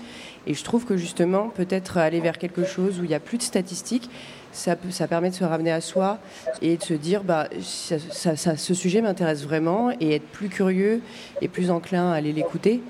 Et 0.47 0.53
je 0.53 0.63
trouve 0.65 0.85
que 0.85 0.97
justement 0.99 1.49
peut-être 1.49 1.97
aller 1.97 2.21
vers 2.21 2.37
quelque 2.39 2.65
chose 2.65 3.01
où 3.01 3.05
il 3.05 3.09
n'y 3.09 3.15
a 3.15 3.21
plus 3.21 3.39
de 3.39 3.43
statistiques, 3.45 4.11
ça, 4.55 5.07
permet 5.09 5.31
de 5.31 5.35
se 5.35 5.45
ramener 5.45 5.73
à 5.73 5.81
soi 5.81 6.19
et 6.63 6.77
de 6.77 6.83
se 6.83 6.95
dire 6.95 7.23
bah, 7.25 7.49
ça- 7.61 8.57
ce 8.57 8.75
sujet 8.75 9.03
m'intéresse 9.03 9.43
vraiment 9.45 9.91
et 10.01 10.15
être 10.15 10.27
plus 10.29 10.49
curieux 10.49 11.01
et 11.43 11.49
plus 11.49 11.71
enclin 11.71 12.11
à 12.13 12.15
aller 12.15 12.33
l'écouter. 12.33 12.83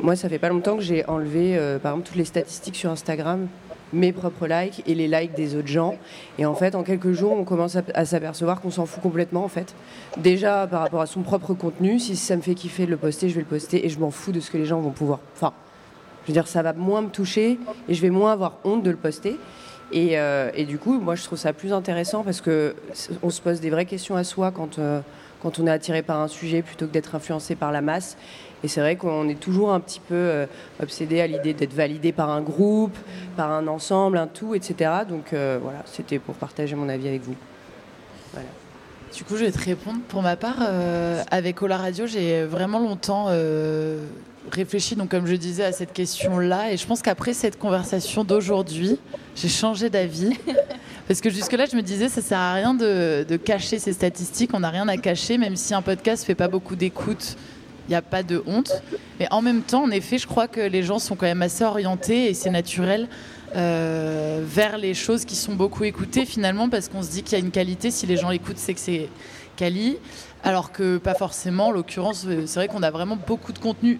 Moi, 0.00 0.16
ça 0.16 0.28
fait 0.28 0.38
pas 0.38 0.48
longtemps 0.48 0.76
que 0.76 0.82
j'ai 0.82 1.04
enlevé 1.06 1.56
euh, 1.58 1.78
par 1.78 1.92
exemple 1.92 2.08
toutes 2.08 2.16
les 2.18 2.24
statistiques 2.24 2.76
sur 2.76 2.90
Instagram, 2.90 3.48
mes 3.92 4.12
propres 4.12 4.46
likes 4.46 4.82
et 4.86 4.94
les 4.94 5.08
likes 5.08 5.34
des 5.34 5.56
autres 5.56 5.66
gens. 5.68 5.96
Et 6.38 6.46
en 6.46 6.54
fait, 6.54 6.74
en 6.74 6.82
quelques 6.82 7.12
jours, 7.12 7.32
on 7.32 7.44
commence 7.44 7.74
à, 7.74 7.82
à 7.94 8.04
s'apercevoir 8.04 8.60
qu'on 8.60 8.70
s'en 8.70 8.86
fout 8.86 9.02
complètement 9.02 9.44
en 9.44 9.48
fait. 9.48 9.74
Déjà 10.18 10.66
par 10.70 10.82
rapport 10.82 11.00
à 11.00 11.06
son 11.06 11.22
propre 11.22 11.54
contenu, 11.54 11.98
si 11.98 12.14
ça 12.16 12.36
me 12.36 12.42
fait 12.42 12.54
kiffer 12.54 12.84
de 12.86 12.90
le 12.90 12.96
poster, 12.96 13.28
je 13.28 13.34
vais 13.34 13.40
le 13.40 13.46
poster 13.46 13.84
et 13.84 13.88
je 13.88 13.98
m'en 13.98 14.10
fous 14.10 14.30
de 14.30 14.40
ce 14.40 14.50
que 14.50 14.58
les 14.58 14.66
gens 14.66 14.80
vont 14.80 14.90
pouvoir. 14.90 15.20
Enfin, 15.34 15.52
je 16.24 16.28
veux 16.28 16.34
dire, 16.34 16.46
ça 16.46 16.62
va 16.62 16.74
moins 16.74 17.00
me 17.00 17.08
toucher 17.08 17.58
et 17.88 17.94
je 17.94 18.02
vais 18.02 18.10
moins 18.10 18.32
avoir 18.32 18.58
honte 18.64 18.82
de 18.82 18.90
le 18.90 18.96
poster. 18.96 19.36
Et, 19.92 20.18
euh, 20.18 20.50
et 20.54 20.64
du 20.64 20.78
coup, 20.78 20.98
moi, 21.00 21.14
je 21.14 21.24
trouve 21.24 21.38
ça 21.38 21.52
plus 21.52 21.72
intéressant 21.72 22.22
parce 22.22 22.40
que 22.40 22.74
on 23.22 23.30
se 23.30 23.40
pose 23.40 23.60
des 23.60 23.70
vraies 23.70 23.86
questions 23.86 24.16
à 24.16 24.24
soi 24.24 24.50
quand, 24.50 24.78
euh, 24.78 25.00
quand 25.42 25.58
on 25.58 25.66
est 25.66 25.70
attiré 25.70 26.02
par 26.02 26.20
un 26.20 26.28
sujet 26.28 26.62
plutôt 26.62 26.86
que 26.86 26.92
d'être 26.92 27.14
influencé 27.14 27.54
par 27.54 27.72
la 27.72 27.80
masse. 27.80 28.16
Et 28.64 28.68
c'est 28.68 28.80
vrai 28.80 28.96
qu'on 28.96 29.28
est 29.28 29.38
toujours 29.38 29.72
un 29.72 29.80
petit 29.80 30.00
peu 30.00 30.14
euh, 30.14 30.46
obsédé 30.82 31.20
à 31.20 31.26
l'idée 31.26 31.54
d'être 31.54 31.72
validé 31.72 32.12
par 32.12 32.28
un 32.28 32.42
groupe, 32.42 32.96
par 33.36 33.50
un 33.50 33.66
ensemble, 33.66 34.18
un 34.18 34.26
tout, 34.26 34.54
etc. 34.54 34.90
Donc 35.08 35.32
voilà, 35.32 35.82
c'était 35.86 36.18
pour 36.18 36.34
partager 36.34 36.74
mon 36.74 36.88
avis 36.88 37.08
avec 37.08 37.22
vous. 37.22 37.36
Du 39.16 39.24
coup, 39.24 39.36
je 39.36 39.46
vais 39.46 39.52
te 39.52 39.64
répondre. 39.64 40.00
Pour 40.08 40.22
ma 40.22 40.36
part, 40.36 40.58
avec 41.30 41.62
Ola 41.62 41.78
Radio, 41.78 42.06
j'ai 42.06 42.44
vraiment 42.44 42.80
longtemps 42.80 43.28
réfléchi, 44.50 44.96
donc 44.96 45.10
comme 45.10 45.26
je 45.26 45.34
disais, 45.34 45.64
à 45.64 45.72
cette 45.72 45.92
question-là. 45.92 46.72
Et 46.72 46.76
je 46.76 46.86
pense 46.86 47.02
qu'après 47.02 47.32
cette 47.32 47.58
conversation 47.58 48.24
d'aujourd'hui, 48.24 48.98
j'ai 49.34 49.48
changé 49.48 49.90
d'avis. 49.90 50.36
Parce 51.08 51.20
que 51.20 51.30
jusque-là, 51.30 51.64
je 51.70 51.76
me 51.76 51.82
disais, 51.82 52.08
ça 52.08 52.20
sert 52.20 52.38
à 52.38 52.54
rien 52.54 52.74
de, 52.74 53.24
de 53.26 53.36
cacher 53.36 53.78
ces 53.78 53.92
statistiques. 53.92 54.50
On 54.52 54.60
n'a 54.60 54.70
rien 54.70 54.88
à 54.88 54.96
cacher, 54.96 55.38
même 55.38 55.56
si 55.56 55.72
un 55.74 55.82
podcast 55.82 56.24
fait 56.24 56.34
pas 56.34 56.48
beaucoup 56.48 56.76
d'écoute. 56.76 57.36
Il 57.88 57.92
n'y 57.92 57.96
a 57.96 58.02
pas 58.02 58.22
de 58.22 58.42
honte. 58.46 58.82
Mais 59.18 59.26
en 59.30 59.40
même 59.40 59.62
temps, 59.62 59.84
en 59.84 59.90
effet, 59.90 60.18
je 60.18 60.26
crois 60.26 60.46
que 60.46 60.60
les 60.60 60.82
gens 60.82 60.98
sont 60.98 61.16
quand 61.16 61.26
même 61.26 61.40
assez 61.40 61.64
orientés 61.64 62.28
et 62.28 62.34
c'est 62.34 62.50
naturel 62.50 63.08
euh, 63.56 64.42
vers 64.44 64.76
les 64.76 64.92
choses 64.92 65.24
qui 65.24 65.34
sont 65.34 65.54
beaucoup 65.54 65.84
écoutées 65.84 66.26
finalement 66.26 66.68
parce 66.68 66.90
qu'on 66.90 67.02
se 67.02 67.10
dit 67.10 67.22
qu'il 67.22 67.38
y 67.38 67.40
a 67.40 67.44
une 67.44 67.50
qualité. 67.50 67.90
Si 67.90 68.06
les 68.06 68.18
gens 68.18 68.28
l'écoutent, 68.28 68.58
c'est 68.58 68.74
que 68.74 68.80
c'est 68.80 69.08
quali. 69.56 69.96
Alors 70.44 70.70
que 70.70 70.98
pas 70.98 71.14
forcément. 71.14 71.68
En 71.68 71.70
l'occurrence, 71.70 72.26
euh, 72.26 72.42
c'est 72.46 72.60
vrai 72.60 72.68
qu'on 72.68 72.82
a 72.82 72.90
vraiment 72.90 73.16
beaucoup 73.16 73.52
de 73.52 73.58
contenu 73.58 73.98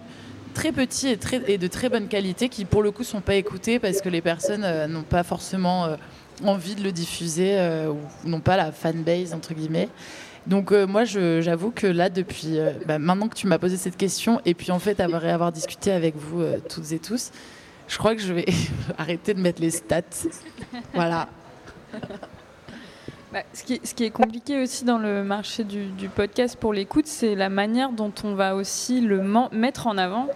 très 0.53 0.71
petit 0.71 1.17
et, 1.47 1.57
de 1.57 1.67
très 1.67 1.89
bonne 1.89 2.07
qualité 2.07 2.49
qui 2.49 2.65
pour 2.65 2.83
le 2.83 2.91
coup 2.91 3.03
sont 3.03 3.21
pas 3.21 3.35
écoutés 3.35 3.79
parce 3.79 4.01
que 4.01 4.09
les 4.09 4.21
personnes 4.21 4.63
euh, 4.63 4.87
n'ont 4.87 5.03
pas 5.03 5.23
forcément 5.23 5.85
euh, 5.85 5.95
envie 6.43 6.75
de 6.75 6.83
le 6.83 6.91
diffuser 6.91 7.59
euh, 7.59 7.91
ou 7.91 8.29
n'ont 8.29 8.39
pas 8.39 8.57
la 8.57 8.71
fanbase 8.71 9.33
entre 9.33 9.53
guillemets. 9.53 9.89
Donc 10.47 10.71
moi, 10.71 11.03
j'avoue 11.03 11.69
que 11.69 11.85
là, 11.85 12.09
depuis 12.09 12.57
bah, 12.87 12.97
maintenant 12.97 13.27
que 13.27 13.35
tu 13.35 13.45
m'as 13.45 13.59
posé 13.59 13.77
cette 13.77 13.97
question, 13.97 14.41
et 14.45 14.55
puis 14.55 14.71
en 14.71 14.79
fait 14.79 14.99
avoir, 14.99 15.23
avoir 15.23 15.51
discuté 15.51 15.91
avec 15.91 16.15
vous 16.15 16.41
toutes 16.67 16.91
et 16.91 16.97
tous, 16.97 17.31
je 17.87 17.97
crois 17.97 18.15
que 18.15 18.21
je 18.21 18.33
vais 18.33 18.45
arrêter 18.97 19.35
de 19.35 19.41
mettre 19.41 19.61
les 19.61 19.69
stats. 19.69 20.01
Voilà. 20.95 21.27
Bah, 23.31 23.43
ce, 23.53 23.63
qui, 23.63 24.03
est 24.03 24.09
compliqué 24.09 24.59
aussi 24.59 24.85
dans 24.85 24.97
le 24.97 25.23
marché 25.23 25.63
du, 25.63 26.09
podcast 26.09 26.55
pour 26.55 26.73
l'écoute, 26.73 27.05
c'est 27.05 27.35
la 27.35 27.49
manière 27.49 27.91
dont 27.91 28.11
on 28.23 28.33
va 28.33 28.55
aussi 28.55 29.01
le 29.01 29.21
mettre 29.51 29.85
en 29.85 29.99
avant 29.99 30.27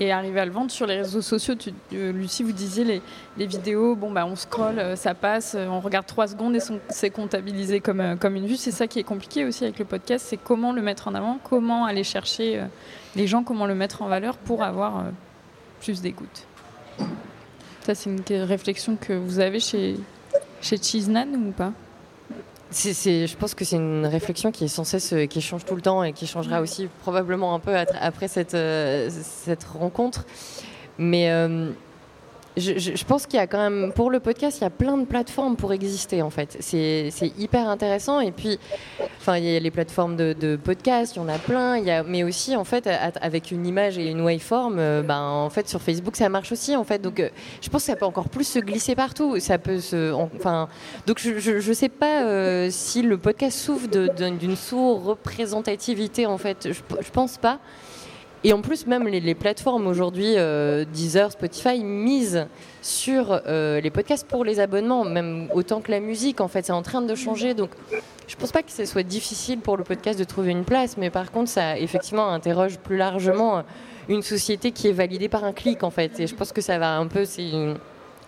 et 0.00 0.10
arriver 0.10 0.40
à 0.40 0.46
le 0.46 0.50
vendre 0.50 0.70
sur 0.70 0.86
les 0.86 0.96
réseaux 0.96 1.20
sociaux. 1.20 1.54
Euh, 1.92 2.12
Lucie, 2.12 2.42
vous 2.42 2.52
disiez 2.52 3.02
les, 3.36 3.46
vidéos, 3.46 3.94
bon 3.94 4.10
bah 4.10 4.24
on 4.24 4.36
scrolle, 4.36 4.78
euh, 4.78 4.96
ça 4.96 5.12
passe, 5.12 5.54
euh, 5.54 5.66
on 5.66 5.80
regarde 5.80 6.06
trois 6.06 6.26
secondes 6.26 6.56
et 6.56 6.60
c'est 6.88 7.10
comptabilisé 7.10 7.80
comme, 7.80 8.00
une 8.00 8.46
vue. 8.46 8.56
C'est 8.56 8.70
ça 8.70 8.86
qui 8.86 8.98
est 8.98 9.04
compliqué 9.04 9.44
aussi 9.44 9.64
avec 9.64 9.78
le 9.78 9.84
podcast, 9.84 10.24
c'est 10.26 10.38
comment 10.38 10.72
le 10.72 10.80
mettre 10.80 11.08
en 11.08 11.14
avant, 11.14 11.38
comment 11.44 11.84
aller 11.84 12.04
chercher 12.04 12.62
les 13.16 13.26
gens, 13.26 13.44
comment 13.44 13.66
le 13.66 13.74
mettre 13.74 14.00
en 14.00 14.08
valeur 14.08 14.38
pour 14.38 14.62
avoir 14.62 15.04
plus 15.82 16.00
d'écoute. 16.00 16.46
Ça, 17.82 17.94
c'est 17.94 18.08
une 18.08 18.42
réflexion 18.42 18.96
que 18.96 19.12
vous 19.12 19.40
avez 19.40 19.60
chez, 19.60 19.96
chez 20.62 20.78
ou 20.78 21.52
pas? 21.52 21.74
Je 22.74 23.36
pense 23.36 23.54
que 23.54 23.64
c'est 23.64 23.76
une 23.76 24.06
réflexion 24.06 24.50
qui 24.50 24.64
est 24.64 24.68
sans 24.68 24.84
cesse, 24.84 25.12
euh, 25.12 25.26
qui 25.26 25.40
change 25.40 25.64
tout 25.64 25.76
le 25.76 25.82
temps 25.82 26.02
et 26.02 26.12
qui 26.12 26.26
changera 26.26 26.60
aussi 26.60 26.88
probablement 27.02 27.54
un 27.54 27.60
peu 27.60 27.76
après 27.76 28.28
cette, 28.28 28.54
euh, 28.54 29.08
cette 29.10 29.64
rencontre. 29.64 30.26
Mais 30.98 31.30
euh, 31.30 31.70
je, 32.56 33.04
pense 33.04 33.26
qu'il 33.26 33.38
y 33.38 33.42
a 33.42 33.46
quand 33.46 33.58
même, 33.58 33.92
pour 33.92 34.10
le 34.10 34.20
podcast, 34.20 34.58
il 34.58 34.62
y 34.62 34.66
a 34.66 34.70
plein 34.70 34.96
de 34.96 35.04
plateformes 35.04 35.56
pour 35.56 35.72
exister 35.72 36.22
en 36.22 36.30
fait. 36.30 36.56
C'est 36.60 37.10
hyper 37.38 37.68
intéressant. 37.68 38.20
Et 38.20 38.30
puis, 38.30 38.58
enfin, 39.18 39.38
il 39.38 39.44
y 39.44 39.56
a 39.56 39.58
les 39.58 39.70
plateformes 39.70 40.16
de, 40.16 40.56
podcast, 40.56 41.16
il 41.16 41.18
y 41.18 41.22
en 41.22 41.28
a 41.28 41.38
plein. 41.38 41.76
Il 41.78 41.84
y 41.84 41.90
a, 41.90 42.02
mais 42.04 42.22
aussi, 42.22 42.54
en 42.54 42.64
fait, 42.64 42.88
avec 43.20 43.50
une 43.50 43.66
image 43.66 43.98
et 43.98 44.08
une 44.08 44.20
waveform, 44.20 44.76
euh, 44.78 45.02
ben, 45.02 45.20
en 45.20 45.50
fait, 45.50 45.68
sur 45.68 45.80
Facebook, 45.80 46.16
ça 46.16 46.28
marche 46.28 46.52
aussi 46.52 46.76
en 46.76 46.84
fait. 46.84 47.00
Donc, 47.00 47.18
euh, 47.20 47.28
je 47.60 47.68
pense 47.68 47.82
que 47.82 47.86
ça 47.86 47.96
peut 47.96 48.06
encore 48.06 48.28
plus 48.28 48.46
se 48.46 48.58
glisser 48.60 48.94
partout. 48.94 49.38
Ça 49.40 49.58
peut 49.58 49.80
se, 49.80 50.12
en- 50.12 50.30
enfin, 50.36 50.68
donc 51.06 51.18
je, 51.18 51.38
je 51.38 51.72
sais 51.72 51.88
pas 51.88 52.22
euh, 52.22 52.68
si 52.70 53.02
le 53.02 53.18
podcast 53.18 53.58
souffre 53.58 53.88
d'une 53.88 54.56
sous-représentativité 54.56 56.26
en 56.26 56.38
fait. 56.38 56.68
Je, 56.72 56.80
je 57.00 57.10
pense 57.10 57.36
pas. 57.38 57.58
Et 58.46 58.52
en 58.52 58.60
plus, 58.60 58.86
même 58.86 59.08
les, 59.08 59.34
plateformes 59.34 59.86
aujourd'hui, 59.86 60.34
euh, 60.36 60.84
Deezer, 60.84 61.32
Spotify, 61.32 61.82
misent 61.82 62.46
sur 62.82 63.40
euh, 63.46 63.80
les 63.80 63.90
podcasts 63.90 64.28
pour 64.28 64.44
les 64.44 64.60
abonnements, 64.60 65.04
même 65.04 65.48
autant 65.54 65.80
que 65.80 65.90
la 65.90 66.00
musique. 66.00 66.42
En 66.42 66.48
fait, 66.48 66.66
c'est 66.66 66.72
en 66.72 66.82
train 66.82 67.00
de 67.00 67.14
changer. 67.14 67.54
Donc, 67.54 67.70
je 68.28 68.36
pense 68.36 68.52
pas 68.52 68.62
que 68.62 68.70
ce 68.70 68.84
soit 68.84 69.02
difficile 69.02 69.60
pour 69.60 69.78
le 69.78 69.84
podcast 69.84 70.18
de 70.18 70.24
trouver 70.24 70.50
une 70.50 70.64
place, 70.64 70.98
mais 70.98 71.08
par 71.08 71.32
contre, 71.32 71.48
ça 71.48 71.78
effectivement 71.78 72.28
interroge 72.28 72.78
plus 72.78 72.98
largement 72.98 73.62
une 74.10 74.20
société 74.20 74.72
qui 74.72 74.88
est 74.88 74.92
validée 74.92 75.30
par 75.30 75.44
un 75.44 75.54
clic, 75.54 75.82
en 75.82 75.90
fait. 75.90 76.20
Et 76.20 76.26
je 76.26 76.34
pense 76.34 76.52
que 76.52 76.60
ça 76.60 76.78
va 76.78 76.98
un 76.98 77.06
peu, 77.06 77.24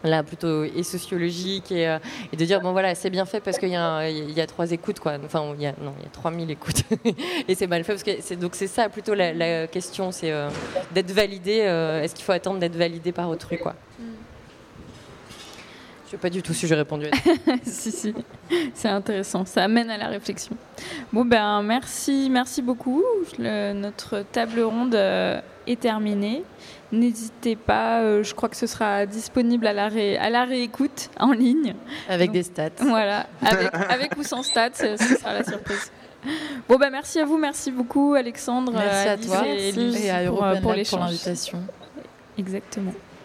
là 0.05 0.23
plutôt 0.23 0.65
et 0.65 0.83
sociologique 0.83 1.73
et, 1.73 1.89
euh, 1.89 1.99
et 2.33 2.37
de 2.37 2.45
dire 2.45 2.61
bon 2.61 2.73
voilà 2.73 2.95
c'est 2.95 3.11
bien 3.11 3.25
fait 3.25 3.41
parce 3.41 3.59
qu'il 3.59 3.71
y, 3.71 3.77
a 3.77 4.09
y 4.09 4.47
trois 4.47 4.71
écoutes 4.71 5.01
quoi 5.01 5.17
enfin 5.25 5.43
il 5.57 5.63
y 5.63 5.67
a 5.67 5.73
non 5.81 5.95
il 5.99 6.05
y 6.05 6.07
a 6.07 6.11
3000 6.11 6.51
écoutes 6.51 6.83
et 7.49 7.55
c'est 7.55 7.67
mal 7.67 7.83
fait 7.83 7.93
parce 7.93 8.03
que 8.03 8.11
c'est 8.21 8.37
donc 8.37 8.55
c'est 8.55 8.67
ça 8.67 8.89
plutôt 8.89 9.15
la, 9.15 9.33
la 9.33 9.67
question 9.67 10.13
c'est 10.13 10.31
euh, 10.31 10.49
d'être 10.95 11.11
validé 11.11 11.61
euh, 11.63 12.03
est-ce 12.03 12.15
qu'il 12.15 12.25
faut 12.25 12.33
attendre 12.33 12.59
d'être 12.61 12.77
validé 12.77 13.11
par 13.13 13.29
autrui 13.31 13.59
quoi 13.59 13.75
je 16.07 16.13
sais 16.13 16.19
pas 16.19 16.31
du 16.31 16.41
tout 16.41 16.55
si 16.55 16.69
j'ai 16.69 16.77
répondu 16.77 17.07
à 17.07 17.11
si, 17.65 17.91
si. 17.91 18.15
C'est 18.75 18.89
intéressant. 18.89 19.45
Ça 19.45 19.65
amène 19.65 19.91
à 19.91 19.99
la 19.99 20.07
réflexion. 20.07 20.57
Bon, 21.13 21.25
ben, 21.25 21.63
merci, 21.63 22.29
merci 22.31 22.63
beaucoup. 22.63 23.03
Le- 23.41 23.73
notre 23.73 24.21
table 24.31 24.61
ronde 24.61 24.95
est 24.95 25.81
terminée. 25.81 26.45
N'hésitez 26.97 27.57
pas, 27.57 28.01
euh, 28.01 28.23
je 28.23 28.35
crois 28.35 28.49
que 28.49 28.57
ce 28.57 28.67
sera 28.67 29.07
disponible 29.07 29.67
à 29.67 29.73
la, 29.73 29.89
ré- 29.89 30.17
à 30.19 30.31
la 30.31 30.45
réécoute 30.45 31.11
en 31.21 31.33
ligne. 31.33 31.75
Avec 32.09 32.33
des 32.33 32.43
stats. 32.43 32.71
Voilà, 32.81 33.27
avec, 33.43 33.71
avec 33.91 34.17
ou 34.17 34.23
sans 34.23 34.43
stats, 34.43 34.71
ce 34.75 34.97
ce 34.97 35.17
sera 35.17 35.33
la 35.35 35.45
surprise. 35.45 35.91
Bon, 36.69 36.77
ben, 36.77 36.91
merci 36.91 37.21
à 37.21 37.25
vous, 37.25 37.39
merci 37.39 37.71
beaucoup, 37.71 38.15
Alexandre, 38.15 38.73
Merci 38.73 39.09
à 39.09 39.13
Alice 39.13 39.27
toi 39.27 39.45
et 39.47 40.11
à 40.11 40.29
pour, 40.29 40.45
euh, 40.45 40.53
pour 40.55 40.63
pour 40.63 40.73
l'échange. 40.73 41.01
l'invitation. 41.01 41.63
Exactement. 42.39 42.93